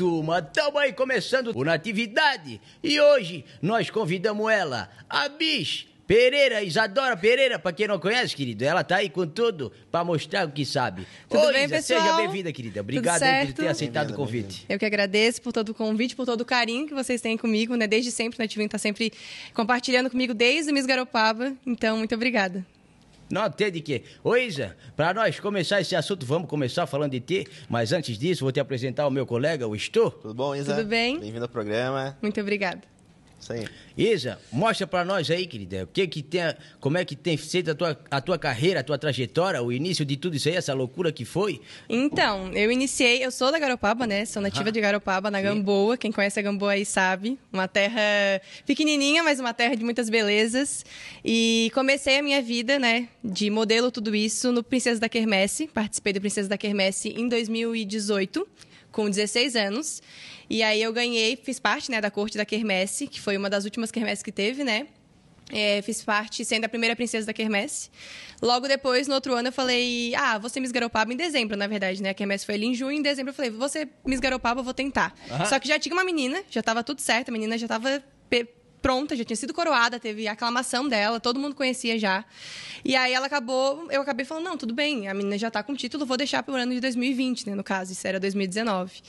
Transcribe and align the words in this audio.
turma, 0.00 0.38
estamos 0.38 0.80
aí 0.80 0.94
começando 0.94 1.52
o 1.54 1.62
Natividade 1.62 2.58
e 2.82 2.98
hoje 2.98 3.44
nós 3.60 3.90
convidamos 3.90 4.50
ela, 4.50 4.88
a 5.06 5.28
Bis 5.28 5.86
Pereira, 6.06 6.62
Isadora 6.62 7.14
Pereira, 7.18 7.58
para 7.58 7.70
quem 7.70 7.86
não 7.86 7.98
conhece, 7.98 8.34
querido, 8.34 8.64
ela 8.64 8.82
tá 8.82 8.96
aí 8.96 9.10
com 9.10 9.26
tudo 9.26 9.70
para 9.92 10.02
mostrar 10.02 10.48
o 10.48 10.50
que 10.50 10.64
sabe. 10.64 11.06
Tudo 11.28 11.46
Ô, 11.46 11.52
bem, 11.52 11.66
Isa, 11.66 11.76
pessoal? 11.76 12.00
Seja 12.00 12.16
bem-vinda, 12.16 12.50
querida. 12.50 12.80
Obrigado 12.80 13.22
aí 13.22 13.46
por 13.48 13.52
ter 13.52 13.68
aceitado 13.68 14.12
o 14.12 14.14
convite. 14.14 14.64
Eu 14.70 14.78
que 14.78 14.86
agradeço 14.86 15.42
por 15.42 15.52
todo 15.52 15.68
o 15.68 15.74
convite, 15.74 16.16
por 16.16 16.24
todo 16.24 16.40
o 16.40 16.44
carinho 16.46 16.88
que 16.88 16.94
vocês 16.94 17.20
têm 17.20 17.36
comigo, 17.36 17.76
né? 17.76 17.86
Desde 17.86 18.10
sempre, 18.10 18.38
né? 18.38 18.48
Tivem 18.48 18.66
tá 18.66 18.78
sempre 18.78 19.12
compartilhando 19.52 20.10
comigo 20.10 20.32
desde 20.32 20.72
o 20.72 20.74
Miss 20.74 20.86
Garopaba. 20.86 21.52
Então, 21.66 21.98
muito 21.98 22.14
obrigada. 22.14 22.64
Não 23.30 23.48
tem 23.48 23.70
de 23.70 23.80
quê. 23.80 24.02
Ô, 24.24 24.36
Isa, 24.36 24.76
para 24.96 25.14
nós 25.14 25.38
começar 25.38 25.80
esse 25.80 25.94
assunto, 25.94 26.26
vamos 26.26 26.48
começar 26.48 26.86
falando 26.86 27.12
de 27.12 27.20
ti, 27.20 27.46
mas 27.68 27.92
antes 27.92 28.18
disso, 28.18 28.44
vou 28.44 28.50
te 28.50 28.58
apresentar 28.58 29.06
o 29.06 29.10
meu 29.10 29.24
colega, 29.24 29.66
o 29.68 29.76
Estou. 29.76 30.10
Tudo 30.10 30.34
bom, 30.34 30.54
Isa? 30.54 30.74
Tudo 30.74 30.88
bem? 30.88 31.20
Bem-vindo 31.20 31.44
ao 31.44 31.48
programa. 31.48 32.18
Muito 32.20 32.40
obrigada. 32.40 32.80
Isso 33.40 33.52
aí. 33.54 33.66
Isa, 33.96 34.38
mostra 34.52 34.86
pra 34.86 35.04
nós 35.04 35.30
aí, 35.30 35.46
querida, 35.46 35.84
o 35.84 35.86
que 35.86 36.06
que 36.06 36.22
tem, 36.22 36.42
como 36.78 36.98
é 36.98 37.04
que 37.04 37.16
tem 37.16 37.36
sido 37.36 37.70
a 37.70 37.74
tua, 37.74 37.98
a 38.10 38.20
tua 38.20 38.38
carreira, 38.38 38.80
a 38.80 38.82
tua 38.82 38.98
trajetória, 38.98 39.62
o 39.62 39.72
início 39.72 40.04
de 40.04 40.16
tudo 40.16 40.36
isso 40.36 40.48
aí, 40.48 40.56
essa 40.56 40.74
loucura 40.74 41.10
que 41.10 41.24
foi. 41.24 41.60
Então, 41.88 42.52
eu 42.52 42.70
iniciei, 42.70 43.24
eu 43.24 43.30
sou 43.30 43.50
da 43.50 43.58
Garopaba, 43.58 44.06
né? 44.06 44.24
Sou 44.24 44.42
nativa 44.42 44.68
Ah, 44.68 44.72
de 44.72 44.80
Garopaba, 44.80 45.30
na 45.30 45.38
sim. 45.38 45.44
Gamboa. 45.44 45.96
Quem 45.96 46.12
conhece 46.12 46.38
a 46.38 46.42
Gamboa 46.42 46.72
aí 46.72 46.84
sabe. 46.84 47.38
Uma 47.52 47.66
terra 47.66 48.00
pequenininha, 48.66 49.22
mas 49.22 49.40
uma 49.40 49.54
terra 49.54 49.74
de 49.74 49.82
muitas 49.84 50.10
belezas. 50.10 50.84
E 51.24 51.70
comecei 51.74 52.18
a 52.18 52.22
minha 52.22 52.42
vida, 52.42 52.78
né, 52.78 53.08
de 53.24 53.48
modelo 53.50 53.90
tudo 53.90 54.14
isso 54.14 54.52
no 54.52 54.62
Princesa 54.62 55.00
da 55.00 55.08
Quermesse. 55.08 55.66
Participei 55.66 56.12
do 56.12 56.20
Princesa 56.20 56.48
da 56.48 56.58
Quermesse 56.58 57.08
em 57.10 57.28
2018, 57.28 58.46
com 58.90 59.08
16 59.08 59.56
anos. 59.56 60.02
E 60.48 60.62
aí 60.62 60.82
eu 60.82 60.92
ganhei, 60.92 61.36
fiz 61.36 61.58
parte, 61.60 61.90
né, 61.90 62.00
da 62.00 62.10
corte 62.10 62.36
da 62.36 62.44
Quermesse, 62.44 63.06
que 63.06 63.20
foi 63.20 63.36
uma 63.36 63.48
das 63.48 63.64
últimas 63.64 63.90
quermesses 63.90 64.22
que 64.22 64.32
teve, 64.32 64.64
né? 64.64 64.88
É, 65.52 65.82
fiz 65.82 66.02
parte 66.02 66.44
sendo 66.44 66.64
a 66.64 66.68
primeira 66.68 66.94
princesa 66.94 67.26
da 67.26 67.32
Quermesse. 67.32 67.90
Logo 68.40 68.68
depois, 68.68 69.08
no 69.08 69.14
outro 69.14 69.34
ano, 69.34 69.48
eu 69.48 69.52
falei: 69.52 70.14
Ah, 70.14 70.38
vou 70.38 70.48
ser 70.48 70.60
Miss 70.60 70.70
Garopaba 70.70 71.12
em 71.12 71.16
dezembro, 71.16 71.56
na 71.56 71.66
verdade, 71.66 72.02
né? 72.02 72.10
A 72.10 72.14
Quermesse 72.14 72.46
foi 72.46 72.54
ali 72.54 72.66
em 72.66 72.74
junho, 72.74 72.92
em 72.92 73.02
dezembro 73.02 73.30
eu 73.30 73.34
falei: 73.34 73.50
Vou 73.50 73.68
ser 73.68 73.88
Miss 74.06 74.20
Garopaba, 74.20 74.60
eu 74.60 74.64
vou 74.64 74.74
tentar. 74.74 75.14
Só 75.46 75.58
que 75.58 75.66
já 75.66 75.78
tinha 75.78 75.92
uma 75.92 76.04
menina, 76.04 76.42
já 76.48 76.60
estava 76.60 76.84
tudo 76.84 77.00
certo, 77.00 77.30
a 77.30 77.32
menina 77.32 77.58
já 77.58 77.66
estava 77.66 78.02
pronta, 78.80 79.14
já 79.16 79.24
tinha 79.24 79.36
sido 79.36 79.54
coroada, 79.54 79.98
teve 79.98 80.26
a 80.26 80.32
aclamação 80.32 80.88
dela, 80.88 81.20
todo 81.20 81.38
mundo 81.38 81.54
conhecia 81.54 81.98
já. 81.98 82.24
E 82.84 82.96
aí 82.96 83.12
ela 83.12 83.26
acabou, 83.26 83.86
eu 83.90 84.00
acabei 84.00 84.24
falando: 84.24 84.44
Não, 84.44 84.56
tudo 84.56 84.74
bem, 84.74 85.08
a 85.08 85.14
menina 85.14 85.36
já 85.36 85.50
tá 85.50 85.62
com 85.62 85.74
título, 85.74 86.06
vou 86.06 86.16
deixar 86.16 86.42
pro 86.42 86.54
ano 86.54 86.72
de 86.72 86.80
2020, 86.80 87.48
né? 87.48 87.54
No 87.54 87.62
caso, 87.62 87.92
isso 87.92 88.06
era 88.06 88.18
2019. 88.18 89.02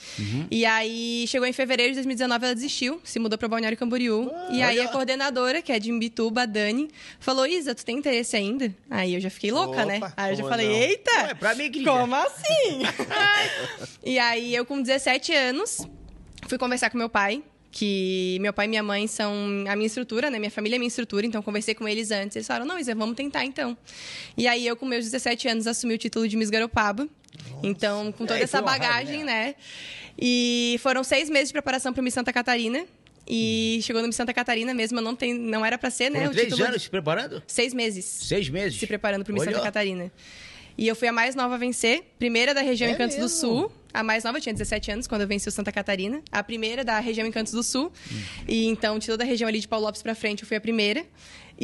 E 0.50 0.64
aí 0.64 1.24
chegou 1.26 1.46
em 1.46 1.52
fevereiro 1.52 1.92
de 1.92 1.96
2019, 1.96 2.44
ela 2.44 2.54
desistiu, 2.54 3.00
se 3.02 3.18
mudou 3.18 3.38
para 3.38 3.48
Balneário 3.48 3.78
Camboriú. 3.78 4.30
e 4.50 4.62
aí 4.62 4.78
olha. 4.78 4.88
a 4.88 4.92
coordenadora, 4.92 5.62
que 5.62 5.72
é 5.72 5.78
de 5.78 5.90
Imbituba, 5.90 6.42
a 6.42 6.46
Dani, 6.46 6.90
falou: 7.18 7.46
Isa, 7.46 7.74
tu 7.74 7.84
tem 7.84 7.96
interesse 7.98 8.36
ainda? 8.36 8.74
Aí 8.90 9.14
eu 9.14 9.20
já 9.20 9.30
fiquei 9.30 9.50
louca, 9.50 9.84
né? 9.84 10.00
Aí 10.16 10.32
eu 10.32 10.36
já 10.36 10.44
falei: 10.48 10.68
não? 10.68 10.74
eita! 10.74 11.22
Ué, 11.22 11.34
pra. 11.34 11.52
Como 11.84 12.14
assim? 12.14 12.82
e 14.04 14.18
aí 14.18 14.54
eu, 14.54 14.64
com 14.64 14.80
17 14.80 15.32
anos, 15.34 15.86
fui 16.48 16.58
conversar 16.58 16.90
com 16.90 16.98
meu 16.98 17.08
pai. 17.08 17.42
Que 17.74 18.36
meu 18.40 18.52
pai 18.52 18.66
e 18.66 18.68
minha 18.68 18.82
mãe 18.82 19.06
são 19.06 19.32
a 19.66 19.74
minha 19.74 19.86
estrutura, 19.86 20.30
né? 20.30 20.38
Minha 20.38 20.50
família 20.50 20.76
é 20.76 20.78
minha 20.78 20.88
estrutura, 20.88 21.26
então 21.26 21.42
conversei 21.42 21.74
com 21.74 21.88
eles 21.88 22.10
antes. 22.10 22.36
Eles 22.36 22.46
falaram: 22.46 22.66
não, 22.66 22.78
Isa, 22.78 22.94
vamos 22.94 23.16
tentar 23.16 23.44
então. 23.46 23.76
E 24.36 24.46
aí 24.46 24.66
eu, 24.66 24.76
com 24.76 24.84
meus 24.84 25.06
17 25.06 25.48
anos, 25.48 25.66
assumi 25.66 25.94
o 25.94 25.98
título 25.98 26.28
de 26.28 26.36
Miss 26.36 26.50
Garopaba. 26.50 27.08
Então, 27.62 28.12
com 28.12 28.26
toda 28.26 28.38
É, 28.38 28.42
essa 28.42 28.60
bagagem, 28.60 29.24
raiva, 29.24 29.24
né? 29.24 29.54
E 30.18 30.76
foram 30.82 31.02
seis 31.02 31.30
meses 31.30 31.48
de 31.48 31.54
preparação 31.54 31.94
para 31.94 32.02
Miss 32.02 32.12
Santa 32.12 32.30
Catarina. 32.32 32.84
E 33.26 33.78
chegou 33.82 34.02
no 34.02 34.08
Miss 34.08 34.16
Santa 34.16 34.34
Catarina 34.34 34.74
mesmo, 34.74 35.00
não, 35.00 35.14
tem, 35.16 35.32
não 35.32 35.64
era 35.64 35.78
para 35.78 35.88
ser, 35.90 36.10
né? 36.10 36.20
Foram 36.20 36.32
três 36.32 36.60
anos 36.60 36.82
se 36.82 36.90
preparando? 36.90 37.42
Seis 37.46 37.72
meses 37.72 38.04
Seis 38.04 38.48
meses. 38.50 38.78
se 38.78 38.86
preparando 38.86 39.24
para 39.24 39.30
o 39.30 39.34
Miss 39.34 39.44
Santa 39.44 39.60
Catarina. 39.60 40.12
E 40.76 40.88
eu 40.88 40.96
fui 40.96 41.06
a 41.08 41.12
mais 41.12 41.34
nova 41.34 41.54
a 41.54 41.58
vencer, 41.58 42.02
primeira 42.18 42.52
da 42.52 42.60
região 42.60 42.90
É 42.90 42.94
Encantos 42.94 43.16
do 43.16 43.22
mesmo? 43.22 43.38
Sul. 43.38 43.72
A 43.94 44.02
mais 44.02 44.24
nova, 44.24 44.40
tinha 44.40 44.52
17 44.52 44.90
anos 44.90 45.06
quando 45.06 45.20
eu 45.20 45.28
venci 45.28 45.48
o 45.48 45.52
Santa 45.52 45.70
Catarina. 45.70 46.22
A 46.30 46.42
primeira 46.42 46.82
da 46.82 46.98
região 46.98 47.26
Encantos 47.26 47.52
do 47.52 47.62
Sul. 47.62 47.92
E 48.48 48.66
então, 48.66 48.98
de 48.98 49.06
toda 49.06 49.22
a 49.22 49.26
região 49.26 49.48
ali 49.48 49.60
de 49.60 49.68
Paulo 49.68 49.86
Lopes 49.86 50.02
pra 50.02 50.14
frente, 50.14 50.42
eu 50.42 50.48
fui 50.48 50.56
a 50.56 50.60
primeira. 50.60 51.04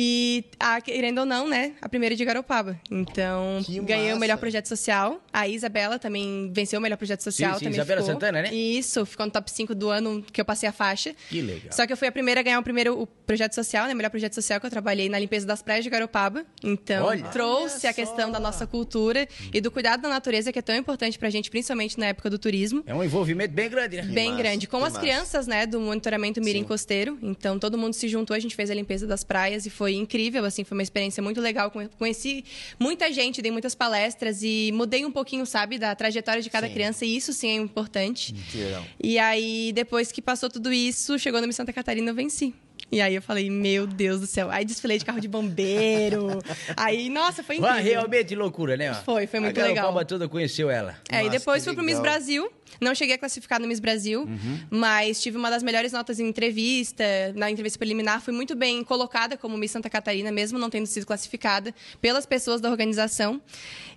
E, 0.01 0.45
a, 0.61 0.81
querendo 0.81 1.19
ou 1.19 1.27
não, 1.27 1.49
né, 1.49 1.73
a 1.83 1.89
primeira 1.89 2.15
de 2.15 2.25
Garopaba. 2.25 2.79
Então, 2.89 3.61
Que 3.65 3.81
ganhei 3.81 4.07
o 4.07 4.09
massa. 4.11 4.21
melhor 4.21 4.39
projeto 4.39 4.67
social. 4.67 5.21
A 5.33 5.49
Isabela 5.49 5.99
também 5.99 6.53
venceu 6.55 6.79
o 6.79 6.83
melhor 6.83 6.97
projeto 6.97 7.21
social. 7.23 7.55
sim, 7.55 7.65
também 7.65 7.81
Isabela 7.81 8.01
ficou. 8.01 8.15
Santana, 8.15 8.43
né? 8.43 8.55
Isso, 8.55 9.05
ficou 9.05 9.27
no 9.27 9.33
top 9.33 9.51
5 9.51 9.75
do 9.75 9.91
ano 9.91 10.25
que 10.33 10.41
eu 10.41 10.45
passei 10.45 10.69
a 10.69 10.73
faixa. 10.73 11.17
Que 11.29 11.41
legal. 11.41 11.73
Só 11.73 11.85
que 11.85 11.93
eu 11.93 11.97
fui 11.97 12.07
a 12.07 12.13
primeira 12.13 12.39
a 12.39 12.43
ganhar 12.45 12.61
o 12.61 12.63
primeiro 12.63 12.97
o 13.03 13.09
projeto 13.09 13.55
social, 13.55 13.89
né? 13.89 13.93
O 13.93 13.97
melhor 13.97 14.11
projeto 14.11 14.35
social 14.35 14.61
que 14.61 14.67
eu 14.67 14.71
trabalhei 14.71 15.09
na 15.09 15.19
limpeza 15.19 15.45
das 15.45 15.63
praias 15.63 15.83
de 15.83 15.91
Garopaba. 15.91 16.47
Então, 16.63 17.07
Olha. 17.07 17.25
trouxe 17.31 17.79
Olha 17.87 17.91
a 17.91 17.93
questão 17.93 18.31
da 18.31 18.39
nossa 18.39 18.69
cultura 18.69 19.27
e 19.53 19.61
do 19.61 19.69
cuidado 19.69 20.03
da 20.03 20.09
natureza, 20.09 20.53
que 20.53 20.61
é 20.61 20.63
tão 20.63 20.77
importante 20.77 21.19
pra 21.19 21.29
gente, 21.29 21.51
principalmente 21.51 21.99
na 21.99 22.07
época 22.07 22.31
do 22.31 22.39
turismo. 22.39 22.85
É 22.87 22.95
um 22.95 23.03
envolvimento 23.03 23.53
bem 23.53 23.69
grande, 23.69 23.97
né? 23.97 24.03
Bem 24.03 24.31
massa, 24.31 24.43
grande, 24.43 24.69
com 24.69 24.77
as 24.77 24.93
massa. 24.93 25.01
crianças, 25.01 25.47
né, 25.49 25.67
do 25.67 25.81
monitoramento 25.81 26.41
Mirim 26.41 26.61
Sim. 26.61 26.67
Costeiro. 26.69 27.19
Então, 27.21 27.59
todo 27.59 27.77
mundo 27.77 27.95
se 27.95 28.07
juntou, 28.07 28.37
a 28.37 28.39
gente 28.39 28.55
fez 28.55 28.71
a 28.71 28.75
limpeza 28.75 29.05
das 29.05 29.25
praias 29.25 29.67
e 29.67 29.71
foi 29.71 29.88
incrível, 29.97 30.45
assim, 30.45 30.65
foi 30.65 30.77
uma 30.77 30.83
experiência 30.83 31.23
muito 31.23 31.41
legal. 31.41 31.71
Conhe- 31.71 31.89
Conheci 31.99 32.45
muita 32.79 33.13
gente, 33.13 33.41
dei 33.43 33.51
muitas 33.51 33.75
palestras 33.75 34.43
e 34.43 34.71
mudei 34.75 35.05
um 35.05 35.11
pouquinho, 35.11 35.45
sabe, 35.47 35.79
da 35.79 35.95
trajetória 35.95 36.43
de 36.43 36.51
cada 36.51 36.67
Sim. 36.67 36.73
criança 36.75 37.05
e 37.05 37.17
isso 37.17 37.33
sim 37.33 37.49
é 37.49 37.55
importante. 37.55 38.35
E 39.03 39.19
aí, 39.19 39.73
depois 39.73 40.11
que 40.13 40.21
passou 40.23 40.49
tudo 40.51 40.73
isso, 40.73 41.19
chegou 41.19 41.41
no 41.41 41.47
Miss 41.47 41.57
Santa 41.57 41.73
Catarina, 41.73 42.11
eu 42.11 42.15
venci. 42.15 42.55
E 42.91 43.03
aí 43.03 43.15
eu 43.15 43.21
falei, 43.21 43.51
meu 43.51 43.87
Deus 43.87 44.19
do 44.21 44.27
céu. 44.27 44.51
Aí 44.51 44.65
desfilei 44.65 44.97
de 44.99 45.05
carro 45.05 45.21
de 45.21 45.29
bombeiro. 45.29 46.39
aí, 46.75 47.11
nossa, 47.11 47.43
foi 47.43 47.57
incrível. 47.57 47.83
Realmente 47.83 48.35
loucura, 48.35 48.77
né? 48.79 48.95
Foi, 49.05 49.27
foi 49.27 49.41
muito 49.41 49.59
a 49.61 49.63
legal. 49.63 49.75
Garopaba 49.85 50.05
toda 50.07 50.27
conheceu 50.27 50.71
ela. 50.71 50.97
É, 51.11 51.17
e 51.21 51.25
Nossa, 51.25 51.39
depois 51.39 51.63
que 51.63 51.67
fui 51.69 51.75
pro 51.75 51.85
Miss. 51.85 52.01
Brasil. 52.01 52.51
Não 52.81 52.95
cheguei 52.95 53.15
a 53.15 53.19
classificar 53.19 53.61
no 53.61 53.67
Miss 53.67 53.81
Brasil, 53.81 54.29
mas 54.71 55.21
tive 55.21 55.37
uma 55.37 55.51
das 55.51 55.63
melhores 55.63 55.93
notas 55.93 56.21
em 56.21 56.29
entrevista. 56.29 57.05
Na 57.35 57.51
entrevista 57.51 57.79
preliminar, 57.79 58.21
fui 58.21 58.33
muito 58.33 58.55
bem 58.55 58.83
colocada 58.85 59.37
como 59.37 59.57
Miss 59.57 59.71
Santa 59.71 59.91
Catarina, 59.91 60.31
mesmo 60.31 60.59
não 60.59 60.71
tendo 60.71 60.87
sido 60.87 61.07
classificada 61.07 61.75
pelas 62.01 62.27
pessoas 62.27 62.61
da 62.61 62.71
organização. 62.71 63.41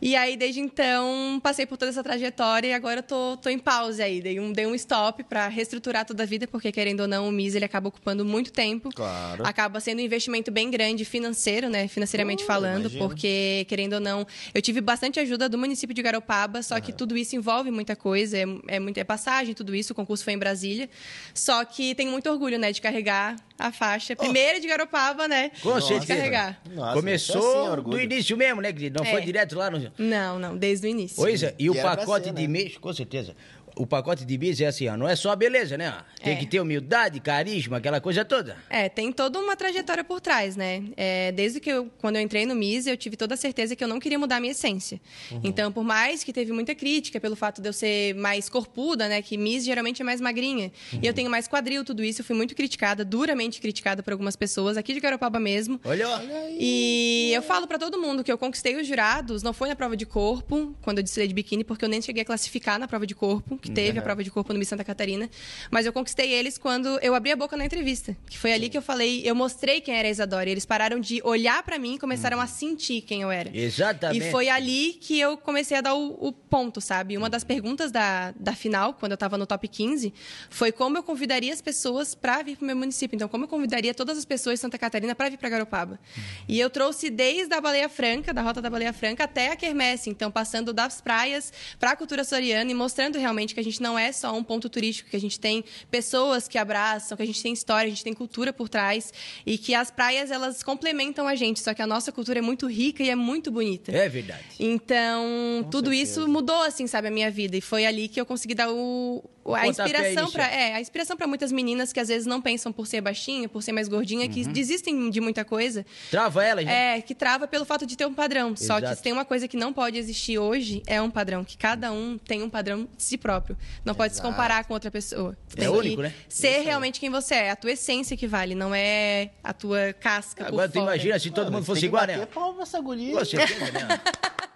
E 0.01 0.15
aí, 0.15 0.35
desde 0.35 0.59
então, 0.59 1.39
passei 1.43 1.65
por 1.65 1.77
toda 1.77 1.89
essa 1.89 2.03
trajetória 2.03 2.69
e 2.69 2.73
agora 2.73 2.99
eu 2.99 3.03
tô, 3.03 3.37
tô 3.37 3.49
em 3.49 3.59
pausa 3.59 4.03
aí. 4.03 4.21
Dei 4.21 4.39
um, 4.39 4.51
dei 4.51 4.65
um 4.65 4.73
stop 4.75 5.23
para 5.23 5.47
reestruturar 5.47 6.05
toda 6.05 6.23
a 6.23 6.25
vida, 6.25 6.47
porque 6.47 6.71
querendo 6.71 7.01
ou 7.01 7.07
não, 7.07 7.27
o 7.27 7.31
Miss 7.31 7.53
ele 7.53 7.65
acaba 7.65 7.87
ocupando 7.89 8.25
muito 8.25 8.51
tempo. 8.51 8.89
Claro. 8.93 9.45
Acaba 9.45 9.79
sendo 9.79 9.99
um 9.99 10.01
investimento 10.01 10.51
bem 10.51 10.71
grande 10.71 11.05
financeiro, 11.05 11.69
né? 11.69 11.87
Financeiramente 11.87 12.43
Uh, 12.43 12.47
falando, 12.47 12.81
imagino. 12.81 13.07
porque, 13.07 13.65
querendo 13.67 13.93
ou 13.93 13.99
não, 13.99 14.25
eu 14.53 14.61
tive 14.61 14.81
bastante 14.81 15.19
ajuda 15.19 15.47
do 15.47 15.57
município 15.57 15.93
de 15.93 16.01
Garopaba, 16.01 16.63
só 16.63 16.79
que 16.79 16.91
tudo 16.91 17.17
isso 17.17 17.35
envolve 17.35 17.69
muita 17.71 17.95
coisa, 17.95 18.37
é, 18.37 18.45
é, 18.67 18.79
muito, 18.79 18.97
é 18.97 19.03
passagem, 19.03 19.53
tudo 19.53 19.73
isso, 19.75 19.93
o 19.93 19.95
concurso 19.95 20.23
foi 20.23 20.33
em 20.33 20.37
Brasília. 20.37 20.89
Só 21.33 21.63
que 21.65 21.95
tenho 21.95 22.11
muito 22.11 22.29
orgulho, 22.29 22.57
né, 22.59 22.71
de 22.71 22.81
carregar 22.81 23.35
a 23.57 23.71
faixa. 23.71 24.15
Primeira 24.15 24.59
de 24.59 24.67
Garopaba, 24.67 25.27
né? 25.27 25.51
Com 25.61 25.77
de 25.79 25.85
certeza. 25.85 26.15
carregar. 26.15 26.61
Nossa, 26.71 26.93
Começou 26.93 27.67
é, 27.67 27.73
assim, 27.73 27.89
do 27.89 27.99
início 28.01 28.37
mesmo, 28.37 28.61
né, 28.61 28.71
querido? 28.73 28.99
Não 28.99 29.05
É. 29.05 29.11
foi 29.11 29.21
direto 29.21 29.55
lá 29.55 29.69
no... 29.69 29.91
Não, 29.97 30.39
não, 30.39 30.57
desde 30.57 30.87
o 30.87 30.89
início. 30.89 31.21
E 31.57 31.69
o 31.69 31.73
E 31.75 31.79
pra 31.79 31.95
pacote 31.97 32.25
ser, 32.25 32.33
de 32.33 32.41
né? 32.41 32.47
mês, 32.47 32.77
com 32.77 32.93
certeza. 32.93 33.35
O 33.75 33.87
pacote 33.87 34.25
de 34.25 34.37
bis 34.37 34.59
é 34.61 34.67
assim, 34.67 34.87
ó, 34.87 34.97
não 34.97 35.07
é 35.07 35.15
só 35.15 35.31
a 35.31 35.35
beleza, 35.35 35.77
né? 35.77 35.93
Tem 36.23 36.33
É. 36.33 36.35
que 36.35 36.45
ter 36.45 36.59
humildade, 36.59 37.19
carisma, 37.19 37.77
aquela 37.77 37.99
coisa 38.01 38.23
toda. 38.25 38.57
É, 38.69 38.89
tem 38.89 39.11
toda 39.11 39.39
uma 39.39 39.55
trajetória 39.55 40.03
por 40.03 40.19
trás, 40.21 40.55
né? 40.55 40.83
É, 40.97 41.31
desde 41.31 41.59
que 41.59 41.69
eu, 41.69 41.89
quando 41.99 42.17
eu 42.17 42.21
entrei 42.21 42.45
no 42.45 42.53
MIS, 42.55 42.87
eu 42.87 42.97
tive 42.97 43.15
toda 43.15 43.33
a 43.33 43.37
certeza 43.37 43.75
que 43.75 43.83
eu 43.83 43.87
não 43.87 43.99
queria 43.99 44.19
mudar 44.19 44.37
a 44.37 44.39
minha 44.39 44.51
essência. 44.51 44.99
Então, 45.43 45.71
por 45.71 45.83
mais 45.83 46.23
que 46.23 46.31
teve 46.33 46.51
muita 46.51 46.75
crítica 46.75 47.19
pelo 47.19 47.35
fato 47.35 47.61
de 47.61 47.69
eu 47.69 47.73
ser 47.73 48.13
mais 48.15 48.49
corpuda, 48.49 49.07
né? 49.07 49.21
Que 49.21 49.37
MIS 49.37 49.63
geralmente 49.63 50.01
é 50.01 50.05
mais 50.05 50.19
magrinha. 50.21 50.71
E 51.01 51.05
eu 51.07 51.13
tenho 51.13 51.29
mais 51.29 51.47
quadril, 51.47 51.83
tudo 51.85 52.03
isso. 52.03 52.21
Eu 52.21 52.25
fui 52.25 52.35
muito 52.35 52.55
criticada, 52.55 53.03
duramente 53.05 53.59
criticada 53.61 54.03
por 54.03 54.11
algumas 54.13 54.35
pessoas, 54.35 54.77
aqui 54.77 54.93
de 54.93 54.99
Garopaba 54.99 55.39
mesmo. 55.39 55.79
Olha, 55.83 56.07
ó. 56.09 56.19
E 56.59 57.31
eu 57.33 57.41
falo 57.41 57.67
pra 57.67 57.77
todo 57.79 57.99
mundo 57.99 58.23
que 58.23 58.31
eu 58.31 58.37
conquistei 58.37 58.75
os 58.79 58.85
jurados, 58.87 59.41
não 59.43 59.53
foi 59.53 59.69
na 59.69 59.75
prova 59.75 59.95
de 59.95 60.05
corpo, 60.05 60.75
quando 60.81 60.97
eu 60.99 61.03
desfilei 61.03 61.27
de 61.27 61.33
biquíni, 61.33 61.63
porque 61.63 61.85
eu 61.85 61.89
nem 61.89 62.01
cheguei 62.01 62.21
a 62.23 62.25
classificar 62.25 62.77
na 62.79 62.87
prova 62.87 63.05
de 63.07 63.15
corpo, 63.15 63.57
que 63.61 63.71
teve 63.71 63.99
a 63.99 64.01
prova 64.01 64.23
de 64.23 64.31
corpo 64.31 64.51
no 64.51 64.59
Miss 64.59 64.67
Santa 64.67 64.83
Catarina. 64.83 65.29
Mas 65.69 65.85
eu 65.85 65.93
conquistei 65.93 66.33
eles 66.33 66.57
quando 66.57 66.99
eu 67.01 67.13
abri 67.13 67.31
a 67.31 67.35
boca 67.35 67.55
na 67.55 67.65
entrevista. 67.65 68.15
Que 68.29 68.37
foi 68.37 68.51
ali 68.51 68.69
que 68.69 68.77
eu 68.77 68.81
falei, 68.81 69.21
eu 69.23 69.35
mostrei 69.35 69.79
quem 69.79 69.95
era 69.95 70.07
a 70.07 70.11
Isadora. 70.11 70.49
E 70.49 70.51
eles 70.51 70.65
pararam 70.65 70.99
de 70.99 71.21
olhar 71.23 71.61
pra 71.63 71.77
mim 71.77 71.95
e 71.95 71.99
começaram 71.99 72.39
a 72.41 72.47
sentir 72.47 73.01
quem 73.01 73.21
eu 73.21 73.31
era. 73.31 73.55
Exatamente. 73.55 74.27
E 74.27 74.31
foi 74.31 74.49
ali 74.49 74.93
que 74.93 75.19
eu 75.19 75.37
comecei 75.37 75.77
a 75.77 75.81
dar 75.81 75.93
o, 75.93 76.17
o 76.19 76.31
ponto, 76.31 76.81
sabe? 76.81 77.17
Uma 77.17 77.29
das 77.29 77.43
perguntas 77.43 77.91
da, 77.91 78.31
da 78.31 78.53
final, 78.53 78.93
quando 78.93 79.11
eu 79.11 79.15
estava 79.15 79.37
no 79.37 79.45
top 79.45 79.67
15, 79.67 80.13
foi 80.49 80.71
como 80.71 80.97
eu 80.97 81.03
convidaria 81.03 81.53
as 81.53 81.61
pessoas 81.61 82.15
para 82.15 82.41
vir 82.41 82.57
para 82.57 82.63
o 82.63 82.67
meu 82.67 82.75
município. 82.75 83.15
Então, 83.15 83.27
como 83.27 83.45
eu 83.45 83.47
convidaria 83.47 83.93
todas 83.93 84.17
as 84.17 84.25
pessoas 84.25 84.55
de 84.55 84.61
Santa 84.61 84.77
Catarina 84.77 85.13
para 85.13 85.29
vir 85.29 85.37
para 85.37 85.49
Garopaba. 85.49 85.99
E 86.47 86.59
eu 86.59 86.69
trouxe 86.69 87.09
desde 87.09 87.53
a 87.53 87.61
Baleia 87.61 87.89
Franca, 87.89 88.33
da 88.33 88.41
Rota 88.41 88.61
da 88.61 88.69
Baleia 88.69 88.93
Franca, 88.93 89.25
até 89.25 89.51
a 89.51 89.55
Quermesse. 89.55 90.09
Então, 90.09 90.31
passando 90.31 90.73
das 90.73 91.01
praias 91.01 91.53
para 91.79 91.91
a 91.91 91.95
cultura 91.95 92.21
açoriana 92.21 92.71
e 92.71 92.73
mostrando 92.73 93.17
realmente 93.19 93.50
que 93.53 93.59
a 93.59 93.63
gente 93.63 93.81
não 93.81 93.97
é 93.97 94.11
só 94.11 94.35
um 94.35 94.43
ponto 94.43 94.69
turístico, 94.69 95.09
que 95.09 95.15
a 95.15 95.19
gente 95.19 95.39
tem 95.39 95.63
pessoas 95.89 96.47
que 96.47 96.57
abraçam, 96.57 97.15
que 97.15 97.23
a 97.23 97.25
gente 97.25 97.41
tem 97.41 97.53
história, 97.53 97.87
a 97.87 97.89
gente 97.89 98.03
tem 98.03 98.13
cultura 98.13 98.51
por 98.53 98.67
trás 98.69 99.13
e 99.45 99.57
que 99.57 99.73
as 99.75 99.89
praias, 99.91 100.31
elas 100.31 100.63
complementam 100.63 101.27
a 101.27 101.35
gente. 101.35 101.59
Só 101.59 101.73
que 101.73 101.81
a 101.81 101.87
nossa 101.87 102.11
cultura 102.11 102.39
é 102.39 102.41
muito 102.41 102.67
rica 102.67 103.03
e 103.03 103.09
é 103.09 103.15
muito 103.15 103.51
bonita. 103.51 103.91
É 103.91 104.07
verdade. 104.09 104.43
Então, 104.59 105.23
Com 105.63 105.69
tudo 105.69 105.89
certeza. 105.89 106.19
isso 106.21 106.27
mudou, 106.27 106.61
assim, 106.63 106.87
sabe, 106.87 107.07
a 107.07 107.11
minha 107.11 107.29
vida. 107.31 107.55
E 107.57 107.61
foi 107.61 107.85
ali 107.85 108.07
que 108.07 108.19
eu 108.19 108.25
consegui 108.25 108.53
dar 108.55 108.69
o- 108.71 109.23
a 109.55 109.67
inspiração 109.67 110.31
para 110.31 110.47
é, 110.47 110.73
a 110.75 110.81
inspiração 110.81 111.17
para 111.17 111.27
muitas 111.27 111.51
meninas 111.51 111.91
que 111.91 111.99
às 111.99 112.07
vezes 112.07 112.25
não 112.25 112.41
pensam 112.41 112.71
por 112.71 112.85
ser 112.87 113.01
baixinha, 113.01 113.47
por 113.49 113.61
ser 113.63 113.71
mais 113.71 113.87
gordinha, 113.87 114.27
que 114.29 114.41
Uhum. 114.43 114.51
desistem 114.53 115.09
de 115.09 115.19
muita 115.21 115.43
coisa. 115.45 115.85
Trava 116.09 116.43
ela, 116.43 116.61
gente. 116.61 116.71
É, 116.71 117.01
que 117.01 117.13
trava 117.15 117.47
pelo 117.47 117.65
fato 117.65 117.85
de 117.85 117.95
ter 117.97 118.05
um 118.05 118.13
padrão. 118.13 118.55
Só 118.55 118.75
que 118.77 118.83
Exato. 118.85 118.97
se 118.97 119.03
tem 119.03 119.13
uma 119.13 119.25
coisa 119.25 119.47
que 119.47 119.57
não 119.57 119.71
pode 119.73 119.97
existir 119.97 120.37
hoje, 120.37 120.81
é 120.85 121.01
um 121.01 121.09
padrão. 121.09 121.43
Que 121.43 121.57
cada 121.57 121.91
um 121.91 122.17
tem 122.17 122.43
um 122.43 122.49
padrão 122.49 122.87
de 122.97 123.03
si 123.03 123.17
próprio. 123.17 123.57
Não 123.83 123.93
pode 123.95 124.13
se 124.13 124.19
Exato. 124.19 124.29
comparar 124.33 124.63
com 124.65 124.73
outra 124.73 124.91
pessoa. 124.91 125.37
É 125.55 125.59
Tem 125.61 125.67
único, 125.69 125.97
que 125.97 126.01
né? 126.03 126.13
Ser 126.29 126.61
realmente 126.61 126.99
quem 126.99 127.09
você 127.09 127.35
é. 127.35 127.51
A 127.51 127.55
tua 127.55 127.71
essência 127.71 128.15
que 128.17 128.27
vale, 128.27 128.53
não 128.55 128.73
é 128.75 129.29
a 129.43 129.53
tua 129.53 129.93
casca 129.99 130.47
Agora 130.47 130.67
por 130.67 130.73
tu 130.73 130.79
fora. 130.79 130.95
imagina 130.95 131.19
se 131.19 131.29
todo 131.31 131.45
Mano, 131.45 131.57
mundo 131.57 131.65
fosse 131.65 131.81
que 131.81 131.85
igual, 131.87 132.05
né? 132.05 132.25
palma 132.27 132.63
essa 132.63 132.79
guria. 132.79 133.23
Certeza, 133.25 133.71
né? 133.71 134.01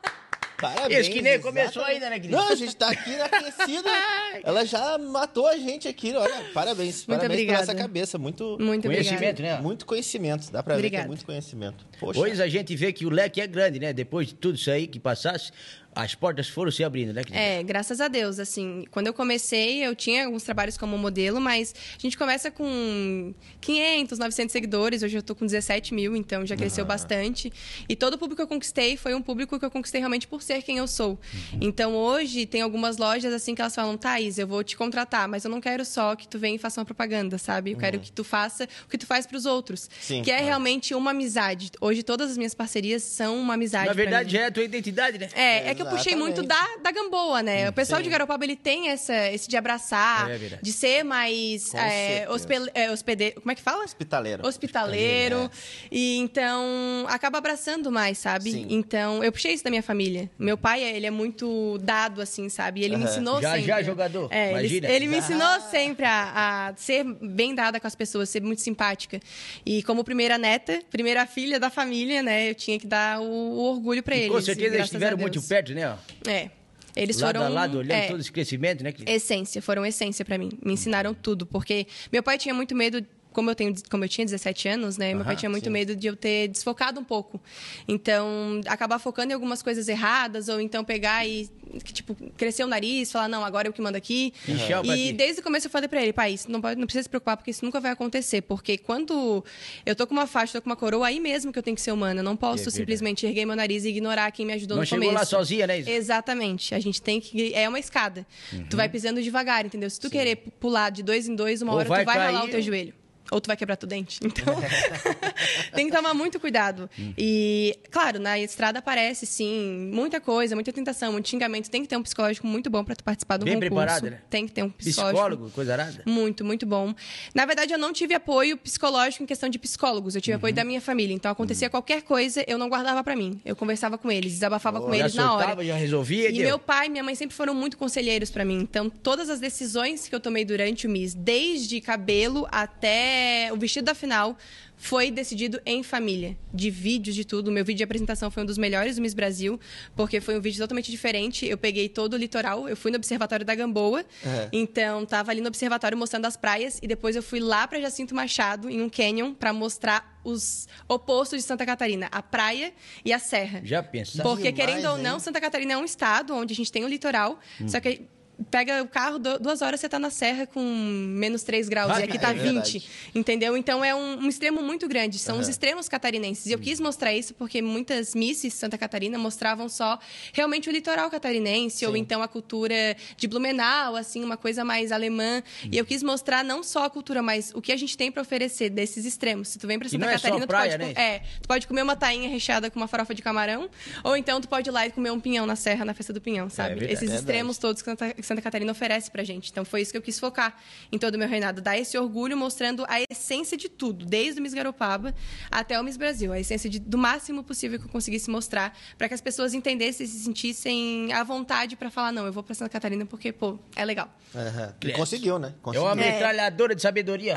Parabéns. 0.74 1.00
Esse 1.02 1.10
que 1.10 1.22
nem 1.22 1.34
exatamente. 1.34 1.64
começou 1.74 1.84
ainda, 1.84 2.10
né, 2.10 2.16
querido? 2.20 2.36
Não, 2.38 2.50
a 2.50 2.56
gente 2.56 2.76
tá 2.76 2.90
aqui 2.90 3.16
na 3.16 3.26
aquecida. 3.26 3.90
Ela 4.44 4.66
já 4.66 4.98
matou 4.98 5.48
a 5.48 5.58
gente 5.58 5.88
aqui. 5.88 6.14
Olha, 6.16 6.46
parabéns. 6.54 7.06
Muito 7.06 7.20
parabéns 7.20 7.32
obrigada. 7.32 7.60
pela 7.62 7.72
essa 7.72 7.76
cabeça. 7.76 8.18
Muito, 8.18 8.58
Muito 8.60 8.88
Conhecimento, 8.88 9.22
obrigada. 9.24 9.58
né? 9.58 9.62
muito 9.62 9.86
conhecimento. 9.86 10.52
Dá 10.52 10.62
pra 10.64 10.76
ver 10.76 10.82
que 10.82 10.86
Obrigada. 10.88 11.06
é 11.06 11.08
muito 11.08 11.26
conhecimento. 11.26 11.86
Poxa. 12.00 12.20
Hoje 12.20 12.42
a 12.42 12.48
gente 12.48 12.76
vê 12.76 12.92
que 12.94 13.06
o 13.06 13.10
leque 13.10 13.42
é 13.42 13.48
grande, 13.48 13.80
né? 13.80 13.94
Depois 13.94 14.28
de 14.28 14.36
tudo 14.36 14.56
isso 14.56 14.70
aí 14.72 14.88
que 14.88 15.00
passasse, 15.00 15.52
as 15.96 16.14
portas 16.14 16.50
foram 16.50 16.70
se 16.70 16.84
abrindo, 16.84 17.14
né? 17.14 17.22
É, 17.32 17.64
graças 17.64 18.02
a 18.02 18.10
Deus, 18.10 18.38
assim, 18.38 18.84
quando 18.92 19.08
eu 19.08 19.14
comecei, 19.14 19.86
eu 19.86 19.96
tinha 19.96 20.26
alguns 20.26 20.44
trabalhos 20.44 20.78
como 20.78 20.98
modelo, 20.98 21.40
mas 21.40 21.74
a 21.98 22.02
gente 22.02 22.18
começa 22.18 22.52
com 22.52 23.34
500, 23.62 24.20
900 24.20 24.52
seguidores, 24.52 25.04
hoje 25.04 25.18
eu 25.18 25.24
tô 25.24 25.34
com 25.34 25.46
17 25.46 25.94
mil, 25.94 26.16
então 26.16 26.46
já 26.46 26.58
cresceu 26.58 26.86
bastante. 26.86 27.52
E 27.88 27.96
todo 27.96 28.16
o 28.16 28.18
público 28.18 28.36
que 28.36 28.42
eu 28.42 28.48
conquistei 28.48 28.98
foi 28.98 29.16
um 29.16 29.22
público 29.22 29.58
que 29.58 29.66
eu 29.66 29.72
conquistei 29.72 30.02
realmente 30.02 30.28
por 30.28 30.42
ser 30.42 30.62
quem 30.62 30.78
eu 30.78 30.88
sou. 30.88 31.18
Então 31.62 31.96
hoje 31.96 32.46
tem 32.46 32.62
algumas 32.62 32.98
lojas 32.98 33.34
assim 33.34 33.56
que 33.56 33.62
elas 33.62 33.74
falam, 33.74 33.98
Thaís, 33.98 34.38
eu 34.38 34.46
vou 34.46 34.64
te 34.64 34.76
contratar, 34.76 35.30
mas 35.30 35.46
eu 35.46 35.52
não 35.52 35.62
quero 35.62 35.86
só 35.86 36.16
que 36.16 36.28
tu 36.28 36.38
venha 36.38 36.56
e 36.56 36.60
faça 36.60 36.82
uma 36.82 36.86
propaganda, 36.86 37.38
sabe? 37.38 37.72
Eu 37.72 37.78
quero 37.78 38.00
que 38.00 38.12
tu 38.12 38.24
faça 38.24 38.68
o 38.86 38.90
que 38.90 38.98
tu 38.98 39.06
faz 39.06 39.26
pros 39.26 39.46
outros. 39.46 39.90
Sim, 40.02 40.22
que 40.22 40.30
é 40.30 40.36
claro. 40.36 40.48
realmente 40.48 40.94
uma 40.94 41.12
amizade. 41.12 41.72
Hoje 41.80 42.04
todas 42.04 42.32
as 42.32 42.38
minhas 42.38 42.54
parcerias 42.54 43.02
são 43.04 43.40
uma 43.40 43.54
amizade. 43.54 43.88
Na 43.88 43.94
verdade, 43.94 44.38
é 44.38 44.48
a 44.48 44.52
tua 44.52 44.64
identidade, 44.64 45.18
né? 45.18 45.30
É, 45.34 45.70
é 45.70 45.76
que 45.76 45.85
eu 45.92 45.98
puxei 45.98 46.16
muito 46.16 46.44
da, 46.44 46.68
da 46.82 46.92
Gamboa, 46.92 47.42
né? 47.44 47.70
O 47.70 47.74
pessoal 47.74 48.00
Sim. 48.00 48.04
de 48.06 48.10
Garopaba, 48.10 48.44
ele 48.44 48.56
tem 48.56 48.90
essa, 48.90 49.16
esse 49.32 49.48
de 49.48 49.56
abraçar, 49.58 50.30
É 50.30 50.38
verdade. 50.38 50.62
de 50.64 50.72
ser 50.74 51.04
mais 51.04 51.70
Com 51.72 51.78
é, 51.78 51.90
certeza. 51.90 52.32
hospe- 52.34 52.72
é, 52.74 52.92
hospedeiro. 52.92 53.42
Como 53.42 53.52
é 53.52 53.56
que 53.56 53.62
fala? 53.62 53.84
Hospitaleiro. 53.84 54.46
Hospitaleiro. 54.48 55.50
E 55.92 56.18
então, 56.18 57.06
acaba 57.08 57.38
abraçando 57.38 57.92
mais, 57.92 58.18
sabe? 58.18 58.52
Sim. 58.52 58.68
Então, 58.70 59.24
eu 59.24 59.32
puxei 59.32 59.54
isso 59.54 59.64
da 59.64 59.70
minha 59.70 59.84
família. 59.84 60.30
Meu 60.38 60.58
pai, 60.58 60.84
ele 60.84 61.06
é 61.06 61.12
muito 61.12 61.78
dado, 61.80 62.22
assim, 62.22 62.50
sabe? 62.50 62.82
E 62.82 62.84
ele 62.84 62.98
me 62.98 63.04
ensinou 63.06 63.42
Já, 63.42 63.52
sempre. 63.54 63.68
já 63.68 63.82
jogador, 63.82 64.28
É, 64.32 64.50
ele, 64.52 64.60
imagina. 64.60 64.88
ele 64.90 65.06
me 65.08 65.14
Já. 65.14 65.20
ensinou 65.20 65.62
sempre 65.70 66.06
a, 66.06 66.70
a 66.70 66.74
ser 66.76 67.04
bem 67.04 67.54
dada 67.56 67.80
com 67.80 67.88
as 67.88 67.96
pessoas, 67.96 68.30
ser 68.30 68.42
muito 68.42 68.62
simpática. 68.62 69.20
E 69.66 69.84
como 69.84 70.04
primeira 70.04 70.38
neta, 70.38 70.80
primeira 70.90 71.26
filha 71.26 71.60
da 71.60 71.70
família, 71.70 72.22
né? 72.24 72.50
Eu 72.50 72.56
tinha 72.56 72.80
que 72.80 72.88
dar 72.88 73.20
o, 73.22 73.26
o 73.26 73.72
orgulho 73.72 74.02
pra 74.04 74.16
E 74.16 74.22
eles. 74.22 74.32
com 74.32 74.42
certeza 74.42 74.76
eles 74.76 74.86
estiveram 74.86 75.18
muito 75.18 75.42
perto, 75.42 75.74
né? 75.76 75.98
É. 76.28 76.50
Eles 76.96 77.20
lado 77.20 77.40
foram. 77.40 77.46
a 77.46 77.50
lado, 77.50 77.78
olhando 77.80 77.92
é, 77.92 78.08
todo 78.08 78.22
esse 78.22 78.32
crescimento, 78.32 78.84
né, 78.84 78.92
querido? 78.92 79.12
essência, 79.12 79.62
foram 79.62 79.86
essência 79.86 80.24
pra 80.24 80.38
mim. 80.38 80.50
Me 80.64 80.74
ensinaram 80.74 81.14
tudo, 81.14 81.46
porque 81.46 81.86
meu 82.12 82.24
pai 82.24 82.38
tinha 82.38 82.54
muito 82.54 82.74
medo. 82.74 83.06
Como 83.36 83.52
eu, 83.52 83.56
tenho, 83.56 83.76
como 83.92 84.04
eu 84.06 84.10
tinha 84.10 84.24
17 84.26 84.68
anos, 84.70 84.98
né? 84.98 85.14
meu 85.14 85.26
pai 85.26 85.36
tinha 85.36 85.50
muito 85.50 85.66
sim. 85.66 85.70
medo 85.70 85.94
de 85.96 86.08
eu 86.08 86.16
ter 86.16 86.48
desfocado 86.48 87.00
um 87.00 87.04
pouco. 87.04 87.40
Então, 87.88 88.62
acabar 88.66 88.98
focando 88.98 89.32
em 89.32 89.34
algumas 89.34 89.62
coisas 89.62 89.88
erradas, 89.90 90.48
ou 90.48 90.62
então 90.62 90.84
pegar 90.84 91.28
e, 91.28 91.50
tipo, 91.84 92.16
crescer 92.38 92.64
o 92.64 92.68
nariz, 92.68 93.12
falar, 93.12 93.28
não, 93.28 93.44
agora 93.44 93.68
eu 93.68 93.74
que 93.74 93.82
mando 93.82 93.98
aqui. 93.98 94.34
Pra 94.46 94.86
E 94.96 95.12
desde 95.12 95.42
o 95.42 95.44
começo 95.44 95.68
eu 95.68 95.72
falei 95.72 95.88
pra 95.90 96.02
ele, 96.02 96.14
pai, 96.14 96.34
isso 96.34 96.50
não, 96.50 96.62
pode, 96.62 96.80
não 96.80 96.86
precisa 96.88 97.04
se 97.04 97.10
preocupar, 97.10 97.36
porque 97.38 97.52
isso 97.52 97.64
nunca 97.66 97.80
vai 97.82 97.92
acontecer. 97.92 98.42
Porque 98.42 98.78
quando 98.78 99.44
eu 99.86 99.96
tô 99.96 100.08
com 100.08 100.14
uma 100.14 100.28
faixa, 100.28 100.54
tô 100.54 100.62
com 100.62 100.70
uma 100.70 100.76
coroa, 100.78 101.08
aí 101.08 101.20
mesmo 101.20 101.52
que 101.52 101.60
eu 101.60 101.64
tenho 101.64 101.76
que 101.76 101.82
ser 101.82 101.92
humana. 101.92 102.22
Eu 102.22 102.24
não 102.24 102.38
posso 102.38 102.56
verdade. 102.64 102.76
simplesmente 102.78 103.26
erguer 103.26 103.46
meu 103.46 103.56
nariz 103.56 103.84
e 103.84 103.90
ignorar 103.90 104.32
quem 104.32 104.46
me 104.46 104.54
ajudou 104.54 104.78
Não 104.78 104.84
no 104.84 104.88
chegou 104.88 105.06
começo. 105.06 105.20
lá 105.20 105.26
sozinha, 105.26 105.68
né, 105.68 105.80
Isa? 105.80 105.92
Exatamente. 105.92 106.74
A 106.74 106.80
gente 106.80 107.02
tem 107.02 107.20
que. 107.20 107.54
É 107.54 107.68
uma 107.68 107.80
escada. 107.80 108.26
Uhum. 108.54 108.66
Tu 108.70 108.78
vai 108.78 108.88
pisando 108.88 109.22
devagar, 109.22 109.66
entendeu? 109.66 109.90
Se 109.90 110.00
tu 110.00 110.10
querer 110.10 110.38
pu- 110.38 110.52
pular 110.52 110.90
de 110.90 111.04
dois 111.04 111.28
em 111.28 111.36
dois, 111.36 111.62
uma 111.62 111.74
Ou 111.74 111.80
hora 111.80 111.90
vai 111.90 112.04
tu 112.04 112.06
vai 112.06 112.18
ralar 112.18 112.40
cair, 112.40 112.48
o 112.48 112.50
teu 112.52 112.60
ou- 112.60 112.66
joelho. 112.66 112.94
Ou 113.32 113.42
tu 113.42 113.48
vai 113.48 113.58
quebrar 113.58 113.76
teu 113.76 113.88
dente. 113.90 114.20
Então, 114.24 114.56
tem 115.74 115.88
que 115.90 115.96
tomar 115.96 116.14
muito 116.14 116.40
cuidado. 116.40 116.90
Hum. 116.98 117.14
E, 117.18 117.78
claro, 117.92 118.20
na 118.20 118.40
estrada 118.40 118.80
aparece, 118.80 119.26
sim, 119.26 119.90
muita 119.92 120.22
coisa, 120.22 120.56
muita 120.56 120.72
tentação, 120.72 121.12
muito 121.12 121.28
xingamento. 121.30 121.70
Tem 121.70 121.82
que 121.82 121.88
ter 121.88 121.98
um 121.98 122.04
psicológico 122.04 122.46
muito 122.48 122.70
bom 122.70 122.84
pra 122.84 122.96
tu 122.96 123.04
participar 123.04 123.38
do 123.38 123.46
Bem 123.46 123.56
concurso. 123.56 123.76
preparada, 123.76 124.10
né? 124.12 124.20
Tem 124.30 124.46
que 124.46 124.54
ter 124.54 124.64
um 124.64 124.70
psicológico. 124.70 125.16
Psicólogo, 125.20 125.50
coisa 125.52 125.74
arada. 125.74 126.04
Muito, 126.06 126.46
muito 126.46 126.66
bom. 126.66 126.94
Na 127.34 127.46
verdade, 127.46 127.74
eu 127.74 127.78
não 127.80 127.92
tive 127.92 128.14
apoio 128.14 128.58
psicológico 128.58 129.24
em 129.24 129.26
questão 129.26 129.50
de 129.50 129.58
psicólogos. 129.58 130.16
Eu 130.16 130.22
tive 130.22 130.36
apoio 130.36 130.52
Uhum. 130.52 130.56
da 130.56 130.64
minha 130.64 130.82
família. 130.82 131.14
Então, 131.14 131.32
acontecia 131.32 131.70
qualquer 131.70 132.04
coisa, 132.04 132.44
eu 132.48 132.58
não 132.58 132.70
guardava 132.70 133.04
pra 133.04 133.16
mim. 133.16 133.42
Eu 133.44 133.56
conversava 133.56 133.98
com 133.98 134.12
eles, 134.12 134.34
desabafava 134.34 134.80
com 134.80 134.90
já 134.94 134.98
eles 135.00 135.16
na 135.16 135.34
hora. 135.34 135.40
soltava, 135.46 135.66
já 135.66 135.76
resolvia 135.76 136.30
e 136.30 136.34
deu. 136.34 136.44
meu 136.48 136.60
pai 136.60 136.88
e 136.88 136.90
minha 136.90 137.04
mãe 137.04 137.16
sempre 137.16 137.36
foram 137.36 137.54
muito 137.56 137.78
conselheiros 137.78 138.30
pra 138.30 138.46
mim. 138.46 138.60
Então, 138.60 138.90
todas 138.90 139.30
as 139.30 139.40
decisões 139.40 140.08
que 140.08 140.14
eu 140.16 140.20
tomei 140.20 140.46
durante 140.46 140.86
o 140.86 140.90
MIS, 140.90 141.14
desde 141.16 141.82
cabelo 141.82 142.48
até 142.52 143.15
o 143.54 143.58
vestido 143.58 143.86
da 143.86 143.96
final, 143.96 144.38
foi 144.78 145.10
decidido 145.10 145.62
em 145.66 145.82
família. 145.84 146.38
De 146.54 146.70
vídeos, 146.70 147.16
de 147.16 147.24
tudo. 147.24 147.48
O 147.48 147.52
meu 147.52 147.64
vídeo 147.64 147.78
de 147.78 147.84
apresentação 147.84 148.30
foi 148.30 148.44
um 148.44 148.46
dos 148.46 148.58
melhores 148.58 148.98
do 148.98 149.02
Miss 149.02 149.14
Brasil, 149.14 149.58
porque 149.96 150.20
foi 150.20 150.38
um 150.38 150.42
vídeo 150.42 150.60
totalmente 150.60 150.92
diferente. 150.92 151.46
Eu 151.46 151.58
peguei 151.58 151.88
todo 151.88 152.14
o 152.16 152.18
litoral, 152.18 152.68
eu 152.68 152.76
fui 152.76 152.92
no 152.92 152.98
Observatório 152.98 153.46
da 153.46 153.56
Gamboa. 153.56 154.04
É. 154.26 154.50
Então, 154.52 155.06
tava 155.06 155.32
ali 155.32 155.40
no 155.42 155.48
observatório 155.48 155.98
mostrando 155.98 156.26
as 156.26 156.36
praias 156.36 156.80
e 156.84 156.88
depois 156.88 157.16
eu 157.16 157.24
fui 157.24 157.40
lá 157.40 157.66
pra 157.68 157.80
Jacinto 157.80 158.14
Machado, 158.14 158.70
em 158.70 158.82
um 158.82 158.90
canyon, 158.90 159.34
pra 159.34 159.54
mostrar 159.54 160.20
os 160.26 160.68
opostos 160.90 161.40
de 161.40 161.46
Santa 161.46 161.66
Catarina, 161.66 162.10
a 162.12 162.22
praia 162.22 162.74
e 163.06 163.14
a 163.14 163.20
serra. 163.20 163.62
Já 163.64 163.82
pensa. 163.82 164.22
Porque, 164.24 164.52
Demais, 164.52 164.56
querendo 164.72 164.90
ou 164.92 164.98
hein? 164.98 165.04
não, 165.04 165.20
Santa 165.20 165.40
Catarina 165.40 165.74
é 165.74 165.78
um 165.78 165.86
estado 165.86 166.34
onde 166.36 166.52
a 166.54 166.56
gente 166.56 166.72
tem 166.72 166.84
o 166.84 166.88
litoral, 166.88 167.40
Hum. 167.62 167.68
só 167.70 167.80
que 167.80 168.02
pega 168.52 168.82
o 168.84 168.88
carro, 168.88 169.18
du- 169.20 169.40
duas 169.40 169.62
horas 169.62 169.80
você 169.80 169.88
tá 169.90 169.98
na 170.00 170.10
serra 170.10 170.46
com 170.48 170.62
menos 170.62 171.44
3 171.44 171.70
graus, 171.70 171.92
Ah, 171.92 172.02
e 172.02 172.04
aqui 172.04 172.18
é 172.18 172.20
tá 172.20 172.34
verdade. 172.34 172.80
20, 172.80 172.90
entendeu? 173.16 173.56
Então 173.58 173.84
é 173.84 173.94
um, 173.96 174.20
um 174.24 174.28
extremo 174.30 174.62
muito 174.62 174.88
grande, 174.88 175.18
são 175.20 175.36
os 175.38 175.44
Aham. 175.44 175.52
extremos 175.52 175.88
catarinenses. 175.90 176.46
E 176.48 176.52
eu 176.52 176.60
quis 176.60 176.80
mostrar 176.80 177.14
isso 177.14 177.34
porque 177.34 177.62
muitas 177.62 178.14
misses 178.16 178.54
Santa 178.54 178.78
Catarina 178.78 179.18
mostravam 179.18 179.70
só 179.70 180.00
realmente 180.34 180.70
o 180.70 180.72
litoral 180.72 181.10
catarinense, 181.10 181.86
ou 181.86 181.94
Sim. 181.94 182.00
então 182.00 182.22
a 182.22 182.28
cultura 182.28 182.96
de 183.18 183.28
Blumenau, 183.28 183.96
assim, 183.96 184.24
uma 184.24 184.38
coisa 184.38 184.64
mais 184.66 184.92
alemã. 184.92 185.42
E 185.72 185.78
eu 185.78 185.86
quis 185.86 186.04
mostrar 186.04 186.44
não 186.44 186.64
só 186.64 186.86
a 186.86 186.90
cultura, 186.90 187.22
mas 187.22 187.52
o 187.56 187.62
que 187.62 187.72
a 187.72 187.78
gente 187.78 187.98
tem 187.98 188.12
pra 188.12 188.22
oferecer 188.22 188.70
desses 188.70 189.06
extremos. 189.06 189.50
Se 189.50 189.60
tu 189.60 189.68
vem 189.68 189.78
pra 189.80 189.88
Que 189.88 189.92
Santa 189.98 190.06
é 190.06 190.12
Catarina, 190.14 190.48
praia, 190.48 190.78
tu 190.78 190.80
pode... 190.82 190.94
né? 190.96 191.02
É, 191.02 191.20
tu 191.42 191.48
pode 191.48 191.68
comer 191.68 191.82
uma 191.84 191.96
tainha 191.96 192.30
recheada 192.30 192.70
com 192.70 192.80
uma 192.80 192.88
farofa 192.88 193.14
de 193.14 193.22
camarão, 193.22 193.70
ou 194.04 194.16
então 194.18 194.40
tu 194.42 194.48
pode 194.48 194.70
ir 194.70 194.72
lá 194.72 194.86
e 194.88 194.92
comer 194.92 195.12
um 195.12 195.20
pinhão 195.20 195.46
na 195.46 195.56
serra, 195.56 195.86
na 195.86 195.94
festa 195.94 196.12
do 196.12 196.20
pinhão, 196.22 196.50
sabe? 196.50 196.76
verdade. 196.76 196.94
Esses 196.94 197.12
extremos 197.12 197.58
todos 197.58 197.82
que 197.82 197.90
Santa, 197.90 198.16
Santa 198.26 198.42
Catarina 198.42 198.72
oferece 198.72 199.10
pra 199.12 199.24
gente. 199.24 199.52
Então 199.52 199.64
foi 199.64 199.82
isso 199.82 199.92
que 199.92 199.98
eu 199.98 200.02
quis 200.02 200.20
focar 200.20 200.56
em 200.92 200.98
todo 200.98 201.16
o 201.16 201.18
meu 201.18 201.28
reinado, 201.28 201.62
dar 201.62 201.78
esse 201.78 201.98
orgulho 201.98 202.36
mostrando 202.38 202.86
a 202.88 202.98
essência 203.10 203.58
de 203.58 203.70
tudo, 203.70 204.06
desde 204.06 204.40
o 204.40 204.44
Miss 204.44 204.54
Garopaba 204.54 205.14
até 205.52 205.80
o 205.80 205.84
Miss 205.84 205.98
Brasil, 205.98 206.32
a 206.34 206.40
essência 206.40 206.70
de- 206.70 206.80
do 206.80 206.98
máximo 206.98 207.44
possível 207.44 207.80
que 207.80 207.86
eu 207.86 207.90
conseguisse 207.90 208.30
mostrar 208.30 208.78
para 208.98 209.08
que 209.08 209.14
as 209.14 209.22
pessoas 209.22 209.54
entendessem 209.54 210.06
e 210.06 210.10
se 210.10 210.20
sentissem 210.20 211.14
à 211.14 211.24
vontade 211.24 211.76
pra 211.76 211.90
falar 211.90 212.12
não, 212.12 212.26
eu 212.26 212.34
vou 212.34 212.44
pra 212.44 212.54
Santa 212.56 212.70
Catarina 212.70 213.06
porque, 213.06 213.32
pô, 213.32 213.58
é 213.76 213.86
legal. 213.86 214.10
E 214.34 214.74
Credo. 214.80 214.96
conseguiu, 214.98 215.40
né? 215.40 215.50
É 215.50 215.62
Conseguiu. 215.62 215.88
uma 215.88 215.92
É. 215.94 216.12
metralhadora 216.12 216.76
de 216.76 216.82
sabedoria. 216.82 217.36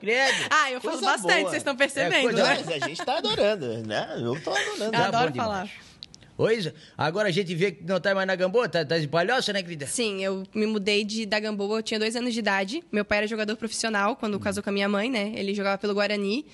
Credo. 0.00 0.34
Ah, 0.50 0.70
eu 0.70 0.80
falo 0.80 0.98
Coisa 0.98 1.12
bastante, 1.12 1.40
boa. 1.40 1.50
vocês 1.50 1.60
estão 1.60 1.74
É 1.74 1.76
percebendo, 1.76 2.22
coisa 2.22 2.38
Não, 2.38 2.46
né? 2.48 2.62
mas 2.66 2.82
a 2.82 2.86
gente 2.88 3.04
tá 3.04 3.18
adorando, 3.18 3.66
né? 3.86 4.14
Eu 4.16 4.40
tô 4.42 4.50
adorando. 4.50 4.84
Eu 4.84 4.90
Tá 4.92 5.06
adoro 5.08 5.34
falar. 5.34 5.64
demais. 5.64 5.93
Coisa. 6.36 6.74
Agora 6.98 7.28
a 7.28 7.30
gente 7.30 7.54
vê 7.54 7.72
que 7.72 7.84
não 7.84 8.00
tá 8.00 8.14
mais 8.14 8.26
na 8.26 8.34
Gamboa, 8.34 8.68
tá, 8.68 8.84
tá 8.84 8.98
em 8.98 9.06
Palhoça, 9.06 9.52
né, 9.52 9.62
querida? 9.62 9.86
Sim, 9.86 10.22
eu 10.24 10.44
me 10.54 10.66
mudei 10.66 11.04
de, 11.04 11.24
da 11.26 11.38
Gamboa, 11.38 11.78
eu 11.78 11.82
tinha 11.82 11.98
dois 11.98 12.16
anos 12.16 12.32
de 12.32 12.40
idade. 12.40 12.82
Meu 12.90 13.04
pai 13.04 13.18
era 13.18 13.26
jogador 13.26 13.56
profissional 13.56 14.16
quando 14.16 14.38
casou 14.40 14.62
com 14.62 14.70
a 14.70 14.72
minha 14.72 14.88
mãe, 14.88 15.10
né? 15.10 15.32
Ele 15.36 15.54
jogava 15.54 15.78
pelo 15.78 15.94
Guarani. 15.94 16.44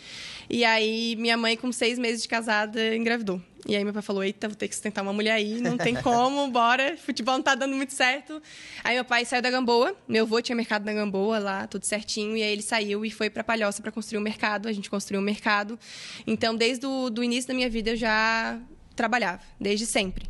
E 0.49 0.65
aí, 0.65 1.17
minha 1.17 1.37
mãe, 1.37 1.57
com 1.57 1.73
seis 1.73 1.99
meses 1.99 2.23
de 2.23 2.29
casada, 2.29 2.95
engravidou. 2.95 3.41
E 3.67 3.77
aí 3.77 3.85
meu 3.85 3.93
pai 3.93 4.03
falou, 4.03 4.25
eita, 4.25 4.49
vou 4.49 4.57
ter 4.57 4.69
que 4.69 4.75
sustentar 4.75 5.03
uma 5.03 5.13
mulher 5.13 5.33
aí, 5.33 5.61
não 5.61 5.77
tem 5.77 5.95
como, 6.03 6.49
bora, 6.49 6.97
futebol 6.97 7.35
não 7.35 7.43
tá 7.43 7.55
dando 7.55 7.75
muito 7.77 7.93
certo. 7.93 8.43
Aí 8.83 8.95
meu 8.95 9.05
pai 9.05 9.25
saiu 9.25 9.43
da 9.43 9.51
Gamboa, 9.51 9.95
meu 10.09 10.25
avô 10.25 10.41
tinha 10.41 10.57
mercado 10.57 10.85
na 10.85 10.93
Gamboa 10.93 11.39
lá, 11.39 11.67
tudo 11.67 11.85
certinho, 11.85 12.37
e 12.37 12.43
aí 12.43 12.53
ele 12.53 12.63
saiu 12.63 13.05
e 13.05 13.11
foi 13.11 13.29
pra 13.29 13.45
Palhoça 13.45 13.83
para 13.83 13.93
construir 13.93 14.19
um 14.19 14.23
mercado, 14.23 14.67
a 14.67 14.73
gente 14.73 14.89
construiu 14.89 15.21
um 15.21 15.25
mercado. 15.25 15.79
Então, 16.27 16.55
desde 16.55 16.87
o 16.87 17.11
do 17.11 17.23
início 17.23 17.49
da 17.49 17.55
minha 17.55 17.69
vida, 17.69 17.91
eu 17.91 17.97
já 17.97 18.59
trabalhava, 19.01 19.41
desde 19.59 19.87
sempre. 19.87 20.27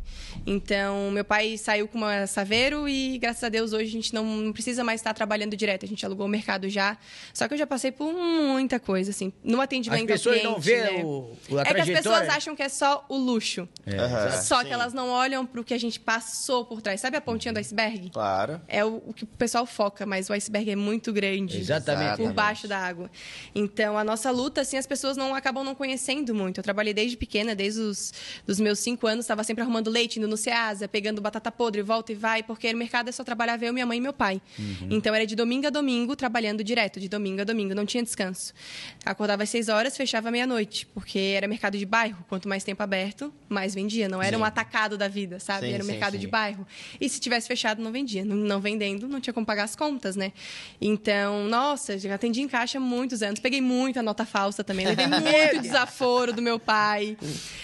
Então, 0.47 1.11
meu 1.11 1.25
pai 1.25 1.57
saiu 1.57 1.89
com 1.89 1.97
uma 1.97 2.25
Saveiro 2.25 2.87
e, 2.87 3.17
graças 3.17 3.43
a 3.43 3.49
Deus, 3.49 3.73
hoje 3.73 3.89
a 3.89 3.91
gente 3.91 4.13
não, 4.13 4.23
não 4.23 4.53
precisa 4.53 4.81
mais 4.81 5.01
estar 5.01 5.13
trabalhando 5.13 5.57
direto. 5.57 5.85
A 5.85 5.87
gente 5.87 6.05
alugou 6.05 6.25
o 6.25 6.29
mercado 6.29 6.69
já. 6.69 6.97
Só 7.33 7.49
que 7.49 7.53
eu 7.53 7.57
já 7.57 7.67
passei 7.67 7.91
por 7.91 8.13
muita 8.13 8.79
coisa, 8.79 9.11
assim. 9.11 9.33
No 9.43 9.59
atendimento 9.59 10.03
As 10.03 10.21
pessoas 10.21 10.45
ao 10.45 10.61
cliente, 10.61 10.79
não 10.79 10.87
vê 10.87 10.97
né? 10.97 11.03
o, 11.03 11.35
a 11.57 11.61
É 11.63 11.73
que 11.73 11.81
as 11.81 11.89
pessoas 11.89 12.29
acham 12.29 12.55
que 12.55 12.63
é 12.63 12.69
só 12.69 13.05
o 13.09 13.17
luxo. 13.17 13.67
É, 13.85 13.93
exato. 13.93 14.45
Só 14.45 14.61
sim. 14.61 14.67
que 14.67 14.73
elas 14.73 14.93
não 14.93 15.09
olham 15.09 15.45
pro 15.45 15.65
que 15.65 15.73
a 15.73 15.77
gente 15.77 15.99
passou 15.99 16.63
por 16.63 16.81
trás. 16.81 17.01
Sabe 17.01 17.17
a 17.17 17.21
pontinha 17.21 17.53
do 17.53 17.59
iceberg? 17.59 18.09
Claro. 18.11 18.61
É 18.69 18.85
o, 18.85 19.03
o 19.05 19.13
que 19.13 19.25
o 19.25 19.27
pessoal 19.27 19.65
foca, 19.65 20.05
mas 20.05 20.29
o 20.29 20.33
iceberg 20.33 20.71
é 20.71 20.77
muito 20.77 21.11
grande. 21.11 21.59
Exatamente. 21.59 22.15
Por 22.15 22.31
baixo 22.31 22.69
da 22.69 22.77
água. 22.77 23.11
Então, 23.53 23.97
a 23.97 24.03
nossa 24.05 24.31
luta, 24.31 24.61
assim, 24.61 24.77
as 24.77 24.87
pessoas 24.87 25.17
não 25.17 25.35
acabam 25.35 25.61
não 25.61 25.75
conhecendo 25.75 26.33
muito. 26.33 26.59
Eu 26.59 26.63
trabalhei 26.63 26.93
desde 26.93 27.17
pequena, 27.17 27.53
desde 27.53 27.81
os 27.81 28.13
dos 28.45 28.60
meus 28.61 28.79
cinco 28.79 29.07
anos, 29.07 29.25
estava 29.25 29.43
sempre 29.43 29.61
arrumando 29.63 29.89
leite, 29.89 30.17
indo 30.19 30.27
no 30.27 30.37
Ceasa, 30.37 30.87
pegando 30.87 31.21
batata 31.21 31.51
podre, 31.51 31.81
volta 31.81 32.11
e 32.11 32.15
vai, 32.15 32.43
porque 32.43 32.71
no 32.71 32.79
mercado 32.79 33.09
é 33.09 33.11
só 33.11 33.23
trabalhava 33.23 33.65
eu, 33.65 33.73
minha 33.73 33.85
mãe 33.85 33.97
e 33.97 34.01
meu 34.01 34.13
pai. 34.13 34.41
Então, 34.89 35.13
era 35.13 35.25
de 35.25 35.35
domingo 35.35 35.67
a 35.67 35.69
domingo, 35.69 36.15
trabalhando 36.15 36.63
direto, 36.63 36.99
de 36.99 37.09
domingo 37.09 37.41
a 37.41 37.43
domingo, 37.43 37.73
não 37.75 37.85
tinha 37.85 38.03
descanso. 38.03 38.53
Acordava 39.05 39.43
às 39.43 39.49
seis 39.49 39.67
horas, 39.69 39.97
fechava 39.97 40.29
meia-noite, 40.31 40.85
porque 40.93 41.19
era 41.35 41.47
mercado 41.47 41.77
de 41.77 41.85
bairro. 41.85 42.23
Quanto 42.29 42.47
mais 42.47 42.63
tempo 42.63 42.81
aberto, 42.83 43.33
mais 43.49 43.73
vendia. 43.73 44.07
Não 44.07 44.21
era 44.21 44.35
Sim. 44.37 44.41
um 44.41 44.45
atacado 44.45 44.97
da 44.97 45.07
vida, 45.07 45.39
sabe? 45.39 45.67
Sim, 45.67 45.73
era 45.73 45.83
um 45.83 45.85
sim, 45.85 45.91
mercado 45.91 46.17
de 46.17 46.27
bairro. 46.27 46.65
E 46.99 47.09
se 47.09 47.19
tivesse 47.19 47.47
fechado, 47.47 47.81
não 47.81 47.91
vendia. 47.91 48.23
Não, 48.23 48.35
não 48.35 48.59
vendendo, 48.59 49.07
não 49.07 49.19
tinha 49.19 49.33
como 49.33 49.45
pagar 49.45 49.63
as 49.63 49.75
contas, 49.75 50.15
né? 50.15 50.31
Então, 50.79 51.47
nossa, 51.47 51.97
já 51.97 52.15
atendi 52.15 52.41
em 52.41 52.47
caixa 52.47 52.77
há 52.77 52.81
muitos 52.81 53.21
anos. 53.23 53.39
Peguei 53.39 53.61
muita 53.61 54.01
nota 54.01 54.25
falsa 54.25 54.63
também. 54.63 54.85
Levei 54.85 55.07
muito 55.07 55.61
desaforo 55.61 56.33
do 56.33 56.41
meu 56.41 56.59
pai. 56.59 57.17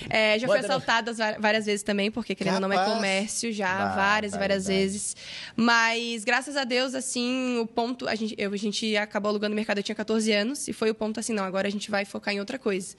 É, 0.10 0.38
já 0.40 0.48
Bota 0.48 0.62
no- 0.62 0.77
va- 1.18 1.38
várias 1.40 1.66
vezes 1.66 1.84
também, 1.84 2.10
porque 2.12 2.34
querendo 2.36 2.56
ou 2.56 2.60
não 2.62 2.72
é 2.74 2.84
comércio 2.86 3.52
já, 3.54 3.68
Bah, 3.78 3.96
várias 3.96 4.34
e 4.34 4.38
várias 4.38 4.64
barbaridade. 4.64 4.68
vezes. 4.94 5.16
Mas, 5.56 6.24
graças 6.24 6.56
a 6.58 6.64
Deus, 6.64 6.94
assim, 6.96 7.58
o 7.60 7.66
ponto... 7.66 8.08
A 8.08 8.16
gente, 8.16 8.36
eu- 8.38 8.52
a 8.54 8.58
gente 8.58 8.96
acabou 8.98 9.30
alugando 9.30 9.54
o 9.54 9.56
mercado, 9.56 9.78
eu 9.80 9.84
tinha 9.84 9.96
14 9.96 10.32
anos. 10.32 10.68
E 10.68 10.74
foi 10.74 10.90
o 10.90 10.96
ponto 10.96 11.20
assim, 11.20 11.34
não, 11.34 11.44
agora 11.44 11.68
a 11.68 11.72
gente 11.72 11.90
vai 11.92 12.06
focar 12.06 12.34
em 12.34 12.40
outra 12.40 12.58
coisa. 12.60 12.96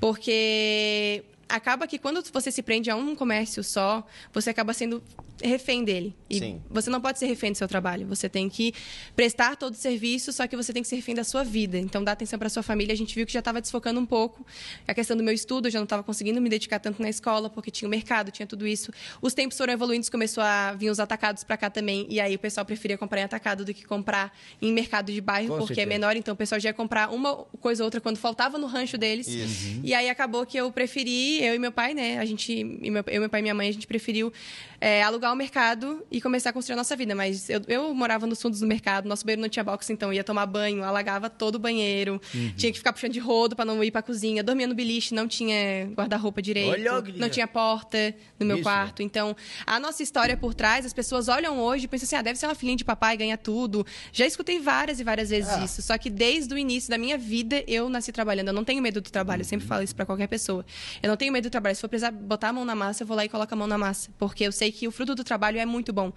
Porque 0.00 1.22
acaba 1.48 1.86
que 1.86 1.98
quando 1.98 2.22
você 2.32 2.50
se 2.50 2.62
prende 2.62 2.90
a 2.90 2.96
um 2.96 3.14
comércio 3.14 3.62
só, 3.62 4.06
você 4.32 4.50
acaba 4.50 4.72
sendo 4.72 5.02
refém 5.42 5.84
dele. 5.84 6.14
E 6.28 6.38
Sim. 6.38 6.62
você 6.70 6.88
não 6.88 7.00
pode 7.00 7.18
ser 7.18 7.26
refém 7.26 7.52
do 7.52 7.58
seu 7.58 7.68
trabalho. 7.68 8.06
Você 8.06 8.28
tem 8.28 8.48
que 8.48 8.72
prestar 9.14 9.56
todo 9.56 9.74
o 9.74 9.76
serviço, 9.76 10.32
só 10.32 10.46
que 10.46 10.56
você 10.56 10.72
tem 10.72 10.82
que 10.82 10.88
ser 10.88 10.96
refém 10.96 11.14
da 11.14 11.24
sua 11.24 11.44
vida. 11.44 11.78
Então, 11.78 12.02
dá 12.02 12.12
atenção 12.12 12.38
para 12.38 12.48
sua 12.48 12.62
família. 12.62 12.92
A 12.92 12.96
gente 12.96 13.14
viu 13.14 13.26
que 13.26 13.32
já 13.32 13.40
estava 13.40 13.60
desfocando 13.60 14.00
um 14.00 14.06
pouco. 14.06 14.44
A 14.88 14.94
questão 14.94 15.16
do 15.16 15.22
meu 15.22 15.34
estudo, 15.34 15.68
eu 15.68 15.70
já 15.70 15.78
não 15.78 15.84
estava 15.84 16.02
conseguindo 16.02 16.40
me 16.40 16.48
dedicar 16.48 16.78
tanto 16.78 17.02
na 17.02 17.08
escola, 17.08 17.50
porque 17.50 17.70
tinha 17.70 17.86
o 17.86 17.90
mercado, 17.90 18.30
tinha 18.30 18.46
tudo 18.46 18.66
isso. 18.66 18.90
Os 19.20 19.34
tempos 19.34 19.56
foram 19.58 19.72
evoluindo, 19.72 20.10
começou 20.10 20.42
a 20.42 20.72
vir 20.72 20.90
os 20.90 20.98
atacados 20.98 21.44
para 21.44 21.56
cá 21.56 21.68
também. 21.70 22.06
E 22.08 22.18
aí 22.18 22.34
o 22.34 22.38
pessoal 22.38 22.64
preferia 22.64 22.96
comprar 22.96 23.20
em 23.20 23.24
atacado 23.24 23.64
do 23.64 23.74
que 23.74 23.84
comprar 23.84 24.36
em 24.60 24.72
mercado 24.72 25.12
de 25.12 25.20
bairro, 25.20 25.50
Com 25.50 25.58
porque 25.58 25.74
certeza. 25.74 25.94
é 25.94 25.98
menor. 25.98 26.16
Então, 26.16 26.34
o 26.34 26.36
pessoal 26.36 26.60
já 26.60 26.70
ia 26.70 26.74
comprar 26.74 27.10
uma 27.12 27.36
coisa 27.60 27.82
ou 27.82 27.86
outra 27.86 28.00
quando 28.00 28.16
faltava 28.16 28.56
no 28.58 28.66
rancho 28.66 28.96
deles. 28.96 29.28
Isso. 29.28 29.80
E 29.84 29.92
aí 29.92 30.08
acabou 30.08 30.46
que 30.46 30.56
eu 30.56 30.72
preferi, 30.72 31.35
eu 31.42 31.54
e 31.54 31.58
meu 31.58 31.72
pai, 31.72 31.94
né? 31.94 32.18
A 32.18 32.24
gente, 32.24 32.62
meu, 32.64 33.04
eu, 33.06 33.20
meu 33.20 33.28
pai 33.30 33.40
e 33.40 33.42
minha 33.42 33.54
mãe, 33.54 33.68
a 33.68 33.72
gente 33.72 33.86
preferiu 33.86 34.32
é, 34.80 35.02
alugar 35.02 35.32
o 35.32 35.36
mercado 35.36 36.04
e 36.10 36.20
começar 36.20 36.50
a 36.50 36.52
construir 36.52 36.74
a 36.74 36.76
nossa 36.76 36.94
vida. 36.96 37.14
Mas 37.14 37.48
eu, 37.48 37.60
eu 37.68 37.94
morava 37.94 38.26
nos 38.26 38.40
fundos 38.40 38.60
do 38.60 38.66
mercado, 38.66 39.08
nosso 39.08 39.24
banheiro 39.24 39.42
não 39.42 39.48
tinha 39.48 39.64
box, 39.64 39.90
então 39.90 40.12
ia 40.12 40.22
tomar 40.24 40.46
banho, 40.46 40.82
alagava 40.84 41.28
todo 41.30 41.56
o 41.56 41.58
banheiro, 41.58 42.20
Uhum. 42.34 42.52
tinha 42.56 42.70
que 42.72 42.78
ficar 42.78 42.92
puxando 42.92 43.12
de 43.12 43.18
rodo 43.20 43.54
para 43.56 43.64
não 43.64 43.82
ir 43.82 43.90
pra 43.90 44.02
cozinha, 44.02 44.42
dormia 44.42 44.66
no 44.66 44.74
beliche, 44.74 45.14
não 45.14 45.26
tinha 45.28 45.86
guarda-roupa 45.94 46.42
direito, 46.42 46.70
Olha, 46.70 47.02
não 47.16 47.28
tinha 47.28 47.46
porta 47.46 48.14
no 48.38 48.46
meu 48.46 48.56
Isso. 48.56 48.62
quarto. 48.64 49.02
Então, 49.02 49.34
a 49.66 49.78
nossa 49.80 50.02
história 50.02 50.36
por 50.36 50.54
trás, 50.54 50.84
as 50.84 50.92
pessoas 50.92 51.28
olham 51.28 51.58
hoje 51.58 51.84
e 51.84 51.88
pensam 51.88 52.04
assim: 52.06 52.16
ah, 52.16 52.22
deve 52.22 52.38
ser 52.38 52.46
uma 52.46 52.54
filhinha 52.54 52.76
de 52.76 52.84
papai, 52.84 53.16
ganha 53.16 53.36
tudo. 53.38 53.86
Já 54.12 54.26
escutei 54.26 54.58
várias 54.58 55.00
e 55.00 55.04
várias 55.04 55.30
vezes 55.30 55.50
Ah. 55.52 55.64
isso. 55.64 55.82
Só 55.82 55.96
que 55.98 56.10
desde 56.10 56.52
o 56.54 56.58
início 56.58 56.90
da 56.90 56.98
minha 56.98 57.16
vida, 57.16 57.64
eu 57.66 57.88
nasci 57.88 58.12
trabalhando. 58.12 58.48
Eu 58.48 58.54
não 58.54 58.64
tenho 58.64 58.82
medo 58.82 59.00
do 59.00 59.10
trabalho. 59.10 59.40
Eu 59.40 59.44
Uhum. 59.44 59.48
sempre 59.48 59.66
falo 59.66 59.82
isso 59.82 59.94
pra 59.94 60.04
qualquer 60.06 60.26
pessoa. 60.28 60.64
Eu 61.02 61.08
não 61.08 61.16
tenho 61.16 61.25
medo 61.30 61.44
do 61.44 61.50
trabalho. 61.50 61.74
Se 61.74 61.80
for 61.80 61.88
precisar 61.88 62.10
botar 62.10 62.48
a 62.48 62.52
mão 62.52 62.64
na 62.64 62.74
massa, 62.74 63.02
eu 63.02 63.06
vou 63.06 63.16
lá 63.16 63.24
e 63.24 63.28
coloco 63.28 63.52
a 63.52 63.56
mão 63.56 63.66
na 63.66 63.78
massa. 63.78 64.10
Porque 64.18 64.44
eu 64.44 64.52
sei 64.52 64.70
que 64.72 64.86
o 64.88 64.90
fruto 64.90 65.14
do 65.14 65.24
trabalho 65.24 65.58
é 65.58 65.66
muito 65.66 65.92
bom. 65.92 66.12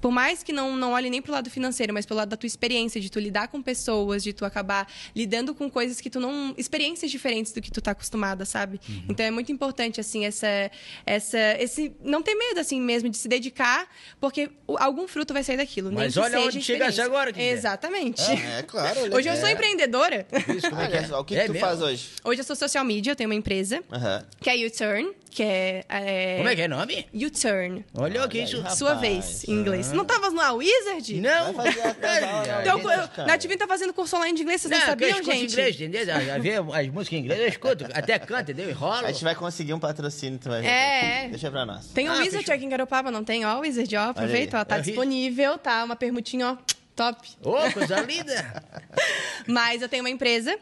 Por 0.00 0.10
mais 0.10 0.42
que 0.42 0.52
não, 0.52 0.76
não 0.76 0.92
olhe 0.92 1.10
nem 1.10 1.20
pro 1.22 1.32
lado 1.32 1.50
financeiro, 1.50 1.92
mas 1.94 2.04
pelo 2.06 2.18
lado 2.18 2.28
da 2.30 2.36
tua 2.36 2.46
experiência, 2.46 3.00
de 3.00 3.10
tu 3.10 3.18
lidar 3.18 3.48
com 3.48 3.62
pessoas, 3.62 4.22
de 4.22 4.32
tu 4.32 4.44
acabar 4.44 4.86
lidando 5.14 5.54
com 5.54 5.70
coisas 5.70 6.00
que 6.00 6.10
tu 6.10 6.20
não. 6.20 6.54
experiências 6.56 7.10
diferentes 7.10 7.52
do 7.52 7.60
que 7.60 7.70
tu 7.70 7.80
tá 7.80 7.90
acostumada, 7.92 8.44
sabe? 8.44 8.80
Uhum. 8.88 9.04
Então 9.08 9.24
é 9.26 9.30
muito 9.30 9.50
importante, 9.52 10.00
assim, 10.00 10.24
essa. 10.24 10.46
essa 11.06 11.38
esse, 11.58 11.92
não 12.02 12.22
ter 12.22 12.34
medo, 12.34 12.60
assim 12.60 12.80
mesmo, 12.80 13.08
de 13.08 13.16
se 13.16 13.28
dedicar, 13.28 13.88
porque 14.20 14.50
algum 14.78 15.06
fruto 15.08 15.32
vai 15.32 15.42
sair 15.42 15.56
daquilo. 15.56 15.90
Mas 15.92 16.14
que 16.14 16.20
olha 16.20 16.40
onde 16.40 16.58
experiência. 16.58 17.04
agora, 17.04 17.32
querida. 17.32 17.52
Exatamente. 17.52 18.22
É, 18.22 18.62
claro. 18.62 19.00
olha 19.02 19.16
Hoje 19.16 19.28
eu 19.28 19.34
que- 19.34 19.40
sou 19.40 19.48
empreendedora. 19.48 20.26
Isso, 20.56 20.68
como 20.70 20.80
é 20.82 20.88
que 20.88 20.96
é? 20.96 21.00
o 21.16 21.24
que, 21.24 21.36
É 21.36 21.40
que 21.42 21.46
tu 21.46 21.52
mesmo? 21.52 21.66
faz 21.66 21.80
hoje? 21.80 22.10
Hoje 22.24 22.40
eu 22.40 22.44
sou 22.44 22.56
social 22.56 22.84
media, 22.84 23.12
eu 23.12 23.16
tenho 23.16 23.28
uma 23.28 23.34
empresa, 23.34 23.82
Aham. 23.92 24.24
Que 24.48 24.64
é 24.64 24.66
U-Turn, 24.66 25.12
que 25.30 25.42
é. 25.42 25.84
é... 25.90 26.36
Como 26.38 26.48
é 26.48 26.56
que 26.56 26.62
é 26.62 26.64
o 26.64 26.68
nome? 26.70 27.06
U-Turn. 27.12 27.84
Olha 27.94 28.24
o 28.24 28.28
que 28.28 28.38
isso. 28.40 28.56
rapaz. 28.58 28.78
Sua 28.78 28.94
vez, 28.94 29.44
em 29.46 29.52
inglês. 29.52 29.92
Não 29.92 30.06
tava 30.06 30.30
na 30.30 30.52
Wizard? 30.52 31.20
Não. 31.20 31.52
Não. 31.52 32.60
Então, 32.62 32.78
eu, 32.78 33.08
cara. 33.08 33.26
na 33.26 33.36
TV 33.36 33.56
tá 33.58 33.66
fazendo 33.66 33.92
curso 33.92 34.16
online 34.16 34.34
de 34.36 34.42
inglês, 34.42 34.62
vocês 34.62 34.70
não, 34.70 34.78
Não, 34.78 34.84
eu 34.86 34.90
sabiam, 34.90 35.10
escuto 35.10 35.32
gente? 35.32 35.52
inglês, 35.52 35.76
entendeu? 35.76 36.06
Já 36.06 36.38
vê 36.38 36.54
as 36.54 36.88
músicas 36.88 37.12
em 37.12 37.22
inglês, 37.22 37.40
eu 37.40 37.48
escuto. 37.48 37.84
Até 37.92 38.18
canta, 38.18 38.52
entendeu? 38.52 38.70
Enrola. 38.70 39.08
A 39.08 39.12
gente 39.12 39.22
vai 39.24 39.34
conseguir 39.34 39.74
um 39.74 39.78
patrocínio, 39.78 40.38
tu 40.38 40.48
vai 40.48 40.62
ver. 40.62 40.68
É. 40.68 41.28
Deixa 41.28 41.50
pra 41.50 41.66
nós. 41.66 41.86
Tem 41.88 42.08
o 42.08 42.12
Ah, 42.12 42.16
Wizard 42.16 42.38
fechou. 42.38 42.54
aqui 42.54 42.64
em 42.64 42.68
Garopaba, 42.70 43.10
não 43.10 43.22
tem? 43.22 43.44
Ó, 43.44 43.58
o 43.58 43.60
Wizard, 43.60 43.94
ó, 43.96 44.00
aproveita, 44.10 44.60
ó, 44.60 44.64
tá 44.64 44.78
É 44.78 44.80
disponível, 44.80 45.58
tá? 45.58 45.84
Uma 45.84 45.94
permutinha, 45.96 46.52
ó, 46.52 46.56
top. 46.98 47.28
Ô, 47.44 47.54
coisa 47.72 48.00
linda. 48.00 48.62
Mas 49.46 49.80
eu 49.80 49.88
tenho 49.88 50.02
uma 50.02 50.10
empresa, 50.10 50.58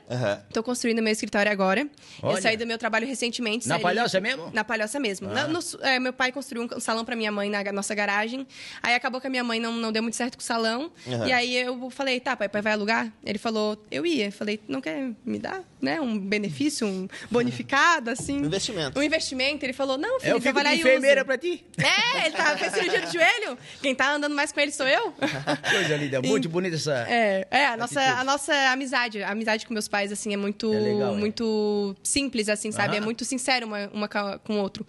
tô 0.53 0.63
construindo 0.63 1.03
meu 1.03 1.13
escritório 1.13 1.51
agora. 1.51 1.89
Olha. 2.23 2.37
Eu 2.37 2.43
saí 2.43 2.57
do 2.57 2.67
meu 2.67 2.79
trabalho 2.79 3.07
recentemente. 3.07 3.67
Na 3.67 3.77
saí- 3.77 3.83
Palhoça 3.83 4.21
mesmo? 4.21 4.51
Na 4.53 4.63
Palhoça 4.63 5.01
mesmo. 5.01 5.29
Na- 5.29 5.49
no- 5.49 5.59
é, 5.81 5.99
meu 5.99 6.13
pai 6.13 6.31
construiu 6.31 6.69
um 6.73 6.79
salão 6.81 7.05
pra 7.05 7.17
minha 7.17 7.33
mãe 7.33 7.49
na 7.51 7.73
nossa 7.73 7.95
garagem. 7.95 8.47
Aí 8.83 8.95
acabou 8.95 9.21
que 9.21 9.27
a 9.27 9.31
minha 9.31 9.43
mãe 9.43 9.59
não, 9.59 9.73
não 9.73 9.91
deu 9.91 10.03
muito 10.03 10.15
certo 10.17 10.37
com 10.37 10.43
o 10.43 10.45
salão. 10.45 10.93
Aham. 11.09 11.27
E 11.27 11.33
aí 11.33 11.57
eu 11.57 11.91
falei, 11.91 12.21
tá, 12.21 12.37
pai, 12.37 12.49
pai 12.49 12.63
vai 12.63 12.73
alugar? 12.75 13.11
Ele 13.25 13.39
falou, 13.39 13.83
eu 13.91 14.05
ia. 14.07 14.31
Falei, 14.31 14.61
não 14.69 14.81
quer 14.81 15.11
me 15.25 15.39
dar, 15.39 15.63
né? 15.81 16.01
Um 16.01 16.19
benefício, 16.19 16.87
um 16.87 17.09
bonificado, 17.31 18.11
assim. 18.11 18.41
Um 18.41 18.47
investimento. 18.47 18.99
Um 18.99 19.03
investimento. 19.03 19.65
Ele 19.65 19.73
falou, 19.73 19.99
não, 19.99 20.19
filho, 20.21 20.33
Eu 20.33 20.41
fico 20.41 20.55
vai 20.55 20.65
lá 20.65 20.71
de 20.71 20.77
e 20.77 20.81
enfermeira 20.81 21.21
usa. 21.21 21.25
pra 21.25 21.39
ti. 21.39 21.65
É, 21.79 22.27
ele 22.27 22.37
tá, 22.37 22.57
fez 22.57 22.73
cirurgia 22.73 23.01
do 23.03 23.13
joelho. 23.13 23.59
Quem 23.83 23.95
tá 23.95 24.13
andando 24.15 24.35
mais 24.35 24.53
com 24.53 24.61
ele 24.61 24.73
sou 24.73 24.87
eu. 24.87 25.13
Coisa 25.71 25.97
linda, 25.97 26.23
muito 26.23 26.49
bonita 26.49 26.77
essa. 26.77 27.07
É, 27.09 27.47
é 27.51 27.67
a, 27.67 27.77
nossa, 27.77 28.01
Atitude. 28.01 28.21
a 28.21 28.25
nossa 28.25 28.55
amizade. 28.71 29.23
A 29.23 29.31
amizade 29.31 29.67
com 29.67 29.73
meus 29.75 29.89
pais, 29.89 30.11
assim, 30.13 30.33
é 30.33 30.37
muito, 30.37 30.73
É 30.73 30.79
legal, 30.79 31.15
é. 31.15 31.19
muito 31.19 31.95
simples, 32.03 32.49
assim, 32.49 32.73
sabe? 32.73 32.97
É 32.97 33.01
muito 33.01 33.25
sincero 33.25 33.67
uma, 33.67 33.89
uma 33.93 34.09
com 34.09 34.55
o 34.55 34.59
outro. 34.59 34.87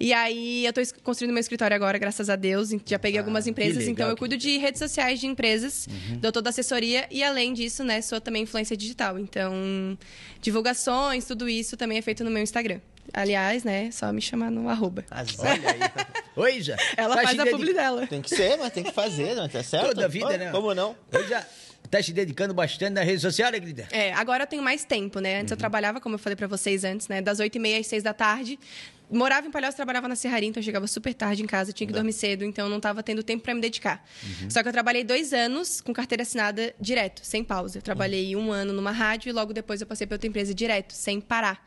E 0.00 0.12
aí, 0.12 0.64
eu 0.64 0.72
tô 0.72 0.80
construindo 1.02 1.32
meu 1.32 1.40
escritório 1.40 1.74
agora, 1.74 1.98
graças 1.98 2.30
a 2.30 2.36
Deus. 2.36 2.70
Já 2.86 2.98
peguei 2.98 3.18
algumas 3.18 3.46
empresas, 3.46 3.76
Ah, 3.76 3.80
legal, 3.80 3.92
então 3.92 4.08
eu 4.08 4.16
cuido 4.16 4.36
de 4.36 4.56
redes 4.58 4.78
sociais 4.78 5.20
de 5.20 5.26
empresas, 5.26 5.86
Uhum. 5.86 6.18
dou 6.18 6.32
toda 6.32 6.48
a 6.48 6.50
assessoria 6.50 7.06
e, 7.10 7.22
além 7.22 7.52
disso, 7.52 7.84
né, 7.84 8.00
sou 8.00 8.20
também 8.20 8.42
influência 8.44 8.76
digital. 8.76 9.18
Então, 9.18 9.52
divulgações, 10.40 11.24
tudo 11.24 11.48
isso 11.48 11.76
também 11.76 11.98
é 11.98 12.02
feito 12.02 12.24
no 12.24 12.30
meu 12.30 12.42
Instagram. 12.42 12.80
Aliás, 13.12 13.64
né, 13.64 13.90
só 13.90 14.12
me 14.12 14.22
chamar 14.22 14.50
no 14.50 14.68
arroba. 14.68 15.04
Olha 15.10 15.70
aí. 15.70 15.80
Ô, 16.34 16.46
Isa. 16.46 16.76
Ela 16.96 17.16
tá 17.16 17.22
faz 17.24 17.38
a 17.38 17.46
publi 17.46 17.74
dela. 17.74 18.06
Tem 18.06 18.22
que 18.22 18.30
ser, 18.30 18.56
mas 18.56 18.72
tem 18.72 18.82
que 18.82 18.92
fazer, 18.92 19.34
não 19.34 19.48
tá 19.48 19.62
certo? 19.62 19.88
Toda 19.88 20.04
a 20.06 20.08
vida, 20.08 20.26
Pô, 20.26 20.36
né? 20.36 20.50
Como 20.50 20.74
não? 20.74 20.96
Ô, 21.12 21.18
Isa, 21.18 21.46
tá 21.90 22.02
se 22.02 22.12
dedicando 22.12 22.54
bastante 22.54 22.92
na 22.92 23.02
rede 23.02 23.20
social, 23.20 23.50
né, 23.52 23.60
querida? 23.60 23.86
É, 23.90 24.12
agora 24.14 24.44
eu 24.44 24.46
tenho 24.46 24.62
mais 24.62 24.84
tempo, 24.84 25.20
né? 25.20 25.34
Uhum. 25.34 25.40
Antes 25.42 25.50
eu 25.50 25.56
trabalhava, 25.56 26.00
como 26.00 26.14
eu 26.14 26.18
falei 26.18 26.36
pra 26.36 26.46
vocês 26.46 26.84
antes, 26.84 27.08
né? 27.08 27.20
Das 27.20 27.38
8h30 27.38 27.80
às 27.80 27.86
6 27.86 28.02
da 28.02 28.14
tarde. 28.14 28.58
Morava 29.12 29.46
em 29.46 29.50
Palhoça, 29.50 29.76
trabalhava 29.76 30.08
na 30.08 30.16
Serraria, 30.16 30.48
então 30.48 30.60
eu 30.60 30.64
chegava 30.64 30.86
super 30.86 31.12
tarde 31.12 31.42
em 31.42 31.46
casa, 31.46 31.72
tinha 31.72 31.86
que 31.86 31.92
dormir 31.92 32.12
cedo, 32.12 32.44
então 32.44 32.66
eu 32.66 32.70
não 32.70 32.80
tava 32.80 33.02
tendo 33.02 33.22
tempo 33.22 33.44
pra 33.44 33.54
me 33.54 33.60
dedicar. 33.60 34.02
Uhum. 34.22 34.50
Só 34.50 34.62
que 34.62 34.68
eu 34.68 34.72
trabalhei 34.72 35.04
dois 35.04 35.32
anos 35.32 35.80
com 35.80 35.92
carteira 35.92 36.22
assinada 36.22 36.74
direto, 36.80 37.20
sem 37.22 37.44
pausa. 37.44 37.78
Eu 37.78 37.82
trabalhei 37.82 38.34
um 38.34 38.50
ano 38.50 38.72
numa 38.72 38.90
rádio 38.90 39.28
e 39.28 39.32
logo 39.32 39.52
depois 39.52 39.80
eu 39.80 39.86
passei 39.86 40.06
pra 40.06 40.14
outra 40.14 40.28
empresa 40.28 40.54
direto, 40.54 40.92
sem 40.92 41.20
parar. 41.20 41.62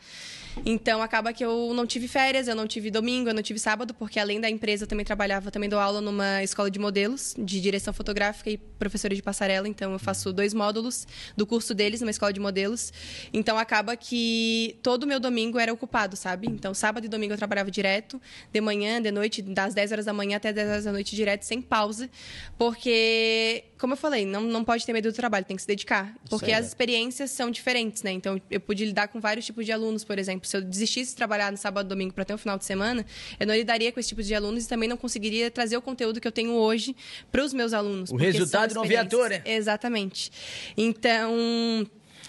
Então 0.65 1.01
acaba 1.01 1.33
que 1.33 1.43
eu 1.43 1.73
não 1.73 1.85
tive 1.85 2.07
férias, 2.07 2.47
eu 2.47 2.55
não 2.55 2.67
tive 2.67 2.91
domingo, 2.91 3.29
eu 3.29 3.33
não 3.33 3.41
tive 3.41 3.59
sábado, 3.59 3.93
porque 3.93 4.19
além 4.19 4.39
da 4.39 4.49
empresa 4.49 4.83
eu 4.83 4.87
também 4.87 5.05
trabalhava, 5.05 5.51
também 5.51 5.69
dou 5.69 5.79
aula 5.79 5.99
numa 5.99 6.43
escola 6.43 6.69
de 6.69 6.79
modelos, 6.79 7.33
de 7.37 7.59
direção 7.59 7.93
fotográfica 7.93 8.49
e 8.49 8.57
professora 8.57 9.15
de 9.15 9.21
passarela. 9.21 9.67
Então 9.67 9.91
eu 9.91 9.99
faço 9.99 10.31
dois 10.31 10.53
módulos 10.53 11.07
do 11.35 11.45
curso 11.45 11.73
deles 11.73 12.01
numa 12.01 12.11
escola 12.11 12.31
de 12.31 12.39
modelos. 12.39 12.93
Então 13.33 13.57
acaba 13.57 13.95
que 13.95 14.77
todo 14.81 15.03
o 15.03 15.07
meu 15.07 15.19
domingo 15.19 15.59
era 15.59 15.73
ocupado, 15.73 16.15
sabe? 16.15 16.47
Então 16.47 16.73
sábado 16.73 17.05
e 17.05 17.09
domingo 17.09 17.33
eu 17.33 17.37
trabalhava 17.37 17.71
direto, 17.71 18.21
de 18.51 18.61
manhã, 18.61 19.01
de 19.01 19.11
noite, 19.11 19.41
das 19.41 19.73
10 19.73 19.91
horas 19.91 20.05
da 20.05 20.13
manhã 20.13 20.37
até 20.37 20.53
10 20.53 20.69
horas 20.69 20.83
da 20.85 20.91
noite 20.91 21.15
direto, 21.15 21.43
sem 21.43 21.61
pausa, 21.61 22.09
porque 22.57 23.65
como 23.77 23.93
eu 23.93 23.97
falei, 23.97 24.25
não, 24.25 24.41
não 24.41 24.63
pode 24.63 24.85
ter 24.85 24.93
medo 24.93 25.11
do 25.11 25.15
trabalho, 25.15 25.45
tem 25.45 25.55
que 25.55 25.61
se 25.61 25.67
dedicar. 25.67 26.15
Porque 26.29 26.51
as 26.51 26.67
experiências 26.67 27.31
são 27.31 27.51
diferentes, 27.51 28.03
né? 28.03 28.11
Então, 28.11 28.41
eu 28.49 28.59
pude 28.59 28.85
lidar 28.85 29.09
com 29.09 29.19
vários 29.19 29.45
tipos 29.45 29.65
de 29.65 29.71
alunos, 29.71 30.03
por 30.03 30.17
exemplo. 30.17 30.47
Se 30.47 30.55
eu 30.55 30.61
desistisse 30.61 31.11
de 31.11 31.17
trabalhar 31.17 31.51
no 31.51 31.57
sábado 31.57 31.85
e 31.85 31.89
domingo 31.89 32.13
para 32.13 32.23
ter 32.23 32.33
um 32.33 32.37
final 32.37 32.57
de 32.57 32.65
semana, 32.65 33.05
eu 33.39 33.45
não 33.45 33.53
lidaria 33.53 33.91
com 33.91 33.99
esse 33.99 34.09
tipo 34.09 34.23
de 34.23 34.33
alunos 34.33 34.65
e 34.65 34.67
também 34.67 34.87
não 34.87 34.97
conseguiria 34.97 35.51
trazer 35.51 35.75
o 35.75 35.81
conteúdo 35.81 36.21
que 36.21 36.27
eu 36.27 36.31
tenho 36.31 36.51
hoje 36.53 36.95
para 37.31 37.43
os 37.43 37.53
meus 37.53 37.73
alunos. 37.73 38.11
O 38.11 38.15
resultado 38.15 38.73
não 38.73 38.83
né? 38.83 38.87
experiências. 38.87 39.41
Exatamente. 39.45 40.31
Então 40.77 41.85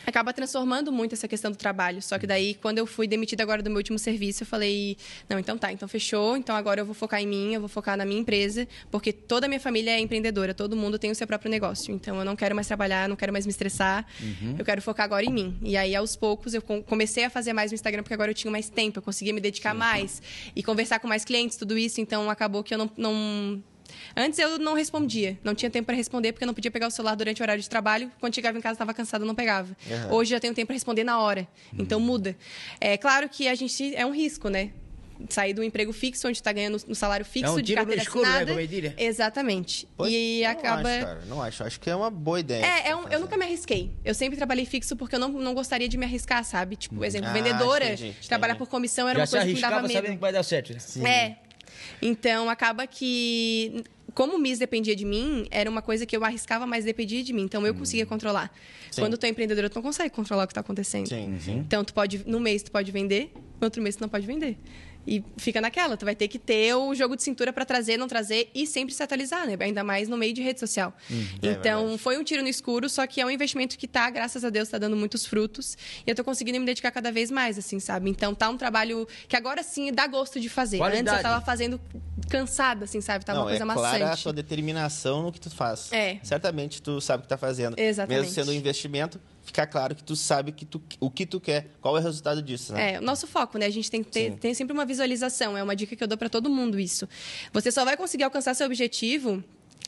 acaba 0.07 0.33
transformando 0.33 0.93
muito 0.93 1.15
essa 1.15 1.27
questão 1.27 1.51
do 1.51 1.57
trabalho. 1.57 2.01
Só 2.01 2.19
que 2.19 2.27
daí, 2.27 2.55
quando 2.55 2.79
eu 2.79 2.87
fui 2.87 3.07
demitida 3.09 3.43
agora 3.43 3.63
do 3.63 3.69
meu 3.69 3.79
último 3.79 3.99
serviço, 3.99 4.45
eu 4.45 4.47
falei, 4.47 4.97
não, 5.29 5.39
então 5.39 5.59
tá, 5.59 5.73
então 5.73 5.89
fechou, 5.89 6.37
então 6.37 6.55
agora 6.55 6.81
eu 6.81 6.87
vou 6.87 6.95
focar 6.95 7.21
em 7.21 7.27
mim, 7.27 7.55
eu 7.55 7.61
vou 7.61 7.69
focar 7.69 7.97
na 7.97 8.05
minha 8.05 8.21
empresa, 8.21 8.67
porque 8.91 9.13
toda 9.13 9.47
a 9.47 9.49
minha 9.49 9.61
família 9.61 9.91
é 9.91 9.99
empreendedora, 10.01 10.55
todo 10.55 10.77
mundo 10.77 10.99
tem 10.99 11.11
o 11.11 11.15
seu 11.15 11.27
próprio 11.27 11.51
negócio. 11.51 11.93
Então 11.95 12.19
eu 12.19 12.25
não 12.25 12.37
quero 12.37 12.55
mais 12.55 12.67
trabalhar, 12.67 13.09
não 13.09 13.17
quero 13.17 13.33
mais 13.33 13.45
me 13.45 13.51
estressar, 13.51 14.07
eu 14.59 14.65
quero 14.65 14.81
focar 14.81 15.05
agora 15.05 15.25
em 15.25 15.33
mim. 15.33 15.59
E 15.63 15.77
aí, 15.77 15.95
aos 15.97 16.15
poucos, 16.15 16.55
eu 16.55 16.63
com- 16.63 16.83
comecei 16.83 17.25
a 17.25 17.31
fazer 17.31 17.53
mais 17.53 17.73
no 17.73 17.75
Instagram, 17.75 18.03
porque 18.03 18.15
agora 18.15 18.31
eu 18.31 18.35
tinha 18.35 18.51
mais 18.51 18.69
tempo, 18.69 18.99
eu 18.99 19.03
conseguia 19.03 19.33
me 19.35 19.41
dedicar 19.41 19.75
mais 19.75 20.23
e 20.55 20.63
conversar 20.63 21.01
com 21.01 21.09
mais 21.09 21.25
clientes, 21.25 21.57
tudo 21.57 21.77
isso. 21.77 22.01
Então 22.01 22.31
acabou 22.31 22.63
que 22.63 22.73
eu 22.73 22.79
não- 22.79 22.91
não 22.97 23.63
Antes 24.17 24.39
eu 24.39 24.59
não 24.59 24.75
respondia, 24.75 25.39
não 25.45 25.55
tinha 25.55 25.71
tempo 25.71 25.87
para 25.87 25.95
responder 25.97 26.33
porque 26.33 26.45
eu 26.45 26.47
não 26.47 26.55
podia 26.55 26.71
pegar 26.71 26.87
o 26.89 26.91
celular 26.91 27.15
durante 27.15 27.41
o 27.41 27.45
horário 27.45 27.63
de 27.63 27.69
trabalho. 27.69 28.11
Quando 28.21 28.35
chegava 28.35 28.57
em 28.57 28.61
casa 28.61 28.75
estava 28.75 28.93
cansada, 28.95 29.25
eu 29.25 29.27
não 29.27 29.35
pegava. 29.35 29.77
Aham. 29.91 30.13
Hoje 30.15 30.35
eu 30.35 30.41
tenho 30.41 30.55
tempo 30.55 30.67
para 30.69 30.75
responder 30.75 31.05
na 31.05 31.19
hora. 31.21 31.47
Então 31.79 31.99
muda. 32.01 32.37
É 32.81 32.97
claro 32.97 33.29
que 33.29 33.49
a 33.49 33.55
gente 33.55 33.95
é 33.95 34.05
um 34.07 34.13
risco, 34.13 34.49
né? 34.49 34.71
Sair 35.31 35.55
do 35.55 35.65
emprego 35.65 35.95
fixo, 35.95 36.29
onde 36.29 36.37
está 36.37 36.53
ganhando 36.53 36.79
no 36.87 36.95
salário 36.95 37.25
fixo 37.25 37.47
É 37.47 37.51
um 37.51 37.63
de 37.63 37.75
carteira 37.75 38.03
escuro, 38.03 38.27
né, 38.29 38.37
assinada. 38.43 38.67
diria. 38.67 38.95
Exatamente. 38.99 39.89
Pois, 39.97 40.13
e 40.13 40.43
eu 40.43 40.51
acaba. 40.51 40.83
Não 40.83 40.91
acho, 40.91 41.01
cara, 41.07 41.21
não 41.27 41.43
acho. 41.43 41.65
Acho 41.65 41.81
que 41.81 41.89
é 41.89 41.97
uma 41.97 42.11
boa 42.11 42.39
ideia. 42.39 42.63
É, 42.63 42.83
você 42.83 42.89
é 42.89 42.91
tá 42.91 42.97
um- 42.99 43.09
eu 43.09 43.21
nunca 43.21 43.37
me 43.39 43.45
arrisquei. 43.47 43.91
Eu 44.05 44.15
sempre 44.15 44.37
trabalhei 44.37 44.67
fixo 44.67 44.95
porque 44.95 45.15
eu 45.15 45.19
não, 45.19 45.31
não 45.31 45.55
gostaria 45.55 45.89
de 45.89 45.97
me 45.97 46.05
arriscar, 46.05 46.45
sabe? 46.45 46.77
Tipo, 46.77 47.03
exemplo, 47.03 47.31
Ah, 47.31 47.33
vendedora, 47.33 47.95
entendi, 47.95 48.15
trabalhar 48.29 48.53
entendi. 48.53 48.67
por 48.67 48.71
comissão 48.71 49.09
era 49.09 49.17
Já 49.19 49.23
uma 49.23 49.27
se 49.27 49.31
coisa 49.33 49.47
que 49.47 49.55
me 49.55 49.61
dava 49.63 49.81
medo. 49.83 49.93
sabendo 49.95 50.13
que 50.17 50.21
vai 50.21 50.33
dar 50.33 50.43
certo, 50.43 50.73
né? 50.75 50.79
Sim. 50.81 51.07
É. 51.07 51.39
Então, 52.01 52.49
acaba 52.49 52.87
que. 52.87 53.85
Como 54.15 54.37
o 54.37 54.39
Miss 54.39 54.59
dependia 54.59 54.97
de 54.97 55.05
mim, 55.05 55.47
era 55.51 55.69
uma 55.69 55.83
coisa 55.83 56.07
que 56.07 56.17
eu 56.17 56.25
arriscava, 56.25 56.67
mas 56.67 56.85
dependia 56.85 57.23
de 57.23 57.33
mim. 57.35 57.43
Então, 57.43 57.67
eu 57.67 57.75
conseguia 57.75 58.07
controlar. 58.07 58.51
Sim. 58.91 59.03
Quando 59.03 59.19
tu 59.19 59.25
é 59.25 59.29
empreendedora, 59.29 59.69
tu 59.69 59.75
não 59.75 59.83
consegue 59.83 60.09
controlar 60.11 60.45
o 60.45 60.47
que 60.47 60.53
está 60.53 60.63
acontecendo. 60.63 61.09
Sim, 61.09 61.37
sim. 61.39 61.59
Então, 61.59 61.85
tu 61.85 61.93
pode, 61.93 62.23
no 62.27 62.41
mês, 62.41 62.63
tu 62.63 62.71
pode 62.71 62.91
vender, 62.91 63.31
no 63.61 63.67
outro 63.67 63.83
mês, 63.83 63.97
tu 63.97 64.01
não 64.01 64.09
pode 64.09 64.27
vender. 64.27 64.57
E 65.07 65.25
fica 65.37 65.61
naquela, 65.61 65.97
tu 65.97 66.05
vai 66.05 66.17
ter 66.17 66.29
que 66.29 66.39
ter 66.39 66.75
o 66.75 66.95
jogo 66.95 67.17
de 67.17 67.23
cintura 67.23 67.53
para 67.53 67.65
trazer, 67.65 67.97
não 67.97 68.09
trazer 68.09 68.51
e 68.55 68.67
sempre 68.67 68.95
se 68.95 69.03
atualizar, 69.03 69.47
né? 69.47 69.57
Ainda 69.61 69.85
mais 69.85 70.09
no 70.09 70.17
meio 70.17 70.35
de 70.35 70.43
rede 70.43 70.59
social. 70.59 70.93
é 71.11 71.15
então, 71.43 71.81
verdade. 71.81 71.99
foi 71.99 72.19
um 72.19 72.25
tiro 72.25 72.43
no 72.43 72.49
escuro, 72.49 72.89
só 72.89 73.07
que 73.07 73.21
é 73.21 73.27
um 73.27 73.31
investimento 73.31 73.79
que 73.79 73.87
tá, 73.87 74.11
graças 74.11 74.45
a 74.45 74.51
Deus, 74.51 74.69
tá 74.69 74.79
dando 74.79 74.97
muitos 74.97 75.25
frutos. 75.25 75.77
E 76.07 76.11
eu 76.11 76.15
tô 76.15 76.25
conseguindo 76.25 76.59
me 76.59 76.67
dedicar 76.67 76.91
cada 76.91 77.13
vez 77.13 77.31
mais, 77.31 77.59
assim, 77.59 77.79
sabe? 77.79 78.11
Então, 78.11 78.35
tá 78.35 78.49
um 78.49 78.57
trabalho 78.57 79.07
que 79.29 79.37
agora 79.37 79.63
sim 79.63 79.93
dá 79.93 80.07
gosto 80.07 80.41
de 80.41 80.49
fazer. 80.49 80.79
Qualidade. 80.79 81.09
Antes 81.09 81.25
eu 81.25 81.31
tava 81.31 81.45
fazendo 81.45 81.81
cansada, 82.29 82.85
assim, 82.85 83.01
sabe? 83.01 83.25
Tava 83.25 83.39
não, 83.39 83.45
uma 83.45 83.51
coisa 83.51 83.63
é 83.63 83.67
maçante. 83.67 83.99
clara 83.99 84.13
a 84.13 84.17
sua 84.17 84.33
determinação 84.33 85.23
no 85.23 85.33
que 85.33 85.41
tu 85.41 85.51
faz. 85.51 85.93
É. 85.93 86.19
Certamente 86.23 86.83
tu 86.83 87.01
sabe 87.01 87.21
o 87.21 87.23
que 87.23 87.29
tá 87.29 87.37
fazendo. 87.37 87.79
Exatamente. 87.79 88.23
Mesmo 88.23 88.35
sendo 88.35 88.51
um 88.51 88.55
investimento, 88.55 89.21
fica 89.47 89.67
claro 89.67 89.95
que 89.95 90.03
tu 90.03 90.17
sabe 90.17 90.53
que 90.53 90.67
tu, 90.67 90.83
o 91.01 91.11
que 91.11 91.25
tu 91.25 91.41
quer, 91.41 91.69
qual 91.81 91.97
é 91.97 92.01
o 92.01 92.03
resultado 92.03 92.43
disso, 92.43 92.73
né? 92.73 92.95
É, 92.95 92.99
o 92.99 93.03
nosso 93.03 93.27
foco, 93.27 93.57
né? 93.57 93.67
A 93.67 93.71
gente 93.71 93.91
tem 93.91 94.03
que 94.03 94.11
ter 94.11 94.33
tem 94.37 94.53
sempre 94.53 94.75
uma 94.75 94.85
visualização. 94.85 95.57
É 95.57 95.63
uma 95.63 95.75
dica 95.75 95.95
que 95.95 96.03
eu 96.03 96.09
dou 96.09 96.19
para 96.19 96.29
todo 96.29 96.51
mundo 96.51 96.79
isso. 96.79 97.09
Você 97.53 97.71
só 97.71 97.85
vai 97.85 97.97
conseguir 97.97 98.25
alcançar 98.25 98.55
seu 98.55 98.67
objetivo 98.67 99.43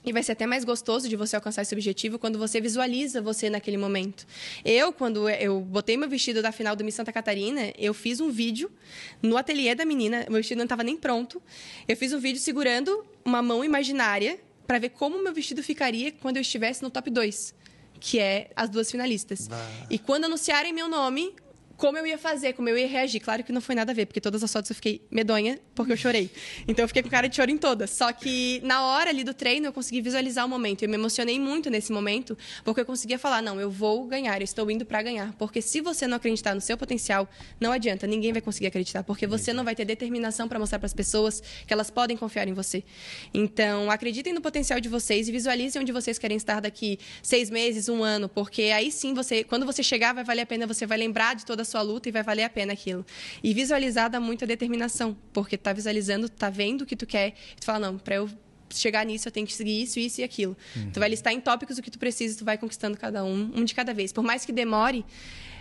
e 0.05 0.13
vai 0.13 0.23
ser 0.23 0.33
até 0.33 0.47
mais 0.47 0.65
gostoso 0.65 1.09
de 1.09 1.17
você 1.17 1.35
alcançar 1.37 1.63
esse 1.63 1.75
objetivo 1.75 2.19
quando 2.19 2.39
você 2.39 2.61
visualiza 2.61 3.21
você 3.21 3.51
naquele 3.51 3.77
momento. 3.77 4.27
Eu, 4.65 4.93
quando 4.93 5.29
eu 5.29 5.61
botei 5.61 5.97
meu 5.97 6.09
vestido 6.09 6.41
da 6.41 6.53
final 6.53 6.77
do 6.77 6.85
Miss 6.85 6.95
Santa 6.95 7.13
Catarina, 7.13 7.73
eu 7.77 7.93
fiz 7.93 8.21
um 8.21 8.31
vídeo 8.31 8.71
no 9.21 9.37
ateliê 9.37 9.75
da 9.75 9.85
menina. 9.85 10.25
Meu 10.29 10.39
vestido 10.39 10.59
não 10.59 10.65
estava 10.65 10.85
nem 10.85 10.97
pronto. 10.97 11.43
Eu 11.87 11.97
fiz 11.97 12.13
um 12.13 12.21
vídeo 12.21 12.41
segurando 12.41 13.05
uma 13.25 13.43
mão 13.43 13.65
imaginária 13.65 14.39
para 14.67 14.79
ver 14.79 14.91
como 14.91 15.23
meu 15.23 15.33
vestido 15.33 15.63
ficaria 15.63 16.13
quando 16.13 16.37
eu 16.37 16.43
estivesse 16.43 16.83
no 16.83 16.91
top 16.91 17.11
2, 17.11 17.55
que 17.99 18.19
é 18.19 18.51
as 18.57 18.69
duas 18.71 18.91
finalistas. 18.91 19.49
E 19.91 19.99
quando 19.99 20.25
anunciarem 20.25 20.73
meu 20.73 20.89
nome, 20.89 21.35
como 21.79 21.97
eu 21.97 22.05
ia 22.05 22.19
fazer, 22.19 22.55
como 22.55 22.69
eu 22.69 22.77
ia 22.77 22.89
reagir. 22.89 23.21
Claro 23.21 23.45
que 23.45 23.53
não 23.53 23.61
foi 23.61 23.77
nada 23.77 23.93
a 23.93 23.95
ver, 23.95 24.05
porque 24.05 24.21
todas 24.21 24.43
as 24.43 24.53
fotos 24.53 24.69
eu 24.69 24.75
fiquei 24.75 25.01
medonha, 25.11 25.61
porque 25.77 25.93
eu 25.93 25.97
chorei. 25.97 26.29
Então 26.67 26.83
eu 26.83 26.89
fiquei 26.89 27.05
com 27.05 27.09
cara 27.09 27.29
de 27.29 27.37
choro 27.37 27.53
em 27.53 27.57
todas. 27.57 27.91
Só 27.91 28.13
que 28.13 28.61
na 28.65 28.85
hora 28.85 29.11
ali 29.11 29.23
do 29.23 29.33
treino 29.33 29.67
eu 29.67 29.73
consegui 29.73 30.01
visualizar 30.01 30.45
o 30.45 30.49
momento. 30.49 30.83
Eu 30.83 30.89
me 30.89 30.97
emocionei 30.97 31.39
muito 31.39 31.71
nesse 31.71 31.93
momento, 31.93 32.37
porque 32.65 32.81
eu 32.81 32.85
conseguia 32.85 33.17
falar: 33.17 33.41
não, 33.41 33.61
eu 33.61 33.71
vou 33.71 34.05
ganhar, 34.07 34.41
eu 34.41 34.45
estou 34.45 34.69
indo 34.69 34.85
para 34.85 35.01
ganhar. 35.03 35.33
Porque 35.39 35.63
se 35.63 35.81
você 35.81 36.09
não 36.09 36.17
acreditar 36.17 36.53
no 36.53 36.61
seu 36.61 36.77
potencial, 36.77 37.29
não 37.61 37.71
adianta, 37.71 38.09
ninguém 38.09 38.33
vai 38.33 38.43
conseguir 38.43 38.67
acreditar, 38.67 39.05
porque 39.05 39.25
você 39.25 39.53
não 39.53 39.63
vai 39.63 39.77
ter 39.77 39.85
determinação 39.85 40.49
para 40.49 40.59
mostrar 40.59 40.81
para 40.81 40.87
as 40.87 40.95
pessoas 40.95 41.41
que 41.65 41.73
elas 41.73 41.91
podem 41.91 42.17
confiar 42.17 42.49
em 42.49 42.53
você. 42.53 42.83
Então, 43.33 43.89
acreditem 43.89 44.33
no 44.33 44.41
potencial 44.41 44.81
de 44.81 44.89
vocês 44.89 45.29
e 45.29 45.33
visualizem 45.33 45.81
onde 45.81 45.93
vocês 45.93 46.19
querem 46.19 46.37
estar 46.37 46.61
daqui 46.61 46.99
seis 47.23 47.51
meses, 47.51 47.89
um 47.89 48.03
ano, 48.03 48.29
porque 48.29 48.63
aí 48.63 48.91
sim 48.91 49.15
você, 49.15 49.45
quando 49.45 49.65
você 49.65 49.81
chegar, 49.81 50.13
vai 50.13 50.25
valer 50.25 50.43
a 50.43 50.47
pena, 50.47 50.67
você 50.67 50.85
vai 50.85 50.99
lembrar 50.99 51.37
de 51.37 51.47
toda 51.47 51.63
a 51.63 51.68
sua 51.69 51.83
luta 51.83 52.09
e 52.09 52.13
vai 52.13 52.23
valer 52.23 52.43
a 52.43 52.51
pena 52.51 52.73
aquilo. 52.73 53.07
E 53.43 53.55
visualizar 53.55 54.11
dá 54.11 54.19
muita 54.19 54.47
determinação, 54.47 55.17
porque 55.33 55.57
tá 55.57 55.73
visualizando, 55.73 56.29
tá 56.29 56.51
vendo 56.51 56.83
o 56.83 56.87
que 56.87 56.97
tu 56.97 57.07
quer, 57.07 57.35
e 57.57 57.61
tu 57.61 57.65
fala, 57.65 57.79
não, 57.79 57.99
para 57.99 58.17
eu 58.17 58.29
chegar 58.71 59.05
nisso, 59.07 59.29
eu 59.29 59.33
tenho 59.33 59.47
que 59.47 59.55
seguir 59.55 59.83
isso, 59.83 59.99
isso 59.99 60.21
e 60.21 60.25
aquilo. 60.25 60.57
Tu 60.93 61.01
vai 61.01 61.09
listar 61.09 61.33
em 61.33 61.41
tópicos 61.41 61.79
o 61.79 61.83
que 61.83 61.91
tu 61.91 61.99
precisa, 61.99 62.37
tu 62.37 62.45
vai 62.45 62.59
conquistando 62.59 62.97
cada 62.99 63.25
um, 63.25 63.53
um 63.55 63.65
de 63.65 63.75
cada 63.75 63.95
vez. 63.95 64.13
Por 64.13 64.25
mais 64.25 64.45
que 64.45 64.53
demore, 64.53 65.05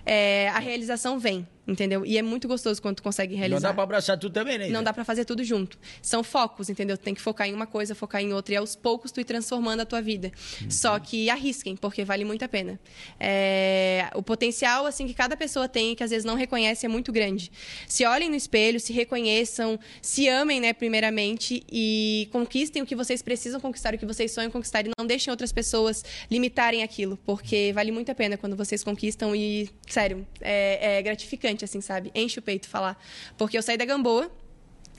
é, 0.05 0.49
a 0.49 0.59
realização 0.59 1.19
vem, 1.19 1.47
entendeu? 1.67 2.05
E 2.05 2.17
é 2.17 2.21
muito 2.21 2.47
gostoso 2.47 2.81
quando 2.81 2.95
tu 2.97 3.03
consegue 3.03 3.33
Não 3.33 3.39
realizar. 3.39 3.67
dá 3.69 3.73
pra 3.73 3.83
abraçar 3.83 4.17
tudo 4.17 4.31
também, 4.33 4.57
né? 4.57 4.69
Não 4.69 4.81
dá 4.83 4.93
pra 4.93 5.03
fazer 5.03 5.25
tudo 5.25 5.43
junto. 5.43 5.77
São 6.01 6.23
focos, 6.23 6.69
entendeu? 6.69 6.97
Tu 6.97 7.03
tem 7.03 7.13
que 7.13 7.21
focar 7.21 7.47
em 7.47 7.53
uma 7.53 7.67
coisa, 7.67 7.93
focar 7.93 8.21
em 8.21 8.33
outra. 8.33 8.53
E 8.53 8.57
aos 8.57 8.75
poucos 8.75 9.11
tu 9.11 9.19
ir 9.19 9.25
transformando 9.25 9.81
a 9.81 9.85
tua 9.85 10.01
vida. 10.01 10.31
Só 10.69 10.97
que 10.99 11.29
arrisquem, 11.29 11.75
porque 11.75 12.03
vale 12.05 12.23
muito 12.23 12.43
a 12.43 12.47
pena. 12.47 12.79
É, 13.19 14.09
O 14.15 14.23
potencial, 14.23 14.85
assim, 14.85 15.05
que 15.07 15.13
cada 15.13 15.35
pessoa 15.35 15.67
tem, 15.67 15.95
que 15.95 16.03
às 16.03 16.09
vezes 16.09 16.23
não 16.25 16.35
reconhece, 16.35 16.85
é 16.85 16.89
muito 16.89 17.11
grande. 17.11 17.51
Se 17.87 18.05
olhem 18.05 18.29
no 18.29 18.35
espelho, 18.35 18.79
se 18.79 18.93
reconheçam, 18.93 19.79
se 20.01 20.27
amem, 20.27 20.59
né, 20.59 20.73
primeiramente, 20.73 21.63
e 21.71 22.29
conquistem 22.31 22.81
o 22.81 22.85
que 22.85 22.95
vocês 22.95 23.21
precisam 23.21 23.59
conquistar, 23.59 23.93
o 23.93 23.97
que 23.97 24.05
vocês 24.05 24.31
sonham 24.31 24.49
conquistar. 24.51 24.85
E 24.85 24.91
não 24.97 25.05
deixem 25.05 25.31
outras 25.31 25.51
pessoas 25.51 26.03
limitarem 26.31 26.83
aquilo, 26.83 27.17
porque 27.25 27.71
vale 27.73 27.91
muito 27.91 28.11
a 28.11 28.15
pena 28.15 28.37
quando 28.37 28.55
vocês 28.55 28.83
conquistam 28.83 29.35
e, 29.35 29.69
sério, 29.87 30.25
é, 30.41 30.97
é 30.97 31.01
gratificante, 31.01 31.56
assim, 31.65 31.81
sabe? 31.81 32.11
Enche 32.13 32.39
o 32.39 32.41
peito 32.41 32.67
falar. 32.67 33.01
Porque 33.37 33.57
eu 33.57 33.61
saí 33.61 33.77
da 33.77 33.85
Gamboa, 33.85 34.31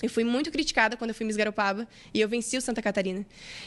eu 0.02 0.08
fui 0.08 0.24
muito 0.24 0.50
criticada 0.50 0.96
quando 0.96 1.10
eu 1.10 1.14
fui 1.14 1.26
Miss 1.26 1.36
Garopaba 1.36 1.88
e 2.14 2.20
eu 2.20 2.28
venci 2.28 2.56
o 2.56 2.60
Santa 2.60 2.80
Catarina. 2.80 3.26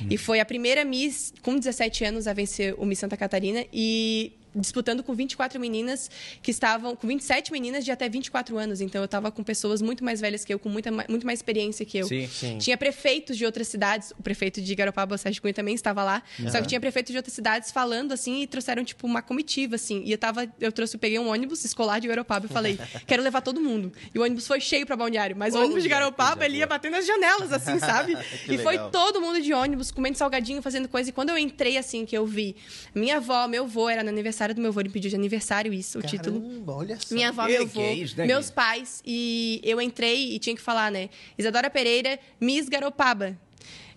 E 0.09 0.17
foi 0.17 0.39
a 0.39 0.45
primeira 0.45 0.85
Miss 0.85 1.33
com 1.41 1.57
17 1.57 2.05
anos 2.05 2.27
a 2.27 2.33
vencer 2.33 2.73
o 2.77 2.85
Miss 2.85 2.99
Santa 2.99 3.17
Catarina 3.17 3.65
e 3.71 4.33
disputando 4.55 5.03
com 5.03 5.13
24 5.13 5.59
meninas 5.59 6.09
que 6.41 6.51
estavam 6.51 6.95
com 6.95 7.07
27 7.07 7.51
meninas 7.51 7.85
de 7.85 7.91
até 7.91 8.09
24 8.09 8.57
anos. 8.57 8.81
Então 8.81 9.01
eu 9.01 9.05
estava 9.05 9.31
com 9.31 9.43
pessoas 9.43 9.81
muito 9.81 10.03
mais 10.03 10.19
velhas 10.19 10.43
que 10.43 10.53
eu, 10.53 10.59
com 10.59 10.69
muita 10.69 10.91
muito 10.91 11.25
mais 11.25 11.39
experiência 11.39 11.85
que 11.85 11.97
eu. 11.97 12.07
Sim. 12.07 12.27
Sim. 12.27 12.57
Tinha 12.57 12.77
prefeitos 12.77 13.37
de 13.37 13.45
outras 13.45 13.67
cidades, 13.67 14.11
o 14.11 14.23
prefeito 14.23 14.61
de 14.61 14.75
Garopaba, 14.75 15.17
Sérgio 15.17 15.41
Cunha 15.41 15.53
também 15.53 15.75
estava 15.75 16.03
lá. 16.03 16.23
Só 16.49 16.61
que 16.61 16.67
tinha 16.67 16.79
prefeitos 16.79 17.11
de 17.11 17.17
outras 17.17 17.33
cidades 17.33 17.71
falando 17.71 18.11
assim 18.11 18.41
e 18.41 18.47
trouxeram 18.47 18.83
tipo 18.83 19.07
uma 19.07 19.21
comitiva 19.21 19.75
assim. 19.75 20.01
E 20.05 20.11
eu 20.11 20.17
tava, 20.17 20.51
eu 20.59 20.71
trouxe, 20.71 20.95
eu 20.95 20.99
peguei 20.99 21.19
um 21.19 21.29
ônibus 21.29 21.63
escolar 21.63 21.99
de 21.99 22.07
Garopaba 22.07 22.45
e 22.45 22.49
falei: 22.49 22.79
"Quero 23.07 23.23
levar 23.23 23.41
todo 23.41 23.61
mundo". 23.61 23.91
E 24.13 24.19
o 24.19 24.23
ônibus 24.23 24.47
foi 24.47 24.59
cheio 24.59 24.85
para 24.85 24.95
Balneário, 24.95 25.35
mas 25.35 25.55
o 25.55 25.59
ônibus 25.59 25.83
de 25.83 25.89
Garopaba 25.89 26.45
ele 26.45 26.57
ia 26.57 26.67
batendo 26.67 26.93
nas 26.93 27.05
janelas 27.05 27.51
assim, 27.53 27.77
sabe? 27.79 28.17
E 28.47 28.57
foi 28.57 28.77
todo 28.89 29.21
mundo 29.21 29.41
de 29.41 29.53
ônibus 29.53 29.91
comendo 29.91 30.17
salgadinho, 30.17 30.61
fazendo 30.61 30.87
coisa. 30.87 31.09
E 31.09 31.13
quando 31.13 31.29
eu 31.29 31.37
entrei 31.37 31.77
assim 31.77 32.05
que 32.05 32.17
eu 32.17 32.25
vi, 32.25 32.55
minha 32.93 33.17
avó, 33.17 33.47
meu 33.47 33.63
avô, 33.63 33.89
era 33.89 34.03
no 34.03 34.09
aniversário 34.09 34.40
do 34.49 34.61
meu 34.61 34.69
avô, 34.71 34.79
ele 34.79 34.89
pediu 34.89 35.09
de 35.09 35.15
aniversário 35.15 35.73
isso, 35.73 35.99
o 35.99 36.01
título. 36.01 36.41
Caramba, 36.41 36.73
olha 36.73 36.97
só. 36.99 37.13
Minha 37.13 37.29
avó, 37.29 37.45
meu 37.45 37.61
avô, 37.63 37.81
é 37.81 37.95
né, 38.17 38.25
meus 38.25 38.49
pais. 38.49 39.01
E 39.05 39.61
eu 39.63 39.79
entrei 39.81 40.33
e 40.35 40.39
tinha 40.39 40.55
que 40.55 40.61
falar, 40.61 40.91
né? 40.91 41.09
Isadora 41.37 41.69
Pereira, 41.69 42.19
Miss 42.39 42.67
Garopaba. 42.67 43.37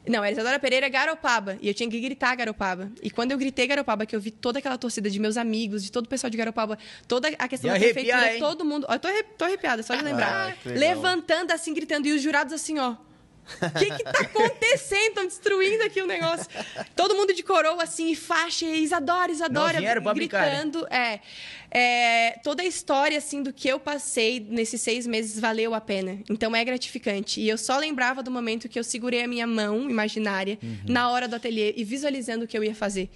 Não, 0.07 0.23
era 0.23 0.33
Isadora 0.33 0.59
Pereira 0.59 0.87
Garopaba. 0.91 1.57
E 1.63 1.69
eu 1.69 1.73
tinha 1.73 1.89
que 1.89 1.99
gritar 1.99 2.35
Garopaba. 2.37 2.93
E 3.03 3.11
quando 3.11 3.33
eu 3.33 3.39
gritei 3.39 3.67
Garopaba, 3.67 4.05
que 4.05 4.15
eu 4.15 4.21
vi 4.21 4.31
toda 4.31 4.59
aquela 4.59 4.77
torcida 4.77 5.09
de 5.09 5.19
meus 5.19 5.39
amigos, 5.39 5.83
de 5.83 5.91
todo 5.91 6.05
o 6.05 6.09
pessoal 6.09 6.29
de 6.31 6.37
Garopaba, 6.37 6.79
toda 7.09 7.29
a 7.39 7.49
questão 7.49 7.73
De 7.73 7.79
da 7.79 7.83
arrepiar, 7.85 8.21
prefeitura, 8.21 8.35
hein? 8.35 8.39
todo 8.41 8.65
mundo. 8.67 8.87
Ó, 8.87 8.95
Eu 8.95 8.99
tô, 8.99 9.09
arre- 9.09 9.23
tô 9.23 9.45
arrepiada, 9.47 9.83
só 9.83 9.95
de 9.97 10.05
lembrar. 10.05 10.51
Ah. 10.51 10.69
Levantando 10.69 11.53
assim, 11.53 11.73
gritando. 11.73 12.07
E 12.07 12.13
os 12.13 12.21
jurados 12.21 12.53
assim, 12.53 12.79
ó. 12.79 12.97
O 13.45 13.71
que 13.79 13.87
que 13.91 14.05
tá 14.05 14.21
acontecendo? 14.21 15.09
Estão 15.09 15.27
destruindo 15.27 15.83
aqui 15.85 16.01
o 16.03 16.07
negócio. 16.07 16.47
Todo 16.97 17.15
mundo 17.15 17.33
de 17.35 17.43
coroa, 17.43 17.83
assim, 17.83 18.11
e 18.11 18.17
faixa, 18.17 18.65
e 18.65 18.83
Isadora, 18.83 19.31
Isadora, 19.31 19.81
Não, 19.81 20.15
brincar, 20.15 20.43
né? 20.43 20.51
gritando. 20.51 20.87
É, 20.91 21.21
é, 21.77 22.39
toda 22.45 22.63
a 22.63 22.67
história, 22.67 23.19
assim, 23.19 23.43
do 23.43 23.53
que 23.53 23.67
eu 23.69 23.81
passei 23.81 24.41
nesses 24.49 24.81
seis 24.81 25.07
meses 25.07 25.41
valeu 25.41 25.75
a 25.75 25.81
pena. 25.81 26.21
Então, 26.31 26.55
é 26.55 26.65
gratificante. 26.65 27.41
E 27.41 27.49
eu 27.49 27.59
só 27.59 27.77
lembrava 27.79 28.23
do 28.23 28.31
momento 28.31 28.69
que 28.69 28.79
eu 28.79 28.85
segurei 28.85 29.23
a 29.23 29.27
minha 29.29 29.47
mão 29.47 29.91
imaginária 29.91 30.59
Uhum. 30.63 30.79
na 30.89 31.11
hora 31.11 31.27
do 31.27 31.35
ateliê 31.37 31.75
e 31.77 31.85
visualizando 31.85 32.45
o 32.45 32.49
que 32.49 32.57
eu 32.57 32.63
ia 32.65 32.75
fazer. 32.75 33.11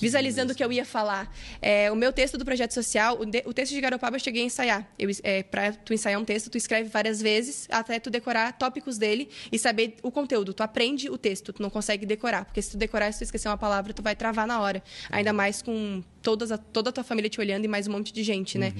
visualizando 0.00 0.52
o 0.52 0.54
que 0.56 0.62
eu 0.64 0.70
ia 0.72 0.84
falar. 0.84 1.34
É, 1.60 1.90
o 1.90 1.96
meu 1.96 2.12
texto 2.12 2.38
do 2.38 2.44
projeto 2.44 2.72
social, 2.72 3.18
o, 3.20 3.24
de- 3.26 3.42
o 3.46 3.52
texto 3.52 3.72
de 3.72 3.80
Garopaba 3.80 4.16
eu 4.16 4.20
cheguei 4.20 4.42
a 4.42 4.44
ensaiar. 4.46 4.88
Eu, 4.98 5.10
é, 5.22 5.42
pra 5.42 5.72
tu 5.72 5.92
ensaiar 5.92 6.20
um 6.20 6.24
texto, 6.24 6.48
tu 6.50 6.56
escreve 6.56 6.88
várias 6.88 7.20
vezes 7.20 7.66
até 7.70 7.98
tu 7.98 8.10
decorar 8.10 8.52
tópicos 8.52 8.96
dele 8.98 9.28
e 9.50 9.58
saber 9.58 9.73
o 10.02 10.10
conteúdo. 10.10 10.52
Tu 10.52 10.62
aprende 10.62 11.10
o 11.10 11.18
texto, 11.18 11.52
tu 11.52 11.62
não 11.62 11.70
consegue 11.70 12.06
decorar. 12.06 12.44
Porque 12.44 12.60
se 12.62 12.72
tu 12.72 12.76
decorar 12.76 13.08
e 13.08 13.12
se 13.12 13.18
tu 13.20 13.24
esquecer 13.24 13.48
uma 13.48 13.58
palavra, 13.58 13.92
tu 13.92 14.02
vai 14.02 14.14
travar 14.16 14.46
na 14.46 14.60
hora. 14.60 14.82
Ainda 15.10 15.32
mais 15.32 15.62
com 15.62 16.02
todas 16.22 16.50
a, 16.52 16.58
toda 16.58 16.90
a 16.90 16.92
tua 16.92 17.04
família 17.04 17.28
te 17.28 17.40
olhando 17.40 17.64
e 17.64 17.68
mais 17.68 17.86
um 17.86 17.92
monte 17.92 18.12
de 18.12 18.22
gente, 18.22 18.58
né? 18.58 18.72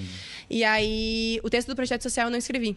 E 0.49 0.65
aí, 0.65 1.41
o 1.43 1.51
texto 1.51 1.69
do 1.69 1.77
projeto 1.77 2.03
social 2.03 2.27
eu 2.27 2.31
não 2.31 2.39
escrevi. 2.39 2.77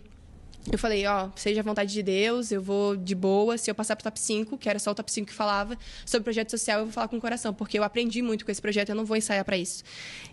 Eu 0.71 0.77
falei, 0.77 1.05
ó, 1.07 1.29
seja 1.35 1.61
a 1.61 1.63
vontade 1.63 1.91
de 1.93 2.03
Deus, 2.03 2.51
eu 2.51 2.61
vou 2.61 2.95
de 2.97 3.15
boa. 3.15 3.57
Se 3.57 3.71
eu 3.71 3.75
passar 3.75 3.95
pro 3.95 4.03
top 4.03 4.19
5, 4.19 4.57
que 4.57 4.69
era 4.69 4.77
só 4.79 4.91
o 4.91 4.95
top 4.95 5.09
5 5.11 5.27
que 5.27 5.33
falava, 5.33 5.77
sobre 6.05 6.23
projeto 6.25 6.49
social, 6.51 6.79
eu 6.79 6.85
vou 6.85 6.93
falar 6.93 7.07
com 7.07 7.15
o 7.17 7.21
coração, 7.21 7.53
porque 7.53 7.79
eu 7.79 7.83
aprendi 7.83 8.21
muito 8.21 8.43
com 8.43 8.51
esse 8.51 8.61
projeto, 8.61 8.89
eu 8.89 8.95
não 8.95 9.05
vou 9.05 9.15
ensaiar 9.15 9.45
para 9.45 9.55
isso. 9.57 9.83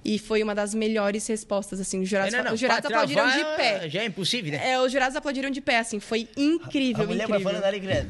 E 0.04 0.18
foi 0.18 0.42
uma 0.42 0.54
das 0.54 0.74
melhores 0.74 1.26
respostas, 1.26 1.78
assim. 1.80 2.00
Os 2.02 2.08
jurados, 2.08 2.32
Não, 2.32 2.38
não, 2.40 2.46
não. 2.46 2.54
os 2.54 2.60
jurados 2.60 2.86
aplaudiram 2.90 3.26
de 3.30 3.44
pé. 3.56 3.88
Já 3.88 4.02
é 4.02 4.06
impossível, 4.06 4.52
né? 4.52 4.70
É, 4.72 4.80
os 4.80 4.90
jurados 4.90 5.16
aplaudiram 5.16 5.50
de 5.50 5.60
pé, 5.60 5.78
assim. 5.78 6.00
Foi 6.00 6.28
incrível, 6.36 7.04
a 7.04 7.06
mulher 7.06 7.28
vai 7.28 7.38
incrível. 7.40 7.60
falando 7.60 7.74
ali. 7.74 8.08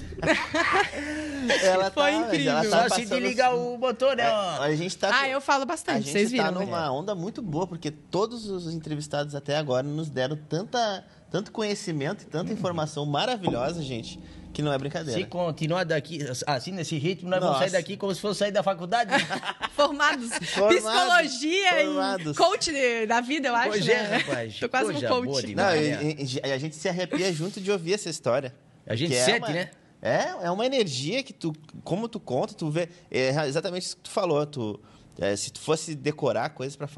Ela 1.63 1.91
Foi 1.91 2.11
tá, 2.11 2.19
mas 2.19 2.27
incrível. 2.27 2.53
ela 2.53 2.63
tá 2.63 2.69
Só 2.71 2.83
se 2.83 2.89
passando- 3.03 3.21
desligar 3.21 3.55
o 3.55 3.77
motor, 3.79 4.17
né? 4.17 4.29
ó. 4.31 4.63
A 4.63 4.75
gente 4.75 4.97
tá. 4.97 5.11
Ah, 5.13 5.29
eu 5.29 5.41
falo 5.41 5.63
A 5.65 5.67
bastante, 5.67 6.05
gente 6.05 6.13
vocês 6.13 6.31
tá 6.33 6.49
viram, 6.49 6.61
né? 6.61 6.65
numa 6.67 6.91
onda 6.91 7.15
muito 7.15 7.43
boa, 7.43 7.67
porque 7.67 7.91
todos 7.91 8.49
os 8.49 8.73
entrevistados 8.73 9.35
até 9.35 9.57
agora 9.57 9.83
nos 9.87 10.09
deram 10.09 10.37
tanta, 10.49 11.05
tanto 11.35 11.51
conhecimento 11.51 12.23
e 12.23 12.27
tanta 12.27 12.53
informação 12.53 13.05
maravilhosa, 13.05 13.83
gente, 13.83 14.21
que 14.53 14.63
não 14.63 14.73
é 14.73 14.79
brincadeira. 14.79 15.21
Se 15.21 15.27
continuar 15.27 15.83
daqui, 15.83 16.21
assim, 16.47 16.71
nesse 16.71 16.97
ritmo, 16.97 17.29
nós 17.29 17.41
vamos 17.41 17.57
Nossa. 17.57 17.69
sair 17.69 17.73
daqui 17.73 17.97
como 17.97 18.15
se 18.15 18.21
fosse 18.21 18.39
sair 18.39 18.53
da 18.53 18.63
faculdade. 18.63 19.11
né? 19.11 19.19
Formados. 19.75 20.29
Formados, 20.55 20.77
Psicologia 20.77 21.85
formados. 21.87 22.37
e 22.37 22.39
coach 22.39 23.07
da 23.09 23.21
vida, 23.21 23.49
eu 23.49 23.57
acho, 23.57 23.69
Pois 23.71 23.85
né? 23.85 23.93
é, 23.95 24.17
rapaz. 24.19 24.61
Tô 24.61 24.69
quase 24.69 24.93
Coisa 24.93 25.13
um 25.13 25.25
coach. 25.27 25.55
Não, 25.57 25.75
e, 25.75 26.39
e- 26.45 26.53
a 26.53 26.57
gente 26.57 26.77
se 26.77 26.89
arrepia 26.89 27.33
junto 27.33 27.61
de 27.61 27.69
ouvir 27.73 27.95
essa 27.95 28.09
história. 28.09 28.55
A 28.87 28.95
gente 28.95 29.13
é 29.17 29.25
sente, 29.25 29.39
uma- 29.41 29.49
né? 29.49 29.71
É, 30.01 30.47
é 30.47 30.51
uma 30.53 30.65
energia 30.65 31.21
que 31.25 31.33
tu, 31.33 31.53
como 31.83 32.07
tu 32.09 32.21
conta, 32.21 32.55
tu 32.55 32.71
vê, 32.71 32.89
é 33.11 33.31
exatamente 33.49 33.87
isso 33.87 33.97
que 33.97 34.03
tu 34.05 34.11
falou, 34.11 34.47
tu, 34.47 34.79
é, 35.19 35.35
se 35.37 35.53
tu 35.53 35.61
fosse 35.61 35.95
decorar 35.95 36.51
coisas 36.51 36.77
pra 36.77 36.89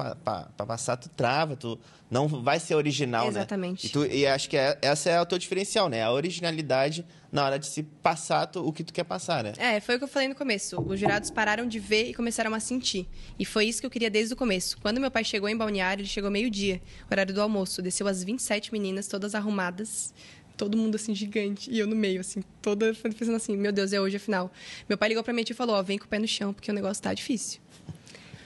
passar, 0.65 0.97
tu 0.97 1.09
trava, 1.09 1.55
tu 1.55 1.79
não 2.09 2.27
vai 2.27 2.59
ser 2.59 2.75
original, 2.75 3.27
Exatamente. 3.27 3.85
né? 3.85 3.89
E, 3.89 3.91
tu, 3.91 4.05
e 4.05 4.25
acho 4.25 4.49
que 4.49 4.55
é- 4.57 4.77
essa 4.81 5.09
é 5.09 5.19
o 5.21 5.25
teu 5.25 5.37
diferencial, 5.37 5.89
né? 5.89 6.03
A 6.03 6.11
originalidade 6.11 7.05
na 7.31 7.43
hora 7.45 7.59
de 7.59 7.67
se 7.67 7.83
passar 7.83 8.47
tu- 8.47 8.65
o 8.65 8.71
que 8.71 8.83
tu 8.83 8.93
quer 8.93 9.03
passar, 9.03 9.43
né? 9.43 9.53
É, 9.57 9.79
foi 9.79 9.95
o 9.95 9.97
que 9.97 10.05
eu 10.05 10.07
falei 10.07 10.27
no 10.29 10.35
começo. 10.35 10.79
Os 10.81 10.99
jurados 10.99 11.29
pararam 11.29 11.67
de 11.67 11.79
ver 11.79 12.09
e 12.09 12.13
começaram 12.13 12.53
a 12.53 12.59
sentir. 12.59 13.07
E 13.37 13.43
foi 13.45 13.65
isso 13.65 13.81
que 13.81 13.85
eu 13.85 13.91
queria 13.91 14.09
desde 14.09 14.33
o 14.33 14.37
começo. 14.37 14.77
Quando 14.81 14.99
meu 15.01 15.11
pai 15.11 15.23
chegou 15.23 15.49
em 15.49 15.55
Balneário, 15.57 16.01
ele 16.01 16.07
chegou 16.09 16.31
meio-dia, 16.31 16.81
horário 17.11 17.33
do 17.33 17.41
almoço. 17.41 17.81
Desceu 17.81 18.07
as 18.07 18.23
27 18.23 18.71
meninas, 18.71 19.07
todas 19.07 19.35
arrumadas. 19.35 20.13
Todo 20.55 20.75
mundo 20.75 20.95
assim, 20.95 21.13
gigante. 21.13 21.69
E 21.69 21.77
eu 21.77 21.85
no 21.85 21.95
meio, 21.95 22.19
assim, 22.19 22.41
toda 22.63 22.91
pensando 22.95 23.35
assim: 23.35 23.55
meu 23.55 23.71
Deus, 23.71 23.93
é 23.93 24.01
hoje 24.01 24.15
a 24.17 24.19
final. 24.19 24.51
Meu 24.89 24.97
pai 24.97 25.09
ligou 25.09 25.23
pra 25.23 25.31
mim 25.31 25.43
e 25.47 25.53
falou: 25.53 25.75
ó, 25.75 25.83
vem 25.83 25.99
com 25.99 26.05
o 26.05 26.07
pé 26.07 26.17
no 26.17 26.27
chão, 26.27 26.51
porque 26.51 26.71
o 26.71 26.73
negócio 26.73 27.03
tá 27.03 27.13
difícil. 27.13 27.59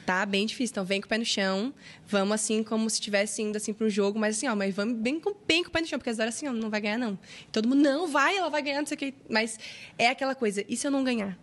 Tá 0.06 0.26
bem 0.26 0.46
difícil. 0.46 0.72
Então, 0.74 0.86
vem 0.86 1.00
com 1.00 1.06
o 1.06 1.10
pé 1.10 1.18
no 1.18 1.26
chão. 1.26 1.74
Vamos 2.08 2.34
assim, 2.36 2.64
como 2.64 2.90
se 2.90 2.96
estivesse 2.96 3.42
indo 3.42 3.56
assim 3.56 3.74
para 3.74 3.86
um 3.86 3.90
jogo. 3.90 4.18
Mas 4.20 4.38
assim, 4.38 4.48
ó, 4.48 4.56
mas 4.56 4.74
vamos 4.76 4.96
bem 4.98 5.20
com, 5.20 5.34
bem 5.48 5.64
com 5.64 5.70
o 5.70 5.72
pé 5.72 5.82
no 5.82 5.88
chão. 5.88 6.00
Porque 6.00 6.10
as 6.10 6.20
horas 6.20 6.36
assim, 6.36 6.48
ó, 6.48 6.54
não 6.54 6.70
vai 6.70 6.82
ganhar, 6.82 6.98
não. 6.98 7.18
Todo 7.52 7.68
mundo, 7.68 7.82
não, 7.82 8.08
vai, 8.08 8.36
ela 8.38 8.50
vai 8.50 8.62
ganhar, 8.62 8.80
não 8.80 8.86
sei 8.88 8.96
o 8.96 8.98
quê. 9.00 9.14
Mas 9.30 9.60
é 9.98 10.08
aquela 10.10 10.34
coisa, 10.36 10.64
e 10.68 10.76
se 10.76 10.86
eu 10.88 10.92
não 10.92 11.04
ganhar? 11.04 11.38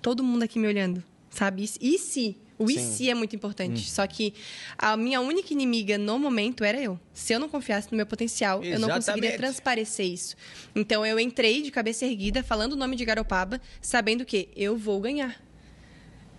Todo 0.00 0.22
mundo 0.22 0.42
aqui 0.42 0.58
me 0.58 0.66
olhando, 0.66 1.02
sabe? 1.30 1.64
E 1.80 1.98
se- 1.98 2.20
E? 2.20 2.42
O 2.58 2.70
e 2.70 2.78
se 2.78 3.10
é 3.10 3.14
muito 3.14 3.34
importante. 3.34 3.90
Só 3.90 4.06
que 4.06 4.34
a 4.78 4.96
minha 4.96 5.20
única 5.20 5.52
inimiga 5.52 5.98
no 5.98 6.16
momento 6.16 6.62
era 6.62 6.80
eu. 6.80 7.00
Se 7.12 7.32
eu 7.32 7.40
não 7.40 7.48
confiasse 7.48 7.88
no 7.90 7.96
meu 7.96 8.06
potencial, 8.06 8.62
eu 8.62 8.78
não 8.78 8.88
conseguiria 8.88 9.30
Exatamente. 9.30 9.36
transparecer 9.52 10.06
isso. 10.06 10.36
Então 10.76 11.04
eu 11.04 11.18
entrei 11.18 11.60
de 11.62 11.72
cabeça 11.72 12.04
erguida, 12.06 12.40
falando 12.42 12.74
o 12.74 12.76
nome 12.76 12.94
de 12.94 13.04
Garopaba, 13.04 13.60
sabendo 13.80 14.24
que 14.24 14.48
eu 14.54 14.76
vou 14.76 15.00
ganhar. 15.00 15.42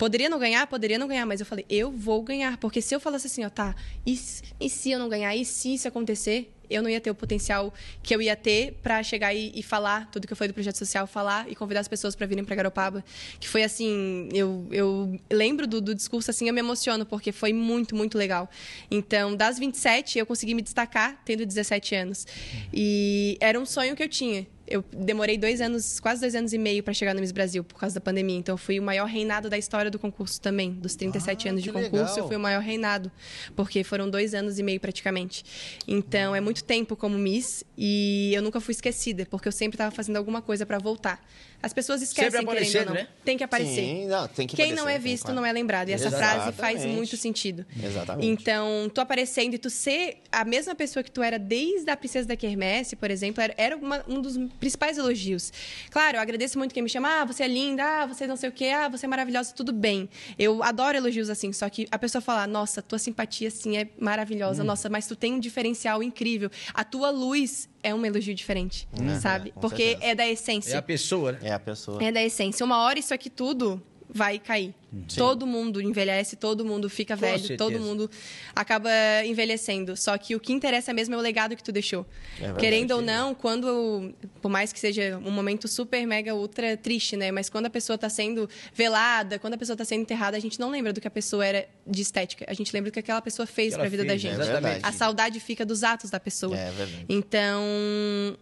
Poderia 0.04 0.30
não 0.30 0.38
ganhar? 0.38 0.68
Poderia 0.68 1.00
não 1.00 1.08
ganhar, 1.08 1.26
mas 1.26 1.40
eu 1.40 1.46
falei, 1.46 1.66
eu 1.70 1.90
vou 1.90 2.22
ganhar. 2.22 2.58
Porque 2.58 2.82
se 2.82 2.94
eu 2.94 3.00
falasse 3.00 3.28
assim, 3.28 3.46
ó, 3.46 3.50
tá, 3.50 3.74
e, 4.06 4.18
se- 4.18 4.44
e 4.60 4.70
se 4.70 4.92
eu 4.92 5.00
não 5.00 5.08
ganhar? 5.08 5.34
E 5.34 5.46
se 5.46 5.74
isso 5.76 5.88
acontecer? 5.88 6.52
Eu 6.70 6.82
não 6.82 6.90
ia 6.90 7.00
ter 7.00 7.10
o 7.10 7.16
potencial 7.16 7.74
que 8.02 8.14
eu 8.14 8.22
ia 8.22 8.36
ter 8.36 8.74
pra 8.84 9.02
chegar 9.02 9.34
e, 9.34 9.54
e 9.56 9.64
falar 9.64 10.10
tudo 10.12 10.28
que 10.28 10.34
eu 10.34 10.48
do 10.48 10.54
projeto 10.54 10.76
social, 10.78 11.08
falar 11.08 11.50
e 11.50 11.56
convidar 11.56 11.80
as 11.80 11.88
pessoas 11.88 12.16
pra 12.18 12.28
virem 12.28 12.44
pra 12.44 12.54
Garopaba. 12.54 13.02
Que 13.40 13.48
foi 13.48 13.64
assim, 13.64 14.28
eu, 14.34 14.68
eu 14.72 15.18
lembro 15.32 15.66
do, 15.68 15.80
do 15.80 15.96
discurso 15.96 16.30
assim, 16.32 16.50
eu 16.50 16.54
me 16.54 16.60
emociono, 16.60 17.06
porque 17.06 17.32
foi 17.32 17.54
muito, 17.54 17.96
muito 17.96 18.18
legal. 18.18 18.50
Então, 18.92 19.36
das 19.38 19.58
27, 19.58 20.20
eu 20.20 20.26
consegui 20.26 20.54
me 20.54 20.62
destacar 20.62 21.22
tendo 21.24 21.46
17 21.46 21.96
anos. 21.96 22.28
E 22.74 23.38
era 23.40 23.58
um 23.58 23.66
sonho 23.66 23.96
que 23.96 24.04
eu 24.04 24.10
tinha. 24.10 24.46
Eu 24.66 24.84
demorei 24.94 25.38
dois 25.38 25.60
anos, 25.60 26.00
quase 26.00 26.22
dois 26.22 26.34
anos 26.36 26.54
e 26.54 26.58
meio 26.58 26.82
para 26.82 26.94
chegar 26.94 27.14
no 27.14 27.20
Miss 27.20 27.32
Brasil 27.34 27.64
por 27.66 27.78
causa 27.78 27.96
da 27.96 28.02
pandemia. 28.02 28.38
Então, 28.38 28.56
fui 28.56 28.80
o 28.80 28.84
maior 28.84 29.06
reinado 29.08 29.50
da 29.50 29.58
história 29.58 29.92
do 29.92 30.00
concurso 30.00 30.40
também. 30.40 30.72
Dos 30.72 30.96
37 30.96 31.48
Ah, 31.48 31.52
anos 31.52 31.62
de 31.64 31.70
concurso, 31.72 31.96
legal. 31.98 32.18
eu 32.18 32.28
fui 32.28 32.36
o 32.38 32.40
maior 32.40 32.62
reinado. 32.62 33.12
Porque 33.56 33.84
foram 33.84 34.10
dois 34.10 34.34
anos 34.34 34.58
e 34.60 34.64
meio 34.64 34.80
praticamente. 34.80 35.44
Então, 35.88 36.34
é 36.34 36.40
muito 36.40 36.64
tempo 36.64 36.96
como 36.96 37.18
Miss 37.18 37.64
e 37.78 38.32
eu 38.34 38.42
nunca 38.42 38.62
fui 38.62 38.72
esquecida, 38.72 39.26
porque 39.30 39.48
eu 39.48 39.52
sempre 39.52 39.76
estava 39.76 39.92
fazendo 39.94 40.16
alguma 40.16 40.42
coisa 40.42 40.66
para 40.66 40.80
voltar. 40.80 41.22
As 41.62 41.72
pessoas 41.74 42.02
esquecem, 42.02 42.30
Sempre 42.32 42.46
querendo 42.46 42.48
ou 42.48 42.54
aparecendo, 42.54 42.88
não. 42.88 42.94
né? 42.96 43.08
Tem 43.24 43.38
que 43.38 43.44
aparecer. 43.44 43.76
Sim, 43.76 44.08
não, 44.08 44.28
tem 44.28 44.46
que 44.46 44.56
Quem 44.56 44.66
aparecer, 44.66 44.82
não 44.84 44.90
é 44.90 45.00
visto 45.00 45.24
claro. 45.26 45.36
não 45.40 45.46
é 45.46 45.52
lembrado. 45.54 45.88
E 45.90 45.94
essa 45.94 46.12
frase 46.12 46.52
faz 46.54 46.86
muito 46.86 47.16
sentido. 47.16 47.66
Exatamente. 47.82 48.28
Então, 48.28 48.92
tu 48.94 49.00
aparecendo 49.00 49.54
e 49.54 49.58
tu 49.58 49.70
ser 49.70 50.18
a 50.30 50.44
mesma 50.44 50.76
pessoa 50.76 51.02
que 51.04 51.10
tu 51.12 51.22
era 51.24 51.40
desde 51.40 51.90
a 51.90 51.96
Princesa 51.96 52.28
da 52.28 52.36
Quermesse, 52.36 52.98
por 52.98 53.10
exemplo, 53.10 53.42
era, 53.42 53.54
era 53.58 53.78
uma- 53.78 54.04
um 54.10 54.22
dos 54.22 54.36
principais 54.60 54.98
elogios. 54.98 55.52
Claro, 55.90 56.18
eu 56.18 56.22
agradeço 56.22 56.58
muito 56.58 56.74
quem 56.74 56.84
me 56.84 56.90
chama, 56.90 57.22
ah, 57.22 57.26
você 57.26 57.44
é 57.44 57.48
linda, 57.48 57.84
ah, 57.84 58.06
você 58.06 58.26
não 58.28 58.36
sei 58.36 58.50
o 58.50 58.52
quê, 58.52 58.66
ah, 58.70 58.88
você 58.90 59.06
é 59.06 59.10
maravilhosa, 59.10 59.54
tudo 59.54 59.72
bem. 59.74 60.10
Eu 60.38 60.64
adoro 60.64 60.98
elogios 60.98 61.30
assim, 61.30 61.52
só 61.54 61.70
que 61.70 61.88
a 61.92 62.00
pessoa 62.00 62.22
falar, 62.22 62.48
nossa, 62.48 62.82
tua 62.82 63.00
simpatia, 63.00 63.48
assim, 63.48 63.78
é 63.78 63.88
maravilhosa, 64.00 64.64
nossa, 64.64 64.90
mas 64.90 65.08
tu 65.08 65.16
tem 65.16 65.34
um 65.34 65.40
diferencial 65.40 66.02
incrível. 66.04 66.50
A 66.74 66.84
tua 66.84 67.10
luz 67.10 67.70
é 67.82 67.94
um 67.94 68.06
elogio 68.06 68.34
diferente, 68.34 68.88
sabe? 69.22 69.54
é, 69.56 69.60
Porque 69.60 69.84
certeza. 69.90 70.06
é 70.12 70.16
da 70.16 70.24
É 70.26 70.32
essência. 70.32 70.80
a 70.80 70.82
pessoa, 70.82 71.32
né? 71.34 71.40
É 71.44 71.54
a 71.54 71.60
pessoa. 71.60 72.04
É 72.04 72.12
da 72.12 72.24
essência. 72.24 72.66
Uma 72.66 72.78
hora 72.80 72.98
isso 72.98 73.14
aqui 73.14 73.30
tudo 73.30 73.82
vai 74.10 74.40
cair. 74.40 74.74
Todo 75.18 75.48
mundo 75.48 75.82
envelhece, 75.82 76.36
todo 76.36 76.64
mundo 76.64 76.88
fica 76.88 77.16
Com 77.16 77.22
velho, 77.22 77.40
certeza. 77.40 77.58
todo 77.58 77.80
mundo 77.80 78.10
acaba 78.56 78.92
envelhecendo. 79.26 79.98
Só 79.98 80.16
que 80.20 80.36
o 80.36 80.40
que 80.40 80.54
interessa 80.54 80.94
mesmo 80.94 81.16
é 81.16 81.18
o 81.18 81.22
legado 81.22 81.56
que 81.56 81.64
tu 81.64 81.72
deixou. 81.72 82.06
verdade. 82.38 82.60
Querendo 82.60 82.92
ou 82.92 83.02
não, 83.02 83.34
quando, 83.34 84.14
por 84.40 84.50
mais 84.50 84.72
que 84.72 84.80
seja 84.80 85.18
um 85.26 85.32
momento 85.32 85.68
super, 85.68 86.06
mega, 86.06 86.36
ultra 86.36 86.78
triste, 86.78 87.18
né? 87.18 87.32
Mas 87.32 87.50
quando 87.50 87.66
a 87.66 87.70
pessoa 87.72 87.98
tá 87.98 88.08
sendo 88.08 88.48
velada, 88.74 89.40
quando 89.40 89.56
a 89.56 89.58
pessoa 89.58 89.76
tá 89.76 89.84
sendo 89.84 90.02
enterrada, 90.02 90.38
a 90.38 90.40
gente 90.40 90.60
não 90.60 90.70
lembra 90.70 90.94
do 90.94 91.02
que 91.02 91.08
a 91.08 91.12
pessoa 91.12 91.44
era 91.44 91.68
de 91.88 92.02
estética. 92.04 92.46
A 92.48 92.54
gente 92.54 92.72
lembra 92.72 92.92
do 92.92 92.94
que 92.94 93.00
aquela 93.00 93.22
pessoa 93.22 93.48
fez 93.48 93.74
pra 93.74 93.82
ela 93.84 93.90
vida 93.90 94.04
da 94.04 94.10
fez, 94.12 94.22
gente. 94.22 94.38
né? 94.38 94.44
Exatamente. 94.44 94.80
A 94.84 94.92
saudade 94.92 95.40
fica 95.40 95.66
dos 95.66 95.84
atos 95.84 96.12
da 96.12 96.20
pessoa. 96.20 96.56
É 96.56 96.70
verdade. 96.70 97.06
Então, 97.10 98.38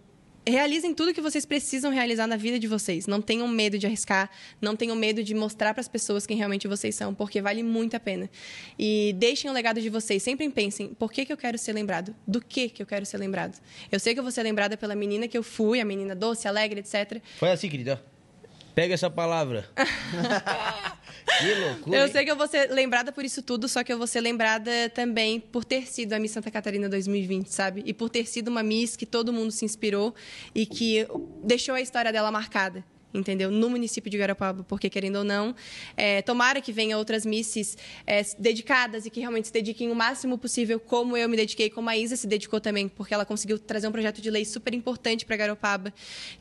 realizem 0.47 0.93
tudo 0.93 1.13
que 1.13 1.21
vocês 1.21 1.45
precisam 1.45 1.91
realizar 1.91 2.27
na 2.27 2.35
vida 2.35 2.57
de 2.57 2.67
vocês. 2.67 3.07
Não 3.07 3.21
tenham 3.21 3.47
medo 3.47 3.77
de 3.77 3.85
arriscar, 3.85 4.29
não 4.59 4.75
tenham 4.75 4.95
medo 4.95 5.23
de 5.23 5.33
mostrar 5.33 5.73
para 5.73 5.81
as 5.81 5.87
pessoas 5.87 6.25
quem 6.25 6.37
realmente 6.37 6.67
vocês 6.67 6.95
são, 6.95 7.13
porque 7.13 7.41
vale 7.41 7.63
muito 7.63 7.95
a 7.95 7.99
pena. 7.99 8.29
E 8.77 9.15
deixem 9.17 9.49
o 9.49 9.53
legado 9.53 9.79
de 9.79 9.89
vocês. 9.89 10.23
Sempre 10.23 10.49
pensem, 10.49 10.93
por 10.93 11.11
que, 11.11 11.25
que 11.25 11.33
eu 11.33 11.37
quero 11.37 11.57
ser 11.57 11.73
lembrado? 11.73 12.15
Do 12.27 12.41
que 12.41 12.69
que 12.69 12.81
eu 12.81 12.85
quero 12.85 13.05
ser 13.05 13.17
lembrado? 13.17 13.59
Eu 13.91 13.99
sei 13.99 14.13
que 14.13 14.19
eu 14.19 14.23
vou 14.23 14.31
ser 14.31 14.43
lembrada 14.43 14.75
pela 14.77 14.95
menina 14.95 15.27
que 15.27 15.37
eu 15.37 15.43
fui, 15.43 15.79
a 15.79 15.85
menina 15.85 16.15
doce, 16.15 16.47
alegre, 16.47 16.79
etc. 16.79 17.21
Foi 17.37 17.51
assim, 17.51 17.69
querida. 17.69 18.03
Pega 18.73 18.93
essa 18.93 19.09
palavra. 19.09 19.69
que 21.41 21.53
loucura. 21.53 21.97
Eu 21.97 22.07
sei 22.07 22.23
que 22.23 22.31
eu 22.31 22.35
vou 22.35 22.47
ser 22.47 22.71
lembrada 22.71 23.11
por 23.11 23.25
isso 23.25 23.41
tudo, 23.41 23.67
só 23.67 23.83
que 23.83 23.91
eu 23.91 23.97
vou 23.97 24.07
ser 24.07 24.21
lembrada 24.21 24.71
também 24.93 25.39
por 25.39 25.63
ter 25.65 25.87
sido 25.87 26.13
a 26.13 26.19
Miss 26.19 26.31
Santa 26.31 26.51
Catarina 26.51 26.87
2020, 26.87 27.47
sabe? 27.47 27.83
E 27.85 27.93
por 27.93 28.09
ter 28.09 28.25
sido 28.27 28.47
uma 28.49 28.63
Miss 28.63 28.95
que 28.95 29.05
todo 29.05 29.33
mundo 29.33 29.51
se 29.51 29.65
inspirou 29.65 30.13
e 30.53 30.65
que 30.65 31.07
deixou 31.43 31.75
a 31.75 31.81
história 31.81 32.11
dela 32.11 32.31
marcada. 32.31 32.83
Entendeu? 33.13 33.51
No 33.51 33.69
município 33.69 34.09
de 34.09 34.17
Garopaba, 34.17 34.63
porque 34.63 34.89
querendo 34.89 35.17
ou 35.17 35.23
não, 35.23 35.55
é, 35.95 36.21
tomara 36.21 36.61
que 36.61 36.71
venha 36.71 36.97
outras 36.97 37.25
misses 37.25 37.77
é, 38.05 38.21
dedicadas 38.37 39.05
e 39.05 39.09
que 39.09 39.19
realmente 39.19 39.47
se 39.47 39.53
dediquem 39.53 39.91
o 39.91 39.95
máximo 39.95 40.37
possível, 40.37 40.79
como 40.79 41.15
eu 41.17 41.27
me 41.27 41.35
dediquei, 41.35 41.69
como 41.69 41.89
a 41.89 41.97
Isa 41.97 42.15
se 42.15 42.27
dedicou 42.27 42.59
também, 42.59 42.87
porque 42.87 43.13
ela 43.13 43.25
conseguiu 43.25 43.57
trazer 43.59 43.87
um 43.87 43.91
projeto 43.91 44.21
de 44.21 44.29
lei 44.29 44.45
super 44.45 44.73
importante 44.73 45.25
para 45.25 45.35
Garopaba, 45.35 45.93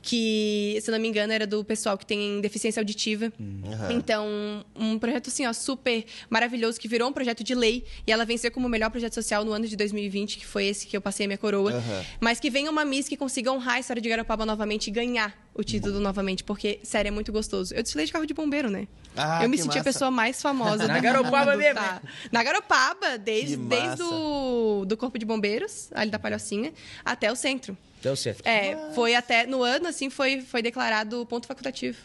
que, 0.03 0.79
se 0.81 0.91
não 0.91 0.99
me 0.99 1.09
engano, 1.09 1.33
era 1.33 1.47
do 1.47 1.65
pessoal 1.65 1.97
que 1.97 2.07
tem 2.07 2.41
deficiência 2.41 2.81
auditiva. 2.81 3.33
Uhum. 3.39 3.91
Então, 3.91 4.27
um 4.75 4.99
projeto 4.99 5.29
assim, 5.29 5.47
ó, 5.47 5.53
super 5.53 6.05
maravilhoso, 6.29 6.81
que 6.81 6.89
virou 6.89 7.09
um 7.09 7.13
projeto 7.13 7.43
de 7.43 7.55
lei 7.55 7.85
e 8.07 8.13
ela 8.13 8.25
venceu 8.25 8.51
como 8.51 8.67
o 8.67 8.71
melhor 8.71 8.91
projeto 8.91 9.15
social 9.15 9.45
no 9.45 9.53
ano 9.53 9.67
de 9.67 9.77
2020, 9.77 10.39
que 10.39 10.47
foi 10.47 10.67
esse 10.67 10.87
que 10.87 10.97
eu 10.97 11.01
passei 11.01 11.27
a 11.27 11.29
minha 11.29 11.39
coroa. 11.39 11.73
Uhum. 11.73 12.05
Mas 12.21 12.41
que 12.41 12.51
venha 12.51 12.71
uma 12.71 12.85
Miss 12.85 13.09
que 13.09 13.17
consiga 13.17 13.53
honrar 13.53 13.77
a 13.77 13.81
história 13.81 14.01
de 14.01 14.09
Garopaba 14.09 14.47
novamente 14.47 14.89
e 14.89 14.91
ganhar 14.91 15.50
o 15.55 15.65
título 15.65 16.01
novamente, 16.01 16.45
porque, 16.45 16.81
sério, 16.83 17.09
é 17.09 17.11
muito 17.11 17.33
gostoso. 17.33 17.75
Eu 17.75 17.83
desfilei 17.83 18.07
de 18.07 18.13
carro 18.13 18.27
de 18.27 18.35
bombeiro, 18.35 18.71
né? 18.71 18.87
Ah, 19.17 19.43
eu 19.43 19.49
me 19.49 19.57
senti 19.59 19.73
a 19.73 19.81
massa. 19.81 19.85
pessoa 19.85 20.11
mais 20.11 20.41
famosa 20.41 20.87
Na 20.89 20.97
do 20.97 21.03
Garopaba 21.03 21.53
mundo, 21.53 21.59
mesmo, 21.59 21.81
tá? 21.81 22.01
Na 22.31 22.43
Garopaba, 22.43 23.19
desde, 23.19 23.57
desde 23.57 24.03
o 24.03 24.85
do 24.87 24.97
Corpo 24.97 25.19
de 25.19 25.25
Bombeiros, 25.27 25.89
ali 25.93 26.11
da 26.11 26.19
Palhocinha, 26.19 26.73
até 27.05 27.31
o 27.31 27.37
centro. 27.37 27.77
Deu 28.03 28.17
certo. 28.17 28.47
É, 28.47 28.93
foi 28.95 29.15
até. 29.15 29.47
No 29.47 29.63
ano, 29.63 29.89
assim, 29.89 30.09
foi, 30.09 30.41
foi 30.41 30.63
declarado 30.63 31.27
ponto 31.27 31.47
facultativo. 31.47 31.99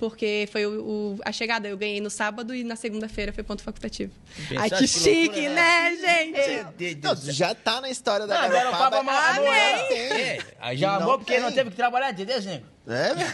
Porque 0.00 0.48
foi 0.50 0.64
o, 0.64 0.80
o- 0.80 1.18
a 1.22 1.30
chegada. 1.30 1.68
Eu 1.68 1.76
ganhei 1.76 2.00
no 2.00 2.08
sábado 2.08 2.54
e 2.54 2.64
na 2.64 2.74
segunda-feira 2.74 3.34
foi 3.34 3.44
ponto 3.44 3.62
facultativo. 3.62 4.10
Pensasse 4.48 4.56
Ai, 4.58 4.70
que 4.70 4.76
que 4.78 4.88
chique, 4.88 5.26
loucura, 5.26 5.50
né, 5.54 5.96
gente? 5.96 6.94
Meu 7.02 7.14
Não, 7.14 7.16
já 7.32 7.54
tá 7.54 7.82
na 7.82 7.90
história 7.90 8.26
da 8.26 8.40
Não, 8.42 8.48
Garopaba. 8.48 9.02
Muito 9.02 9.52
ela. 9.52 9.88
tempo. 9.88 10.44
É, 10.62 10.76
já 10.76 10.92
Não 10.94 11.02
amou 11.02 11.18
porque 11.18 11.34
tem. 11.34 11.42
não 11.42 11.52
teve 11.52 11.68
que 11.70 11.76
trabalhar, 11.76 12.12
entendeu, 12.12 12.40
Nego? 12.40 12.64
É, 12.88 13.14
velho? 13.14 13.30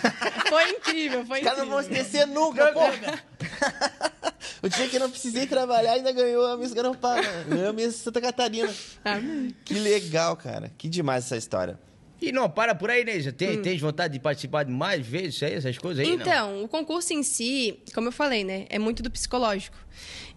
Foi 0.48 0.70
incrível, 0.70 1.24
foi 1.24 1.38
Os 1.38 1.44
caras 1.44 1.58
não 1.60 1.66
incrível. 1.80 1.96
vão 1.96 1.98
esquecer 2.02 2.26
nunca, 2.26 2.72
pô. 2.72 2.80
o 4.66 4.68
dia 4.68 4.88
que 4.88 4.96
eu 4.96 5.00
não 5.00 5.10
precisei 5.10 5.46
trabalhar 5.46 5.92
ainda 5.92 6.10
ganhou 6.12 6.46
a 6.46 6.56
Miss 6.56 6.72
Garopaba. 6.72 7.22
Ganhou 7.48 7.70
a 7.70 7.72
Miss 7.72 7.94
Santa 7.94 8.20
Catarina. 8.20 8.72
Amém. 9.04 9.54
Que 9.64 9.74
legal, 9.74 10.36
cara. 10.36 10.72
Que 10.76 10.88
demais 10.88 11.24
essa 11.26 11.36
história. 11.36 11.78
E 12.20 12.32
não, 12.32 12.48
para 12.48 12.74
por 12.74 12.90
aí, 12.90 13.04
Neisa. 13.04 13.30
Tem, 13.32 13.60
Tens 13.60 13.80
vontade 13.80 14.14
de 14.14 14.20
participar 14.20 14.64
de 14.64 14.72
mais 14.72 15.06
vezes, 15.06 15.42
aí, 15.42 15.54
essas 15.54 15.76
coisas 15.78 16.04
aí? 16.04 16.16
não? 16.16 16.22
Então, 16.22 16.64
o 16.64 16.68
concurso 16.68 17.12
em 17.12 17.22
si, 17.22 17.78
como 17.94 18.08
eu 18.08 18.12
falei, 18.12 18.42
né, 18.42 18.66
é 18.68 18.78
muito 18.78 19.02
do 19.02 19.10
psicológico. 19.10 19.76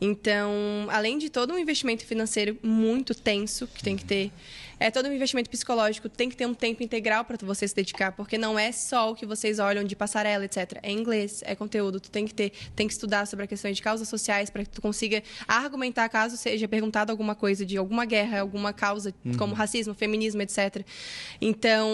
Então, 0.01 0.51
além 0.89 1.17
de 1.17 1.29
todo 1.29 1.53
um 1.53 1.57
investimento 1.57 2.05
financeiro 2.05 2.57
muito 2.63 3.13
tenso 3.13 3.67
que 3.67 3.83
tem 3.83 3.95
que 3.95 4.05
ter, 4.05 4.31
é 4.79 4.89
todo 4.89 5.07
um 5.07 5.13
investimento 5.13 5.49
psicológico, 5.49 6.07
tem 6.07 6.29
que 6.29 6.37
ter 6.37 6.45
um 6.45 6.53
tempo 6.53 6.81
integral 6.81 7.25
para 7.25 7.37
você 7.41 7.67
se 7.67 7.75
dedicar, 7.75 8.11
porque 8.13 8.37
não 8.37 8.57
é 8.57 8.71
só 8.71 9.11
o 9.11 9.15
que 9.15 9.25
vocês 9.25 9.59
olham 9.59 9.83
de 9.83 9.95
passarela, 9.95 10.45
etc. 10.45 10.79
É 10.81 10.91
inglês, 10.91 11.41
é 11.45 11.55
conteúdo, 11.55 11.99
tu 11.99 12.09
tem 12.09 12.25
que 12.25 12.33
ter, 12.33 12.51
tem 12.75 12.87
que 12.87 12.93
estudar 12.93 13.25
sobre 13.27 13.45
a 13.45 13.47
questão 13.47 13.71
de 13.71 13.81
causas 13.81 14.07
sociais 14.07 14.49
para 14.49 14.63
que 14.63 14.69
tu 14.69 14.81
consiga 14.81 15.21
argumentar 15.47 16.07
caso 16.09 16.37
seja 16.37 16.67
perguntado 16.67 17.11
alguma 17.11 17.35
coisa 17.35 17.65
de 17.65 17.77
alguma 17.77 18.05
guerra, 18.05 18.39
alguma 18.39 18.71
causa, 18.71 19.13
como 19.37 19.53
racismo, 19.53 19.93
feminismo, 19.93 20.41
etc. 20.41 20.85
Então, 21.41 21.89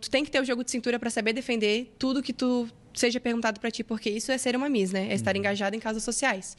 tu 0.00 0.10
tem 0.10 0.24
que 0.24 0.30
ter 0.30 0.40
o 0.40 0.44
jogo 0.44 0.62
de 0.62 0.70
cintura 0.70 0.98
para 0.98 1.10
saber 1.10 1.32
defender 1.32 1.94
tudo 1.98 2.22
que 2.22 2.32
tu 2.32 2.68
seja 2.94 3.20
perguntado 3.20 3.60
para 3.60 3.70
ti, 3.70 3.84
porque 3.84 4.10
isso 4.10 4.32
é 4.32 4.38
ser 4.38 4.56
uma 4.56 4.68
Miss, 4.68 4.92
né? 4.92 5.08
É 5.10 5.14
estar 5.14 5.36
engajado 5.36 5.76
em 5.76 5.78
causas 5.78 6.02
sociais. 6.02 6.56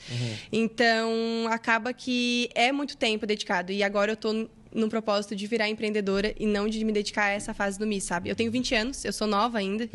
Então, 0.52 1.12
acaba 1.50 1.94
que 1.94 2.50
é 2.56 2.72
muito 2.72 2.96
tempo 2.96 3.26
dedicado. 3.26 3.72
E 3.72 3.84
agora 3.84 4.14
eu 4.14 4.18
tô 4.18 4.48
no 4.74 4.90
propósito 4.90 5.36
de 5.36 5.48
virar 5.48 5.70
empreendedora 5.70 6.34
e 6.40 6.46
não 6.46 6.68
de 6.68 6.84
me 6.84 6.92
dedicar 6.92 7.26
a 7.26 7.30
essa 7.30 7.54
fase 7.54 7.78
do 7.80 7.88
Miss, 7.88 8.04
sabe? 8.04 8.30
Eu 8.30 8.36
tenho 8.36 8.52
20 8.52 8.76
anos, 8.76 9.06
eu 9.06 9.14
sou 9.14 9.28
nova 9.28 9.58
ainda. 9.58 9.90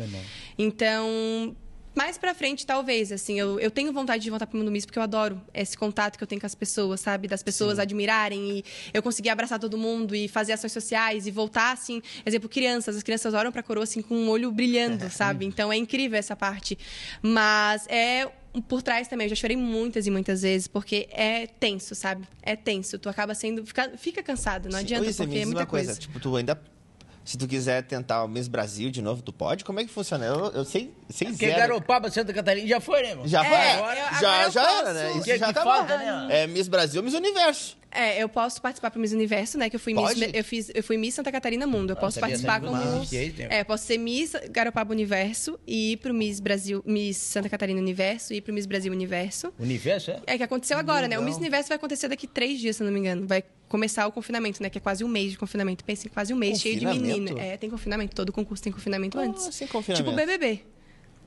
Então, 0.57 1.55
mais 1.95 2.17
pra 2.17 2.35
frente, 2.35 2.65
talvez, 2.65 3.09
assim, 3.09 3.39
eu, 3.39 3.57
eu 3.57 3.71
tenho 3.71 3.93
vontade 3.93 4.21
de 4.21 4.29
voltar 4.29 4.45
pro 4.47 4.57
mundo 4.57 4.69
Miss 4.69 4.85
porque 4.85 4.99
eu 4.99 5.03
adoro 5.03 5.41
esse 5.53 5.77
contato 5.77 6.17
que 6.17 6.23
eu 6.23 6.27
tenho 6.27 6.41
com 6.41 6.45
as 6.45 6.53
pessoas, 6.53 6.99
sabe? 6.99 7.25
Das 7.27 7.41
pessoas 7.41 7.79
admirarem 7.79 8.57
e 8.57 8.63
eu 8.93 9.01
conseguir 9.01 9.29
abraçar 9.29 9.59
todo 9.59 9.77
mundo 9.77 10.13
e 10.13 10.27
fazer 10.27 10.51
ações 10.53 10.73
sociais 10.73 11.25
e 11.25 11.31
voltar, 11.31 11.71
assim, 11.71 12.01
exemplo, 12.25 12.49
crianças. 12.49 12.97
As 12.97 13.03
crianças 13.03 13.33
olham 13.33 13.51
pra 13.51 13.63
coroa, 13.63 13.85
assim, 13.85 14.01
com 14.01 14.13
um 14.13 14.29
olho 14.29 14.51
brilhando, 14.51 15.09
sabe? 15.09 15.45
Então, 15.45 15.71
é 15.71 15.77
incrível 15.77 16.19
essa 16.19 16.35
parte. 16.35 16.77
Mas 17.21 17.87
é 17.87 18.29
por 18.61 18.81
trás 18.81 19.07
também, 19.07 19.25
eu 19.25 19.29
já 19.29 19.35
chorei 19.35 19.57
muitas 19.57 20.07
e 20.07 20.11
muitas 20.11 20.41
vezes, 20.41 20.67
porque 20.67 21.07
é 21.11 21.47
tenso, 21.47 21.95
sabe? 21.95 22.25
É 22.41 22.55
tenso. 22.55 22.97
Tu 22.99 23.09
acaba 23.09 23.33
sendo. 23.35 23.65
Fica, 23.65 23.91
fica 23.97 24.23
cansado, 24.23 24.69
não 24.69 24.79
adianta, 24.79 25.05
Oi, 25.05 25.13
você 25.13 25.23
me 25.23 25.27
porque 25.27 25.39
é 25.41 25.45
muita 25.45 25.65
coisa. 25.65 25.87
coisa. 25.87 25.99
Tipo, 25.99 26.19
tu 26.19 26.35
ainda... 26.35 26.59
Se 27.25 27.37
tu 27.39 27.47
quiser 27.47 27.81
tentar 27.83 28.23
o 28.23 28.27
Miss 28.27 28.47
Brasil 28.47 28.91
de 28.91 29.01
novo, 29.01 29.21
tu 29.23 29.33
pode? 29.33 29.65
Como 29.65 29.79
é 29.79 29.83
que 29.83 29.89
funciona? 29.89 30.25
Eu, 30.25 30.51
eu 30.51 30.63
sei, 30.63 30.93
sei 31.09 31.27
Porque 31.29 31.47
zero. 31.47 31.59
Garopaba, 31.59 32.11
Santa 32.11 32.31
Catarina, 32.31 32.67
já 32.67 32.79
foi, 32.79 33.01
né, 33.01 33.09
irmão? 33.09 33.27
Já 33.27 33.43
É, 33.43 33.49
foi? 33.49 33.57
eu- 33.57 33.61
já 34.21 34.29
agora 34.31 34.51
já 34.51 34.63
posso- 34.63 34.77
era, 34.79 34.93
né? 34.93 35.07
O 35.07 35.11
Isso 35.15 35.23
que 35.23 35.37
já 35.37 35.47
que 35.47 35.53
tá 35.53 35.63
falta, 35.63 35.97
bom. 35.97 36.03
né? 36.05 36.27
É 36.43 36.47
Miss 36.47 36.67
Brasil, 36.67 37.01
Miss 37.01 37.15
Universo. 37.15 37.77
É, 37.91 38.21
eu 38.21 38.27
posso 38.27 38.61
participar 38.61 38.91
pro 38.91 38.99
Miss 38.99 39.13
Universo, 39.13 39.57
né? 39.57 39.69
Que 39.69 39.77
eu 39.77 39.79
fui 39.79 39.93
Pode? 39.95 40.19
Miss, 40.19 40.29
eu 40.33 40.43
fiz, 40.43 40.69
eu 40.75 40.83
fui 40.83 40.97
Miss 40.97 41.15
Santa 41.15 41.31
Catarina 41.31 41.65
Mundo. 41.65 41.91
Eu 41.91 41.95
posso 41.95 42.19
sabia 42.19 42.37
participar 42.37 42.59
como 42.59 42.75
aí, 42.75 43.31
tem. 43.31 43.47
É, 43.49 43.61
eu 43.61 43.65
posso 43.65 43.85
ser 43.85 43.97
Miss 43.97 44.33
Garopaba 44.51 44.91
Universo 44.91 45.57
e 45.65 45.93
ir 45.93 45.97
pro 45.97 46.13
Miss 46.13 46.39
Brasil, 46.41 46.83
Miss 46.85 47.15
Santa 47.17 47.47
Catarina 47.49 47.79
Universo 47.79 48.33
e 48.33 48.37
ir 48.37 48.41
pro 48.41 48.53
Miss 48.53 48.65
Brasil 48.65 48.91
Universo. 48.91 49.51
Universo, 49.57 50.11
é? 50.11 50.19
É 50.27 50.37
que 50.37 50.43
aconteceu 50.43 50.77
agora, 50.77 51.07
né? 51.07 51.15
O 51.17 51.21
legal. 51.21 51.23
Miss 51.23 51.37
Universo 51.37 51.69
vai 51.69 51.77
acontecer 51.77 52.09
daqui 52.09 52.27
três 52.27 52.59
dias, 52.59 52.75
se 52.75 52.83
eu 52.83 52.85
não 52.85 52.93
me 52.93 52.99
engano. 52.99 53.25
Vai 53.25 53.41
começar 53.75 54.07
o 54.07 54.11
confinamento, 54.11 54.63
né? 54.63 54.69
Que 54.69 54.77
é 54.77 54.81
quase 54.81 55.03
um 55.03 55.07
mês 55.07 55.31
de 55.31 55.37
confinamento. 55.37 55.83
Pensa 55.83 56.07
em 56.07 56.09
quase 56.09 56.33
um 56.33 56.37
mês 56.37 56.59
cheio 56.61 56.79
de 56.79 56.85
menina. 56.85 57.39
É, 57.39 57.57
tem 57.57 57.69
confinamento. 57.69 58.15
Todo 58.15 58.31
concurso 58.31 58.63
tem 58.63 58.71
confinamento 58.71 59.19
antes. 59.19 59.47
assim, 59.47 59.67
confinamento? 59.67 60.03
Tipo 60.09 60.15
BBB. 60.15 60.61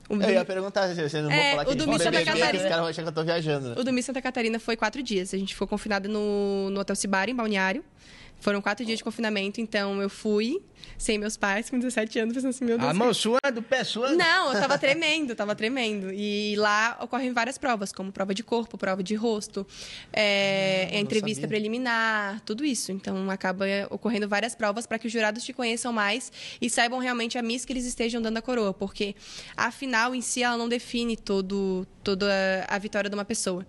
O 0.09 0.15
Eu 0.15 0.19
do- 0.21 0.31
ia 0.31 0.43
perguntar, 0.43 0.87
vocês 0.87 1.13
não 1.13 1.21
vão 1.29 1.31
É, 1.31 1.51
falar 1.51 1.65
que 1.65 1.69
o 1.69 1.73
a 1.73 1.73
gente 1.73 1.79
do 1.81 1.85
vai 1.85 1.93
Miss 1.93 2.03
Santa 2.03 2.25
Catarina. 2.25 2.57
Os 2.57 2.63
caras 2.63 2.77
vão 2.79 2.87
achar 2.87 3.01
que 3.03 3.07
eu 3.09 3.13
tô 3.13 3.23
viajando. 3.23 3.69
né? 3.69 3.75
O 3.77 3.83
do 3.83 3.93
Miss 3.93 4.05
Santa 4.05 4.21
Catarina 4.23 4.59
foi 4.59 4.75
quatro 4.75 5.03
dias. 5.03 5.33
A 5.33 5.37
gente 5.37 5.53
ficou 5.53 5.67
confinada 5.67 6.07
no, 6.09 6.71
no 6.71 6.79
Hotel 6.79 6.95
Cibara, 6.95 7.29
em 7.29 7.35
Balneário. 7.35 7.83
Foram 8.39 8.61
quatro 8.61 8.85
dias 8.85 8.97
de 8.97 9.03
confinamento, 9.03 9.59
então 9.59 10.01
eu 10.01 10.09
fui 10.09 10.61
sem 10.97 11.17
meus 11.17 11.37
pais, 11.37 11.69
com 11.69 11.79
17 11.79 12.19
anos, 12.19 12.33
pensando 12.33 12.49
assim, 12.49 12.65
meu 12.65 12.77
Deus. 12.77 12.89
A 12.89 12.93
mão 12.93 13.13
suando, 13.13 13.59
o 13.59 13.63
pé 13.63 13.83
suando. 13.83 14.17
Não, 14.17 14.53
eu 14.53 14.59
tava 14.59 14.77
tremendo, 14.79 15.35
tava 15.35 15.55
tremendo. 15.55 16.11
E 16.11 16.55
lá 16.57 16.97
ocorrem 17.01 17.31
várias 17.31 17.57
provas, 17.57 17.91
como 17.91 18.11
prova 18.11 18.33
de 18.33 18.43
corpo, 18.43 18.77
prova 18.77 19.01
de 19.01 19.15
rosto, 19.15 19.65
é, 20.11 20.89
não 20.91 20.99
entrevista 20.99 21.41
sabia. 21.41 21.57
preliminar, 21.57 22.41
tudo 22.41 22.65
isso. 22.65 22.91
Então 22.91 23.29
acaba 23.29 23.65
ocorrendo 23.89 24.27
várias 24.27 24.55
provas 24.55 24.85
para 24.85 24.99
que 24.99 25.07
os 25.07 25.13
jurados 25.13 25.43
te 25.43 25.53
conheçam 25.53 25.93
mais 25.93 26.31
e 26.61 26.69
saibam 26.69 26.99
realmente 26.99 27.37
a 27.37 27.41
miss 27.41 27.65
que 27.65 27.73
eles 27.73 27.85
estejam 27.85 28.21
dando 28.21 28.37
a 28.37 28.41
coroa, 28.41 28.73
porque 28.73 29.15
a 29.55 29.71
final 29.71 30.13
em 30.13 30.21
si 30.21 30.43
ela 30.43 30.57
não 30.57 30.67
define 30.67 31.15
todo, 31.15 31.87
toda 32.03 32.65
a 32.67 32.77
vitória 32.77 33.09
de 33.09 33.15
uma 33.15 33.25
pessoa. 33.25 33.65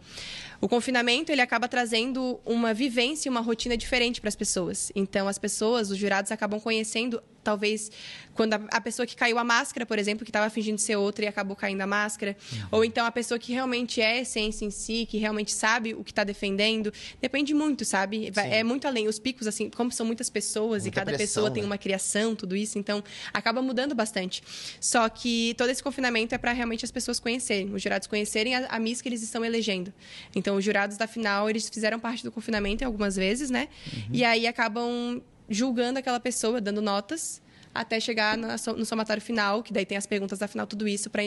O 0.60 0.68
confinamento 0.68 1.32
ele 1.32 1.40
acaba 1.40 1.66
trazendo 1.66 2.38
uma 2.44 2.74
vivência, 2.74 3.28
e 3.28 3.30
uma 3.30 3.40
rotina 3.40 3.76
diferente 3.76 4.20
para 4.20 4.28
as 4.28 4.36
pessoas. 4.36 4.92
Então 4.94 5.26
as 5.26 5.38
pessoas, 5.38 5.90
os 5.90 5.96
jurados 5.96 6.30
acabam 6.30 6.60
conhecendo 6.60 7.22
talvez 7.42 7.90
quando 8.34 8.54
a, 8.54 8.60
a 8.70 8.80
pessoa 8.80 9.06
que 9.06 9.14
caiu 9.14 9.38
a 9.38 9.44
máscara, 9.44 9.84
por 9.84 9.98
exemplo, 9.98 10.24
que 10.24 10.30
estava 10.30 10.48
fingindo 10.48 10.80
ser 10.80 10.96
outra 10.96 11.24
e 11.24 11.28
acabou 11.28 11.54
caindo 11.54 11.80
a 11.82 11.86
máscara, 11.86 12.36
ou 12.70 12.84
então 12.84 13.04
a 13.04 13.10
pessoa 13.10 13.38
que 13.38 13.52
realmente 13.52 14.00
é 14.00 14.12
a 14.12 14.20
essência 14.20 14.64
em 14.64 14.70
si, 14.70 15.06
que 15.06 15.18
realmente 15.18 15.52
sabe 15.52 15.94
o 15.94 16.02
que 16.02 16.10
está 16.10 16.24
defendendo, 16.24 16.92
depende 17.20 17.52
muito, 17.52 17.84
sabe? 17.84 18.32
Sim. 18.32 18.40
É 18.40 18.64
muito 18.64 18.86
além. 18.86 19.08
Os 19.08 19.18
picos, 19.18 19.46
assim, 19.46 19.68
como 19.68 19.92
são 19.92 20.06
muitas 20.06 20.30
pessoas 20.30 20.84
e 20.84 20.86
Muita 20.86 21.00
cada 21.00 21.12
pressão, 21.12 21.42
pessoa 21.42 21.50
tem 21.50 21.62
né? 21.62 21.66
uma 21.66 21.78
criação, 21.78 22.34
tudo 22.34 22.56
isso, 22.56 22.78
então 22.78 23.02
acaba 23.32 23.60
mudando 23.60 23.94
bastante. 23.94 24.42
Só 24.80 25.08
que 25.08 25.54
todo 25.58 25.68
esse 25.68 25.82
confinamento 25.82 26.34
é 26.34 26.38
para 26.38 26.52
realmente 26.52 26.84
as 26.84 26.90
pessoas 26.90 27.20
conhecerem, 27.20 27.72
os 27.74 27.82
jurados 27.82 28.06
conhecerem 28.06 28.54
a, 28.54 28.66
a 28.68 28.78
Miss 28.78 29.02
que 29.02 29.08
eles 29.08 29.22
estão 29.22 29.44
elegendo. 29.44 29.92
Então, 30.34 30.56
os 30.56 30.64
jurados 30.64 30.96
da 30.96 31.06
final, 31.06 31.50
eles 31.50 31.68
fizeram 31.68 32.00
parte 32.00 32.24
do 32.24 32.32
confinamento 32.32 32.84
algumas 32.84 33.16
vezes, 33.16 33.50
né? 33.50 33.68
Uhum. 33.92 34.02
E 34.12 34.24
aí 34.24 34.46
acabam 34.46 35.20
julgando 35.50 35.98
aquela 35.98 36.20
pessoa, 36.20 36.60
dando 36.60 36.80
notas, 36.80 37.42
até 37.74 37.98
chegar 38.00 38.38
no 38.38 38.84
somatório 38.86 39.20
final, 39.22 39.62
que 39.62 39.72
daí 39.72 39.84
tem 39.84 39.98
as 39.98 40.06
perguntas 40.06 40.38
da 40.38 40.46
final, 40.48 40.66
tudo 40.66 40.86
isso, 40.88 41.10
para 41.10 41.22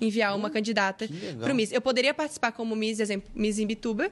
enviar 0.00 0.36
uma 0.36 0.50
candidata 0.50 1.06
Hum, 1.06 1.08
legal. 1.20 1.40
para 1.40 1.52
o 1.52 1.56
Miss. 1.56 1.72
Eu 1.72 1.80
poderia 1.80 2.12
participar 2.14 2.52
como 2.52 2.76
Miss, 2.76 3.00
exemplo, 3.00 3.30
Miss 3.34 3.58
Imbituba, 3.58 4.10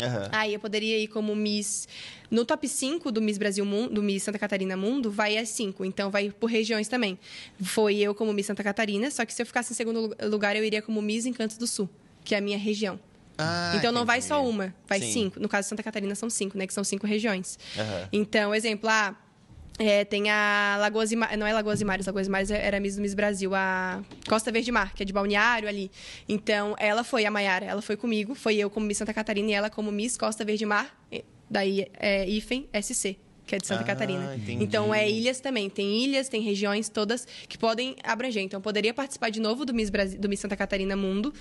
Aham. 0.00 0.26
Aí 0.32 0.54
eu 0.54 0.58
poderia 0.58 0.96
ir 0.98 1.06
como 1.08 1.36
Miss. 1.36 1.86
No 2.30 2.46
top 2.46 2.66
5 2.66 3.12
do 3.12 3.20
Miss 3.20 3.36
Brasil 3.36 3.62
Mundo, 3.62 3.92
do 3.92 4.02
Miss 4.02 4.22
Santa 4.22 4.38
Catarina 4.38 4.74
Mundo, 4.74 5.10
vai 5.10 5.36
as 5.36 5.50
5. 5.50 5.84
Então 5.84 6.10
vai 6.10 6.30
por 6.30 6.46
regiões 6.46 6.88
também. 6.88 7.18
Foi 7.62 7.98
eu 7.98 8.14
como 8.14 8.32
Miss 8.32 8.46
Santa 8.46 8.64
Catarina, 8.64 9.10
só 9.10 9.26
que 9.26 9.34
se 9.34 9.42
eu 9.42 9.44
ficasse 9.46 9.70
em 9.70 9.76
segundo 9.76 10.00
lu- 10.06 10.16
lugar, 10.30 10.56
eu 10.56 10.64
iria 10.64 10.80
como 10.80 11.02
Miss 11.02 11.26
Encantos 11.26 11.58
do 11.58 11.66
Sul, 11.66 11.90
que 12.24 12.34
é 12.34 12.38
a 12.38 12.40
minha 12.40 12.56
região. 12.56 12.98
Ah, 13.38 13.74
então 13.76 13.90
não 13.92 14.04
vai 14.04 14.20
só 14.22 14.44
uma, 14.46 14.74
vai 14.86 15.00
Sim. 15.00 15.12
cinco. 15.12 15.40
No 15.40 15.48
caso 15.48 15.66
de 15.66 15.70
Santa 15.70 15.82
Catarina 15.82 16.14
são 16.14 16.28
cinco, 16.30 16.56
né? 16.58 16.66
Que 16.66 16.74
são 16.74 16.84
cinco 16.84 17.06
regiões. 17.06 17.58
Aham. 17.78 18.08
Então, 18.12 18.54
exemplo, 18.54 18.88
ah, 18.90 19.16
é, 19.78 20.04
tem 20.04 20.30
a 20.30 20.76
Lagoas 20.80 21.10
e 21.12 21.16
Mares, 21.16 21.38
não 21.38 21.46
é 21.46 21.52
Lagoas 21.52 21.80
e 21.80 21.84
Mares, 21.84 22.06
Lagoas 22.06 22.26
e 22.26 22.30
Mares 22.30 22.50
era 22.50 22.76
a 22.76 22.80
Miss 22.80 22.96
do 22.96 23.02
Miss 23.02 23.14
Brasil, 23.14 23.54
a 23.54 24.02
Costa 24.28 24.52
Verde 24.52 24.70
Mar, 24.70 24.92
que 24.94 25.02
é 25.02 25.06
de 25.06 25.12
Balneário 25.12 25.66
ali. 25.68 25.90
Então, 26.28 26.76
ela 26.78 27.02
foi 27.02 27.24
a 27.24 27.30
Maiara, 27.30 27.64
ela 27.64 27.80
foi 27.82 27.96
comigo, 27.96 28.34
foi 28.34 28.56
eu 28.56 28.68
como 28.68 28.86
Miss 28.86 28.98
Santa 28.98 29.14
Catarina 29.14 29.50
e 29.50 29.52
ela 29.54 29.70
como 29.70 29.90
Miss 29.90 30.16
Costa 30.16 30.44
Verde 30.44 30.66
Mar, 30.66 30.94
daí 31.50 31.86
é, 31.94 32.28
IFEM 32.28 32.68
SC. 32.82 33.16
que 33.46 33.56
é 33.56 33.58
de 33.58 33.66
Santa 33.66 33.80
Ah, 33.80 33.84
Catarina. 33.84 34.36
entendi. 34.36 34.62
Então 34.62 34.94
é 34.94 35.10
ilhas 35.10 35.40
também. 35.40 35.68
Tem 35.68 36.04
ilhas, 36.04 36.28
tem 36.28 36.40
regiões 36.42 36.88
todas 36.88 37.26
que 37.48 37.58
podem 37.58 37.96
abranger. 38.04 38.42
Então 38.42 38.58
eu 38.58 38.62
poderia 38.62 38.94
participar 38.94 39.30
de 39.30 39.40
novo 39.40 39.64
do 39.64 39.74
Miss, 39.74 39.90
Brasi- 39.90 40.16
do 40.16 40.28
Miss 40.28 40.38
Santa 40.38 40.56
Catarina 40.56 40.94
Mundo, 40.94 41.34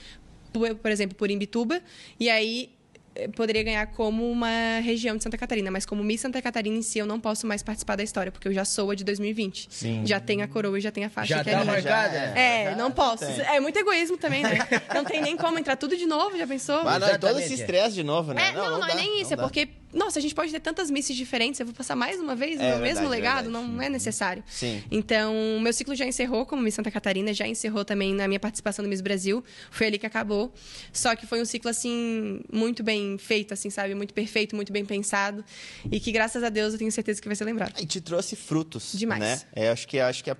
por, 0.52 0.76
por 0.76 0.92
exemplo, 0.92 1.16
por 1.16 1.30
Imbituba, 1.32 1.82
e 2.20 2.30
aí 2.30 2.70
eh, 3.16 3.28
poderia 3.30 3.62
ganhar 3.64 3.88
como 3.88 4.30
uma 4.30 4.80
região 4.84 5.18
de 5.18 5.24
Santa 5.24 5.38
Catarina, 5.38 5.70
mas 5.72 5.86
como 5.86 6.04
Miss 6.04 6.22
Santa 6.22 6.42
Catarina 6.42 6.78
em 6.78 6.82
si 6.82 7.00
eu 7.00 7.06
não 7.06 7.20
posso 7.20 7.46
mais 7.46 7.62
participar 7.62 7.96
da 7.98 8.04
história, 8.04 8.32
porque 8.32 8.48
eu 8.48 8.54
já 8.54 8.64
sou 8.66 8.90
a 8.92 8.96
de 8.96 9.04
2020. 9.04 9.68
Sim. 9.70 10.02
Já 10.06 10.20
tenho 10.20 10.44
a 10.44 10.48
coroa 10.48 10.78
e 10.78 10.82
já 10.82 10.92
tenho 10.92 11.08
a 11.08 11.10
faixa 11.10 11.36
Já 11.36 11.44
que 11.44 11.50
tá 11.52 11.58
é 11.58 11.62
minha. 11.62 11.66
marcada? 11.74 12.18
É, 12.40 12.66
Já- 12.72 12.76
não 12.76 12.92
posso. 12.92 13.26
tem. 13.26 13.42
É 13.42 13.60
muito 13.60 13.78
egoísmo 13.78 14.18
também, 14.18 14.44
né? 14.44 14.60
Não 14.94 15.04
tem 15.04 15.22
nem 15.22 15.36
como 15.36 15.58
entrar 15.60 15.76
tudo 15.76 15.96
de 15.98 16.06
novo, 16.06 16.38
já 16.38 16.48
pensou? 16.48 16.84
Mas 16.84 17.00
não, 17.02 17.08
é 17.08 17.18
todo 17.18 17.40
esse 17.40 17.54
é. 17.54 17.56
estresse 17.58 17.96
de 17.96 18.04
novo, 18.04 18.34
né? 18.34 18.50
É, 18.50 18.52
não, 18.54 18.80
não, 18.80 18.86
é 18.86 18.90
dá, 18.90 18.96
nem 18.96 19.20
isso. 19.22 19.32
não 19.32 19.34
É 19.34 19.36
dá. 19.38 19.44
porque, 19.44 19.68
nossa, 19.93 20.19
a 20.19 20.21
gente 20.21 20.34
pode 20.36 20.51
ter 20.51 20.60
tantas 20.60 20.89
misses 20.89 21.15
diferentes. 21.15 21.60
Eu 21.60 21.65
vou 21.65 21.75
passar 21.75 21.95
mais 21.95 22.19
uma 22.19 22.36
vez 22.36 22.58
no 22.58 22.63
É 22.63 22.77
mesmo 22.77 22.82
verdade, 22.82 23.08
legado. 23.10 23.43
verdade. 23.51 23.67
Não 23.67 23.82
é 23.82 23.89
necessário. 23.89 24.43
Sim. 24.47 24.84
Então, 24.89 25.34
meu 25.62 25.73
ciclo 25.73 25.95
já 25.95 26.06
encerrou 26.06 26.45
como 26.45 26.62
Miss 26.62 26.75
Santa 26.75 26.91
Catarina. 26.91 27.34
Já 27.34 27.47
encerrou 27.47 27.84
também 27.84 28.13
na 28.13 28.27
minha 28.27 28.39
participação 28.39 28.84
no 28.84 28.89
Miss 28.89 29.01
Brasil. 29.01 29.43
Foi 29.69 29.88
ali 29.88 29.97
que 29.97 30.06
acabou. 30.06 30.54
Só 30.93 31.15
que 31.15 31.25
foi 31.25 31.41
um 31.41 31.45
ciclo, 31.45 31.69
assim, 31.69 32.41
muito 32.51 32.84
bem 32.84 33.17
feito, 33.17 33.54
assim, 33.54 33.69
sabe? 33.69 33.93
Muito 33.95 34.13
perfeito, 34.13 34.56
muito 34.56 34.71
bem 34.71 34.86
pensado. 34.86 35.43
E 35.91 35.99
que, 35.99 36.12
graças 36.12 36.43
a 36.43 36.49
Deus, 36.49 36.73
eu 36.73 36.80
tenho 36.80 36.91
certeza 36.91 37.21
que 37.21 37.27
vai 37.27 37.36
ser 37.36 37.45
lembrado. 37.45 37.73
E 37.82 37.86
te 37.86 37.99
trouxe 38.01 38.36
frutos. 38.36 38.93
Demais. 38.93 39.19
Né? 39.21 39.41
É, 39.54 39.69
acho 39.69 39.88
que 39.88 39.99
acho 39.99 40.23
que 40.23 40.30
a 40.30 40.36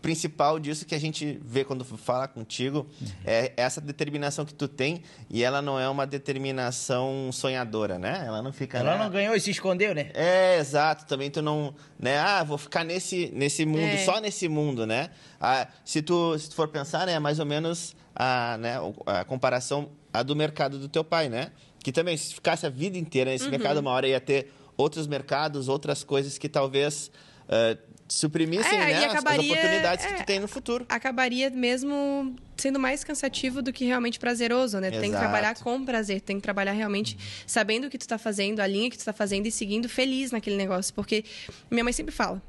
principal 0.00 0.58
disso 0.60 0.86
que 0.86 0.94
a 0.94 0.98
gente 0.98 1.40
vê 1.44 1.64
quando 1.64 1.84
fala 1.84 2.28
contigo 2.28 2.86
é 3.24 3.52
essa 3.56 3.80
determinação 3.80 4.44
que 4.44 4.54
tu 4.54 4.68
tem 4.68 5.02
e 5.28 5.42
ela 5.42 5.60
não 5.60 5.78
é 5.78 5.88
uma 5.88 6.06
determinação 6.06 7.30
sonhadora, 7.32 7.98
né? 7.98 8.22
Ela 8.26 8.42
não 8.42 8.52
fica. 8.52 8.78
Ela 8.78 8.96
né? 8.96 9.04
não 9.04 9.10
ganhou 9.10 9.34
e 9.34 9.40
se 9.40 9.50
escondeu, 9.50 9.94
né? 9.94 10.10
É, 10.14 10.58
exato. 10.58 11.04
Também 11.06 11.30
tu 11.30 11.42
não, 11.42 11.74
né? 11.98 12.18
Ah, 12.18 12.42
vou 12.44 12.58
ficar 12.58 12.84
nesse, 12.84 13.30
nesse 13.34 13.64
mundo, 13.66 13.80
É. 13.80 14.04
só 14.04 14.20
nesse 14.20 14.48
mundo, 14.48 14.86
né? 14.86 15.10
Ah, 15.40 15.66
se, 15.84 16.00
tu, 16.02 16.38
se 16.38 16.48
tu 16.50 16.54
for 16.54 16.68
pensar, 16.68 17.06
né, 17.06 17.12
é 17.14 17.18
mais 17.18 17.38
ou 17.38 17.46
menos 17.46 17.94
a, 18.14 18.56
né, 18.58 18.76
a 19.06 19.24
comparação 19.24 19.90
a 20.12 20.22
do 20.22 20.34
mercado 20.34 20.78
do 20.78 20.88
teu 20.88 21.04
pai, 21.04 21.28
né? 21.28 21.50
Que 21.82 21.92
também, 21.92 22.16
se 22.16 22.34
ficasse 22.34 22.66
a 22.66 22.70
vida 22.70 22.98
inteira 22.98 23.30
Uhum. 23.30 23.34
nesse 23.34 23.48
mercado, 23.48 23.78
uma 23.78 23.90
hora 23.90 24.06
ia 24.08 24.20
ter 24.20 24.52
outros 24.76 25.06
mercados, 25.06 25.68
outras 25.68 26.02
coisas 26.04 26.38
que 26.38 26.48
talvez 26.48 27.10
ah, 27.48 27.76
suprimissem 28.08 28.72
É, 28.78 28.78
né, 28.78 28.90
e 28.90 29.04
as- 29.04 29.14
as 29.14 29.20
oportunidades 29.22 30.06
que 30.06 30.12
é. 30.12 30.16
tu 30.16 30.26
tem 30.26 30.40
no 30.40 30.48
futuro. 30.48 30.86
acabaria 30.88 31.50
mesmo 31.50 32.34
sendo 32.56 32.78
mais 32.78 33.04
cansativo 33.04 33.62
do 33.62 33.72
que 33.72 33.84
realmente 33.84 34.18
prazeroso, 34.18 34.80
né? 34.80 34.90
Tu 34.90 34.94
tem 34.94 35.02
que 35.02 35.06
Exato. 35.08 35.22
trabalhar 35.24 35.54
com 35.56 35.84
prazer, 35.84 36.20
tem 36.20 36.36
que 36.36 36.42
trabalhar 36.42 36.72
realmente 36.72 37.16
sabendo 37.46 37.86
o 37.86 37.90
que 37.90 37.98
tu 37.98 38.08
tá 38.08 38.18
fazendo, 38.18 38.60
a 38.60 38.66
linha 38.66 38.90
que 38.90 38.98
tu 38.98 39.04
tá 39.04 39.12
fazendo 39.12 39.46
e 39.46 39.50
seguindo 39.52 39.88
feliz 39.88 40.30
naquele 40.32 40.56
negócio. 40.56 40.92
Porque 40.94 41.24
minha 41.70 41.84
mãe 41.84 41.92
sempre 41.92 42.14
fala, 42.14 42.42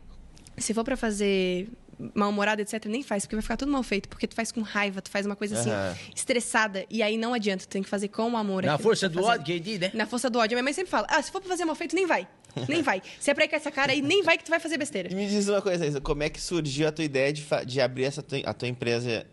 se 0.58 0.74
for 0.74 0.84
pra 0.84 0.98
fazer 0.98 1.68
mal-humorado, 2.14 2.62
etc, 2.62 2.86
nem 2.86 3.04
faz, 3.04 3.26
porque 3.26 3.36
vai 3.36 3.42
ficar 3.42 3.58
tudo 3.58 3.72
mal 3.72 3.84
feito, 3.84 4.08
porque 4.08 4.28
tu 4.28 4.36
faz 4.36 4.52
com 4.52 4.62
raiva, 4.62 5.02
tu 5.02 5.10
faz 5.10 5.26
uma 5.26 5.36
coisa 5.36 5.60
assim, 5.60 5.70
Aham. 5.70 5.96
estressada, 6.16 6.86
e 6.90 7.04
aí 7.04 7.18
não 7.18 7.34
adianta, 7.34 7.66
tu 7.66 7.70
tem 7.70 7.84
que 7.84 7.90
fazer 7.90 8.08
com 8.08 8.36
amor. 8.38 8.64
Na 8.64 8.74
aquilo 8.74 8.90
força 8.90 9.10
do 9.10 9.22
tá 9.22 9.28
ódio, 9.28 9.46
quem 9.46 9.62
diz, 9.62 9.80
né? 9.80 9.92
Na 9.94 10.06
força 10.06 10.30
do 10.30 10.40
ódio. 10.40 10.56
Minha 10.56 10.64
mãe 10.64 10.74
sempre 10.74 10.90
fala, 10.90 11.08
ah, 11.10 11.22
se 11.22 11.32
for 11.32 11.42
pra 11.42 11.50
fazer 11.50 11.66
mal 11.66 11.76
feito, 11.76 11.96
nem 11.96 12.06
vai. 12.06 12.28
Nem 12.68 12.82
vai. 12.82 13.02
Se 13.20 13.30
é 13.30 13.34
pra 13.34 13.46
ir 13.46 13.48
com 13.48 13.56
essa 13.56 13.70
cara 13.70 13.92
aí, 13.92 14.02
nem 14.02 14.24
vai 14.24 14.36
que 14.38 14.44
tu 14.44 14.50
vai 14.50 14.60
fazer 14.60 14.78
besteira. 14.78 15.12
E 15.12 15.16
me 15.16 15.28
diz 15.28 15.48
uma 15.48 15.62
coisa, 15.62 15.86
Isa, 15.86 16.02
como 16.02 16.24
é 16.24 16.30
que 16.30 16.42
surgiu 16.42 16.88
a 16.88 16.92
tua 16.92 17.06
ideia 17.06 17.32
de, 17.32 17.46
de 17.66 17.80
abrir 17.80 18.06
essa 18.06 18.24
tua, 18.24 18.40
a 18.44 18.54
tua 18.54 18.68
empresa 18.68 19.26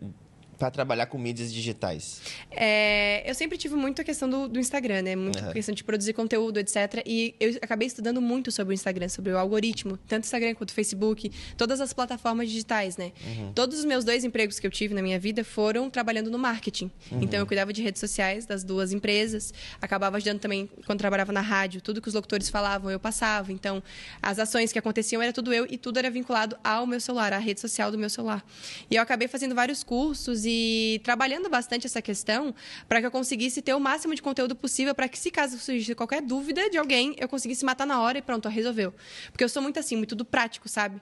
para 0.57 0.71
trabalhar 0.71 1.05
com 1.05 1.17
mídias 1.17 1.53
digitais? 1.53 2.21
É, 2.51 3.29
eu 3.29 3.35
sempre 3.35 3.57
tive 3.57 3.75
muito 3.75 4.01
a 4.01 4.05
questão 4.05 4.29
do, 4.29 4.47
do 4.47 4.59
Instagram, 4.59 5.01
né? 5.01 5.15
Muito 5.15 5.39
Aham. 5.39 5.53
questão 5.53 5.73
de 5.73 5.83
produzir 5.83 6.13
conteúdo, 6.13 6.59
etc. 6.59 7.03
E 7.05 7.35
eu 7.39 7.57
acabei 7.61 7.87
estudando 7.87 8.21
muito 8.21 8.51
sobre 8.51 8.73
o 8.73 8.75
Instagram, 8.75 9.09
sobre 9.09 9.31
o 9.31 9.37
algoritmo, 9.37 9.97
tanto 10.07 10.23
Instagram 10.25 10.55
quanto 10.55 10.73
Facebook, 10.73 11.31
todas 11.55 11.79
as 11.79 11.93
plataformas 11.93 12.49
digitais, 12.49 12.97
né? 12.97 13.11
Todos 13.53 13.79
os 13.79 13.85
meus 13.85 14.03
dois 14.03 14.23
empregos 14.23 14.59
que 14.59 14.65
eu 14.65 14.71
tive 14.71 14.93
na 14.93 15.01
minha 15.01 15.19
vida 15.19 15.43
foram 15.43 15.89
trabalhando 15.89 16.31
no 16.31 16.39
marketing. 16.39 16.89
Então 17.21 17.39
eu 17.39 17.45
cuidava 17.45 17.71
de 17.71 17.81
redes 17.81 17.99
sociais 17.99 18.45
das 18.45 18.63
duas 18.63 18.91
empresas, 18.91 19.53
acabava 19.81 20.17
ajudando 20.17 20.39
também 20.39 20.69
quando 20.85 20.99
trabalhava 20.99 21.31
na 21.31 21.41
rádio, 21.41 21.81
tudo 21.81 22.01
que 22.01 22.07
os 22.07 22.13
locutores 22.13 22.49
falavam 22.49 22.89
eu 22.89 22.99
passava. 22.99 23.51
Então 23.51 23.83
as 24.21 24.39
ações 24.39 24.71
que 24.71 24.79
aconteciam 24.79 25.21
era 25.21 25.31
tudo 25.31 25.53
eu 25.53 25.67
e 25.69 25.77
tudo 25.77 25.99
era 25.99 26.09
vinculado 26.09 26.57
ao 26.63 26.87
meu 26.87 26.99
celular, 26.99 27.33
à 27.33 27.37
rede 27.37 27.59
social 27.59 27.91
do 27.91 27.97
meu 27.97 28.09
celular. 28.09 28.43
E 28.89 28.95
eu 28.95 29.01
acabei 29.01 29.27
fazendo 29.27 29.53
vários 29.53 29.83
cursos 29.83 30.46
e 30.47 30.99
trabalhando 31.03 31.49
bastante 31.49 31.85
essa 31.85 32.01
questão 32.01 32.55
para 32.87 32.99
que 32.99 33.05
eu 33.05 33.11
conseguisse 33.11 33.61
ter 33.61 33.73
o 33.73 33.79
máximo 33.79 34.15
de 34.15 34.21
conteúdo 34.21 34.55
possível 34.55 34.95
para 34.95 35.07
que, 35.07 35.19
se 35.19 35.29
caso 35.29 35.59
surgisse 35.59 35.93
qualquer 35.93 36.21
dúvida 36.21 36.69
de 36.69 36.77
alguém, 36.77 37.15
eu 37.19 37.27
conseguisse 37.27 37.63
matar 37.65 37.85
na 37.85 38.01
hora 38.01 38.17
e 38.17 38.21
pronto, 38.21 38.47
resolveu. 38.49 38.93
Porque 39.31 39.43
eu 39.43 39.49
sou 39.49 39.61
muito 39.61 39.79
assim, 39.79 39.95
muito 39.95 40.15
do 40.15 40.25
prático, 40.25 40.67
sabe? 40.67 40.99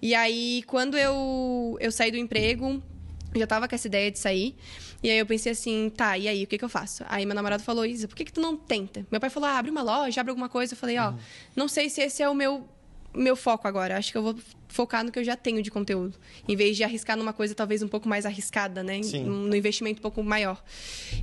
E 0.00 0.14
aí, 0.14 0.64
quando 0.66 0.96
eu, 0.96 1.76
eu 1.80 1.92
saí 1.92 2.10
do 2.10 2.16
emprego, 2.16 2.82
eu 3.34 3.40
já 3.40 3.46
tava 3.46 3.68
com 3.68 3.74
essa 3.74 3.86
ideia 3.86 4.10
de 4.10 4.18
sair. 4.18 4.56
E 5.02 5.10
aí 5.10 5.18
eu 5.18 5.26
pensei 5.26 5.52
assim, 5.52 5.92
tá, 5.94 6.18
e 6.18 6.26
aí, 6.26 6.42
o 6.42 6.46
que, 6.46 6.58
que 6.58 6.64
eu 6.64 6.68
faço? 6.68 7.04
Aí 7.08 7.24
meu 7.24 7.34
namorado 7.34 7.62
falou, 7.62 7.86
Isa, 7.86 8.08
por 8.08 8.16
que, 8.16 8.24
que 8.24 8.32
tu 8.32 8.40
não 8.40 8.56
tenta? 8.56 9.06
Meu 9.10 9.20
pai 9.20 9.30
falou, 9.30 9.48
ah, 9.48 9.58
abre 9.58 9.70
uma 9.70 9.82
loja, 9.82 10.20
abre 10.20 10.30
alguma 10.30 10.48
coisa. 10.48 10.72
Eu 10.72 10.76
falei, 10.76 10.98
ó, 10.98 11.14
não 11.54 11.68
sei 11.68 11.88
se 11.88 12.00
esse 12.00 12.22
é 12.22 12.28
o 12.28 12.34
meu, 12.34 12.68
meu 13.18 13.36
foco 13.36 13.66
agora. 13.66 13.96
Acho 13.96 14.12
que 14.12 14.18
eu 14.18 14.22
vou 14.22 14.36
focar 14.68 15.04
no 15.04 15.10
que 15.10 15.18
eu 15.18 15.24
já 15.24 15.36
tenho 15.36 15.62
de 15.62 15.70
conteúdo. 15.70 16.18
Em 16.46 16.56
vez 16.56 16.76
de 16.76 16.84
arriscar 16.84 17.16
numa 17.16 17.32
coisa 17.32 17.54
talvez 17.54 17.82
um 17.82 17.88
pouco 17.88 18.08
mais 18.08 18.26
arriscada, 18.26 18.82
né? 18.82 19.02
Sim. 19.02 19.24
No 19.24 19.54
investimento 19.54 19.98
um 19.98 20.02
pouco 20.02 20.22
maior. 20.22 20.62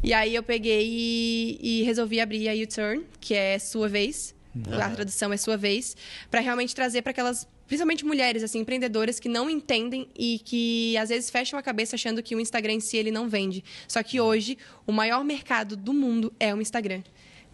E 0.04 0.14
aí 0.14 0.36
eu 0.36 0.44
peguei 0.44 0.88
e, 0.88 1.60
e 1.62 1.84
resolvi 1.84 2.20
abrir 2.20 2.50
a 2.50 2.54
U-Turn, 2.54 3.04
que 3.20 3.34
é 3.34 3.60
sua 3.60 3.88
vez. 3.88 4.36
A 4.72 4.90
tradução 4.90 5.34
é 5.34 5.38
sua 5.38 5.58
vez, 5.58 5.98
para 6.32 6.40
realmente 6.40 6.74
trazer 6.74 7.02
para 7.02 7.12
aquelas 7.12 7.46
principalmente 7.68 8.06
mulheres 8.06 8.42
assim 8.42 8.60
empreendedoras 8.60 9.20
que 9.20 9.28
não 9.28 9.50
entendem 9.50 10.08
e 10.18 10.40
que 10.40 10.96
às 10.98 11.10
vezes 11.10 11.30
fecham 11.30 11.60
a 11.60 11.64
cabeça 11.64 11.96
achando 11.96 12.24
que 12.24 12.36
o 12.36 12.40
Instagram 12.40 12.74
em 12.74 12.80
si 12.80 12.96
ele 12.96 13.12
não 13.12 13.28
vende. 13.28 13.64
Só 13.88 14.02
que 14.02 14.22
hoje 14.22 14.58
o 14.88 14.94
maior 14.94 15.24
mercado 15.26 15.76
do 15.76 15.94
mundo 15.94 16.32
é 16.40 16.56
o 16.56 16.62
Instagram. 16.62 17.04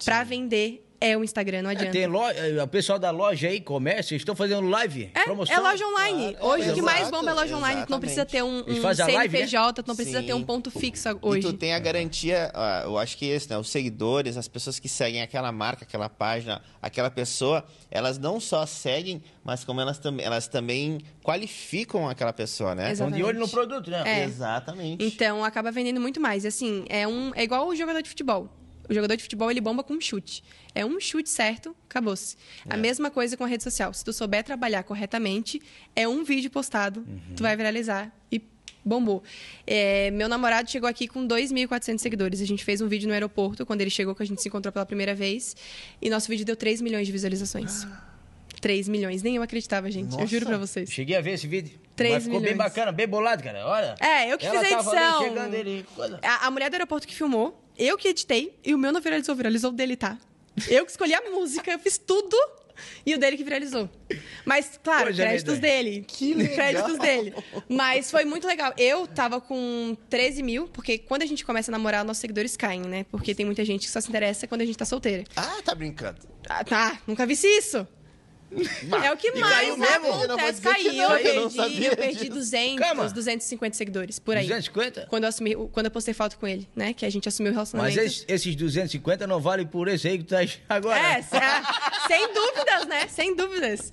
Para 0.04 0.24
vender 0.24 0.86
é 1.02 1.18
o 1.18 1.24
Instagram, 1.24 1.64
não 1.64 1.70
É, 1.72 1.74
adianta. 1.74 1.92
tem 1.92 2.06
loja, 2.06 2.64
o 2.64 2.68
pessoal 2.68 3.00
da 3.00 3.10
loja 3.12 3.48
aí, 3.50 3.60
comércio, 3.60 4.14
eles 4.14 4.22
estão 4.22 4.36
fazendo 4.36 4.70
live, 4.70 5.10
É, 5.16 5.24
promoção. 5.24 5.56
é 5.56 5.60
loja 5.60 5.86
online. 5.88 6.34
Claro, 6.36 6.48
hoje 6.54 6.70
é, 6.70 6.72
o 6.72 6.76
que 6.76 6.82
mais 6.84 7.10
bomba 7.10 7.32
é 7.32 7.34
loja 7.34 7.58
online. 7.58 7.86
Tu 7.86 7.90
não 7.92 8.00
precisa 8.00 8.26
ter 8.26 8.44
um, 8.44 8.60
um 8.60 8.62
a 8.62 8.64
live, 8.64 8.98
né? 9.04 9.06
CNPJ, 9.06 9.84
tu 9.84 9.88
não 9.88 9.96
precisa 9.96 10.20
Sim. 10.22 10.26
ter 10.28 10.34
um 10.36 10.44
ponto 10.44 10.70
fixo 10.70 11.10
E 11.10 11.18
hoje. 11.22 11.42
tu 11.42 11.54
tem 11.54 11.74
a 11.74 11.80
garantia, 11.80 12.52
ah, 12.54 12.84
eu 12.86 12.98
acho 13.00 13.18
que 13.18 13.26
esse, 13.26 13.50
né? 13.50 13.58
Os 13.58 13.70
seguidores, 13.70 14.38
as 14.38 14.48
pessoas 14.48 14.78
que 14.80 14.88
seguem 14.88 15.22
aquela 15.24 15.52
marca, 15.52 15.84
aquela 15.84 16.08
página, 16.08 16.62
aquela 16.82 17.10
pessoa, 17.10 17.66
elas 17.90 18.20
não 18.20 18.40
só 18.40 18.66
seguem, 18.68 19.24
mas 19.44 19.64
como 19.64 19.82
elas, 19.82 19.98
tam 19.98 20.20
elas 20.20 20.48
também 20.48 21.00
qualificam 21.24 22.08
aquela 22.08 22.32
pessoa, 22.32 22.76
né? 22.76 22.92
Estão 22.92 23.10
de 23.10 23.24
olho 23.24 23.40
no 23.40 23.50
produto, 23.50 23.90
né? 23.90 24.04
É. 24.06 24.24
Exatamente. 24.24 25.04
Então 25.04 25.44
acaba 25.44 25.72
vendendo 25.72 26.00
muito 26.00 26.22
mais. 26.22 26.44
E 26.44 26.48
assim, 26.48 26.86
é, 26.90 27.08
um, 27.08 27.32
é 27.36 27.44
igual 27.44 27.68
o 27.68 27.76
jogador 27.76 28.02
de 28.02 28.10
futebol. 28.10 28.48
O 28.90 28.94
jogador 28.94 29.16
de 29.16 29.24
futebol 29.24 29.50
ele 29.50 29.62
bomba 29.62 29.84
com 29.84 29.94
um 29.94 30.02
chute. 30.02 30.44
É 30.74 30.86
um 30.86 31.00
chute 31.00 31.30
certo, 31.30 31.76
acabou-se. 31.90 32.36
A 32.70 32.78
mesma 32.78 33.10
coisa 33.10 33.38
com 33.38 33.44
a 33.44 33.48
rede 33.48 33.64
social. 33.64 33.94
Se 33.94 34.04
tu 34.04 34.12
souber 34.12 34.44
trabalhar 34.44 34.84
corretamente, 34.84 35.62
é 35.96 36.08
um 36.08 36.24
vídeo 36.24 36.50
postado, 36.50 37.06
tu 37.36 37.44
vai 37.44 37.56
viralizar 37.56 38.12
e 38.32 38.42
bombou. 38.84 39.24
É, 39.66 40.12
meu 40.12 40.28
namorado 40.28 40.70
chegou 40.70 40.90
aqui 40.90 41.08
com 41.08 41.28
2.400 41.28 42.00
seguidores. 42.00 42.42
A 42.42 42.46
gente 42.46 42.64
fez 42.64 42.82
um 42.82 42.88
vídeo 42.88 43.08
no 43.08 43.14
aeroporto, 43.14 43.66
quando 43.66 43.82
ele 43.82 43.90
chegou, 43.90 44.16
que 44.16 44.24
a 44.24 44.26
gente 44.26 44.42
se 44.42 44.48
encontrou 44.48 44.72
pela 44.72 44.86
primeira 44.86 45.14
vez. 45.14 45.56
E 46.02 46.10
nosso 46.10 46.28
vídeo 46.28 46.46
deu 46.46 46.56
3 46.56 46.82
milhões 46.82 47.06
de 47.06 47.12
visualizações. 47.12 47.88
3 48.60 48.88
milhões. 48.90 49.24
Nem 49.24 49.36
eu 49.36 49.42
acreditava, 49.42 49.90
gente. 49.90 50.20
Eu 50.20 50.28
juro 50.28 50.46
Nossa. 50.46 50.58
pra 50.58 50.58
vocês. 50.58 50.92
Cheguei 50.92 51.16
a 51.16 51.22
ver 51.22 51.32
esse 51.32 51.48
vídeo. 51.48 51.80
Três 51.96 52.14
Mas 52.14 52.24
ficou 52.24 52.40
bem 52.40 52.54
milhões. 52.54 52.70
bacana, 52.70 52.92
bem 52.92 53.08
bolado, 53.08 53.44
cara. 53.44 53.66
Olha. 53.66 53.96
É, 54.00 54.32
eu 54.32 54.38
que 54.38 54.50
fiz 54.50 54.60
a 54.60 54.72
edição. 54.72 55.24
chegando, 55.24 55.54
ele... 55.54 55.86
A, 56.24 56.48
a 56.48 56.52
mulher 56.52 56.70
do 56.70 56.74
aeroporto 56.74 57.08
que 57.08 57.14
filmou, 57.14 57.61
eu 57.78 57.98
que 57.98 58.08
editei, 58.08 58.58
e 58.64 58.74
o 58.74 58.78
meu 58.78 58.92
não 58.92 59.02
viralizou, 59.02 59.36
viralizou 59.36 59.72
o 59.72 59.74
dele, 59.74 59.96
tá? 59.96 60.18
Eu 60.68 60.86
que 60.86 60.92
escolhi 60.92 61.14
a 61.14 61.22
música, 61.32 61.72
eu 61.72 61.80
fiz 61.80 61.98
tudo, 61.98 62.36
e 63.06 63.14
o 63.16 63.18
dele 63.20 63.38
que 63.38 63.44
viralizou. 63.44 63.90
Mas, 64.46 64.80
claro, 64.84 65.06
Coisa 65.06 65.24
créditos 65.24 65.56
medonha. 65.56 65.74
dele. 65.84 66.06
Que 66.08 66.34
legal. 66.36 66.56
Créditos 66.56 66.98
dele. 66.98 67.34
Mas 67.70 68.10
foi 68.12 68.26
muito 68.26 68.48
legal. 68.48 68.74
Eu 68.78 69.06
tava 69.08 69.40
com 69.40 69.96
13 70.10 70.42
mil, 70.44 70.68
porque 70.68 70.98
quando 70.98 71.22
a 71.22 71.26
gente 71.26 71.46
começa 71.46 71.72
a 71.72 71.74
namorar, 71.74 72.04
nossos 72.04 72.22
seguidores 72.22 72.58
caem, 72.58 72.82
né? 72.82 73.06
Porque 73.12 73.34
tem 73.36 73.46
muita 73.46 73.64
gente 73.64 73.86
que 73.86 73.92
só 73.92 74.02
se 74.02 74.10
interessa 74.10 74.48
quando 74.48 74.62
a 74.62 74.66
gente 74.66 74.78
tá 74.78 74.86
solteira. 74.86 75.24
Ah, 75.36 75.60
tá 75.64 75.74
brincando. 75.76 76.20
Ah, 76.50 76.64
tá, 76.64 77.00
nunca 77.08 77.26
vi 77.26 77.34
isso. 77.34 77.88
É 79.04 79.12
o 79.12 79.18
que 79.18 79.30
E 79.30 79.40
mais 79.40 79.54
caiu 79.56 79.78
mesmo? 79.78 80.06
Eu 80.08 80.24
acontece. 80.24 80.62
que 80.62 80.68
Caiu, 80.68 80.94
não, 80.94 81.16
eu 81.18 81.26
eu 81.26 81.42
não 81.44 81.50
perdi, 81.50 81.56
sabia 81.56 81.88
eu 81.92 81.96
perdi 81.98 82.20
disso. 82.20 82.32
200, 82.32 82.80
Calma. 82.86 83.10
250 83.10 83.78
seguidores, 83.78 84.20
por 84.20 84.36
aí. 84.36 84.44
250? 84.48 85.08
Quando 85.10 85.24
eu, 85.24 85.30
assumi, 85.30 85.56
quando 85.72 85.86
eu 85.86 85.92
postei 85.92 86.14
foto 86.14 86.38
com 86.38 86.48
ele, 86.48 86.68
né? 86.76 86.94
Que 86.94 87.06
a 87.06 87.10
gente 87.10 87.28
assumiu 87.30 87.52
o 87.52 87.56
Mas 87.56 87.72
relacionamento. 87.72 88.00
esses, 88.02 88.26
esses 88.28 88.56
250 88.56 89.26
não 89.28 89.40
valem 89.40 89.66
por 89.66 89.88
esse 89.88 90.08
aí 90.08 90.18
que 90.18 90.24
tu 90.26 90.30
tá 90.36 90.42
agora. 90.68 91.00
É, 91.00 91.20
é, 91.20 91.24
sem 92.08 92.34
dúvidas, 92.34 92.88
né? 92.88 93.08
Sem 93.08 93.36
dúvidas. 93.36 93.92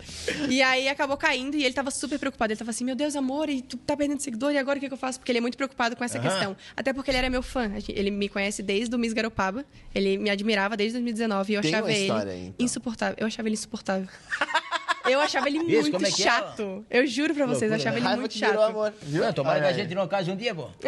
E 0.49 0.61
aí 0.63 0.89
acabou 0.89 1.17
caindo 1.17 1.57
e 1.57 1.65
ele 1.65 1.75
tava 1.75 1.91
super 1.91 2.19
preocupado. 2.19 2.53
Ele 2.53 2.59
tava 2.59 2.71
assim, 2.71 2.85
meu 2.85 2.97
Deus, 2.97 3.15
amor, 3.17 3.49
e 3.49 3.63
tu 3.63 3.77
tá 3.77 3.97
perdendo 3.97 4.21
seguidor, 4.21 4.53
e 4.53 4.59
agora 4.59 4.79
o 4.79 4.81
que, 4.81 4.89
que 4.89 4.95
eu 4.95 4.99
faço? 4.99 5.19
Porque 5.21 5.31
ele 5.31 5.39
é 5.39 5.43
muito 5.43 5.57
preocupado 5.57 5.95
com 5.97 6.03
essa 6.05 6.19
Aham. 6.19 6.29
questão. 6.29 6.57
Até 6.77 6.93
porque 6.93 7.11
ele 7.11 7.19
era 7.19 7.31
meu 7.31 7.43
fã. 7.43 7.71
Ele 7.89 8.11
me 8.11 8.29
conhece 8.29 8.63
desde 8.63 8.95
o 8.95 8.99
Miss 8.99 9.13
Garopaba. 9.13 9.65
Ele 9.95 10.19
me 10.19 10.31
admirava 10.31 10.77
desde 10.77 10.95
2019 10.95 11.53
e 11.53 11.57
eu 11.57 11.63
Tem 11.63 11.71
achava 11.71 11.87
uma 11.87 11.93
ele 11.93 12.13
aí, 12.31 12.47
então. 12.49 12.55
insuportável. 12.59 13.17
Eu 13.19 13.27
achava 13.27 13.49
ele 13.49 13.55
insuportável. 13.55 14.09
Eu 15.09 15.21
achava 15.21 15.49
ele 15.49 15.59
Isso, 15.59 15.81
muito 15.83 15.93
como 15.93 16.07
é 16.07 16.11
que 16.11 16.23
é? 16.23 16.25
chato. 16.25 16.85
Eu 16.91 17.07
juro 17.07 17.35
pra 17.35 17.47
vocês, 17.47 17.71
eu 17.71 17.77
Loucura, 17.77 17.91
achava 17.91 17.93
né? 17.95 17.99
ele 17.99 18.07
Raiva 18.07 18.21
muito 18.21 18.33
que 18.33 18.39
chato. 18.39 18.51
virou 18.51 18.65
amor. 18.65 18.95
Viu? 19.03 19.23
Não, 19.25 19.33
tomara 19.33 19.57
Ai, 19.57 19.61
que 19.61 19.67
a 19.67 19.69
ai. 19.71 19.75
gente 19.75 19.95
não 19.95 20.09
case 20.09 20.31
um 20.31 20.37
dia, 20.37 20.55
pô. 20.55 20.69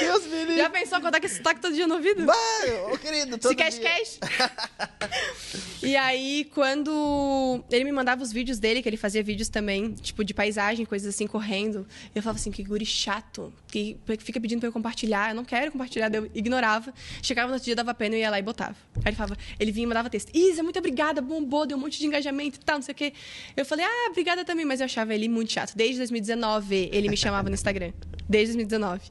Deus 0.00 0.24
me 0.26 0.38
livre. 0.44 0.56
Já 0.56 0.70
pensou 0.70 1.00
contar 1.00 1.20
com 1.20 1.26
esse 1.26 1.36
sotaque 1.36 1.60
todo 1.60 1.74
dia 1.74 1.86
no 1.86 1.94
ouvido? 1.96 2.24
Vai, 2.24 2.70
ô 2.92 2.96
querido, 2.98 3.36
todo 3.38 3.50
Se 3.50 3.56
cash, 3.56 3.74
dia. 3.78 3.88
cash. 3.90 4.18
e 5.82 5.96
aí, 5.96 6.48
quando 6.54 7.62
ele 7.70 7.84
me 7.84 7.92
mandava 7.92 8.22
os 8.22 8.32
vídeos 8.32 8.58
dele, 8.58 8.82
que 8.82 8.88
ele 8.88 8.96
fazia 8.96 9.22
vídeos 9.22 9.48
também, 9.48 9.94
tipo, 9.94 10.24
de 10.24 10.34
paisagem, 10.34 10.84
coisas 10.84 11.14
assim, 11.14 11.26
correndo, 11.26 11.86
eu 12.14 12.22
falava 12.22 12.38
assim, 12.38 12.50
que 12.50 12.62
guri 12.62 12.84
chato, 12.84 13.52
que 13.68 13.98
fica 14.18 14.40
pedindo 14.40 14.60
pra 14.60 14.68
eu 14.68 14.72
compartilhar, 14.72 15.30
eu 15.30 15.34
não 15.34 15.44
quero 15.44 15.72
compartilhar, 15.72 16.12
eu 16.14 16.30
ignorava. 16.34 16.92
Chegava 17.22 17.48
no 17.48 17.54
outro 17.54 17.64
dia, 17.64 17.76
dava 17.76 17.94
pena, 17.94 18.16
eu 18.16 18.20
ia 18.20 18.30
lá 18.30 18.38
e 18.38 18.42
botava. 18.42 18.76
Aí 18.96 19.10
ele 19.10 19.16
falava, 19.16 19.36
ele 19.58 19.72
vinha 19.72 19.84
e 19.84 19.86
mandava 19.86 20.10
texto, 20.10 20.34
Isa, 20.34 20.62
muito 20.62 20.78
obrigada, 20.78 21.20
bombou, 21.20 21.66
deu 21.66 21.76
um 21.76 21.80
monte 21.80 21.98
de 21.98 22.06
engajamento 22.06 22.58
e 22.60 22.64
tal, 22.64 22.76
não 22.76 22.82
sei 22.82 22.92
o 22.92 22.96
quê. 22.96 23.12
Eu 23.56 23.64
falei, 23.64 23.84
ah, 23.86 24.08
obrigada 24.10 24.44
também, 24.44 24.64
mas 24.64 24.80
eu 24.80 24.84
achava 24.84 25.14
ele 25.14 25.28
muito 25.28 25.52
chato. 25.52 25.74
Desde 25.74 25.98
2019, 25.98 26.90
ele 26.92 27.08
me 27.08 27.16
chamava 27.16 27.48
no 27.48 27.54
Instagram. 27.54 27.92
Desde 28.28 28.54
2019. 28.54 29.10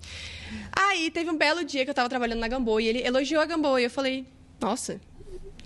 Aí 0.72 1.10
teve 1.10 1.30
um 1.30 1.38
belo 1.38 1.64
dia 1.64 1.84
que 1.84 1.90
eu 1.90 1.96
tava 1.96 2.10
trabalhando 2.10 2.40
na 2.40 2.48
Gamboa 2.48 2.82
e 2.82 2.88
ele 2.88 3.06
elogiou 3.06 3.42
a 3.42 3.46
Gamboa. 3.46 3.82
E 3.82 3.86
eu 3.86 3.90
falei, 3.90 4.26
nossa, 4.60 5.00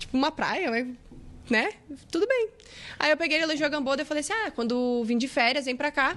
tipo 0.02 0.16
uma 0.16 0.30
praia, 0.30 0.70
mas, 0.70 0.86
né? 1.48 1.70
Tudo 2.10 2.26
bem. 2.26 2.48
Aí 2.98 3.10
eu 3.10 3.16
peguei 3.16 3.36
ele 3.36 3.44
elogiou 3.44 3.66
a 3.66 3.70
Gamboa 3.70 3.96
e 4.00 4.04
falei 4.04 4.20
assim: 4.20 4.32
ah, 4.32 4.50
quando 4.50 5.02
vim 5.04 5.18
de 5.18 5.28
férias, 5.28 5.64
vem 5.64 5.76
pra 5.76 5.90
cá. 5.90 6.16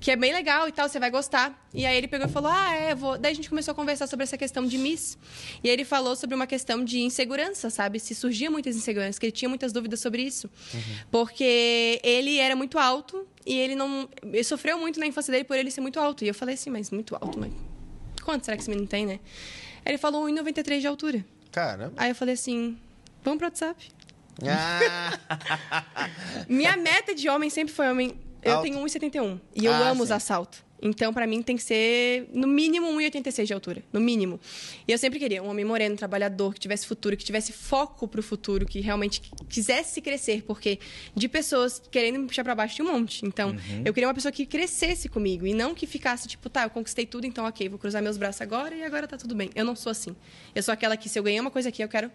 Que 0.00 0.12
é 0.12 0.16
bem 0.16 0.32
legal 0.32 0.68
e 0.68 0.72
tal, 0.72 0.88
você 0.88 1.00
vai 1.00 1.10
gostar. 1.10 1.68
E 1.74 1.84
aí 1.84 1.96
ele 1.96 2.06
pegou 2.06 2.28
e 2.28 2.30
falou: 2.30 2.52
Ah, 2.52 2.72
é, 2.72 2.94
vou. 2.94 3.18
Daí 3.18 3.32
a 3.32 3.34
gente 3.34 3.48
começou 3.48 3.72
a 3.72 3.74
conversar 3.74 4.06
sobre 4.06 4.22
essa 4.22 4.38
questão 4.38 4.64
de 4.64 4.78
Miss. 4.78 5.18
E 5.62 5.68
aí 5.68 5.74
ele 5.74 5.84
falou 5.84 6.14
sobre 6.14 6.36
uma 6.36 6.46
questão 6.46 6.84
de 6.84 7.00
insegurança, 7.00 7.68
sabe? 7.68 7.98
Se 7.98 8.14
surgia 8.14 8.48
muitas 8.48 8.76
inseguranças, 8.76 9.18
que 9.18 9.26
ele 9.26 9.32
tinha 9.32 9.48
muitas 9.48 9.72
dúvidas 9.72 9.98
sobre 9.98 10.22
isso. 10.22 10.48
Porque 11.10 12.00
ele 12.04 12.38
era 12.38 12.54
muito 12.54 12.78
alto 12.78 13.26
e 13.44 13.58
ele 13.58 13.74
não. 13.74 14.08
Ele 14.22 14.44
sofreu 14.44 14.78
muito 14.78 15.00
na 15.00 15.06
infância 15.06 15.32
dele 15.32 15.42
por 15.42 15.56
ele 15.56 15.70
ser 15.70 15.80
muito 15.80 15.98
alto. 15.98 16.24
E 16.24 16.28
eu 16.28 16.34
falei 16.34 16.54
assim, 16.54 16.70
mas 16.70 16.92
muito 16.92 17.16
alto, 17.16 17.36
mas. 17.36 17.52
Quanto 18.22 18.44
será 18.44 18.56
que 18.56 18.62
esse 18.62 18.70
menino 18.70 18.86
tem, 18.86 19.04
né? 19.04 19.18
Aí 19.84 19.92
ele 19.92 19.98
falou 19.98 20.26
1,93 20.26 20.80
de 20.80 20.86
altura. 20.86 21.24
Caramba. 21.50 21.94
Aí 21.96 22.10
eu 22.10 22.14
falei 22.14 22.34
assim: 22.34 22.78
vamos 23.28 23.38
pro 23.38 23.46
WhatsApp. 23.46 23.88
Ah, 24.46 25.18
Minha 26.48 26.76
meta 26.76 27.14
de 27.14 27.28
homem 27.28 27.50
sempre 27.50 27.72
foi 27.74 27.88
homem. 27.88 28.14
Eu 28.42 28.52
Alto. 28.52 28.62
tenho 28.62 28.78
1,71 28.78 29.40
e 29.54 29.64
eu 29.64 29.72
Ah, 29.72 29.88
amo 29.90 29.96
sim. 29.96 30.02
usar 30.04 30.20
salto. 30.20 30.66
Então, 30.80 31.12
pra 31.12 31.26
mim, 31.26 31.42
tem 31.42 31.56
que 31.56 31.62
ser 31.64 32.28
no 32.32 32.46
mínimo 32.46 32.86
1,86 32.92 33.46
de 33.46 33.52
altura. 33.52 33.82
No 33.92 33.98
mínimo. 33.98 34.38
E 34.86 34.92
eu 34.92 34.96
sempre 34.96 35.18
queria 35.18 35.42
um 35.42 35.48
homem 35.48 35.64
moreno, 35.64 35.96
trabalhador, 35.96 36.54
que 36.54 36.60
tivesse 36.60 36.86
futuro, 36.86 37.16
que 37.16 37.24
tivesse 37.24 37.52
foco 37.52 38.06
pro 38.06 38.22
futuro, 38.22 38.64
que 38.64 38.78
realmente 38.78 39.20
quisesse 39.48 40.00
crescer. 40.00 40.44
Porque 40.44 40.78
de 41.16 41.26
pessoas 41.28 41.82
querendo 41.90 42.20
me 42.20 42.28
puxar 42.28 42.44
pra 42.44 42.54
baixo 42.54 42.76
tinha 42.76 42.86
um 42.88 42.92
monte. 42.92 43.26
Então, 43.26 43.50
Uhum. 43.50 43.82
eu 43.84 43.92
queria 43.92 44.06
uma 44.06 44.14
pessoa 44.14 44.30
que 44.30 44.46
crescesse 44.46 45.08
comigo 45.08 45.44
e 45.48 45.52
não 45.52 45.74
que 45.74 45.84
ficasse 45.84 46.28
tipo, 46.28 46.48
tá, 46.48 46.62
eu 46.62 46.70
conquistei 46.70 47.04
tudo, 47.04 47.26
então 47.26 47.44
ok, 47.44 47.68
vou 47.68 47.78
cruzar 47.78 48.00
meus 48.00 48.16
braços 48.16 48.40
agora 48.40 48.72
e 48.72 48.84
agora 48.84 49.08
tá 49.08 49.16
tudo 49.16 49.34
bem. 49.34 49.50
Eu 49.56 49.64
não 49.64 49.74
sou 49.74 49.90
assim. 49.90 50.14
Eu 50.54 50.62
sou 50.62 50.72
aquela 50.72 50.96
que 50.96 51.08
se 51.08 51.18
eu 51.18 51.24
ganhei 51.24 51.40
uma 51.40 51.50
coisa 51.50 51.70
aqui, 51.70 51.82
eu 51.82 51.88
quero. 51.88 52.08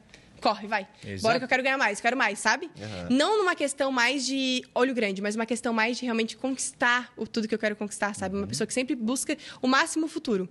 Corre, 0.43 0.67
vai. 0.67 0.85
Exato. 1.05 1.21
Bora 1.23 1.39
que 1.39 1.45
eu 1.45 1.47
quero 1.47 1.63
ganhar 1.63 1.77
mais, 1.77 2.01
quero 2.01 2.17
mais, 2.17 2.37
sabe? 2.37 2.69
Não 3.09 3.37
numa 3.39 3.55
questão 3.55 3.91
mais 3.93 4.25
de 4.25 4.61
olho 4.75 4.93
grande, 4.93 5.21
mas 5.21 5.35
uma 5.35 5.45
questão 5.45 5.73
mais 5.73 5.97
de 5.97 6.03
realmente 6.03 6.35
conquistar 6.35 7.11
o 7.15 7.25
tudo 7.25 7.47
que 7.47 7.55
eu 7.55 7.59
quero 7.59 7.75
conquistar, 7.77 8.13
sabe? 8.13 8.35
Uma 8.35 8.45
pessoa 8.45 8.67
que 8.67 8.73
sempre 8.73 8.93
busca 8.95 9.37
o 9.61 9.67
máximo 9.67 10.05
futuro. 10.07 10.49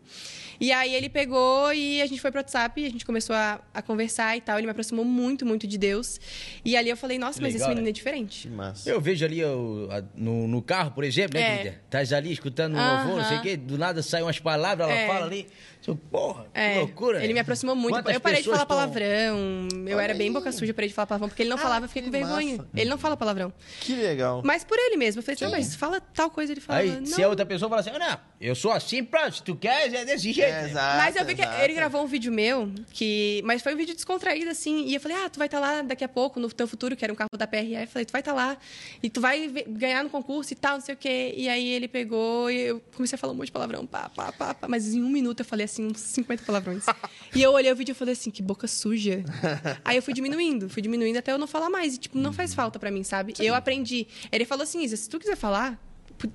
E 0.58 0.72
aí 0.72 0.94
ele 0.94 1.08
pegou 1.10 1.72
e 1.74 2.00
a 2.00 2.06
gente 2.06 2.20
foi 2.22 2.30
pro 2.30 2.40
WhatsApp, 2.40 2.80
e 2.80 2.86
a 2.86 2.90
gente 2.90 3.04
começou 3.04 3.36
a, 3.36 3.60
a 3.74 3.82
conversar 3.82 4.34
e 4.36 4.40
tal. 4.40 4.56
Ele 4.56 4.66
me 4.66 4.70
aproximou 4.70 5.04
muito, 5.04 5.44
muito 5.44 5.66
de 5.66 5.76
Deus. 5.76 6.18
E 6.64 6.76
ali 6.76 6.88
eu 6.88 6.96
falei, 6.96 7.18
nossa, 7.18 7.40
mas 7.42 7.52
Legal, 7.52 7.66
esse 7.66 7.68
menino 7.68 7.84
né? 7.84 7.90
é 7.90 7.92
diferente. 7.92 8.48
que 8.48 8.54
massa. 8.54 8.88
Eu 8.88 9.00
vejo 9.00 9.24
ali 9.24 9.44
o- 9.44 9.88
a- 9.90 10.02
no, 10.14 10.48
no 10.48 10.62
carro, 10.62 10.92
por 10.92 11.04
exemplo, 11.04 11.38
né, 11.38 11.42
É. 11.42 11.56
querida? 11.58 11.82
Tás 11.90 12.12
ali 12.12 12.32
escutando 12.32 12.76
um 12.76 12.78
louvor, 12.96 13.18
não 13.20 13.28
sei 13.28 13.36
o 13.38 13.42
quê, 13.42 13.56
do 13.58 13.76
nada 13.76 14.02
saem 14.02 14.24
umas 14.24 14.38
palavras, 14.38 14.88
ela 14.88 14.96
É. 14.98 15.06
fala 15.06 15.26
ali. 15.26 15.46
Eu, 15.86 15.96
Porra, 15.96 16.46
É, 16.54 16.74
que 16.74 16.78
loucura. 16.78 17.24
Ele 17.24 17.32
me 17.34 17.40
aproximou 17.40 17.74
muito. 17.74 17.94
Quantas 17.96 18.14
eu 18.14 18.20
parei 18.20 18.38
de 18.40 18.44
falar 18.44 18.58
tão- 18.58 18.66
palavrão. 18.68 19.66
Eu 19.88 19.96
Olha 19.96 20.04
era 20.04 20.14
bem 20.14 20.28
aí. 20.28 20.32
boca 20.32 20.50
suja, 20.52 20.72
parei 20.74 20.88
de 20.88 20.94
falar 20.94 21.06
palavrão, 21.06 21.28
porque 21.28 21.42
ele 21.42 21.50
não 21.50 21.56
Ah, 21.56 21.60
falava, 21.60 21.84
eu 21.84 21.88
fiquei 21.88 22.02
com 22.02 22.10
vergonha. 22.10 22.56
massa. 22.58 22.68
Ele 22.74 22.90
não 22.90 22.98
fala 22.98 23.16
palavrão. 23.16 23.52
Que 23.80 23.94
legal. 23.94 24.42
Mas 24.44 24.64
por 24.64 24.78
ele 24.78 24.96
mesmo. 24.96 25.18
Eu 25.20 25.22
falei, 25.22 25.34
assim, 25.34 25.44
não, 25.44 25.50
mas 25.52 25.74
fala 25.74 26.00
tal 26.00 26.30
coisa. 26.30 26.52
Ele 26.52 26.60
falava, 26.60 26.84
Aí, 26.84 26.90
não. 27.00 27.06
se 27.06 27.22
a 27.22 27.28
outra 27.28 27.44
pessoa 27.46 27.68
fala 27.68 27.80
assim, 27.80 27.90
ah, 27.90 27.98
não, 27.98 28.18
eu 28.40 28.54
sou 28.54 28.70
assim, 28.72 29.02
pronto, 29.04 29.36
se 29.36 29.42
tu 29.42 29.54
quer, 29.56 29.92
é 29.92 30.04
desse 30.04 30.32
jeito. 30.32 30.40
É, 30.52 30.68
exato, 30.70 30.96
Mas 30.98 31.16
eu 31.16 31.24
vi 31.24 31.34
que 31.34 31.42
exato. 31.42 31.62
ele 31.62 31.74
gravou 31.74 32.02
um 32.02 32.06
vídeo 32.06 32.32
meu, 32.32 32.70
que. 32.92 33.40
Mas 33.44 33.62
foi 33.62 33.74
um 33.74 33.76
vídeo 33.76 33.94
descontraído, 33.94 34.50
assim. 34.50 34.86
E 34.86 34.94
eu 34.94 35.00
falei, 35.00 35.16
ah, 35.18 35.28
tu 35.28 35.38
vai 35.38 35.46
estar 35.46 35.60
lá 35.60 35.82
daqui 35.82 36.04
a 36.04 36.08
pouco, 36.08 36.38
no 36.40 36.48
teu 36.52 36.66
futuro, 36.66 36.96
que 36.96 37.04
era 37.04 37.12
um 37.12 37.16
carro 37.16 37.28
da 37.36 37.46
PRE. 37.46 37.74
Eu 37.74 37.86
falei, 37.86 38.04
tu 38.04 38.12
vai 38.12 38.20
estar 38.20 38.32
lá. 38.32 38.56
E 39.02 39.08
tu 39.10 39.20
vai 39.20 39.48
ganhar 39.68 40.02
no 40.04 40.10
concurso 40.10 40.52
e 40.52 40.56
tal, 40.56 40.74
não 40.74 40.80
sei 40.80 40.94
o 40.94 40.98
quê. 40.98 41.34
E 41.36 41.48
aí 41.48 41.68
ele 41.68 41.88
pegou 41.88 42.50
e 42.50 42.60
eu 42.60 42.82
comecei 42.94 43.16
a 43.16 43.18
falar 43.18 43.32
um 43.32 43.36
monte 43.36 43.46
de 43.46 43.52
palavrão. 43.52 43.86
Pá, 43.86 44.08
pá, 44.08 44.32
pá, 44.32 44.54
pá. 44.54 44.68
Mas 44.68 44.94
em 44.94 45.02
um 45.02 45.08
minuto 45.08 45.40
eu 45.40 45.44
falei 45.44 45.64
assim, 45.64 45.86
uns 45.86 46.00
50 46.00 46.42
palavrões. 46.44 46.84
e 47.34 47.42
eu 47.42 47.52
olhei 47.52 47.70
o 47.72 47.76
vídeo 47.76 47.92
e 47.92 47.94
falei 47.94 48.12
assim, 48.12 48.30
que 48.30 48.42
boca 48.42 48.66
suja. 48.66 49.22
aí 49.84 49.96
eu 49.96 50.02
fui 50.02 50.12
diminuindo, 50.14 50.68
fui 50.68 50.82
diminuindo 50.82 51.18
até 51.18 51.32
eu 51.32 51.38
não 51.38 51.46
falar 51.46 51.70
mais. 51.70 51.94
E, 51.94 51.98
tipo, 51.98 52.18
não 52.18 52.32
faz 52.32 52.54
falta 52.54 52.78
pra 52.78 52.90
mim, 52.90 53.02
sabe? 53.04 53.34
Eu 53.38 53.54
aprendi. 53.54 54.06
Ele 54.30 54.44
falou 54.44 54.62
assim, 54.64 54.82
Isa, 54.82 54.96
se 54.96 55.08
tu 55.08 55.18
quiser 55.18 55.36
falar, 55.36 55.78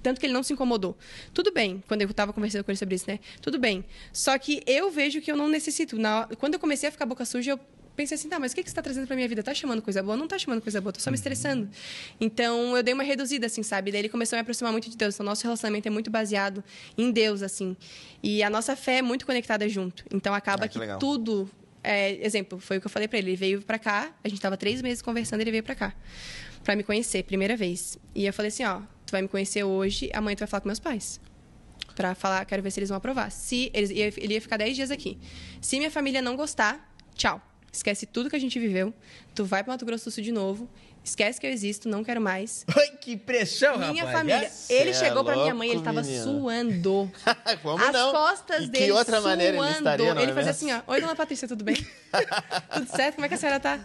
tanto 0.04 0.20
que 0.20 0.26
ele 0.26 0.34
não 0.34 0.44
se 0.44 0.52
incomodou. 0.54 0.98
Tudo 1.34 1.52
bem, 1.52 1.84
quando 1.88 2.02
eu 2.02 2.14
tava 2.14 2.34
conversando 2.34 2.64
com 2.64 2.72
ele 2.72 2.78
sobre 2.78 2.96
isso, 2.96 3.06
né? 3.08 3.20
Tudo 3.42 3.58
bem. 3.58 3.86
Só 4.12 4.38
que 4.38 4.62
eu 4.68 4.92
vejo 4.92 5.22
que 5.22 5.32
eu 5.32 5.38
não 5.38 5.48
necessito. 5.48 5.98
Na- 5.98 6.28
quando 6.38 6.56
eu 6.56 6.60
comecei 6.60 6.90
a 6.90 6.92
ficar 6.92 7.06
boca 7.06 7.24
suja, 7.24 7.52
eu 7.52 7.60
pensei 7.96 8.14
assim, 8.16 8.30
tá, 8.30 8.38
mas 8.38 8.52
o 8.52 8.56
que, 8.56 8.62
que 8.64 8.70
você 8.70 8.76
tá 8.76 8.82
trazendo 8.82 9.08
pra 9.08 9.16
minha 9.16 9.28
vida? 9.28 9.42
Tá 9.42 9.54
chamando 9.56 9.82
coisa 9.82 10.04
boa? 10.04 10.16
Não 10.16 10.28
tá 10.28 10.38
chamando 10.38 10.62
coisa 10.62 10.80
boa, 10.80 10.94
tô 10.94 11.00
só 11.00 11.10
me 11.10 11.16
estressando. 11.16 11.68
Então, 12.22 12.76
eu 12.78 12.84
dei 12.84 12.94
uma 12.94 13.02
reduzida, 13.04 13.48
assim, 13.48 13.64
sabe? 13.64 13.92
Daí 13.92 14.02
ele 14.02 14.10
começou 14.10 14.36
a 14.36 14.38
me 14.38 14.42
aproximar 14.42 14.72
muito 14.72 14.90
de 14.90 14.96
Deus. 14.98 15.16
Então, 15.16 15.26
nosso 15.26 15.44
relacionamento 15.44 15.88
é 15.88 15.92
muito 15.92 16.12
baseado 16.12 16.64
em 16.98 17.10
Deus, 17.12 17.42
assim. 17.42 17.76
E 18.22 18.44
a 18.44 18.50
nossa 18.50 18.76
fé 18.76 18.98
é 18.98 19.02
muito 19.02 19.26
conectada 19.26 19.68
junto. 19.68 20.04
Então, 20.14 20.34
acaba 20.34 20.66
Ah, 20.66 20.68
que 20.68 20.80
que, 20.80 20.98
tudo... 21.00 21.50
é, 21.88 22.26
exemplo, 22.26 22.60
foi 22.60 22.78
o 22.78 22.82
que 22.82 22.88
eu 22.88 22.92
falei 22.92 23.08
pra 23.08 23.18
ele. 23.18 23.30
Ele 23.30 23.38
veio 23.38 23.62
pra 23.62 23.80
cá, 23.80 24.14
a 24.22 24.28
gente 24.28 24.42
tava 24.42 24.58
três 24.58 24.82
meses 24.82 25.02
conversando, 25.02 25.40
ele 25.40 25.52
veio 25.52 25.64
pra 25.64 25.74
cá. 25.74 25.96
Pra 26.64 26.76
me 26.76 26.84
conhecer, 26.84 27.24
primeira 27.24 27.56
vez. 27.56 27.98
E 28.14 28.26
eu 28.26 28.34
falei 28.34 28.50
assim, 28.50 28.66
ó, 28.66 28.82
tu 29.06 29.12
vai 29.12 29.22
me 29.22 29.28
conhecer 29.28 29.64
hoje, 29.64 30.10
amanhã 30.14 30.36
tu 30.36 30.40
vai 30.40 30.48
falar 30.48 30.62
com 30.62 30.68
meus 30.68 30.80
pais. 30.80 31.22
Pra 31.96 32.14
falar, 32.14 32.44
quero 32.46 32.62
ver 32.62 32.72
se 32.72 32.80
eles 32.80 32.90
vão 32.90 32.98
aprovar. 32.98 33.32
Se 33.32 33.72
eles, 33.74 33.90
ele 33.90 34.34
ia 34.34 34.42
ficar 34.42 34.58
10 34.58 34.76
dias 34.76 34.92
aqui. 34.92 35.18
Se 35.62 35.78
minha 35.78 35.90
família 35.90 36.22
não 36.22 36.36
gostar, 36.36 36.94
tchau. 37.16 37.42
Esquece 37.72 38.06
tudo 38.06 38.30
que 38.30 38.36
a 38.36 38.40
gente 38.40 38.60
viveu. 38.60 38.94
Tu 39.34 39.46
vai 39.46 39.64
pro 39.64 39.72
Mato 39.72 39.86
Grosso 39.86 40.06
do 40.06 40.12
Sul 40.12 40.24
de 40.24 40.32
novo. 40.32 40.70
Esquece 41.08 41.40
que 41.40 41.48
eu 41.48 41.52
existo, 41.52 41.88
não 41.88 42.04
quero 42.04 42.20
mais. 42.20 42.66
Ai, 42.78 42.90
que 43.00 43.16
pressão, 43.16 43.78
Minha 43.78 44.04
rapaz. 44.04 44.18
família. 44.18 44.42
né? 44.42 44.52
Ele 44.70 44.90
é 44.90 44.94
chegou 44.94 45.24
pra 45.24 45.36
minha 45.38 45.54
mãe, 45.56 45.70
ele 45.72 45.82
tava 45.82 46.02
menino. 46.02 46.24
suando. 46.24 47.12
Como 47.64 47.82
As 47.84 47.94
não? 47.94 48.12
costas 48.12 48.66
E 48.66 48.68
dele 48.68 48.86
Que 48.88 48.92
outra 48.92 49.22
maneira 49.22 49.54
ele 49.56 49.64
suando. 49.64 49.78
estaria, 49.78 50.14
não 50.14 50.22
Ele 50.22 50.32
é 50.32 50.34
fazia 50.36 50.52
mesmo? 50.52 50.70
assim, 50.74 50.84
ó. 50.88 50.92
Oi, 50.92 51.00
dona 51.02 51.16
Patrícia, 51.16 51.48
tudo 51.48 51.64
bem? 51.64 51.76
tudo 52.74 52.88
certo? 52.96 53.16
Como 53.16 53.26
é 53.26 53.30
que 53.30 53.36
a 53.36 53.38
senhora 53.38 53.60
tá? 53.60 53.80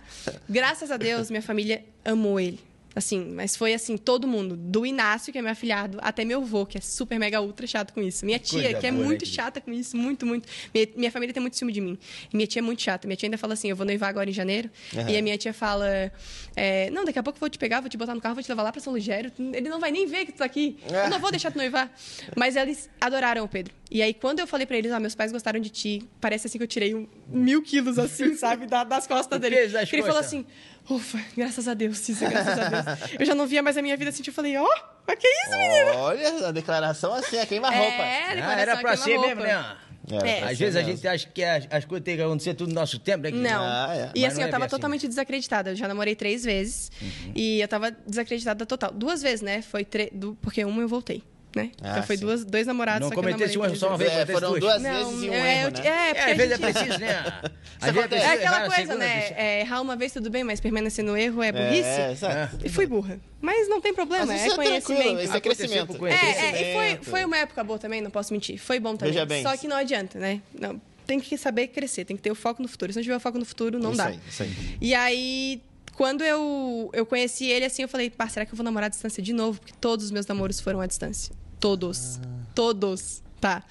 Graças 0.48 0.90
a 0.90 0.96
Deus, 0.96 1.30
minha 1.30 1.42
família 1.42 1.84
amou 2.04 2.40
ele. 2.40 2.60
Assim, 2.94 3.32
mas 3.34 3.56
foi 3.56 3.72
assim, 3.74 3.96
todo 3.96 4.26
mundo. 4.28 4.56
Do 4.56 4.84
Inácio, 4.84 5.32
que 5.32 5.38
é 5.38 5.42
meu 5.42 5.50
afilhado, 5.52 5.98
até 6.02 6.24
meu 6.24 6.40
avô, 6.42 6.66
que 6.66 6.76
é 6.76 6.80
super 6.80 7.18
mega 7.18 7.40
ultra 7.40 7.66
chato 7.66 7.92
com 7.92 8.02
isso. 8.02 8.24
Minha 8.26 8.38
tia, 8.38 8.62
Coisa 8.62 8.78
que 8.80 8.86
é 8.86 8.90
boa, 8.90 9.00
né, 9.02 9.06
muito 9.06 9.20
querida? 9.20 9.36
chata 9.42 9.60
com 9.60 9.72
isso, 9.72 9.96
muito, 9.96 10.26
muito. 10.26 10.46
Minha, 10.74 10.88
minha 10.96 11.10
família 11.10 11.32
tem 11.32 11.40
muito 11.40 11.56
ciúme 11.56 11.72
de 11.72 11.80
mim. 11.80 11.98
E 12.32 12.36
minha 12.36 12.46
tia 12.46 12.60
é 12.60 12.62
muito 12.62 12.82
chata. 12.82 13.06
Minha 13.08 13.16
tia 13.16 13.26
ainda 13.26 13.38
fala 13.38 13.54
assim: 13.54 13.68
eu 13.70 13.76
vou 13.76 13.86
noivar 13.86 14.10
agora 14.10 14.28
em 14.28 14.32
janeiro. 14.32 14.70
Aham. 14.94 15.10
E 15.10 15.16
a 15.16 15.22
minha 15.22 15.38
tia 15.38 15.52
fala: 15.54 16.12
é, 16.54 16.90
não, 16.90 17.04
daqui 17.04 17.18
a 17.18 17.22
pouco 17.22 17.36
eu 17.38 17.40
vou 17.40 17.48
te 17.48 17.58
pegar, 17.58 17.80
vou 17.80 17.88
te 17.88 17.96
botar 17.96 18.14
no 18.14 18.20
carro, 18.20 18.34
vou 18.34 18.42
te 18.44 18.48
levar 18.48 18.62
lá 18.62 18.72
pra 18.72 18.80
São 18.80 18.92
Lugério. 18.92 19.32
Ele 19.38 19.68
não 19.68 19.80
vai 19.80 19.90
nem 19.90 20.06
ver 20.06 20.26
que 20.26 20.32
tu 20.32 20.38
tá 20.38 20.44
aqui. 20.44 20.76
Eu 21.04 21.10
não 21.10 21.18
vou 21.18 21.30
deixar 21.30 21.50
tu 21.50 21.56
noivar. 21.58 21.90
Mas 22.36 22.56
eles 22.56 22.90
adoraram 23.00 23.44
o 23.44 23.48
Pedro. 23.48 23.72
E 23.90 24.00
aí, 24.02 24.14
quando 24.14 24.38
eu 24.40 24.46
falei 24.46 24.66
pra 24.66 24.76
eles, 24.78 24.90
ah, 24.92 24.98
meus 25.00 25.14
pais 25.14 25.30
gostaram 25.32 25.60
de 25.60 25.68
ti, 25.68 26.02
parece 26.20 26.46
assim 26.46 26.56
que 26.58 26.64
eu 26.64 26.68
tirei 26.68 26.94
um, 26.94 27.06
mil 27.28 27.62
quilos, 27.62 27.98
assim, 27.98 28.34
sabe, 28.36 28.66
da- 28.66 28.84
das 28.84 29.06
costas 29.06 29.38
dele. 29.40 29.56
ele 29.56 30.02
falou 30.02 30.18
assim: 30.18 30.46
ufa, 30.88 31.18
graças 31.36 31.66
a 31.68 31.74
Deus, 31.74 31.98
Cissa, 31.98 32.28
graças 32.28 32.58
a 32.58 32.68
Deus. 32.68 33.10
Eu 33.18 33.26
já 33.26 33.34
não 33.34 33.46
via 33.46 33.62
mais 33.62 33.76
a 33.76 33.82
minha 33.82 33.96
vida 33.96 34.10
assim, 34.10 34.22
eu 34.26 34.32
falei: 34.32 34.56
ó, 34.56 34.68
mas 35.06 35.18
que 35.18 35.26
isso, 35.26 35.50
menino? 35.58 35.98
Olha, 35.98 36.48
a 36.48 36.52
declaração 36.52 37.12
assim, 37.14 37.38
a 37.38 37.46
queima-roupa. 37.46 38.02
É, 38.02 38.24
Ah, 38.24 38.34
declaração 38.34 38.58
era 38.60 38.76
pra 38.78 38.92
a 38.92 38.96
ser 38.96 39.18
mesmo, 39.18 39.42
né? 39.42 39.76
É, 40.10 40.28
É. 40.28 40.40
pra 40.40 40.50
Às 40.50 40.58
vezes 40.58 40.74
a 40.76 40.82
gente 40.82 41.06
acha 41.06 41.28
que 41.28 41.44
as, 41.44 41.66
as 41.70 41.84
coisas 41.84 42.04
têm 42.04 42.16
que 42.16 42.22
acontecer 42.22 42.54
tudo 42.54 42.70
no 42.70 42.74
nosso 42.74 42.98
tempo, 42.98 43.22
né? 43.22 43.30
Não. 43.30 43.62
Ah, 43.64 43.88
é. 43.94 44.10
E 44.14 44.26
assim, 44.26 44.36
não 44.36 44.42
eu 44.42 44.48
é 44.48 44.50
tava 44.50 44.60
bem 44.62 44.66
assim. 44.66 44.76
totalmente 44.76 45.06
desacreditada. 45.08 45.70
Eu 45.70 45.76
já 45.76 45.86
namorei 45.86 46.16
três 46.16 46.42
vezes. 46.44 46.90
Uhum. 47.00 47.32
E 47.36 47.60
eu 47.60 47.68
tava 47.68 47.90
desacreditada 47.90 48.66
total. 48.66 48.90
Duas 48.92 49.22
vezes, 49.22 49.42
né? 49.42 49.62
Foi 49.62 49.84
tre... 49.84 50.10
du- 50.12 50.36
Porque 50.42 50.64
uma 50.64 50.82
eu 50.82 50.88
voltei, 50.88 51.22
né? 51.54 51.70
Ah, 51.82 51.90
então 51.90 52.02
foi 52.04 52.16
sim. 52.16 52.24
duas, 52.24 52.44
dois 52.44 52.66
namorados, 52.66 53.00
Não 53.02 53.08
só 53.08 53.14
cometesse 53.14 53.56
uma 53.58 53.74
só 53.74 53.88
uma 53.88 53.98
vez, 53.98 54.10
É, 54.12 54.26
foram 54.26 54.50
duas. 54.50 54.60
duas 54.60 54.82
vezes 54.82 55.22
e 55.22 55.30
um 55.30 55.32
é, 55.34 55.60
erro, 55.62 55.70
né? 55.70 55.80
É, 55.84 55.88
É, 56.10 56.14
porque 56.14 56.30
às 56.30 56.36
vezes 56.36 56.52
a 56.52 56.54
é 56.54 56.58
gente- 56.58 56.72
preciso, 56.72 56.98
né? 57.00 57.24
Às 57.82 57.90
vezes 57.92 57.98
acontece. 58.04 58.24
é 58.24 58.28
preciso 58.28 58.30
É 58.30 58.32
aquela 58.46 58.60
coisa, 58.60 58.74
segunda 58.76 58.98
né? 58.98 59.32
É, 59.36 59.60
errar 59.60 59.80
uma 59.80 59.96
vez 59.96 60.12
tudo 60.12 60.30
bem, 60.30 60.44
mas 60.44 60.60
permanecer 60.60 61.04
no 61.04 61.16
erro 61.16 61.42
é 61.42 61.50
burrice. 61.52 61.88
É, 61.88 62.12
exato. 62.12 62.58
E 62.64 62.68
fui 62.68 62.86
burra. 62.86 63.18
Mas 63.40 63.68
não 63.68 63.80
tem 63.80 63.92
problema, 63.92 64.26
Mas 64.26 64.40
é 64.42 64.46
é 64.46 64.54
conhecimento. 64.54 65.20
isso 65.20 65.36
é 65.36 65.40
crescimento. 65.40 65.94
É, 65.94 65.98
conhecimento. 65.98 66.38
é, 66.56 66.62
e 66.70 66.74
foi, 67.00 67.04
foi 67.10 67.24
uma 67.24 67.36
época 67.38 67.64
boa 67.64 67.78
também, 67.78 68.00
não 68.00 68.10
posso 68.10 68.32
mentir. 68.32 68.58
Foi 68.58 68.78
bom 68.78 68.96
também. 68.96 69.12
Veja 69.12 69.26
bem. 69.26 69.42
Só 69.42 69.56
que 69.56 69.66
não 69.66 69.76
adianta, 69.76 70.18
né? 70.18 70.40
Não, 70.58 70.80
tem 71.06 71.18
que 71.18 71.36
saber 71.36 71.66
crescer, 71.68 72.04
tem 72.04 72.16
que 72.16 72.22
ter 72.22 72.30
o 72.30 72.36
foco 72.36 72.62
no 72.62 72.68
futuro. 72.68 72.92
Se 72.92 72.98
não 73.00 73.02
tiver 73.02 73.16
o 73.16 73.20
foco 73.20 73.36
no 73.38 73.44
futuro, 73.44 73.78
não 73.80 73.90
isso 73.90 73.98
dá. 73.98 74.06
Aí, 74.06 74.20
isso 74.28 74.42
aí. 74.44 74.52
E 74.80 74.94
aí, 74.94 75.60
quando 75.96 76.22
eu, 76.22 76.88
eu 76.92 77.04
conheci 77.04 77.46
ele, 77.46 77.64
assim, 77.64 77.82
eu 77.82 77.88
falei, 77.88 78.08
pá, 78.10 78.28
será 78.28 78.46
que 78.46 78.52
eu 78.52 78.56
vou 78.56 78.62
namorar 78.64 78.86
à 78.86 78.90
distância 78.90 79.20
de 79.20 79.32
novo? 79.32 79.58
Porque 79.58 79.74
todos 79.80 80.04
os 80.04 80.10
meus 80.12 80.24
namoros 80.26 80.60
foram 80.60 80.80
à 80.80 80.86
distância. 80.86 81.34
Todos. 81.62 82.18
Todos. 82.56 83.22
Tá. 83.40 83.62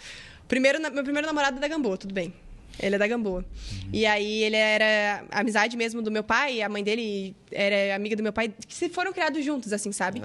Primeiro, 0.48 0.80
meu 0.80 1.04
primeiro 1.04 1.28
namorado 1.28 1.58
é 1.58 1.60
da 1.60 1.68
Gamboa, 1.68 1.98
tudo 1.98 2.14
bem. 2.14 2.34
Ele 2.82 2.96
é 2.96 2.98
da 2.98 3.08
Gamboa. 3.08 3.46
E 3.94 4.06
aí 4.06 4.44
ele 4.44 4.56
era 4.56 5.24
amizade 5.32 5.78
mesmo 5.78 6.02
do 6.02 6.10
meu 6.10 6.24
pai, 6.24 6.62
a 6.62 6.70
mãe 6.70 6.84
dele 6.84 7.36
era 7.52 7.96
amiga 7.96 8.16
do 8.16 8.24
meu 8.24 8.34
pai, 8.34 8.54
que 8.68 8.74
se 8.74 8.90
foram 8.90 9.12
criados 9.12 9.44
juntos, 9.44 9.74
assim, 9.74 9.92
sabe? 9.92 10.22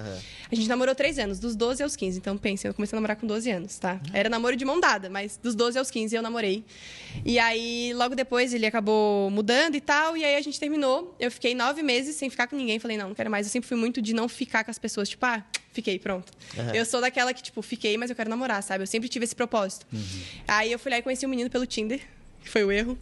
A 0.50 0.54
gente 0.54 0.68
namorou 0.68 0.94
três 0.94 1.18
anos, 1.18 1.38
dos 1.38 1.56
12 1.56 1.82
aos 1.82 1.96
15. 1.96 2.18
Então, 2.18 2.38
pensa, 2.38 2.68
eu 2.68 2.74
comecei 2.74 2.96
a 2.96 2.98
namorar 2.98 3.16
com 3.16 3.26
12 3.26 3.50
anos, 3.50 3.78
tá? 3.78 4.00
Era 4.12 4.28
namoro 4.28 4.56
de 4.56 4.64
mão 4.64 4.80
dada, 4.80 5.10
mas 5.10 5.36
dos 5.36 5.54
12 5.54 5.78
aos 5.78 5.90
15 5.90 6.14
eu 6.14 6.22
namorei. 6.22 6.64
E 7.24 7.38
aí, 7.38 7.92
logo 7.94 8.14
depois, 8.14 8.54
ele 8.54 8.64
acabou 8.64 9.30
mudando 9.30 9.74
e 9.74 9.80
tal, 9.80 10.16
e 10.16 10.24
aí 10.24 10.36
a 10.36 10.40
gente 10.40 10.58
terminou. 10.58 11.14
Eu 11.18 11.30
fiquei 11.30 11.54
nove 11.54 11.82
meses 11.82 12.16
sem 12.16 12.30
ficar 12.30 12.46
com 12.46 12.56
ninguém. 12.56 12.78
Falei, 12.78 12.96
não, 12.96 13.08
não 13.08 13.14
quero 13.14 13.30
mais. 13.30 13.46
Eu 13.46 13.50
sempre 13.52 13.68
fui 13.68 13.76
muito 13.76 14.00
de 14.00 14.14
não 14.14 14.28
ficar 14.28 14.64
com 14.64 14.70
as 14.70 14.78
pessoas, 14.78 15.08
tipo, 15.08 15.26
ah, 15.26 15.44
fiquei, 15.72 15.98
pronto. 15.98 16.32
Eu 16.74 16.84
sou 16.84 17.00
daquela 17.00 17.34
que, 17.34 17.42
tipo, 17.42 17.60
fiquei, 17.60 17.96
mas 17.96 18.08
eu 18.10 18.16
quero 18.16 18.30
namorar, 18.30 18.62
sabe? 18.62 18.82
Eu 18.84 18.86
sempre 18.86 19.08
tive 19.08 19.24
esse 19.24 19.34
propósito. 19.34 19.84
Aí 20.46 20.70
eu 20.70 20.78
fui 20.78 20.90
lá 20.90 20.98
e 20.98 21.02
conheci 21.02 21.26
um 21.26 21.28
menino 21.28 21.50
pelo 21.50 21.66
Tinder, 21.66 22.00
que 22.46 22.52
foi 22.52 22.64
o 22.64 22.72
erro. 22.72 22.98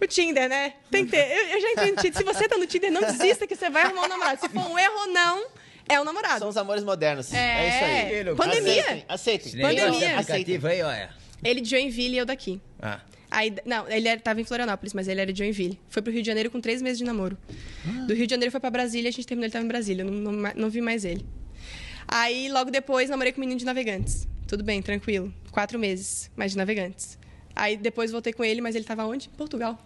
O 0.00 0.06
Tinder, 0.06 0.48
né? 0.48 0.74
Tem 0.90 1.04
que 1.04 1.12
ter. 1.12 1.30
Eu, 1.30 1.46
eu 1.54 1.60
já 1.60 1.70
entendi. 1.70 2.16
Se 2.16 2.24
você 2.24 2.48
tá 2.48 2.58
no 2.58 2.66
Tinder, 2.66 2.90
não 2.90 3.02
desista 3.02 3.46
que 3.46 3.54
você 3.54 3.70
vai 3.70 3.84
arrumar 3.84 4.06
um 4.06 4.08
namorado. 4.08 4.40
Se 4.40 4.48
for 4.48 4.68
um 4.68 4.76
erro 4.76 4.94
ou 5.02 5.06
não, 5.12 5.46
é 5.88 6.00
um 6.00 6.04
namorado. 6.04 6.40
São 6.40 6.48
os 6.48 6.56
amores 6.56 6.82
modernos. 6.82 7.32
É. 7.32 7.38
É, 7.38 7.68
isso 7.68 8.28
aí. 8.28 8.34
Pandemia. 8.34 8.82
Aceitem. 8.82 9.04
aceitem. 9.08 9.60
Pandemia. 9.60 10.18
aplicativo 10.18 10.66
aí, 10.66 10.82
olha. 10.82 11.10
Ele 11.44 11.60
de 11.60 11.70
Joinville 11.70 12.14
e 12.14 12.18
eu 12.18 12.26
daqui. 12.26 12.60
Ah. 12.80 13.00
Aí, 13.30 13.54
não, 13.64 13.88
ele 13.88 14.08
era, 14.08 14.20
tava 14.20 14.40
em 14.40 14.44
Florianópolis, 14.44 14.92
mas 14.92 15.08
ele 15.08 15.20
era 15.20 15.32
de 15.32 15.38
Joinville. 15.38 15.78
Foi 15.88 16.02
pro 16.02 16.12
Rio 16.12 16.22
de 16.22 16.26
Janeiro 16.26 16.50
com 16.50 16.60
três 16.60 16.82
meses 16.82 16.98
de 16.98 17.04
namoro. 17.04 17.38
Do 18.06 18.14
Rio 18.14 18.26
de 18.26 18.30
Janeiro 18.30 18.50
foi 18.50 18.60
pra 18.60 18.70
Brasília, 18.70 19.08
a 19.08 19.12
gente 19.12 19.26
terminou, 19.26 19.46
ele 19.46 19.52
tava 19.52 19.64
em 19.64 19.68
Brasília. 19.68 20.02
eu 20.02 20.10
Não, 20.10 20.32
não, 20.32 20.52
não 20.54 20.70
vi 20.70 20.80
mais 20.80 21.04
ele. 21.04 21.24
Aí, 22.08 22.50
logo 22.50 22.70
depois, 22.70 23.08
namorei 23.08 23.32
com 23.32 23.40
um 23.40 23.42
menino 23.42 23.58
de 23.58 23.64
Navegantes. 23.64 24.28
Tudo 24.46 24.62
bem, 24.62 24.82
tranquilo. 24.82 25.32
Quatro 25.50 25.78
meses, 25.78 26.30
mas 26.36 26.52
de 26.52 26.58
Navegantes. 26.58 27.18
Aí, 27.54 27.76
depois, 27.76 28.10
voltei 28.10 28.32
com 28.32 28.44
ele, 28.44 28.60
mas 28.60 28.74
ele 28.74 28.84
tava 28.84 29.04
onde? 29.04 29.28
Portugal. 29.30 29.78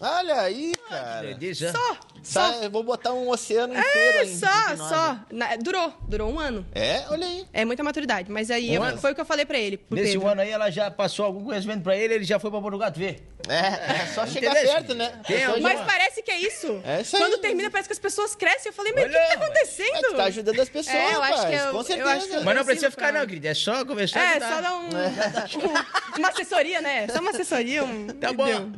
Olha 0.00 0.40
aí, 0.40 0.72
cara. 0.88 1.36
Só, 1.54 1.96
só. 2.22 2.50
Tá, 2.52 2.64
eu 2.64 2.70
vou 2.70 2.82
botar 2.82 3.12
um 3.12 3.28
oceano 3.28 3.72
inteiro 3.78 4.18
É, 4.18 4.20
aí. 4.22 4.36
só, 4.36 4.76
só. 4.76 5.18
Na- 5.30 5.54
durou, 5.56 5.92
durou 6.08 6.30
um 6.32 6.40
ano. 6.40 6.66
É, 6.74 7.04
olha 7.10 7.26
aí. 7.26 7.46
É 7.52 7.64
muita 7.64 7.82
maturidade. 7.84 8.30
Mas 8.30 8.50
aí, 8.50 8.70
Um 8.70 8.74
eu- 8.74 8.82
ano? 8.82 8.98
foi 8.98 9.12
o 9.12 9.14
que 9.14 9.20
eu 9.20 9.24
falei 9.24 9.46
pra 9.46 9.56
ele. 9.56 9.76
pro 9.78 9.96
Nesse 9.96 10.12
Pedro. 10.14 10.26
ano 10.28 10.40
aí 10.40 10.50
ela 10.50 10.68
já 10.68 10.90
passou 10.90 11.24
algum 11.24 11.44
conhecimento 11.44 11.82
pra 11.82 11.96
ele, 11.96 12.14
ele 12.14 12.24
já 12.24 12.38
foi 12.40 12.50
pra 12.50 12.60
Portugal 12.60 12.90
te 12.90 12.98
ver. 12.98 13.28
É, 13.48 14.02
é 14.02 14.06
só 14.14 14.26
chegar 14.26 14.50
Entendeu? 14.52 14.72
perto, 14.72 14.94
né? 14.94 15.20
Tem 15.26 15.60
Mas 15.60 15.78
já- 15.78 15.84
parece 15.84 16.22
que 16.22 16.30
é 16.30 16.38
isso. 16.40 16.80
É 16.84 17.02
isso 17.02 17.14
aí. 17.14 17.22
Quando 17.22 17.38
termina, 17.40 17.70
parece 17.70 17.88
que 17.88 17.92
as 17.92 17.98
pessoas 17.98 18.34
crescem. 18.34 18.70
Eu 18.70 18.72
falei, 18.72 18.92
mas 18.94 19.04
o 19.04 19.08
que, 19.10 19.14
Olha, 19.16 19.24
que 19.26 19.32
tá 19.32 19.38
mas- 19.38 19.48
acontecendo? 19.48 19.92
Mas 19.92 20.02
tu 20.02 20.14
tá 20.16 20.24
ajudando 20.24 20.60
as 20.60 20.68
pessoas, 20.70 20.96
É, 20.96 21.14
eu 21.14 21.22
acho 21.22 21.34
rapaz. 21.36 21.40
que 21.50 21.54
eu- 21.66 21.70
com 21.72 21.78
eu 21.78 21.84
certeza. 21.84 22.10
acho 22.10 22.26
que 22.26 22.34
eu- 22.36 22.42
Mas 22.44 22.56
não 22.56 22.64
precisa 22.64 22.90
ficar 22.90 23.12
pra- 23.12 23.20
não, 23.20 23.26
querido. 23.26 23.46
É 23.46 23.54
só 23.54 23.84
conversar. 23.84 24.20
É, 24.36 24.40
só 24.40 24.60
dar 24.60 24.72
um, 24.72 24.86
um- 24.86 24.88
uma 26.18 26.28
assessoria, 26.30 26.80
né? 26.80 27.06
Só 27.08 27.20
uma 27.20 27.30
assessoria. 27.30 27.84
Um, 27.84 28.06
Tá 28.08 28.32
bom. 28.32 28.48
entendeu? 28.48 28.72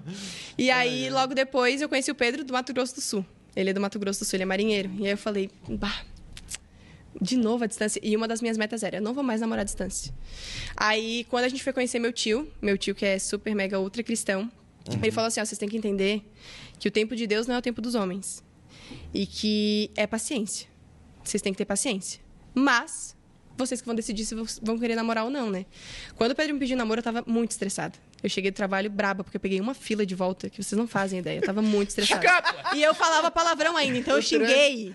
E 0.59 0.71
aí, 0.71 1.06
logo 1.11 1.35
depois, 1.35 1.81
eu 1.81 1.89
conheci 1.89 2.11
o 2.11 2.15
Pedro 2.15 2.45
do 2.45 2.53
Mato 2.53 2.73
Grosso 2.73 2.95
do 2.95 3.01
Sul. 3.01 3.25
Ele 3.55 3.71
é 3.71 3.73
do 3.73 3.81
Mato 3.81 3.99
Grosso 3.99 4.21
do 4.21 4.25
Sul, 4.25 4.37
ele 4.37 4.43
é 4.43 4.47
marinheiro. 4.47 4.91
E 4.99 5.07
aí 5.07 5.13
eu 5.13 5.19
falei, 5.19 5.51
bah, 5.69 6.05
de 7.21 7.37
novo 7.37 7.65
a 7.65 7.67
distância. 7.67 8.01
E 8.03 8.17
uma 8.17 8.29
das 8.29 8.41
minhas 8.41 8.57
metas 8.57 8.83
era, 8.83 8.99
eu 8.99 9.03
não 9.03 9.15
vou 9.15 9.25
mais 9.25 9.41
namorar 9.41 9.63
à 9.63 9.65
distância. 9.65 10.13
Aí, 10.77 11.25
quando 11.31 11.45
a 11.45 11.49
gente 11.49 11.63
foi 11.63 11.73
conhecer 11.73 11.99
meu 11.99 12.13
tio, 12.13 12.51
meu 12.61 12.77
tio 12.77 12.95
que 12.95 13.05
é 13.05 13.19
super, 13.19 13.55
mega, 13.55 13.79
ultra 13.79 14.03
cristão, 14.03 14.51
ele 15.03 15.11
falou 15.11 15.29
assim, 15.29 15.41
ó, 15.41 15.45
vocês 15.45 15.59
têm 15.59 15.69
que 15.69 15.77
entender 15.77 16.23
que 16.79 16.89
o 16.89 16.91
tempo 16.91 17.17
de 17.17 17.27
Deus 17.27 17.47
não 17.47 17.55
é 17.55 17.59
o 17.59 17.63
tempo 17.63 17.81
dos 17.81 17.95
homens. 17.95 18.45
E 19.13 19.27
que 19.27 19.91
é 19.97 20.07
paciência. 20.07 20.69
Vocês 21.25 21.43
têm 21.43 21.53
que 21.53 21.59
ter 21.59 21.65
paciência. 21.65 22.21
Mas, 22.55 23.17
vocês 23.57 23.81
que 23.81 23.87
vão 23.87 23.95
decidir 23.95 24.25
se 24.25 24.35
vão 24.63 24.79
querer 24.79 24.95
namorar 24.95 25.25
ou 25.25 25.31
não, 25.31 25.51
né? 25.51 25.67
Quando 26.15 26.33
o 26.33 26.35
Pedro 26.35 26.55
me 26.55 26.61
pediu 26.61 26.77
namoro, 26.77 27.01
eu 27.01 27.03
tava 27.03 27.25
muito 27.27 27.51
estressada. 27.51 27.99
Eu 28.23 28.31
cheguei 28.31 28.51
do 28.51 28.55
trabalho 28.55 28.91
braba, 28.91 29.23
porque 29.23 29.37
eu 29.37 29.41
peguei 29.41 29.61
uma 29.61 29.75
fila 29.75 30.05
de 30.07 30.15
volta 30.15 30.49
que 30.49 30.63
vocês 30.63 30.77
não 30.79 30.87
fazem 30.89 31.19
ideia. 31.21 31.39
Eu 31.39 31.43
tava 31.43 31.61
muito 31.63 31.91
estressada. 31.91 32.27
E 32.75 32.83
eu 32.83 32.95
falava 32.95 33.31
palavrão 33.31 33.77
ainda, 33.77 33.99
então 33.99 34.17
eu 34.17 34.23
xinguei. 34.23 34.95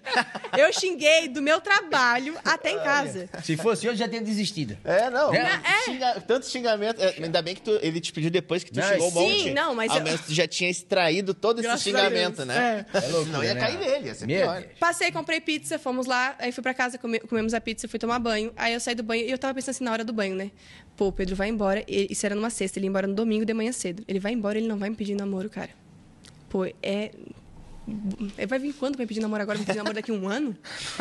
Eu 0.58 0.74
xinguei 0.74 1.28
do 1.28 1.42
meu 1.42 1.62
trabalho 1.62 2.36
até 2.44 2.72
em 2.72 2.80
casa. 2.80 3.30
Se 3.44 3.56
fosse 3.56 3.86
eu, 3.86 3.96
já 3.96 4.08
tinha 4.08 4.22
desistido. 4.22 4.78
É, 4.84 5.10
não. 5.10 5.34
É. 5.34 5.62
Xinga- 5.86 6.22
tanto 6.28 6.46
xingamento. 6.48 7.02
é, 7.02 7.16
ainda 7.24 7.42
bem 7.42 7.56
que 7.56 7.62
tu- 7.62 7.80
ele 7.82 8.02
te 8.02 8.12
pediu 8.12 8.30
depois 8.32 8.64
que 8.64 8.72
tu 8.72 8.80
Não, 8.80 8.88
xingou 8.90 9.08
um 9.08 9.12
sim, 9.12 9.38
monte. 9.44 9.52
não, 9.52 9.76
mas 9.76 9.92
Ao 9.92 9.98
eu- 9.98 10.04
menos 10.04 10.22
tu 10.22 10.34
já 10.34 10.48
tinha 10.48 10.70
extraído 10.70 11.34
todo 11.34 11.60
esse 11.60 11.68
Graças 11.68 11.82
a 11.88 11.90
xingamento, 11.90 12.44
né? 12.46 12.86
É 12.94 13.00
loucura, 13.08 13.24
Senão 13.26 13.44
ia 13.44 13.54
né? 13.54 13.60
cair 13.60 13.78
nele, 13.80 14.08
ia 14.08 14.16
ser 14.16 14.26
Meu 14.26 14.42
pior. 14.42 14.62
Deus. 14.62 14.74
Passei, 14.80 15.12
comprei 15.12 15.40
pizza, 15.40 15.78
fomos 15.80 16.06
lá, 16.08 16.36
aí 16.40 16.52
fui 16.52 16.62
pra 16.64 16.74
casa, 16.74 16.98
come- 16.98 17.20
comemos 17.20 17.54
a 17.54 17.62
pizza, 17.62 17.88
fui 17.88 18.00
tomar 18.00 18.20
banho. 18.20 18.52
Aí 18.58 18.74
eu 18.74 18.80
saí 18.80 18.96
do 18.96 19.04
banho 19.04 19.26
e 19.26 19.32
eu 19.32 19.38
tava 19.38 19.54
pensando 19.54 19.72
assim 19.76 19.84
na 19.84 19.92
hora 19.92 20.04
do 20.04 20.12
banho, 20.12 20.36
né? 20.36 20.52
Pô, 21.02 21.08
o 21.08 21.12
Pedro 21.12 21.36
vai 21.36 21.50
embora, 21.50 21.84
isso 21.88 22.28
era 22.28 22.36
numa 22.36 22.52
sexta, 22.52 22.78
ele 22.78 22.86
ia 22.86 22.90
embora 22.90 23.08
no 23.08 23.16
domingo 23.16 23.44
de 23.44 23.56
manhã 23.56 23.72
cedo. 23.72 24.04
Ele 24.08 24.20
vai 24.20 24.34
embora, 24.34 24.60
ele 24.60 24.68
não 24.68 24.78
vai 24.78 24.88
me 24.88 24.96
pedir 24.96 25.16
namoro, 25.16 25.50
cara. 25.50 25.72
Pô, 26.48 26.64
é. 26.64 27.10
Ele 27.88 28.48
vai 28.48 28.60
vir 28.60 28.74
quando 28.74 28.98
me 28.98 29.08
pedir 29.08 29.20
namoro 29.20 29.42
agora? 29.42 29.58
Me 29.58 29.66
pedir 29.66 29.78
namoro 29.78 29.96
daqui 29.96 30.12
a 30.12 30.14
um 30.14 30.28
ano? 30.28 30.56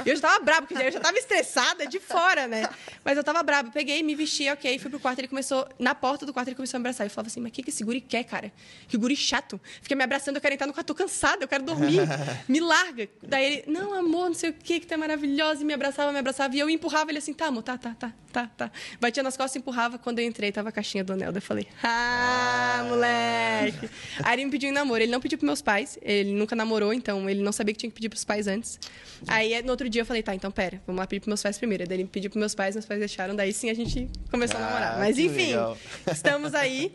Eu 0.04 0.16
já 0.16 0.22
tava 0.22 0.42
brava, 0.42 0.66
porque 0.66 0.82
eu 0.82 0.90
já 0.90 0.98
tava 0.98 1.18
estressada 1.18 1.86
de 1.86 2.00
fora, 2.00 2.48
né? 2.48 2.68
Mas 3.04 3.16
eu 3.16 3.22
tava 3.22 3.42
brava. 3.42 3.70
Peguei, 3.70 4.02
me 4.02 4.14
vesti, 4.14 4.48
ok, 4.48 4.78
fui 4.78 4.90
pro 4.90 4.98
quarto. 4.98 5.18
Ele 5.18 5.28
começou, 5.28 5.68
na 5.78 5.94
porta 5.94 6.24
do 6.24 6.32
quarto, 6.32 6.48
ele 6.48 6.56
começou 6.56 6.78
a 6.78 6.80
me 6.80 6.84
abraçar. 6.84 7.06
Eu 7.06 7.10
falava 7.10 7.28
assim, 7.28 7.40
mas 7.40 7.50
o 7.50 7.52
que, 7.52 7.62
que 7.62 7.70
esse 7.70 7.84
guri 7.84 8.00
quer, 8.00 8.24
cara? 8.24 8.50
Que 8.88 8.96
guri 8.96 9.14
chato. 9.14 9.60
Fica 9.82 9.94
me 9.94 10.02
abraçando, 10.02 10.36
eu 10.36 10.40
quero 10.40 10.54
entrar 10.54 10.66
no 10.66 10.72
quarto, 10.72 10.86
tô 10.86 10.94
cansada, 10.94 11.44
eu 11.44 11.48
quero 11.48 11.64
dormir. 11.64 12.00
Me 12.48 12.60
larga. 12.60 13.08
Daí 13.22 13.44
ele, 13.44 13.64
não, 13.66 13.92
amor, 13.94 14.28
não 14.28 14.34
sei 14.34 14.50
o 14.50 14.52
que, 14.52 14.80
que 14.80 14.86
tu 14.86 14.94
é 14.94 14.96
maravilhosa. 14.96 15.62
E 15.62 15.64
me 15.64 15.74
abraçava, 15.74 16.12
me 16.12 16.18
abraçava. 16.18 16.54
E 16.56 16.58
eu 16.58 16.70
empurrava 16.70 17.10
ele 17.10 17.18
assim, 17.18 17.34
tá, 17.34 17.46
amor, 17.46 17.62
tá, 17.62 17.76
tá, 17.76 17.94
tá, 17.98 18.12
tá, 18.32 18.50
tá. 18.56 18.70
Batia 18.98 19.22
nas 19.22 19.36
costas 19.36 19.56
empurrava. 19.56 19.98
Quando 19.98 20.18
eu 20.18 20.24
entrei, 20.24 20.50
tava 20.50 20.70
a 20.70 20.72
caixinha 20.72 21.04
do 21.04 21.12
anel. 21.12 21.30
Daí 21.30 21.38
eu 21.38 21.42
falei, 21.42 21.68
ah, 21.82 22.86
moleque. 22.88 23.90
Aí 24.24 24.34
ele 24.36 24.46
me 24.46 24.50
pediu 24.50 24.70
em 24.70 24.72
namoro. 24.72 25.02
Ele 25.02 25.12
não 25.12 25.20
pediu 25.20 25.36
pros 25.36 25.46
meus 25.46 25.60
pais. 25.62 25.98
Ele 26.00 26.32
nunca 26.32 26.56
namorou, 26.56 26.69
então 26.94 27.28
ele 27.28 27.42
não 27.42 27.52
sabia 27.52 27.74
que 27.74 27.80
tinha 27.80 27.90
que 27.90 27.94
pedir 27.94 28.08
pros 28.08 28.24
pais 28.24 28.46
antes. 28.46 28.78
Aí 29.26 29.60
no 29.62 29.70
outro 29.70 29.88
dia 29.88 30.02
eu 30.02 30.06
falei, 30.06 30.22
tá, 30.22 30.34
então 30.34 30.50
pera, 30.50 30.80
vamos 30.86 30.98
lá 31.00 31.06
pedir 31.06 31.20
pros 31.20 31.28
meus 31.28 31.42
pais 31.42 31.58
primeiro. 31.58 31.86
Daí 31.86 31.98
ele 31.98 32.08
pediu 32.08 32.30
pros 32.30 32.40
meus 32.40 32.54
pais, 32.54 32.74
meus 32.74 32.86
pais 32.86 32.98
deixaram. 33.00 33.34
Daí 33.34 33.52
sim 33.52 33.68
a 33.70 33.74
gente 33.74 34.08
começou 34.30 34.58
a 34.58 34.62
Ah, 34.62 34.66
namorar. 34.66 34.98
Mas 34.98 35.18
enfim, 35.18 35.48
legal. 35.48 35.76
estamos 36.10 36.54
aí. 36.54 36.92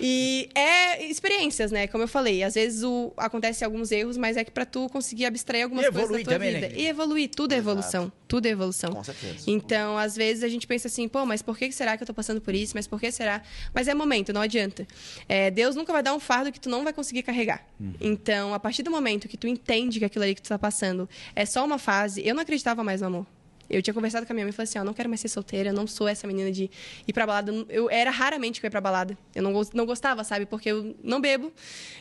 E 0.00 0.48
é 0.54 1.04
experiências, 1.06 1.70
né? 1.70 1.86
Como 1.86 2.04
eu 2.04 2.08
falei, 2.08 2.42
às 2.42 2.54
vezes 2.54 2.82
o, 2.82 3.12
acontece 3.16 3.64
alguns 3.64 3.90
erros, 3.92 4.16
mas 4.16 4.36
é 4.36 4.44
que 4.44 4.50
pra 4.50 4.64
tu 4.66 4.88
conseguir 4.88 5.26
abstrair 5.26 5.64
algumas 5.64 5.88
coisas 5.88 6.10
da 6.10 6.18
tua 6.22 6.32
também, 6.34 6.52
né, 6.52 6.58
vida. 6.60 6.68
querida? 6.68 6.82
e 6.82 6.88
evoluir, 6.88 7.30
tudo 7.30 7.52
é 7.52 7.56
Exato. 7.56 7.70
evolução. 7.70 8.12
Tudo 8.28 8.46
é 8.46 8.50
evolução. 8.50 8.92
Com 8.92 9.04
certeza. 9.04 9.44
Então, 9.46 9.96
às 9.98 10.16
vezes 10.16 10.42
a 10.42 10.48
gente 10.48 10.66
pensa 10.66 10.88
assim, 10.88 11.06
pô, 11.06 11.26
mas 11.26 11.42
por 11.42 11.56
que 11.58 11.70
será 11.70 11.96
que 11.96 12.02
eu 12.02 12.06
tô 12.06 12.14
passando 12.14 12.40
por 12.40 12.54
isso? 12.54 12.72
Mas 12.74 12.86
por 12.86 12.98
que 12.98 13.10
será? 13.12 13.42
Mas 13.74 13.88
é 13.88 13.94
momento, 13.94 14.32
não 14.32 14.40
adianta. 14.40 14.86
É, 15.28 15.50
Deus 15.50 15.76
nunca 15.76 15.92
vai 15.92 16.02
dar 16.02 16.14
um 16.14 16.20
fardo 16.20 16.50
que 16.50 16.58
tu 16.58 16.70
não 16.70 16.82
vai 16.82 16.92
conseguir 16.94 17.22
carregar. 17.22 17.66
Então, 18.00 18.54
a 18.54 18.58
partir 18.60 18.82
do 18.82 18.90
momento 18.90 19.11
que 19.18 19.36
tu 19.36 19.46
entende 19.46 19.98
que 19.98 20.04
aquilo 20.04 20.24
ali 20.24 20.34
que 20.34 20.42
tu 20.42 20.48
tá 20.48 20.58
passando 20.58 21.08
é 21.34 21.44
só 21.44 21.64
uma 21.64 21.78
fase, 21.78 22.26
eu 22.26 22.34
não 22.34 22.42
acreditava 22.42 22.82
mais 22.82 23.00
no 23.00 23.06
amor. 23.08 23.26
Eu 23.72 23.80
tinha 23.82 23.94
conversado 23.94 24.26
com 24.26 24.32
a 24.32 24.34
minha 24.34 24.44
mãe 24.44 24.50
e 24.50 24.52
falei 24.52 24.64
assim, 24.68 24.78
ó, 24.78 24.84
não 24.84 24.92
quero 24.92 25.08
mais 25.08 25.20
ser 25.20 25.28
solteira, 25.28 25.70
eu 25.70 25.72
não 25.74 25.86
sou 25.86 26.06
essa 26.06 26.26
menina 26.26 26.52
de 26.52 26.70
ir 27.08 27.12
pra 27.12 27.26
balada. 27.26 27.52
Eu 27.68 27.88
era 27.90 28.10
raramente 28.10 28.60
que 28.60 28.66
eu 28.66 28.68
ia 28.68 28.70
pra 28.70 28.80
balada. 28.80 29.16
Eu 29.34 29.42
não, 29.42 29.52
não 29.72 29.86
gostava, 29.86 30.22
sabe? 30.24 30.44
Porque 30.46 30.70
eu 30.70 30.94
não 31.02 31.20
bebo, 31.20 31.50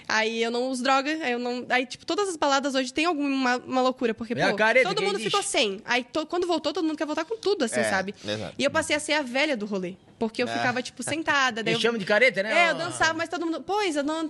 aí 0.08 0.44
eu 0.44 0.52
não 0.52 0.70
uso 0.70 0.84
droga, 0.84 1.10
aí 1.24 1.32
eu 1.32 1.40
não... 1.40 1.66
Aí, 1.70 1.86
tipo, 1.86 2.06
todas 2.06 2.28
as 2.30 2.36
baladas 2.36 2.76
hoje 2.76 2.94
tem 2.94 3.06
alguma 3.06 3.58
uma 3.58 3.82
loucura, 3.82 4.14
porque, 4.14 4.34
É 4.34 4.50
pô, 4.50 4.56
careta 4.56 4.88
todo 4.90 5.02
mundo 5.02 5.16
diz. 5.18 5.26
ficou 5.26 5.42
sem. 5.42 5.80
Aí, 5.86 6.04
to- 6.04 6.26
quando 6.28 6.46
voltou, 6.46 6.74
todo 6.74 6.84
mundo 6.86 6.98
quer 6.98 7.06
voltar 7.06 7.24
com 7.26 7.38
tudo, 7.38 7.64
assim, 7.66 7.80
É, 7.80 7.84
sabe? 7.86 8.14
exato. 8.24 8.54
E 8.58 8.64
eu 8.64 8.70
passei 8.72 8.96
a 8.96 9.00
ser 9.00 9.14
a 9.14 9.22
velha 9.22 9.56
do 9.56 9.66
rolê. 9.66 9.96
Porque 10.20 10.44
eu 10.44 10.48
Ah. 10.48 10.52
ficava, 10.52 10.82
tipo, 10.84 11.02
sentada. 11.02 11.64
Daí 11.64 11.74
eu... 11.74 11.80
chamam 11.80 11.98
de 11.98 12.06
careta, 12.06 12.44
né? 12.44 12.68
É, 12.68 12.72
eu 12.72 12.76
dançava, 12.76 13.14
mas 13.14 13.30
todo 13.30 13.46
mundo... 13.46 13.64
Pois, 13.66 13.96
eu 13.96 14.04
não... 14.04 14.30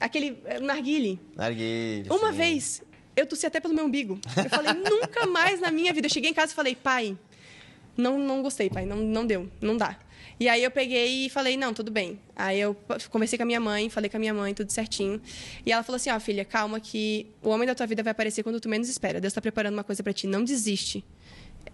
Aquele 0.00 0.38
eh, 0.44 0.60
narguile. 0.60 1.20
Narguilha, 1.36 2.12
Uma 2.12 2.30
sim. 2.32 2.36
vez, 2.38 2.82
eu 3.16 3.26
tossi 3.26 3.46
até 3.46 3.60
pelo 3.60 3.74
meu 3.74 3.84
umbigo. 3.84 4.18
Eu 4.36 4.50
falei, 4.50 4.72
nunca 4.74 5.26
mais 5.26 5.60
na 5.60 5.70
minha 5.70 5.92
vida. 5.92 6.06
Eu 6.06 6.10
cheguei 6.10 6.30
em 6.30 6.34
casa 6.34 6.52
e 6.52 6.54
falei, 6.54 6.74
pai, 6.74 7.16
não, 7.96 8.18
não 8.18 8.42
gostei, 8.42 8.68
pai, 8.68 8.84
não, 8.84 8.96
não 8.96 9.26
deu, 9.26 9.48
não 9.60 9.76
dá. 9.76 9.98
E 10.38 10.48
aí 10.48 10.64
eu 10.64 10.70
peguei 10.70 11.26
e 11.26 11.30
falei, 11.30 11.56
não, 11.56 11.72
tudo 11.72 11.92
bem. 11.92 12.18
Aí 12.34 12.58
eu 12.58 12.76
conversei 13.08 13.38
com 13.38 13.44
a 13.44 13.46
minha 13.46 13.60
mãe, 13.60 13.88
falei 13.88 14.10
com 14.10 14.16
a 14.16 14.20
minha 14.20 14.34
mãe, 14.34 14.52
tudo 14.52 14.70
certinho. 14.70 15.20
E 15.64 15.70
ela 15.70 15.82
falou 15.82 15.96
assim, 15.96 16.10
ó, 16.10 16.18
filha, 16.18 16.44
calma 16.44 16.80
que 16.80 17.26
o 17.40 17.50
homem 17.50 17.66
da 17.66 17.74
tua 17.74 17.86
vida 17.86 18.02
vai 18.02 18.10
aparecer 18.10 18.42
quando 18.42 18.60
tu 18.60 18.68
menos 18.68 18.88
espera. 18.88 19.20
Deus 19.20 19.32
tá 19.32 19.40
preparando 19.40 19.74
uma 19.74 19.84
coisa 19.84 20.02
pra 20.02 20.12
ti, 20.12 20.26
não 20.26 20.42
desiste. 20.42 21.04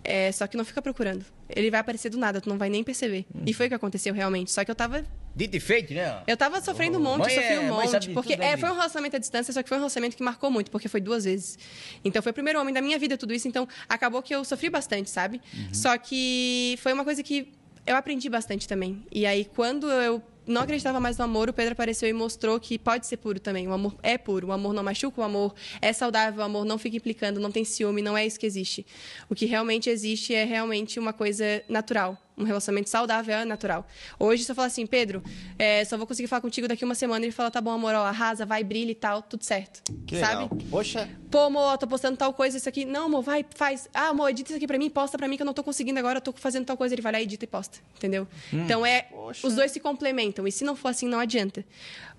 É, 0.04 0.30
só 0.32 0.46
que 0.46 0.56
não 0.56 0.64
fica 0.64 0.82
procurando. 0.82 1.24
Ele 1.48 1.70
vai 1.70 1.80
aparecer 1.80 2.10
do 2.10 2.18
nada, 2.18 2.40
tu 2.40 2.48
não 2.48 2.58
vai 2.58 2.68
nem 2.68 2.84
perceber. 2.84 3.24
E 3.46 3.54
foi 3.54 3.66
o 3.66 3.68
que 3.70 3.74
aconteceu 3.74 4.12
realmente. 4.12 4.50
Só 4.50 4.62
que 4.64 4.70
eu 4.70 4.74
tava 4.74 5.04
Dito 5.34 5.56
e 5.56 5.60
feito, 5.60 5.94
né? 5.94 6.22
eu 6.26 6.36
tava 6.36 6.60
sofrendo 6.60 6.98
um 6.98 7.00
monte, 7.00 7.20
Mãe 7.20 7.34
sofri 7.34 7.54
é- 7.54 7.60
um 7.60 7.74
mãe 7.74 7.88
sabe 7.88 8.08
monte. 8.08 8.14
Porque 8.14 8.34
é, 8.34 8.56
foi 8.56 8.68
um 8.68 8.74
relacionamento 8.74 9.16
à 9.16 9.18
distância, 9.18 9.52
só 9.52 9.62
que 9.62 9.68
foi 9.68 9.78
um 9.78 9.80
relacionamento 9.80 10.16
que 10.16 10.22
marcou 10.22 10.50
muito, 10.50 10.70
porque 10.70 10.88
foi 10.88 11.00
duas 11.00 11.24
vezes. 11.24 11.58
Então 12.04 12.20
foi 12.22 12.30
o 12.30 12.34
primeiro 12.34 12.60
homem 12.60 12.74
da 12.74 12.82
minha 12.82 12.98
vida, 12.98 13.16
tudo 13.16 13.32
isso. 13.32 13.46
Então 13.46 13.66
acabou 13.88 14.22
que 14.22 14.34
eu 14.34 14.44
sofri 14.44 14.68
bastante, 14.68 15.08
sabe? 15.08 15.40
Uhum. 15.54 15.74
Só 15.74 15.96
que 15.96 16.76
foi 16.82 16.92
uma 16.92 17.04
coisa 17.04 17.22
que 17.22 17.52
eu 17.86 17.96
aprendi 17.96 18.28
bastante 18.28 18.68
também. 18.68 19.04
E 19.10 19.24
aí, 19.24 19.44
quando 19.44 19.90
eu 19.90 20.22
não 20.46 20.62
acreditava 20.62 20.98
mais 20.98 21.16
no 21.16 21.24
amor, 21.24 21.48
o 21.48 21.52
Pedro 21.52 21.72
apareceu 21.72 22.08
e 22.08 22.12
mostrou 22.12 22.58
que 22.58 22.78
pode 22.78 23.06
ser 23.06 23.16
puro 23.18 23.38
também. 23.38 23.68
O 23.68 23.72
amor 23.72 23.94
é 24.02 24.18
puro, 24.18 24.48
o 24.48 24.52
amor 24.52 24.72
não 24.72 24.82
machuca, 24.82 25.20
o 25.20 25.24
amor 25.24 25.54
é 25.80 25.92
saudável, 25.92 26.40
o 26.40 26.44
amor 26.44 26.64
não 26.64 26.76
fica 26.76 26.96
implicando, 26.96 27.38
não 27.38 27.50
tem 27.52 27.64
ciúme, 27.64 28.02
não 28.02 28.16
é 28.16 28.26
isso 28.26 28.38
que 28.38 28.46
existe. 28.46 28.84
O 29.28 29.34
que 29.34 29.46
realmente 29.46 29.88
existe 29.88 30.34
é 30.34 30.44
realmente 30.44 30.98
uma 30.98 31.12
coisa 31.12 31.62
natural. 31.68 32.18
Um 32.40 32.44
relacionamento 32.44 32.88
saudável 32.88 33.34
é 33.34 33.44
natural. 33.44 33.86
Hoje, 34.18 34.44
se 34.44 34.50
eu 34.50 34.54
falar 34.56 34.68
assim, 34.68 34.86
Pedro, 34.86 35.22
é, 35.58 35.84
só 35.84 35.96
vou 35.96 36.06
conseguir 36.06 36.26
falar 36.26 36.40
contigo 36.40 36.66
daqui 36.66 36.84
uma 36.84 36.94
semana, 36.94 37.24
ele 37.24 37.32
fala, 37.32 37.50
tá 37.50 37.60
bom, 37.60 37.70
amor, 37.70 37.94
ó, 37.94 38.04
arrasa, 38.04 38.46
vai, 38.46 38.64
brilha 38.64 38.90
e 38.90 38.94
tal, 38.94 39.22
tudo 39.22 39.44
certo. 39.44 39.82
Que 40.06 40.18
sabe? 40.18 40.42
legal. 40.44 40.58
Poxa, 40.70 41.08
Pô, 41.30 41.38
amor, 41.38 41.60
ó, 41.60 41.76
tô 41.76 41.86
postando 41.86 42.16
tal 42.16 42.32
coisa, 42.32 42.56
isso 42.56 42.68
aqui. 42.68 42.84
Não, 42.84 43.06
amor, 43.06 43.22
vai, 43.22 43.46
faz. 43.54 43.88
Ah, 43.94 44.08
amor, 44.08 44.30
edita 44.30 44.50
isso 44.50 44.56
aqui 44.56 44.66
pra 44.66 44.76
mim, 44.76 44.90
posta 44.90 45.16
pra 45.16 45.28
mim 45.28 45.36
que 45.36 45.42
eu 45.42 45.46
não 45.46 45.54
tô 45.54 45.62
conseguindo 45.62 45.98
agora, 45.98 46.16
eu 46.18 46.22
tô 46.22 46.32
fazendo 46.32 46.64
tal 46.64 46.76
coisa. 46.76 46.94
Ele 46.94 47.02
vai 47.02 47.12
lá, 47.12 47.20
edita 47.22 47.44
e 47.44 47.48
posta, 47.48 47.78
entendeu? 47.96 48.26
Então 48.52 48.84
é. 48.84 49.02
Poxa. 49.02 49.46
Os 49.46 49.54
dois 49.54 49.70
se 49.70 49.78
complementam. 49.78 50.46
E 50.48 50.50
se 50.50 50.64
não 50.64 50.74
for 50.74 50.88
assim, 50.88 51.06
não 51.06 51.20
adianta. 51.20 51.64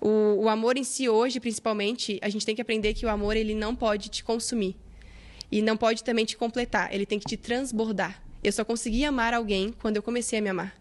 O, 0.00 0.44
o 0.44 0.48
amor 0.48 0.78
em 0.78 0.84
si, 0.84 1.08
hoje, 1.08 1.40
principalmente, 1.40 2.18
a 2.22 2.28
gente 2.30 2.46
tem 2.46 2.54
que 2.54 2.62
aprender 2.62 2.94
que 2.94 3.04
o 3.04 3.10
amor, 3.10 3.36
ele 3.36 3.54
não 3.54 3.74
pode 3.74 4.08
te 4.08 4.24
consumir. 4.24 4.76
E 5.50 5.60
não 5.60 5.76
pode 5.76 6.02
também 6.02 6.24
te 6.24 6.34
completar. 6.34 6.94
Ele 6.94 7.04
tem 7.04 7.18
que 7.18 7.26
te 7.26 7.36
transbordar. 7.36 8.21
Eu 8.42 8.52
só 8.52 8.64
consegui 8.64 9.04
amar 9.04 9.34
alguém 9.34 9.72
quando 9.80 9.96
eu 9.96 10.02
comecei 10.02 10.38
a 10.38 10.42
me 10.42 10.48
amar. 10.48 10.74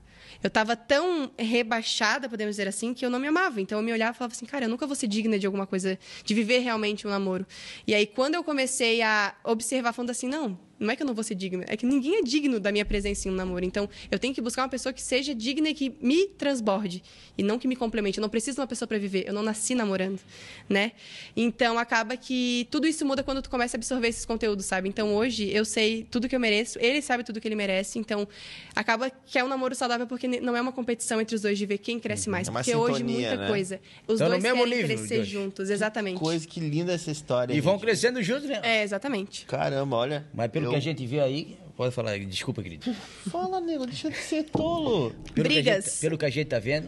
Eu 0.43 0.47
estava 0.47 0.75
tão 0.75 1.31
rebaixada, 1.37 2.27
podemos 2.27 2.55
dizer 2.55 2.67
assim, 2.67 2.93
que 2.93 3.05
eu 3.05 3.09
não 3.09 3.19
me 3.19 3.27
amava. 3.27 3.61
Então 3.61 3.77
eu 3.77 3.83
me 3.83 3.91
olhava 3.93 4.15
e 4.15 4.17
falava 4.17 4.33
assim, 4.33 4.45
cara, 4.45 4.65
eu 4.65 4.69
nunca 4.69 4.87
vou 4.87 4.95
ser 4.95 5.07
digna 5.07 5.37
de 5.37 5.45
alguma 5.45 5.67
coisa, 5.67 5.99
de 6.23 6.33
viver 6.33 6.59
realmente 6.59 7.05
um 7.05 7.09
namoro. 7.11 7.45
E 7.85 7.93
aí 7.93 8.07
quando 8.07 8.35
eu 8.35 8.43
comecei 8.43 9.01
a 9.01 9.35
observar, 9.43 9.93
falando 9.93 10.09
assim, 10.09 10.27
não, 10.27 10.57
não 10.81 10.91
é 10.91 10.95
que 10.95 11.03
eu 11.03 11.07
não 11.07 11.13
vou 11.13 11.23
ser 11.23 11.35
digna, 11.35 11.63
é 11.67 11.77
que 11.77 11.85
ninguém 11.85 12.17
é 12.17 12.21
digno 12.23 12.59
da 12.59 12.71
minha 12.71 12.83
presença 12.83 13.27
em 13.27 13.31
um 13.31 13.35
namoro. 13.35 13.63
Então 13.63 13.87
eu 14.09 14.17
tenho 14.19 14.33
que 14.33 14.41
buscar 14.41 14.63
uma 14.63 14.69
pessoa 14.69 14.91
que 14.91 15.01
seja 15.01 15.33
digna 15.35 15.69
e 15.69 15.73
que 15.73 15.93
me 16.01 16.27
transborde 16.27 17.03
e 17.37 17.43
não 17.43 17.59
que 17.59 17.67
me 17.67 17.75
complemente. 17.75 18.17
Eu 18.17 18.21
não 18.21 18.29
preciso 18.29 18.55
de 18.55 18.61
uma 18.61 18.67
pessoa 18.67 18.87
para 18.87 18.97
viver, 18.97 19.25
eu 19.27 19.33
não 19.33 19.43
nasci 19.43 19.75
namorando, 19.75 20.19
né? 20.67 20.91
Então 21.37 21.77
acaba 21.77 22.17
que 22.17 22.67
tudo 22.71 22.87
isso 22.87 23.05
muda 23.05 23.23
quando 23.23 23.41
tu 23.41 23.49
começa 23.49 23.77
a 23.77 23.79
absorver 23.79 24.07
esses 24.07 24.25
conteúdos, 24.25 24.65
sabe? 24.65 24.89
Então 24.89 25.13
hoje 25.15 25.49
eu 25.51 25.63
sei 25.63 26.05
tudo 26.09 26.27
que 26.27 26.35
eu 26.35 26.39
mereço, 26.39 26.79
ele 26.81 27.01
sabe 27.01 27.23
tudo 27.23 27.39
que 27.39 27.47
ele 27.47 27.55
merece, 27.55 27.99
então 27.99 28.27
acaba 28.75 29.09
que 29.09 29.37
é 29.37 29.43
um 29.43 29.47
namoro 29.47 29.75
saudável 29.75 30.07
porque 30.07 30.27
não 30.27 30.55
é 30.57 30.61
uma 30.61 30.71
competição 30.71 31.21
entre 31.21 31.35
os 31.35 31.41
dois 31.41 31.57
de 31.57 31.65
ver 31.65 31.77
quem 31.77 31.99
cresce 31.99 32.29
mais, 32.29 32.47
É 32.47 32.51
uma 32.51 32.59
porque 32.61 32.75
hoje 32.75 32.97
sintonia, 32.97 33.29
muita 33.29 33.37
né? 33.37 33.47
coisa. 33.47 33.79
Os 34.07 34.17
Tão 34.17 34.27
no 34.27 34.31
dois 34.31 34.43
mesmo 34.43 34.63
querem 34.63 34.77
nível, 34.81 34.97
crescer 34.97 35.23
juntos, 35.25 35.69
exatamente. 35.69 36.19
coisa 36.19 36.47
que 36.47 36.59
linda 36.59 36.93
essa 36.93 37.11
história. 37.11 37.53
E 37.53 37.61
vão 37.61 37.73
gente. 37.73 37.81
crescendo 37.83 38.23
juntos, 38.23 38.49
né? 38.49 38.59
É, 38.63 38.83
exatamente. 38.83 39.45
Caramba, 39.45 39.95
olha. 39.97 40.25
Mas 40.33 40.49
pelo 40.51 40.70
que 40.71 40.75
a 40.77 40.79
gente 40.79 41.05
vê 41.05 41.19
aí, 41.19 41.57
pode 41.77 41.93
falar, 41.93 42.17
desculpa, 42.19 42.63
querido. 42.63 42.93
Fala, 43.29 43.59
nego, 43.61 43.85
deixa 43.85 44.09
de 44.09 44.17
ser 44.17 44.43
tolo. 44.43 45.11
Pelo 45.11 45.23
Que 45.33 45.41
Brigas. 45.43 45.85
gente, 45.85 45.99
pelo 45.99 46.17
que 46.17 46.25
a 46.25 46.29
gente 46.29 46.47
tá 46.47 46.59
vendo. 46.59 46.87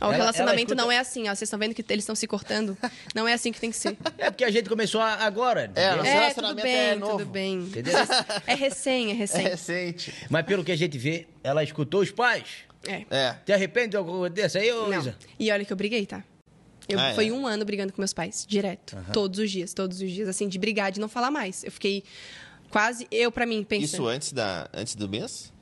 O 0.00 0.06
Ela- 0.06 0.14
relacionamento 0.16 0.72
ela 0.72 0.80
escuta- 0.80 0.82
não 0.82 0.90
é 0.90 0.98
assim, 0.98 1.22
ó. 1.28 1.34
Vocês 1.34 1.42
estão 1.42 1.58
vendo 1.60 1.74
que 1.74 1.84
eles 1.88 2.02
estão 2.02 2.16
se 2.16 2.26
cortando? 2.26 2.76
Não 3.14 3.28
é 3.28 3.34
assim 3.34 3.52
que 3.52 3.60
tem 3.60 3.70
que 3.70 3.76
ser. 3.76 3.96
É 4.18 4.30
porque 4.32 4.42
a 4.42 4.50
gente 4.50 4.68
começou 4.68 5.00
agora. 5.00 5.66
entendeu? 5.66 5.96
Nosso 5.98 6.08
É, 6.08 6.10
tudo 6.10 6.20
relacionamento 6.20 6.62
bem, 6.62 6.74
é 6.76 6.94
novo. 6.96 7.18
tudo 7.18 7.30
bem. 7.30 7.54
Entendeu? 7.60 7.94
É 8.46 8.54
recém, 8.56 9.08
é 9.08 9.10
É 9.10 9.14
recém. 9.14 9.42
recente. 9.44 10.12
Mas 10.28 10.44
pelo 10.44 10.64
que 10.64 10.72
a 10.72 10.76
gente 10.76 10.98
vê, 10.98 11.26
ela 11.44 11.62
escutou 11.62 12.00
os 12.00 12.10
pais. 12.10 12.44
É. 12.84 13.04
É. 13.10 13.36
Te 13.46 13.52
arrepende 13.52 13.90
de 13.90 13.96
alguma 13.96 14.18
coisa 14.18 14.34
dessa 14.34 14.58
aí, 14.58 14.72
ô 14.72 14.88
Não. 14.88 14.98
Isa? 14.98 15.16
E 15.38 15.52
olha 15.52 15.64
que 15.64 15.72
eu 15.72 15.76
briguei, 15.76 16.04
tá? 16.04 16.24
Eu, 16.88 16.98
Ah, 16.98 17.12
é? 17.22 17.32
Um 17.32 17.46
ano 17.46 17.64
brigando 17.64 17.92
com 17.92 18.00
meus 18.00 18.12
pais, 18.12 18.44
direto. 18.48 18.96
Todos 19.12 19.38
os 19.38 19.48
dias, 19.52 19.72
todos 19.72 20.00
os 20.02 20.10
dias. 20.10 20.28
Assim, 20.28 20.48
de 20.48 20.58
brigar, 20.58 20.90
de 20.90 20.98
não 20.98 21.08
falar 21.08 21.30
mais. 21.30 21.62
Eu 21.62 21.70
fiquei 21.70 22.02
quase, 22.72 23.06
eu 23.10 23.30
pra 23.30 23.46
mim, 23.46 23.62
pensando. 23.62 23.84
Isso 23.84 24.06
antes, 24.06 24.32
da, 24.32 24.68
antes 24.74 24.94
do 24.96 25.08
mês? 25.08 25.52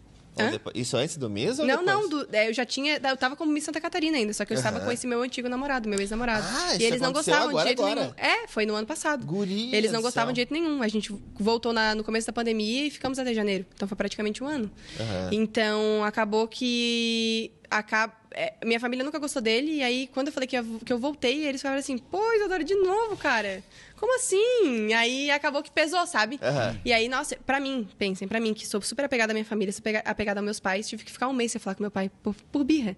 Depois? 0.50 0.74
Isso 0.74 0.96
antes 0.96 1.18
do 1.18 1.28
mês 1.28 1.58
ou 1.58 1.66
Não, 1.66 1.84
depois? 1.84 1.86
não, 2.00 2.08
do- 2.08 2.28
é, 2.34 2.48
eu 2.48 2.54
já 2.54 2.64
tinha. 2.64 2.98
Eu 3.04 3.16
tava 3.16 3.36
como 3.36 3.52
Miss 3.52 3.64
Santa 3.64 3.78
Catarina 3.78 4.16
ainda, 4.16 4.32
só 4.32 4.42
que 4.46 4.54
eu 4.54 4.56
estava 4.56 4.78
Aham. 4.78 4.86
com 4.86 4.92
esse 4.92 5.06
meu 5.06 5.20
antigo 5.20 5.50
namorado, 5.50 5.86
meu 5.86 6.00
ex-namorado. 6.00 6.46
Ah, 6.48 6.76
e 6.76 6.82
eles 6.84 6.98
não 7.00 7.12
gostavam 7.12 7.50
agora, 7.50 7.64
de 7.64 7.68
jeito 7.70 7.82
agora. 7.84 8.00
nenhum. 8.00 8.14
É, 8.16 8.46
foi 8.46 8.64
no 8.64 8.74
ano 8.74 8.86
passado. 8.86 9.26
Guria 9.26 9.76
Eles 9.76 9.92
não 9.92 10.00
gostavam 10.00 10.28
céu. 10.28 10.34
de 10.34 10.38
jeito 10.38 10.52
nenhum. 10.54 10.82
A 10.82 10.88
gente 10.88 11.14
voltou 11.38 11.74
na- 11.74 11.94
no 11.94 12.02
começo 12.02 12.26
da 12.26 12.32
pandemia 12.32 12.86
e 12.86 12.90
ficamos 12.90 13.18
até 13.18 13.34
janeiro. 13.34 13.66
Então 13.74 13.86
foi 13.86 13.96
praticamente 13.96 14.42
um 14.42 14.46
ano. 14.46 14.70
Aham. 14.98 15.28
Então 15.32 16.02
acabou 16.04 16.48
que. 16.48 17.52
Acaba, 17.70 18.12
é, 18.32 18.54
minha 18.64 18.80
família 18.80 19.04
nunca 19.04 19.18
gostou 19.20 19.40
dele, 19.40 19.76
e 19.76 19.82
aí 19.82 20.08
quando 20.12 20.26
eu 20.28 20.32
falei 20.32 20.48
que 20.48 20.56
eu, 20.58 20.64
que 20.84 20.92
eu 20.92 20.98
voltei, 20.98 21.44
eles 21.46 21.60
falaram 21.62 21.78
assim: 21.78 21.98
pô, 21.98 22.20
Isadora, 22.32 22.64
de 22.64 22.74
novo, 22.74 23.16
cara. 23.16 23.62
Como 24.00 24.16
assim? 24.16 24.94
Aí 24.94 25.30
acabou 25.30 25.62
que 25.62 25.70
pesou, 25.70 26.06
sabe? 26.06 26.40
Aham. 26.42 26.80
E 26.84 26.90
aí, 26.90 27.06
nossa, 27.06 27.36
pra 27.44 27.60
mim, 27.60 27.86
pensem, 27.98 28.26
pra 28.26 28.40
mim, 28.40 28.54
que 28.54 28.66
sou 28.66 28.80
super 28.80 29.04
apegada 29.04 29.32
à 29.32 29.34
minha 29.34 29.44
família, 29.44 29.70
super 29.72 29.90
apega- 29.90 30.10
apegada 30.10 30.40
aos 30.40 30.44
meus 30.46 30.58
pais, 30.58 30.88
tive 30.88 31.04
que 31.04 31.12
ficar 31.12 31.28
um 31.28 31.34
mês 31.34 31.52
sem 31.52 31.60
falar 31.60 31.74
com 31.74 31.82
meu 31.82 31.90
pai 31.90 32.10
por, 32.22 32.34
por 32.50 32.64
birra. 32.64 32.96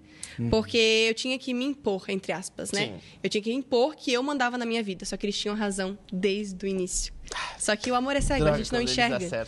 Porque 0.49 0.79
eu 1.09 1.15
tinha 1.15 1.37
que 1.41 1.53
me 1.53 1.65
impor, 1.65 2.05
entre 2.09 2.31
aspas, 2.33 2.71
né? 2.71 2.87
Sim. 2.87 3.01
Eu 3.23 3.29
tinha 3.29 3.43
que 3.43 3.53
impor 3.53 3.97
que 3.97 4.13
eu 4.13 4.23
mandava 4.23 4.57
na 4.57 4.65
minha 4.65 4.83
vida, 4.83 5.05
só 5.05 5.17
que 5.17 5.27
eles 5.27 5.37
tinham 5.37 5.57
razão 5.57 5.99
desde 6.13 6.65
o 6.65 6.69
início. 6.69 7.13
Só 7.59 7.75
que 7.75 7.91
o 7.91 7.95
amor 7.97 8.15
é 8.15 8.21
cego, 8.21 8.43
a 8.43 8.45
Droga, 8.47 8.59
gente 8.59 8.73
não 8.73 8.81
enxerga. 8.81 9.47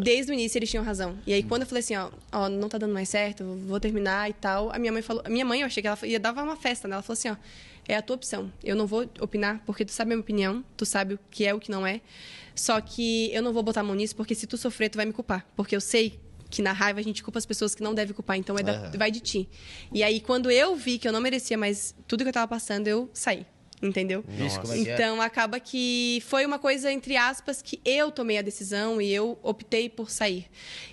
Desde 0.00 0.30
o 0.30 0.34
início 0.34 0.58
eles 0.58 0.70
tinham 0.70 0.84
razão. 0.84 1.16
E 1.26 1.32
aí 1.32 1.42
quando 1.42 1.62
eu 1.62 1.68
falei 1.68 1.80
assim, 1.80 1.96
ó, 1.96 2.10
ó, 2.32 2.48
não 2.48 2.68
tá 2.68 2.78
dando 2.78 2.92
mais 2.94 3.08
certo, 3.08 3.44
vou 3.66 3.78
terminar 3.80 4.28
e 4.28 4.32
tal, 4.32 4.70
a 4.70 4.78
minha 4.78 4.92
mãe 4.92 5.02
falou, 5.02 5.22
a 5.24 5.28
minha 5.28 5.44
mãe 5.44 5.60
eu 5.60 5.66
achei 5.66 5.82
que 5.82 5.86
ela 5.86 5.98
ia 6.04 6.18
dar 6.20 6.32
uma 6.32 6.56
festa, 6.56 6.86
né? 6.88 6.94
Ela 6.94 7.02
falou 7.02 7.14
assim, 7.14 7.30
ó, 7.30 7.36
é 7.86 7.96
a 7.96 8.02
tua 8.02 8.16
opção. 8.16 8.50
Eu 8.62 8.74
não 8.76 8.86
vou 8.86 9.08
opinar 9.20 9.62
porque 9.66 9.84
tu 9.84 9.92
sabe 9.92 10.12
a 10.12 10.14
minha 10.16 10.20
opinião, 10.22 10.64
tu 10.76 10.84
sabe 10.86 11.14
o 11.14 11.18
que 11.30 11.44
é 11.44 11.52
o 11.54 11.60
que 11.60 11.70
não 11.70 11.86
é. 11.86 12.00
Só 12.54 12.80
que 12.80 13.30
eu 13.32 13.42
não 13.42 13.52
vou 13.52 13.62
botar 13.62 13.80
a 13.80 13.84
mão 13.84 13.94
nisso 13.94 14.14
porque 14.16 14.34
se 14.34 14.46
tu 14.46 14.56
sofrer 14.56 14.88
tu 14.88 14.96
vai 14.96 15.04
me 15.06 15.12
culpar, 15.12 15.46
porque 15.56 15.74
eu 15.74 15.80
sei 15.80 16.18
que 16.50 16.62
na 16.62 16.72
raiva 16.72 17.00
a 17.00 17.02
gente 17.02 17.20
culpa 17.22 17.38
as 17.38 17.44
pessoas 17.46 17.74
que 17.74 17.82
não 17.82 17.92
devem 17.94 18.14
culpar, 18.14 18.36
então 18.36 18.56
é 18.56 18.62
da- 18.62 18.72
vai 18.96 19.10
de 19.10 19.18
ti. 19.20 19.48
E 19.92 20.02
aí 20.04 20.20
quando 20.20 20.50
eu 20.50 20.76
vi 20.76 20.98
que 20.98 21.08
eu 21.08 21.12
não 21.12 21.20
merecia 21.20 21.58
mais 21.58 21.94
tudo 22.06 22.22
que 22.22 22.28
eu 22.28 22.32
tava 22.32 22.46
passando, 22.46 22.86
eu 22.86 23.10
saí. 23.12 23.44
Entendeu? 23.84 24.24
Isso, 24.44 24.60
como 24.60 24.72
é 24.72 24.76
é? 24.76 24.80
Então 24.80 25.20
acaba 25.20 25.60
que 25.60 26.22
foi 26.26 26.46
uma 26.46 26.58
coisa, 26.58 26.90
entre 26.90 27.16
aspas, 27.16 27.60
que 27.60 27.80
eu 27.84 28.10
tomei 28.10 28.38
a 28.38 28.42
decisão 28.42 29.00
e 29.00 29.12
eu 29.12 29.38
optei 29.42 29.88
por 29.88 30.10
sair. 30.10 30.46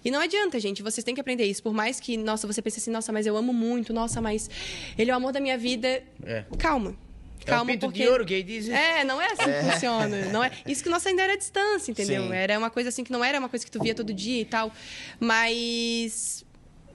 E 0.04 0.12
não 0.12 0.20
adianta, 0.20 0.60
gente, 0.60 0.84
vocês 0.84 1.04
têm 1.04 1.16
que 1.16 1.22
aprender 1.22 1.46
isso. 1.46 1.64
Por 1.64 1.74
mais 1.74 2.00
que, 2.00 2.18
nossa, 2.18 2.46
você 2.46 2.62
pense 2.62 2.80
assim, 2.80 2.92
nossa, 2.92 3.12
mas 3.12 3.26
eu 3.26 3.38
amo 3.38 3.54
muito, 3.54 3.94
nossa, 3.94 4.22
mas 4.22 4.50
ele 4.98 5.10
é 5.10 5.14
o 5.14 5.18
amor 5.18 5.32
da 5.32 5.39
minha 5.39 5.58
vida. 5.58 6.04
É. 6.24 6.44
Calma. 6.60 6.96
É 7.39 7.44
o 7.44 7.46
Calma, 7.46 7.72
pinto 7.72 7.88
porque... 7.88 8.04
de 8.04 8.10
ouro 8.10 8.26
que 8.26 8.34
ele 8.36 8.44
diz. 8.44 8.70
É, 8.70 9.04
não 9.04 9.20
é 9.20 9.28
assim 9.28 9.46
que 9.46 9.72
funciona. 9.72 10.26
Não 10.26 10.44
é... 10.44 10.52
Isso 10.68 10.84
que 10.84 10.89
nossa 10.89 11.10
ainda 11.10 11.24
era 11.24 11.34
a 11.34 11.38
distância, 11.38 11.92
entendeu? 11.92 12.28
Sim. 12.28 12.34
Era 12.34 12.58
uma 12.58 12.70
coisa 12.70 12.89
assim 12.89 13.04
que 13.04 13.12
não 13.12 13.24
era 13.24 13.39
uma 13.39 13.50
coisa 13.50 13.66
que 13.66 13.72
tu 13.72 13.82
via 13.82 13.96
todo 13.96 14.14
dia 14.14 14.42
e 14.42 14.46
tal. 14.46 14.72
Mas 15.20 16.46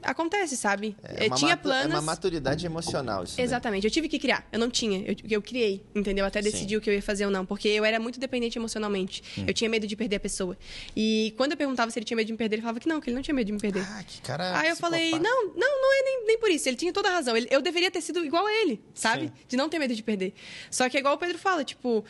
acontece, 0.06 0.56
sabe? 0.56 0.96
É 1.02 1.26
Eu 1.26 1.34
tinha 1.34 1.56
planos. 1.56 1.92
É 1.92 1.96
uma 1.96 2.02
maturidade 2.02 2.64
emocional 2.64 3.24
isso. 3.24 3.36
daí. 3.36 3.44
Exatamente. 3.44 3.84
Eu 3.84 3.90
tive 3.90 4.08
que 4.08 4.18
criar. 4.18 4.46
Eu 4.52 4.58
não 4.58 4.70
tinha. 4.70 5.00
Eu, 5.06 5.16
eu 5.28 5.42
criei, 5.42 5.84
entendeu? 5.94 6.24
Até 6.24 6.40
Sim. 6.42 6.50
decidir 6.50 6.76
o 6.76 6.80
que 6.80 6.88
eu 6.88 6.94
ia 6.94 7.02
fazer 7.02 7.24
ou 7.24 7.30
não. 7.30 7.44
Porque 7.44 7.68
eu 7.68 7.84
era 7.84 7.98
muito 8.00 8.18
dependente 8.18 8.58
emocionalmente. 8.58 9.22
Eu 9.46 9.52
tinha 9.52 9.68
medo 9.68 9.86
de 9.86 9.94
perder 9.96 10.16
a 10.16 10.20
pessoa. 10.20 10.56
E 10.96 11.34
quando 11.36 11.52
eu 11.52 11.56
perguntava 11.56 11.90
se 11.90 11.98
ele 11.98 12.06
tinha 12.06 12.16
medo 12.16 12.26
de 12.26 12.32
me 12.32 12.38
perder, 12.38 12.56
ele 12.56 12.62
falava 12.62 12.80
que 12.80 12.88
não, 12.88 13.00
que 13.00 13.08
ele 13.10 13.14
não 13.16 13.22
tinha 13.22 13.34
medo 13.34 13.46
de 13.46 13.52
me 13.52 13.58
perder. 13.60 13.82
Ah, 13.86 14.02
que 14.06 14.20
cara. 14.22 14.58
Aí 14.58 14.68
eu 14.68 14.76
falei, 14.76 15.10
não, 15.12 15.46
não, 15.48 15.80
não 15.82 16.00
é 16.00 16.02
nem, 16.04 16.26
nem 16.26 16.38
por 16.38 16.50
isso. 16.50 16.68
Ele 16.68 16.76
tinha 16.76 16.92
toda 16.92 17.08
a 17.08 17.12
razão. 17.12 17.36
Ele- 17.36 17.48
eu 17.50 17.60
deveria 17.60 17.90
ter 17.90 18.00
sido 18.00 18.24
igual 18.24 18.46
a 18.46 18.52
ele, 18.52 18.80
sabe? 18.94 19.26
Sim. 19.26 19.32
De 19.48 19.56
não 19.56 19.68
ter 19.68 19.78
medo 19.78 19.94
de 19.94 20.02
perder. 20.02 20.32
Só 20.70 20.88
que 20.88 20.96
é 20.96 21.00
igual 21.00 21.14
o 21.14 21.18
Pedro 21.18 21.38
fala, 21.38 21.64
tipo. 21.64 22.04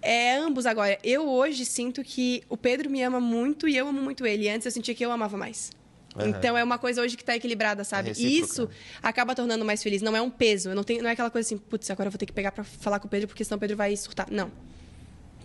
É 0.00 0.36
ambos 0.36 0.64
agora. 0.64 0.96
Eu 1.02 1.28
hoje 1.28 1.64
sinto 1.66 2.04
que 2.04 2.44
o 2.48 2.56
Pedro 2.56 2.88
me 2.88 3.02
ama 3.02 3.18
muito 3.20 3.66
e 3.66 3.76
eu 3.76 3.88
amo 3.88 4.00
muito 4.00 4.24
ele. 4.24 4.48
Antes 4.48 4.64
eu 4.64 4.70
sentia 4.70 4.94
que 4.94 5.04
eu 5.04 5.10
amava 5.10 5.36
mais. 5.36 5.72
Aham. 6.18 6.28
Então 6.28 6.56
é 6.56 6.64
uma 6.64 6.78
coisa 6.78 7.02
hoje 7.02 7.16
que 7.16 7.24
tá 7.24 7.36
equilibrada, 7.36 7.84
sabe? 7.84 8.10
É 8.10 8.12
e 8.16 8.38
isso 8.38 8.68
acaba 9.02 9.34
tornando 9.34 9.64
mais 9.64 9.82
feliz. 9.82 10.02
Não 10.02 10.16
é 10.16 10.20
um 10.20 10.30
peso. 10.30 10.70
Eu 10.70 10.74
não, 10.74 10.84
tenho, 10.84 11.02
não 11.02 11.08
é 11.10 11.12
aquela 11.12 11.30
coisa 11.30 11.46
assim, 11.46 11.58
putz, 11.58 11.90
agora 11.90 12.08
eu 12.08 12.10
vou 12.10 12.18
ter 12.18 12.26
que 12.26 12.32
pegar 12.32 12.52
pra 12.52 12.64
falar 12.64 12.98
com 12.98 13.06
o 13.06 13.10
Pedro, 13.10 13.28
porque 13.28 13.44
senão 13.44 13.56
o 13.56 13.60
Pedro 13.60 13.76
vai 13.76 13.96
surtar. 13.96 14.28
Não. 14.30 14.50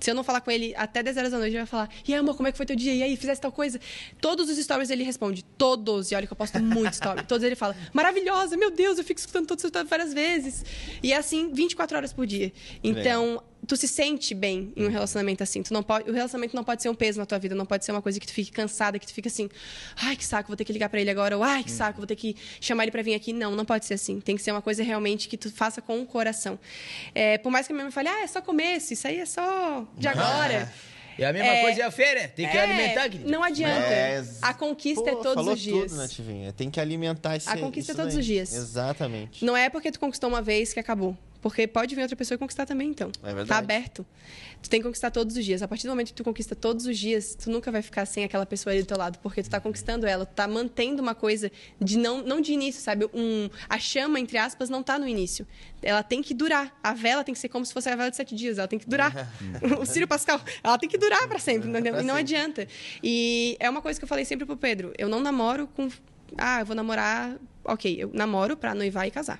Se 0.03 0.11
eu 0.11 0.15
não 0.15 0.23
falar 0.23 0.41
com 0.41 0.51
ele 0.51 0.73
até 0.75 1.01
10 1.01 1.15
horas 1.15 1.31
da 1.31 1.37
noite, 1.37 1.51
ele 1.51 1.59
vai 1.59 1.65
falar: 1.65 1.89
E 2.05 2.13
aí, 2.13 2.19
amor, 2.19 2.35
como 2.35 2.49
é 2.49 2.51
que 2.51 2.57
foi 2.57 2.65
teu 2.65 2.75
dia? 2.75 2.93
E 2.93 3.01
aí, 3.01 3.15
fizesse 3.15 3.39
tal 3.39 3.53
coisa? 3.53 3.79
Todos 4.19 4.49
os 4.49 4.57
stories 4.57 4.89
ele 4.89 5.01
responde. 5.01 5.45
Todos. 5.57 6.11
E 6.11 6.15
olha 6.15 6.27
que 6.27 6.33
eu 6.33 6.35
posto 6.35 6.61
muito 6.61 6.91
story. 6.91 7.23
Todos 7.25 7.41
ele 7.41 7.55
fala: 7.55 7.73
Maravilhosa, 7.93 8.57
meu 8.57 8.69
Deus, 8.69 8.97
eu 8.97 9.03
fico 9.05 9.21
escutando 9.21 9.47
todos 9.47 9.63
os 9.63 9.69
stories 9.69 9.89
várias 9.89 10.13
vezes. 10.13 10.65
E 11.01 11.13
é 11.13 11.17
assim, 11.17 11.53
24 11.53 11.95
horas 11.95 12.11
por 12.11 12.27
dia. 12.27 12.51
Então, 12.83 13.41
tu 13.67 13.75
se 13.77 13.87
sente 13.87 14.33
bem 14.35 14.73
em 14.75 14.85
um 14.85 14.89
relacionamento 14.89 15.41
assim. 15.43 15.63
Tu 15.63 15.73
não 15.73 15.81
pode, 15.83 16.09
o 16.09 16.13
relacionamento 16.13 16.55
não 16.55 16.63
pode 16.63 16.81
ser 16.81 16.89
um 16.89 16.95
peso 16.95 17.19
na 17.19 17.25
tua 17.25 17.39
vida, 17.39 17.55
não 17.55 17.65
pode 17.65 17.85
ser 17.85 17.91
uma 17.91 18.01
coisa 18.01 18.19
que 18.19 18.27
tu 18.27 18.33
fique 18.33 18.51
cansada, 18.51 18.99
que 18.99 19.05
tu 19.07 19.13
fique 19.13 19.27
assim: 19.27 19.49
Ai, 19.95 20.15
que 20.15 20.25
saco, 20.25 20.47
vou 20.47 20.55
ter 20.57 20.65
que 20.65 20.73
ligar 20.73 20.89
pra 20.89 20.99
ele 20.99 21.09
agora. 21.09 21.37
Ou 21.37 21.43
ai, 21.43 21.63
que 21.63 21.71
saco, 21.71 21.97
vou 21.97 22.07
ter 22.07 22.15
que 22.15 22.35
chamar 22.59 22.83
ele 22.83 22.91
pra 22.91 23.01
vir 23.01 23.13
aqui. 23.15 23.31
Não, 23.33 23.55
não 23.55 23.65
pode 23.65 23.85
ser 23.85 23.93
assim. 23.95 24.19
Tem 24.19 24.35
que 24.35 24.41
ser 24.43 24.51
uma 24.51 24.61
coisa 24.61 24.83
realmente 24.83 25.27
que 25.27 25.37
tu 25.37 25.51
faça 25.51 25.81
com 25.81 26.01
o 26.01 26.05
coração. 26.05 26.59
É, 27.15 27.37
por 27.37 27.51
mais 27.51 27.65
que 27.67 27.73
a 27.73 27.75
minha 27.75 27.85
mãe 27.85 27.91
fale: 27.91 28.09
Ah, 28.09 28.21
é 28.23 28.27
só 28.27 28.41
começo, 28.41 28.93
isso 28.93 29.07
aí 29.07 29.19
é 29.19 29.25
só 29.25 29.87
de 29.97 30.07
agora. 30.07 30.71
E 31.17 31.23
a 31.23 31.31
mesma 31.31 31.47
É. 31.53 31.61
coisa 31.61 31.81
é 31.81 31.85
a 31.85 31.91
feira. 31.91 32.27
Tem 32.27 32.49
que 32.49 32.57
É, 32.57 32.61
alimentar, 32.63 33.03
querido. 33.07 33.29
Não 33.29 33.43
adianta. 33.43 33.85
É, 33.87 34.15
ex- 34.17 34.39
a 34.41 34.51
conquista 34.51 35.03
Pô, 35.03 35.09
é 35.09 35.11
todos 35.21 35.33
falou 35.35 35.53
os 35.53 35.59
dias. 35.61 35.83
tudo, 35.83 35.95
né, 35.97 36.01
Nativinha? 36.01 36.51
Tem 36.53 36.71
que 36.71 36.79
alimentar 36.79 37.35
esse 37.35 37.47
A 37.47 37.55
conquista 37.55 37.91
isso 37.91 38.01
é 38.01 38.03
todos 38.03 38.13
daí. 38.15 38.19
os 38.21 38.25
dias. 38.25 38.51
Exatamente. 38.53 39.45
Não 39.45 39.55
é 39.55 39.69
porque 39.69 39.91
tu 39.91 39.99
conquistou 39.99 40.27
uma 40.27 40.41
vez 40.41 40.73
que 40.73 40.79
acabou. 40.79 41.15
Porque 41.43 41.67
pode 41.67 41.93
vir 41.93 42.01
outra 42.01 42.15
pessoa 42.15 42.35
e 42.35 42.39
conquistar 42.39 42.65
também, 42.65 42.89
então. 42.89 43.11
É 43.21 43.25
verdade. 43.25 43.49
Tá 43.49 43.57
aberto. 43.57 44.05
Tu 44.61 44.69
tem 44.69 44.79
que 44.79 44.85
conquistar 44.85 45.11
todos 45.11 45.35
os 45.35 45.43
dias. 45.43 45.61
A 45.61 45.67
partir 45.67 45.87
do 45.87 45.89
momento 45.89 46.07
que 46.07 46.13
tu 46.13 46.23
conquista 46.23 46.55
todos 46.55 46.85
os 46.85 46.97
dias, 46.97 47.35
tu 47.35 47.51
nunca 47.51 47.69
vai 47.69 47.81
ficar 47.81 48.05
sem 48.05 48.23
aquela 48.23 48.45
pessoa 48.45 48.71
ali 48.71 48.81
do 48.81 48.87
teu 48.87 48.97
lado, 48.97 49.19
porque 49.19 49.43
tu 49.43 49.49
tá 49.49 49.59
conquistando 49.59 50.07
ela, 50.07 50.25
tu 50.25 50.33
tá 50.33 50.47
mantendo 50.47 51.01
uma 51.01 51.13
coisa 51.13 51.51
de 51.81 51.97
não, 51.97 52.23
não 52.23 52.39
de 52.39 52.53
início, 52.53 52.81
sabe? 52.81 53.09
Um, 53.13 53.49
a 53.67 53.77
chama, 53.77 54.21
entre 54.21 54.37
aspas, 54.37 54.69
não 54.69 54.81
tá 54.81 54.97
no 54.97 55.05
início. 55.05 55.45
Ela 55.81 56.01
tem 56.01 56.21
que 56.21 56.33
durar. 56.33 56.79
A 56.81 56.93
vela 56.93 57.25
tem 57.25 57.33
que 57.33 57.39
ser 57.41 57.49
como 57.49 57.65
se 57.65 57.73
fosse 57.73 57.89
a 57.89 57.95
vela 57.97 58.09
de 58.09 58.15
sete 58.15 58.33
dias. 58.33 58.57
Ela 58.57 58.67
tem 58.69 58.79
que 58.79 58.87
durar. 58.87 59.29
o 59.77 59.85
Círio 59.85 60.07
Pascal, 60.07 60.39
ela 60.63 60.77
tem 60.77 60.87
que 60.87 60.97
durar 60.97 61.27
para 61.27 61.39
sempre, 61.39 61.67
entendeu? 61.67 61.91
Pra 61.91 62.01
E 62.01 62.05
não 62.05 62.15
adianta. 62.15 62.65
E 63.03 63.57
é 63.59 63.69
uma 63.69 63.81
coisa 63.81 63.99
que 63.99 64.05
eu 64.05 64.07
falei 64.07 64.23
sempre 64.23 64.45
pro 64.45 64.55
Pedro. 64.55 64.93
Eu 64.97 65.09
não 65.09 65.19
namoro 65.19 65.67
com. 65.67 65.89
Ah, 66.37 66.61
eu 66.61 66.65
vou 66.65 66.73
namorar. 66.73 67.35
Ok, 67.65 67.97
eu 67.99 68.09
namoro 68.13 68.55
pra 68.55 68.73
noivar 68.73 69.05
e 69.05 69.11
casar. 69.11 69.39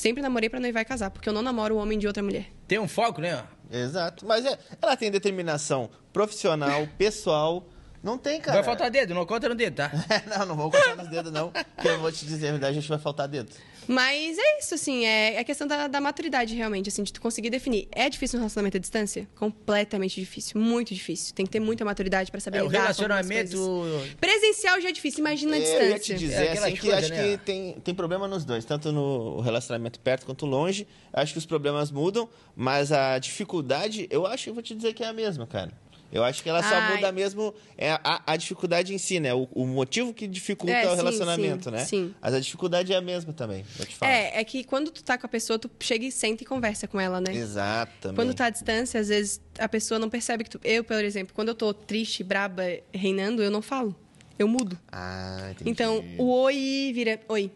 Sempre 0.00 0.22
namorei 0.22 0.48
pra 0.48 0.58
noivar 0.58 0.80
e 0.80 0.84
casar, 0.86 1.10
porque 1.10 1.28
eu 1.28 1.32
não 1.34 1.42
namoro 1.42 1.74
o 1.74 1.78
homem 1.78 1.98
de 1.98 2.06
outra 2.06 2.22
mulher. 2.22 2.46
Tem 2.66 2.78
um 2.78 2.88
foco, 2.88 3.20
né? 3.20 3.44
Exato. 3.70 4.24
Mas 4.24 4.46
é, 4.46 4.58
ela 4.80 4.96
tem 4.96 5.10
determinação 5.10 5.90
profissional, 6.10 6.88
pessoal. 6.96 7.68
Não 8.02 8.16
tem, 8.16 8.40
cara. 8.40 8.56
Vai 8.56 8.64
faltar 8.64 8.90
dedo, 8.90 9.12
não 9.12 9.26
conta 9.26 9.50
no 9.50 9.54
dedo, 9.54 9.74
tá? 9.74 9.92
não, 10.38 10.46
não 10.46 10.56
vou 10.56 10.70
contar 10.70 10.96
nos 10.96 11.08
dedos, 11.08 11.30
não. 11.30 11.50
Porque 11.50 11.86
eu 11.86 12.00
vou 12.00 12.10
te 12.10 12.24
dizer 12.24 12.48
a 12.48 12.52
verdade, 12.52 12.78
a 12.78 12.80
gente 12.80 12.88
vai 12.88 12.98
faltar 12.98 13.28
dedo. 13.28 13.50
Mas 13.88 14.38
é 14.38 14.58
isso, 14.58 14.74
assim, 14.74 15.04
é, 15.04 15.36
é 15.36 15.44
questão 15.44 15.66
da, 15.66 15.86
da 15.88 16.00
maturidade, 16.00 16.54
realmente, 16.54 16.88
assim, 16.88 17.02
de 17.02 17.12
tu 17.12 17.20
conseguir 17.20 17.50
definir. 17.50 17.88
É 17.92 18.08
difícil 18.08 18.38
um 18.38 18.40
relacionamento 18.42 18.76
à 18.76 18.80
distância? 18.80 19.28
Completamente 19.36 20.20
difícil, 20.20 20.60
muito 20.60 20.94
difícil. 20.94 21.34
Tem 21.34 21.44
que 21.44 21.52
ter 21.52 21.60
muita 21.60 21.84
maturidade 21.84 22.30
pra 22.30 22.40
saber 22.40 22.58
É, 22.58 22.62
o 22.62 22.66
lidar 22.66 22.94
com 22.94 23.02
algumas 23.02 23.26
relacionamento. 23.28 24.16
Presencial 24.20 24.80
já 24.80 24.88
é 24.88 24.92
difícil, 24.92 25.20
imagina 25.20 25.54
a 25.54 25.58
É, 25.58 25.60
distância. 25.60 25.84
eu 25.84 25.90
ia 25.90 25.98
te 25.98 26.14
dizer 26.14 26.34
É 26.34 26.52
assim, 26.52 26.72
que 26.74 26.80
coisas, 26.80 26.98
acho 27.04 27.12
né? 27.14 27.22
que 27.36 27.38
tem, 27.44 27.72
tem 27.82 27.94
problema 27.94 28.28
nos 28.28 28.44
dois, 28.44 28.64
tanto 28.64 28.92
no 28.92 29.40
relacionamento 29.40 29.98
perto 30.00 30.24
quanto 30.26 30.46
longe. 30.46 30.86
Acho 31.12 31.32
que 31.32 31.38
os 31.38 31.46
problemas 31.46 31.90
mudam, 31.90 32.28
mas 32.54 32.92
a 32.92 33.18
dificuldade, 33.18 34.06
eu 34.10 34.26
acho 34.26 34.44
que 34.44 34.50
eu 34.50 34.54
vou 34.54 34.62
te 34.62 34.74
dizer 34.74 34.94
que 34.94 35.02
é 35.02 35.06
a 35.08 35.12
mesma, 35.12 35.46
cara. 35.46 35.72
Eu 36.12 36.24
acho 36.24 36.42
que 36.42 36.48
ela 36.48 36.62
só 36.62 36.74
Ai. 36.74 36.96
muda 36.96 37.12
mesmo 37.12 37.54
é 37.78 37.92
a, 37.92 38.20
a 38.26 38.36
dificuldade 38.36 38.92
em 38.92 38.98
si, 38.98 39.20
né? 39.20 39.32
O, 39.32 39.48
o 39.52 39.66
motivo 39.66 40.12
que 40.12 40.26
dificulta 40.26 40.72
É, 40.74 40.86
o 40.86 40.90
sim, 40.90 40.96
relacionamento, 40.96 41.64
sim, 41.64 41.70
né? 41.70 41.84
sim. 41.84 42.14
Mas 42.20 42.34
a 42.34 42.40
dificuldade 42.40 42.92
é 42.92 42.96
a 42.96 43.00
mesma 43.00 43.32
também, 43.32 43.64
eu 43.78 43.86
te 43.86 43.94
falo. 43.94 44.10
É, 44.10 44.40
é 44.40 44.44
que 44.44 44.64
quando 44.64 44.90
tu 44.90 45.04
tá 45.04 45.16
com 45.16 45.26
a 45.26 45.28
pessoa, 45.28 45.58
tu 45.58 45.70
chega 45.78 46.04
e 46.04 46.10
senta 46.10 46.42
e 46.42 46.46
conversa 46.46 46.88
com 46.88 46.98
ela, 47.00 47.20
né? 47.20 47.32
Exatamente. 47.34 48.16
Quando 48.16 48.34
tá 48.34 48.46
à 48.46 48.50
distância, 48.50 49.00
às 49.00 49.08
vezes 49.08 49.40
a 49.58 49.68
pessoa 49.68 49.98
não 50.00 50.10
percebe 50.10 50.42
que 50.44 50.50
tu. 50.50 50.60
Eu, 50.64 50.82
por 50.82 51.04
exemplo, 51.04 51.32
quando 51.34 51.48
eu 51.48 51.54
tô 51.54 51.72
triste, 51.72 52.24
braba, 52.24 52.62
reinando, 52.92 53.42
eu 53.42 53.50
não 53.50 53.62
falo. 53.62 53.94
Eu 54.38 54.48
mudo. 54.48 54.76
Ah, 54.90 55.48
entendi. 55.50 55.70
Então, 55.70 56.02
o 56.18 56.30
oi 56.30 56.90
vira 56.94 57.20
oi. 57.28 57.52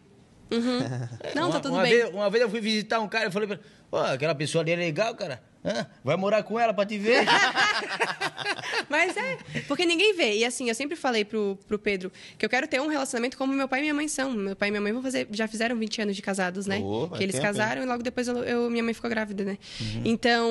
Uhum. 0.50 0.78
Não, 1.34 1.48
tá 1.50 1.56
Uma- 1.56 1.60
tudo 1.60 1.74
uma 1.74 1.82
bem. 1.82 1.92
Vez, 1.92 2.10
uma 2.14 2.30
vez 2.30 2.42
eu 2.42 2.50
fui 2.50 2.60
visitar 2.60 3.00
um 3.00 3.08
cara 3.08 3.28
e 3.28 3.32
falei 3.32 3.48
pra 3.48 3.56
ele: 3.56 3.64
Pô, 3.90 3.96
aquela 3.96 4.34
pessoa 4.34 4.62
ali 4.62 4.70
é 4.72 4.76
legal, 4.76 5.14
cara. 5.14 5.42
Hã? 5.64 5.86
Vai 6.04 6.16
morar 6.16 6.42
com 6.42 6.58
ela 6.60 6.74
pra 6.74 6.84
te 6.84 6.98
ver? 6.98 7.24
Mas 8.88 9.16
é, 9.16 9.38
porque 9.66 9.84
ninguém 9.84 10.14
vê. 10.14 10.36
E 10.38 10.44
assim, 10.44 10.68
eu 10.68 10.74
sempre 10.74 10.96
falei 10.96 11.24
pro, 11.24 11.58
pro 11.66 11.78
Pedro 11.78 12.12
que 12.38 12.44
eu 12.44 12.50
quero 12.50 12.66
ter 12.68 12.80
um 12.80 12.86
relacionamento 12.86 13.36
como 13.36 13.52
meu 13.52 13.68
pai 13.68 13.80
e 13.80 13.82
minha 13.82 13.94
mãe 13.94 14.08
são. 14.08 14.30
Meu 14.32 14.56
pai 14.56 14.68
e 14.68 14.70
minha 14.70 14.80
mãe 14.80 14.92
vão 14.92 15.02
fazer, 15.02 15.26
já 15.30 15.46
fizeram 15.48 15.76
20 15.76 16.02
anos 16.02 16.16
de 16.16 16.22
casados, 16.22 16.66
né? 16.66 16.80
Oh, 16.82 17.08
que 17.08 17.22
eles 17.22 17.38
casaram 17.38 17.82
e 17.82 17.86
logo 17.86 18.02
depois 18.02 18.28
eu, 18.28 18.36
eu- 18.44 18.70
minha 18.70 18.82
mãe 18.82 18.92
ficou 18.94 19.08
grávida, 19.10 19.44
né? 19.44 19.58
Uhum. 19.80 20.02
Então, 20.04 20.48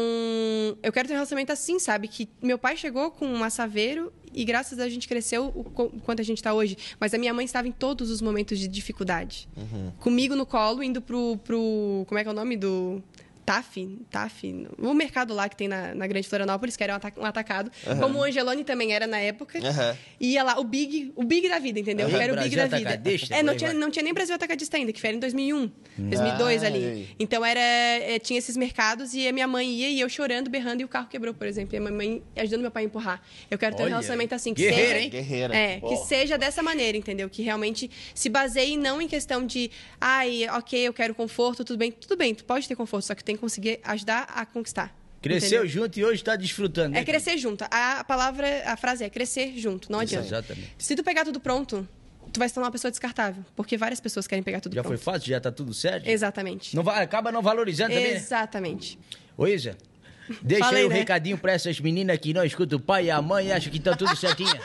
eu 0.82 0.92
quero 0.92 1.08
ter 1.08 1.14
um 1.14 1.18
relacionamento 1.18 1.52
assim, 1.52 1.80
sabe? 1.80 2.08
Que 2.08 2.28
meu 2.42 2.58
pai 2.58 2.76
chegou 2.78 3.12
com 3.12 3.28
um 3.28 3.44
assaveiro 3.44 4.12
e 4.34 4.44
graças 4.44 4.80
a 4.80 4.90
gente 4.90 5.08
cresceu 5.08 5.46
o 5.54 5.64
quanto 6.02 6.20
a 6.22 6.26
gente 6.26 6.42
tá 6.42 6.54
hoje. 6.54 6.76
Mas 7.00 7.14
a 7.14 7.18
minha 7.18 7.34
mãe 7.34 7.46
estava 7.46 7.68
em 7.68 7.72
todos 7.72 8.10
os 8.10 8.20
momentos 8.22 8.58
de 8.58 8.68
dificuldade. 8.68 9.48
Uhum. 9.56 9.92
Comigo 10.00 10.36
no 10.36 10.46
colo, 10.46 10.82
indo 10.82 11.02
pro, 11.02 11.38
pro. 11.44 12.04
Como 12.08 12.18
é 12.18 12.24
que 12.24 12.28
é 12.30 12.32
o 12.32 12.36
nome 12.36 12.58
do. 12.58 13.02
TAF, 13.46 14.00
TAF, 14.10 14.68
o 14.78 14.94
mercado 14.94 15.34
lá 15.34 15.50
que 15.50 15.56
tem 15.56 15.68
na, 15.68 15.94
na 15.94 16.08
Grande 16.08 16.28
Florianópolis, 16.28 16.76
que 16.78 16.84
era 16.84 16.94
um, 16.94 16.96
ata- 16.98 17.14
um 17.20 17.26
atacado. 17.26 17.72
Como 18.00 18.20
o 18.20 18.24
Angelone 18.24 18.64
também 18.64 18.94
era 18.94 19.06
na 19.06 19.20
época. 19.20 19.60
Aham. 19.60 19.98
Ia 20.20 20.44
lá, 20.44 20.60
o 20.60 20.64
Big, 20.64 21.12
o 21.16 21.24
Big 21.24 21.50
da 21.50 21.60
vida, 21.60 21.80
entendeu? 21.80 22.08
Que 22.10 22.16
era 22.16 22.34
o 22.34 22.38
Big 22.38 22.56
Brasil 22.56 22.84
da 22.84 22.96
vida. 22.96 23.36
É, 23.36 23.44
não 23.44 23.56
tinha, 23.56 23.74
não 23.74 23.92
tinha 23.92 24.04
nem 24.04 24.14
Brasil 24.14 24.34
Atacadista 24.36 24.78
ainda, 24.78 24.94
que 24.94 25.00
foi 25.02 25.12
em 25.12 25.20
2001, 25.20 25.72
2002 25.98 26.64
Ah, 26.64 26.68
ali. 26.68 26.86
aí? 26.86 27.10
Então 27.20 27.44
era, 27.46 27.60
é, 27.60 28.20
tinha 28.20 28.38
esses 28.40 28.56
mercados 28.58 29.14
e 29.14 29.28
a 29.28 29.32
minha 29.32 29.48
mãe 29.48 29.68
ia 29.70 29.90
e 29.90 30.00
eu 30.00 30.10
chorando, 30.10 30.50
berrando 30.50 30.82
e 30.82 30.86
o 30.86 30.88
carro 30.88 31.08
quebrou, 31.08 31.34
por 31.34 31.46
exemplo. 31.48 31.76
E 31.76 31.78
a 31.78 31.82
minha 31.82 31.92
mãe 31.94 32.24
ajudando 32.36 32.62
meu 32.62 32.72
pai 32.72 32.84
a 32.84 32.86
empurrar. 32.86 33.22
Eu 33.52 33.58
quero 33.58 33.76
ter 33.76 33.82
um 33.84 33.86
Olha, 33.86 33.90
relacionamento 33.96 34.34
assim, 34.36 34.54
que 34.54 34.62
guerreira, 34.64 34.88
seja... 34.94 35.00
hein? 35.04 35.10
Guerreira. 35.10 35.56
É, 35.56 35.80
que 35.82 35.96
seja 35.98 36.38
dessa 36.38 36.64
maneira, 36.64 36.98
entendeu? 36.98 37.30
Que 37.30 37.42
realmente 37.42 37.90
se 38.16 38.30
baseie 38.30 38.78
não 38.78 39.02
em 39.02 39.08
questão 39.08 39.46
de, 39.46 39.70
ai, 40.00 40.48
ok, 40.50 40.80
eu 40.88 40.94
quero 40.94 41.14
conforto, 41.14 41.64
tudo 41.64 41.78
bem. 41.78 41.92
Tudo 41.92 42.16
bem, 42.18 42.34
tu 42.34 42.44
pode 42.46 42.68
ter 42.68 42.76
conforto, 42.76 43.06
só 43.06 43.16
que 43.16 43.24
tu 43.24 43.33
tem 43.34 43.38
que 43.38 43.42
conseguir 43.42 43.80
ajudar 43.84 44.24
a 44.34 44.46
conquistar. 44.46 44.96
Cresceu 45.22 45.64
entendeu? 45.64 45.68
junto 45.68 45.98
e 46.00 46.04
hoje 46.06 46.24
tá 46.24 46.36
desfrutando. 46.36 46.90
né, 46.90 47.00
É 47.00 47.04
crescer 47.06 47.38
junto. 47.38 47.64
A, 47.72 48.04
palavra, 48.04 48.46
a 48.66 48.76
frase 48.76 49.04
é 49.06 49.10
crescer 49.10 49.54
junto, 49.58 49.92
não 49.92 50.02
Isso, 50.04 50.16
adianta. 50.18 50.28
exatamente. 50.36 50.72
Se 50.78 50.96
tu 50.96 51.04
pegar 51.04 51.24
tudo 51.24 51.40
pronto, 51.40 51.88
tu 52.32 52.40
vai 52.40 52.50
se 52.50 52.54
tornar 52.54 52.68
uma 52.68 52.72
pessoa 52.72 52.92
descartável, 52.92 53.44
porque 53.56 53.78
várias 53.78 54.02
pessoas 54.02 54.28
querem 54.28 54.44
pegar 54.44 54.60
tudo 54.60 54.76
Já 54.76 54.84
foi 54.84 54.98
pronto. 54.98 55.04
fácil? 55.04 55.30
Já 55.30 55.40
tá 55.40 55.50
tudo 55.52 55.74
certo? 55.74 56.08
Exatamente. 56.08 56.76
Não 56.76 56.88
acaba 56.90 57.32
não 57.32 57.42
valorizando 57.42 57.94
também, 57.94 58.12
né? 58.12 58.18
Exatamente. 58.18 59.00
Ô, 59.38 59.48
Isa, 59.48 59.78
deixa 60.42 60.66
Falei, 60.66 60.82
aí 60.82 60.86
um 60.86 60.90
né? 60.90 60.96
recadinho 60.96 61.38
pra 61.38 61.54
essas 61.54 61.80
meninas 61.80 62.18
que 62.18 62.34
não 62.34 62.44
escutam 62.44 62.78
o 62.78 62.82
pai 62.82 63.06
e 63.06 63.12
a 63.12 63.22
mãe 63.22 63.48
e 63.48 63.52
acham 63.54 63.72
que 63.72 63.80
tá 63.80 63.96
tudo 63.96 64.14
certinho. 64.18 64.50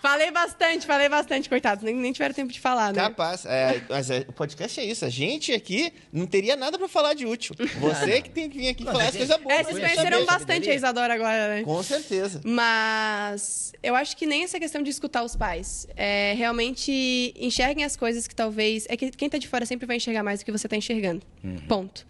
Falei 0.00 0.30
bastante, 0.30 0.86
falei 0.86 1.08
bastante, 1.08 1.48
coitados. 1.48 1.84
Nem, 1.84 1.94
nem 1.94 2.12
tiveram 2.12 2.34
tempo 2.34 2.52
de 2.52 2.58
falar, 2.58 2.92
né? 2.92 3.00
Capaz. 3.02 3.44
É, 3.44 3.82
mas 3.88 4.10
é, 4.10 4.24
o 4.26 4.32
podcast 4.32 4.80
é 4.80 4.84
isso. 4.84 5.04
A 5.04 5.10
gente 5.10 5.52
aqui 5.52 5.92
não 6.12 6.26
teria 6.26 6.56
nada 6.56 6.78
pra 6.78 6.88
falar 6.88 7.14
de 7.14 7.26
útil. 7.26 7.54
Você 7.78 8.22
que 8.22 8.30
tem 8.30 8.48
que 8.48 8.58
vir 8.58 8.68
aqui 8.68 8.84
Não, 8.84 8.92
falar 8.92 9.08
as 9.08 9.16
coisas 9.16 9.36
boas. 9.36 9.58
É, 9.58 9.62
vocês 9.62 9.78
conheceram 9.78 10.24
bastante 10.24 10.70
a 10.70 10.74
Isadora 10.74 11.14
agora, 11.14 11.56
né? 11.56 11.62
Com 11.62 11.82
certeza. 11.82 12.40
Mas 12.44 13.72
eu 13.82 13.94
acho 13.94 14.16
que 14.16 14.26
nem 14.26 14.44
essa 14.44 14.58
questão 14.58 14.82
de 14.82 14.90
escutar 14.90 15.22
os 15.22 15.36
pais. 15.36 15.86
É, 15.96 16.34
realmente 16.36 17.34
enxerguem 17.36 17.84
as 17.84 17.96
coisas 17.96 18.26
que 18.26 18.34
talvez. 18.34 18.86
É 18.88 18.96
que 18.96 19.10
quem 19.10 19.28
tá 19.28 19.36
de 19.36 19.48
fora 19.48 19.66
sempre 19.66 19.86
vai 19.86 19.96
enxergar 19.96 20.22
mais 20.22 20.40
do 20.40 20.46
que 20.46 20.52
você 20.52 20.66
tá 20.66 20.76
enxergando. 20.76 21.22
Ponto. 21.68 22.06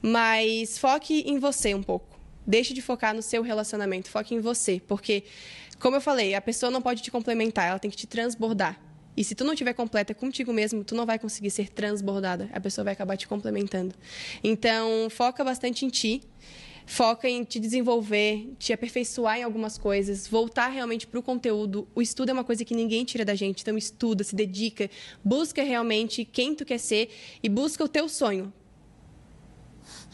Mas 0.00 0.78
foque 0.78 1.24
em 1.26 1.38
você 1.38 1.74
um 1.74 1.82
pouco. 1.82 2.20
Deixe 2.46 2.74
de 2.74 2.82
focar 2.82 3.14
no 3.14 3.22
seu 3.22 3.42
relacionamento. 3.42 4.10
Foque 4.10 4.34
em 4.34 4.40
você. 4.40 4.80
Porque, 4.86 5.24
como 5.82 5.96
eu 5.96 6.00
falei, 6.00 6.34
a 6.34 6.40
pessoa 6.40 6.70
não 6.70 6.80
pode 6.80 7.02
te 7.02 7.10
complementar, 7.10 7.68
ela 7.68 7.78
tem 7.78 7.90
que 7.90 7.96
te 7.96 8.06
transbordar. 8.06 8.80
E 9.16 9.24
se 9.24 9.34
tu 9.34 9.44
não 9.44 9.54
tiver 9.54 9.74
completa 9.74 10.14
contigo 10.14 10.52
mesmo, 10.52 10.84
tu 10.84 10.94
não 10.94 11.04
vai 11.04 11.18
conseguir 11.18 11.50
ser 11.50 11.68
transbordada. 11.68 12.48
A 12.52 12.60
pessoa 12.60 12.84
vai 12.84 12.92
acabar 12.94 13.16
te 13.16 13.28
complementando. 13.28 13.94
Então, 14.42 15.10
foca 15.10 15.44
bastante 15.44 15.84
em 15.84 15.88
ti 15.88 16.22
foca 16.86 17.28
em 17.28 17.44
te 17.44 17.60
desenvolver, 17.60 18.54
te 18.58 18.72
aperfeiçoar 18.72 19.38
em 19.38 19.42
algumas 19.42 19.78
coisas, 19.78 20.26
voltar 20.26 20.68
realmente 20.68 21.06
para 21.06 21.18
o 21.18 21.22
conteúdo. 21.22 21.88
O 21.94 22.02
estudo 22.02 22.30
é 22.30 22.32
uma 22.32 22.44
coisa 22.44 22.64
que 22.64 22.74
ninguém 22.74 23.04
tira 23.04 23.24
da 23.24 23.34
gente, 23.34 23.62
então 23.62 23.78
estuda, 23.78 24.24
se 24.24 24.34
dedica, 24.34 24.90
busca 25.24 25.62
realmente 25.62 26.24
quem 26.24 26.54
tu 26.54 26.64
quer 26.64 26.78
ser 26.78 27.10
e 27.42 27.48
busca 27.48 27.84
o 27.84 27.88
teu 27.88 28.08
sonho. 28.08 28.52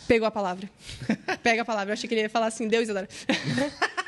Pegou 0.07 0.27
a 0.27 0.31
palavra. 0.31 0.71
Pega 1.43 1.63
a 1.63 1.65
palavra. 1.65 1.91
Eu 1.91 1.95
achei 1.95 2.09
que 2.09 2.15
ele 2.15 2.23
ia 2.23 2.31
falar 2.31 2.47
assim, 2.47 2.67
Deus, 2.67 2.85
Isadora. 2.85 3.09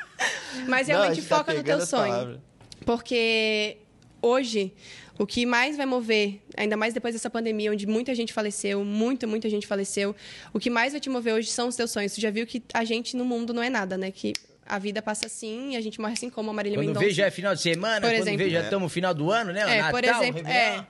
Mas 0.69 0.89
Não, 0.89 0.95
realmente 0.97 1.17
gente 1.17 1.29
tá 1.29 1.37
foca 1.39 1.55
no 1.55 1.63
teu 1.63 1.81
sonho. 1.87 2.11
palavras. 2.13 2.39
Porque 2.85 3.77
hoje, 4.23 4.73
o 5.19 5.27
que 5.27 5.45
mais 5.47 5.77
vai 5.77 5.87
mover, 5.87 6.41
ainda 6.57 6.77
mais 6.77 6.95
depois 6.95 7.15
dessa 7.15 7.29
pandemia, 7.31 7.71
onde 7.73 7.87
muita 7.87 8.15
gente 8.15 8.33
faleceu, 8.33 8.85
muita, 8.85 9.27
muita 9.27 9.49
gente 9.51 9.67
faleceu, 9.67 10.15
o 10.53 10.59
que 10.59 10.71
mais 10.71 10.93
vai 10.93 11.01
te 11.01 11.09
mover 11.11 11.35
hoje 11.35 11.49
são 11.49 11.69
os 11.69 11.77
teus 11.77 11.91
sonhos. 11.91 12.13
Tu 12.15 12.21
já 12.21 12.31
viu 12.31 12.47
que 12.47 12.63
a 12.73 12.85
gente 12.85 13.17
no 13.17 13.25
mundo 13.25 13.53
não 13.53 13.63
é 13.63 13.71
nada, 13.71 13.97
né? 13.99 14.11
Que 14.11 14.33
a 14.67 14.79
vida 14.79 15.03
passa 15.03 15.27
assim 15.27 15.73
e 15.73 15.77
a 15.77 15.81
gente 15.81 16.01
morre 16.01 16.13
assim 16.13 16.31
como 16.31 16.51
a 16.51 16.53
Marília 16.53 16.79
Quando 16.79 16.87
Mendonça. 16.89 17.05
vê 17.07 17.13
já 17.13 17.27
é 17.27 17.31
final 17.31 17.55
de 17.55 17.61
semana, 17.61 18.01
Por 18.01 18.11
quando 18.11 18.23
exemplo. 18.23 18.39
vê 18.39 18.51
já 18.51 18.61
É. 18.61 18.63
estamos 18.63 18.85
no 18.85 18.89
final 18.89 19.13
do 19.13 19.31
ano, 19.31 19.53
né? 19.53 19.61
É, 19.63 19.77
Natal, 19.79 19.91
por 19.91 20.05
exemplo, 20.05 20.43
Réveillon. 20.43 20.49
é. 20.83 20.87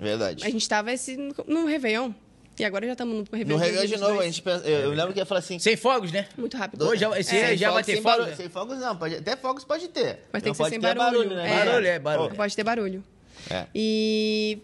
Verdade. 0.00 0.46
A 0.46 0.50
gente 0.50 0.68
tava 0.68 0.92
esse, 0.92 1.16
no 1.46 1.66
Réveillon. 1.66 2.12
E 2.58 2.64
agora 2.64 2.86
já 2.86 2.92
estamos 2.92 3.14
no 3.14 3.24
Réveillon. 3.24 3.48
No 3.48 3.56
Réveillon 3.56 3.82
de 3.86 3.96
2022. 3.96 4.00
novo, 4.10 4.20
a 4.20 4.24
gente 4.24 4.42
pensa, 4.42 4.66
eu, 4.68 4.78
eu 4.80 4.90
lembro 4.90 5.12
que 5.12 5.18
ia 5.20 5.26
falar 5.26 5.38
assim. 5.40 5.58
Sem 5.58 5.76
fogos, 5.76 6.10
né? 6.12 6.26
Muito 6.36 6.56
rápido. 6.56 6.86
Hoje 6.86 7.04
esse 7.18 7.36
É. 7.36 7.46
aí 7.46 7.56
já 7.56 7.70
vai 7.70 7.84
ter 7.84 7.92
sem 7.94 8.02
fogos, 8.02 8.18
barulho. 8.18 8.36
Sem 8.36 8.48
fogos 8.48 8.78
não, 8.78 8.96
pode, 8.96 9.14
até 9.16 9.36
fogos 9.36 9.64
pode 9.64 9.88
ter. 9.88 10.20
Mas 10.32 10.42
tem 10.42 10.50
Não 10.50 10.56
que 10.56 10.64
ser 10.64 10.70
sem 10.70 10.80
ter 10.80 10.94
barulho. 10.94 11.34
né? 11.34 11.50
É. 11.62 11.64
Barulho, 11.64 11.86
é, 11.86 11.98
barulho. 11.98 12.34
Pode 12.34 12.56
ter 12.56 12.64
barulho. 12.64 13.04
É. 13.50 13.66
E 13.74 14.58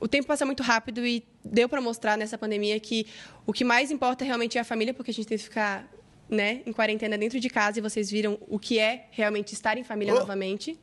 o 0.00 0.08
tempo 0.08 0.26
passa 0.26 0.44
muito 0.46 0.62
rápido 0.62 1.04
e 1.06 1.22
deu 1.44 1.68
para 1.68 1.80
mostrar 1.80 2.16
nessa 2.16 2.38
pandemia 2.38 2.78
que 2.80 3.06
o 3.46 3.52
que 3.52 3.64
mais 3.64 3.90
importa 3.90 4.24
realmente 4.24 4.56
é 4.56 4.60
a 4.60 4.64
família, 4.64 4.94
porque 4.94 5.10
a 5.10 5.14
gente 5.14 5.26
tem 5.26 5.36
que 5.38 5.44
ficar 5.44 5.86
né, 6.28 6.62
em 6.64 6.72
quarentena 6.72 7.18
dentro 7.18 7.38
de 7.38 7.50
casa 7.50 7.78
e 7.78 7.82
vocês 7.82 8.10
viram 8.10 8.38
o 8.48 8.58
que 8.58 8.78
é 8.78 9.06
realmente 9.10 9.52
estar 9.52 9.76
em 9.76 9.84
família 9.84 10.14
Oh. 10.14 10.18
novamente. 10.20 10.78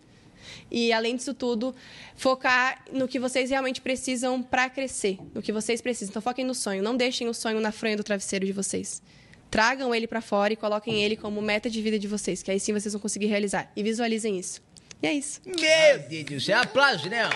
E 0.69 0.91
além 0.93 1.15
disso 1.15 1.33
tudo, 1.33 1.75
focar 2.15 2.83
no 2.91 3.07
que 3.07 3.19
vocês 3.19 3.49
realmente 3.49 3.81
precisam 3.81 4.41
para 4.41 4.69
crescer, 4.69 5.17
no 5.33 5.41
que 5.41 5.51
vocês 5.51 5.81
precisam. 5.81 6.11
Então 6.11 6.21
foquem 6.21 6.45
no 6.45 6.55
sonho, 6.55 6.83
não 6.83 6.95
deixem 6.95 7.27
o 7.27 7.33
sonho 7.33 7.59
na 7.59 7.71
fronha 7.71 7.97
do 7.97 8.03
travesseiro 8.03 8.45
de 8.45 8.51
vocês. 8.51 9.01
Tragam 9.49 9.93
ele 9.93 10.07
para 10.07 10.21
fora 10.21 10.53
e 10.53 10.55
coloquem 10.55 11.03
ele 11.03 11.17
como 11.17 11.41
meta 11.41 11.69
de 11.69 11.81
vida 11.81 11.99
de 11.99 12.07
vocês, 12.07 12.41
que 12.41 12.49
aí 12.49 12.59
sim 12.59 12.71
vocês 12.71 12.93
vão 12.93 13.01
conseguir 13.01 13.27
realizar. 13.27 13.69
E 13.75 13.83
visualizem 13.83 14.39
isso. 14.39 14.61
E 15.03 15.07
é 15.07 15.13
isso. 15.13 15.41
Meu 15.45 15.99
Deus 16.07 16.23
do 16.25 16.39
céu, 16.39 16.61
aplausos, 16.61 17.09
né? 17.09 17.25
ó. 17.25 17.29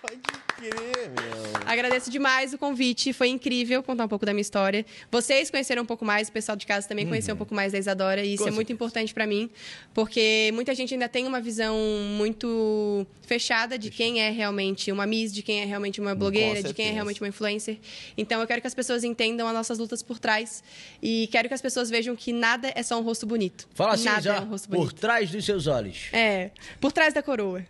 Pode 0.00 0.20
crer, 0.56 1.10
meu. 1.10 1.57
Agradeço 1.68 2.10
demais 2.10 2.52
o 2.54 2.58
convite, 2.58 3.12
foi 3.12 3.28
incrível 3.28 3.82
contar 3.82 4.04
um 4.04 4.08
pouco 4.08 4.24
da 4.24 4.32
minha 4.32 4.40
história. 4.42 4.84
Vocês 5.10 5.50
conheceram 5.50 5.82
um 5.82 5.86
pouco 5.86 6.04
mais, 6.04 6.28
o 6.28 6.32
pessoal 6.32 6.56
de 6.56 6.66
casa 6.66 6.88
também 6.88 7.06
conheceu 7.06 7.34
um 7.34 7.38
pouco 7.38 7.54
mais 7.54 7.72
da 7.72 7.78
Isadora, 7.78 8.24
e 8.24 8.34
isso 8.34 8.42
Com 8.42 8.48
é 8.48 8.52
muito 8.52 8.68
certeza. 8.68 8.74
importante 8.74 9.14
para 9.14 9.26
mim, 9.26 9.50
porque 9.92 10.50
muita 10.54 10.74
gente 10.74 10.94
ainda 10.94 11.08
tem 11.08 11.26
uma 11.26 11.40
visão 11.40 11.76
muito 12.16 13.06
fechada 13.26 13.78
de 13.78 13.90
quem 13.90 14.20
é 14.20 14.30
realmente 14.30 14.90
uma 14.90 15.06
Miss, 15.06 15.32
de 15.32 15.42
quem 15.42 15.60
é 15.60 15.64
realmente 15.66 16.00
uma 16.00 16.14
blogueira, 16.14 16.62
de 16.62 16.72
quem 16.72 16.88
é 16.88 16.90
realmente 16.90 17.20
uma 17.20 17.28
influencer. 17.28 17.76
Então 18.16 18.40
eu 18.40 18.46
quero 18.46 18.60
que 18.60 18.66
as 18.66 18.74
pessoas 18.74 19.04
entendam 19.04 19.46
as 19.46 19.52
nossas 19.52 19.78
lutas 19.78 20.02
por 20.02 20.18
trás 20.18 20.62
e 21.02 21.28
quero 21.30 21.46
que 21.48 21.54
as 21.54 21.60
pessoas 21.60 21.90
vejam 21.90 22.16
que 22.16 22.32
nada 22.32 22.72
é 22.74 22.82
só 22.82 22.98
um 22.98 23.02
rosto 23.02 23.26
bonito. 23.26 23.68
Fala 23.74 23.94
assim, 23.94 24.04
nada 24.04 24.22
já, 24.22 24.36
é 24.36 24.40
um 24.40 24.48
rosto 24.48 24.68
por 24.68 24.78
bonito. 24.78 24.94
trás 24.94 25.30
dos 25.30 25.44
seus 25.44 25.66
olhos. 25.66 26.08
É, 26.12 26.50
por 26.80 26.90
trás 26.90 27.12
da 27.12 27.22
coroa. 27.22 27.64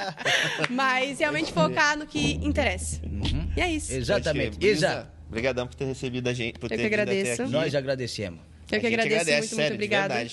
Mas 0.70 1.18
realmente 1.18 1.52
focar 1.52 1.98
no 1.98 2.06
que 2.06 2.34
interessa. 2.42 3.00
E 3.56 3.60
é 3.60 3.70
isso. 3.70 3.92
Exatamente. 3.92 4.64
Isa, 4.64 5.10
Obrigadão 5.28 5.66
por 5.66 5.74
ter 5.74 5.86
recebido 5.86 6.28
a 6.28 6.32
gente, 6.32 6.58
por 6.58 6.66
Eu 6.70 6.76
ter 6.76 6.78
que 6.78 6.86
agradeço. 6.86 7.42
aqui. 7.42 7.50
nós 7.50 7.74
agradecemos. 7.74 8.40
Eu 8.70 8.80
que 8.80 8.86
A 8.86 8.90
gente 8.90 9.00
agradeço 9.00 9.20
agradece, 9.20 9.38
muito, 9.40 9.54
sério, 9.56 9.70
muito 9.70 9.74
obrigada. 9.74 10.26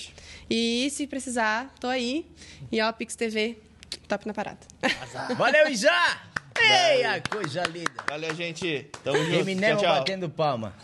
E 0.50 0.88
se 0.90 1.06
precisar, 1.06 1.72
tô 1.80 1.86
aí. 1.88 2.26
E 2.70 2.80
ó, 2.80 2.92
Pix 2.92 3.14
TV, 3.16 3.58
top 4.08 4.26
na 4.26 4.34
parada. 4.34 4.58
Valeu, 5.36 5.68
Isa! 5.68 5.90
Eia, 6.56 7.20
coisa 7.28 7.62
linda. 7.64 7.90
Valeu, 8.08 8.34
gente. 8.34 8.88
Tamo 9.02 9.18
junto. 9.18 9.34
Eminem 9.34 9.70
tchau, 9.70 9.82
tchau. 9.82 9.94
batendo 9.98 10.30
palma. 10.30 10.74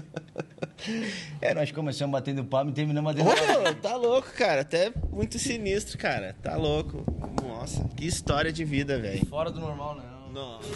é, 1.40 1.54
nós 1.54 1.72
começamos 1.72 2.12
batendo 2.12 2.44
palma 2.44 2.70
e 2.70 2.74
terminamos 2.74 3.14
batendo 3.14 3.34
palma. 3.34 3.62
meu, 3.62 3.74
tá 3.76 3.96
louco, 3.96 4.30
cara. 4.32 4.60
Até 4.60 4.92
muito 5.10 5.38
sinistro, 5.38 5.96
cara. 5.96 6.36
Tá 6.42 6.56
louco. 6.56 7.04
Nossa, 7.42 7.82
que 7.96 8.06
história 8.06 8.52
de 8.52 8.64
vida, 8.64 8.98
velho. 8.98 9.24
Fora 9.26 9.50
do 9.50 9.60
normal, 9.60 9.94
não. 9.96 10.19
Nossa. 10.32 10.70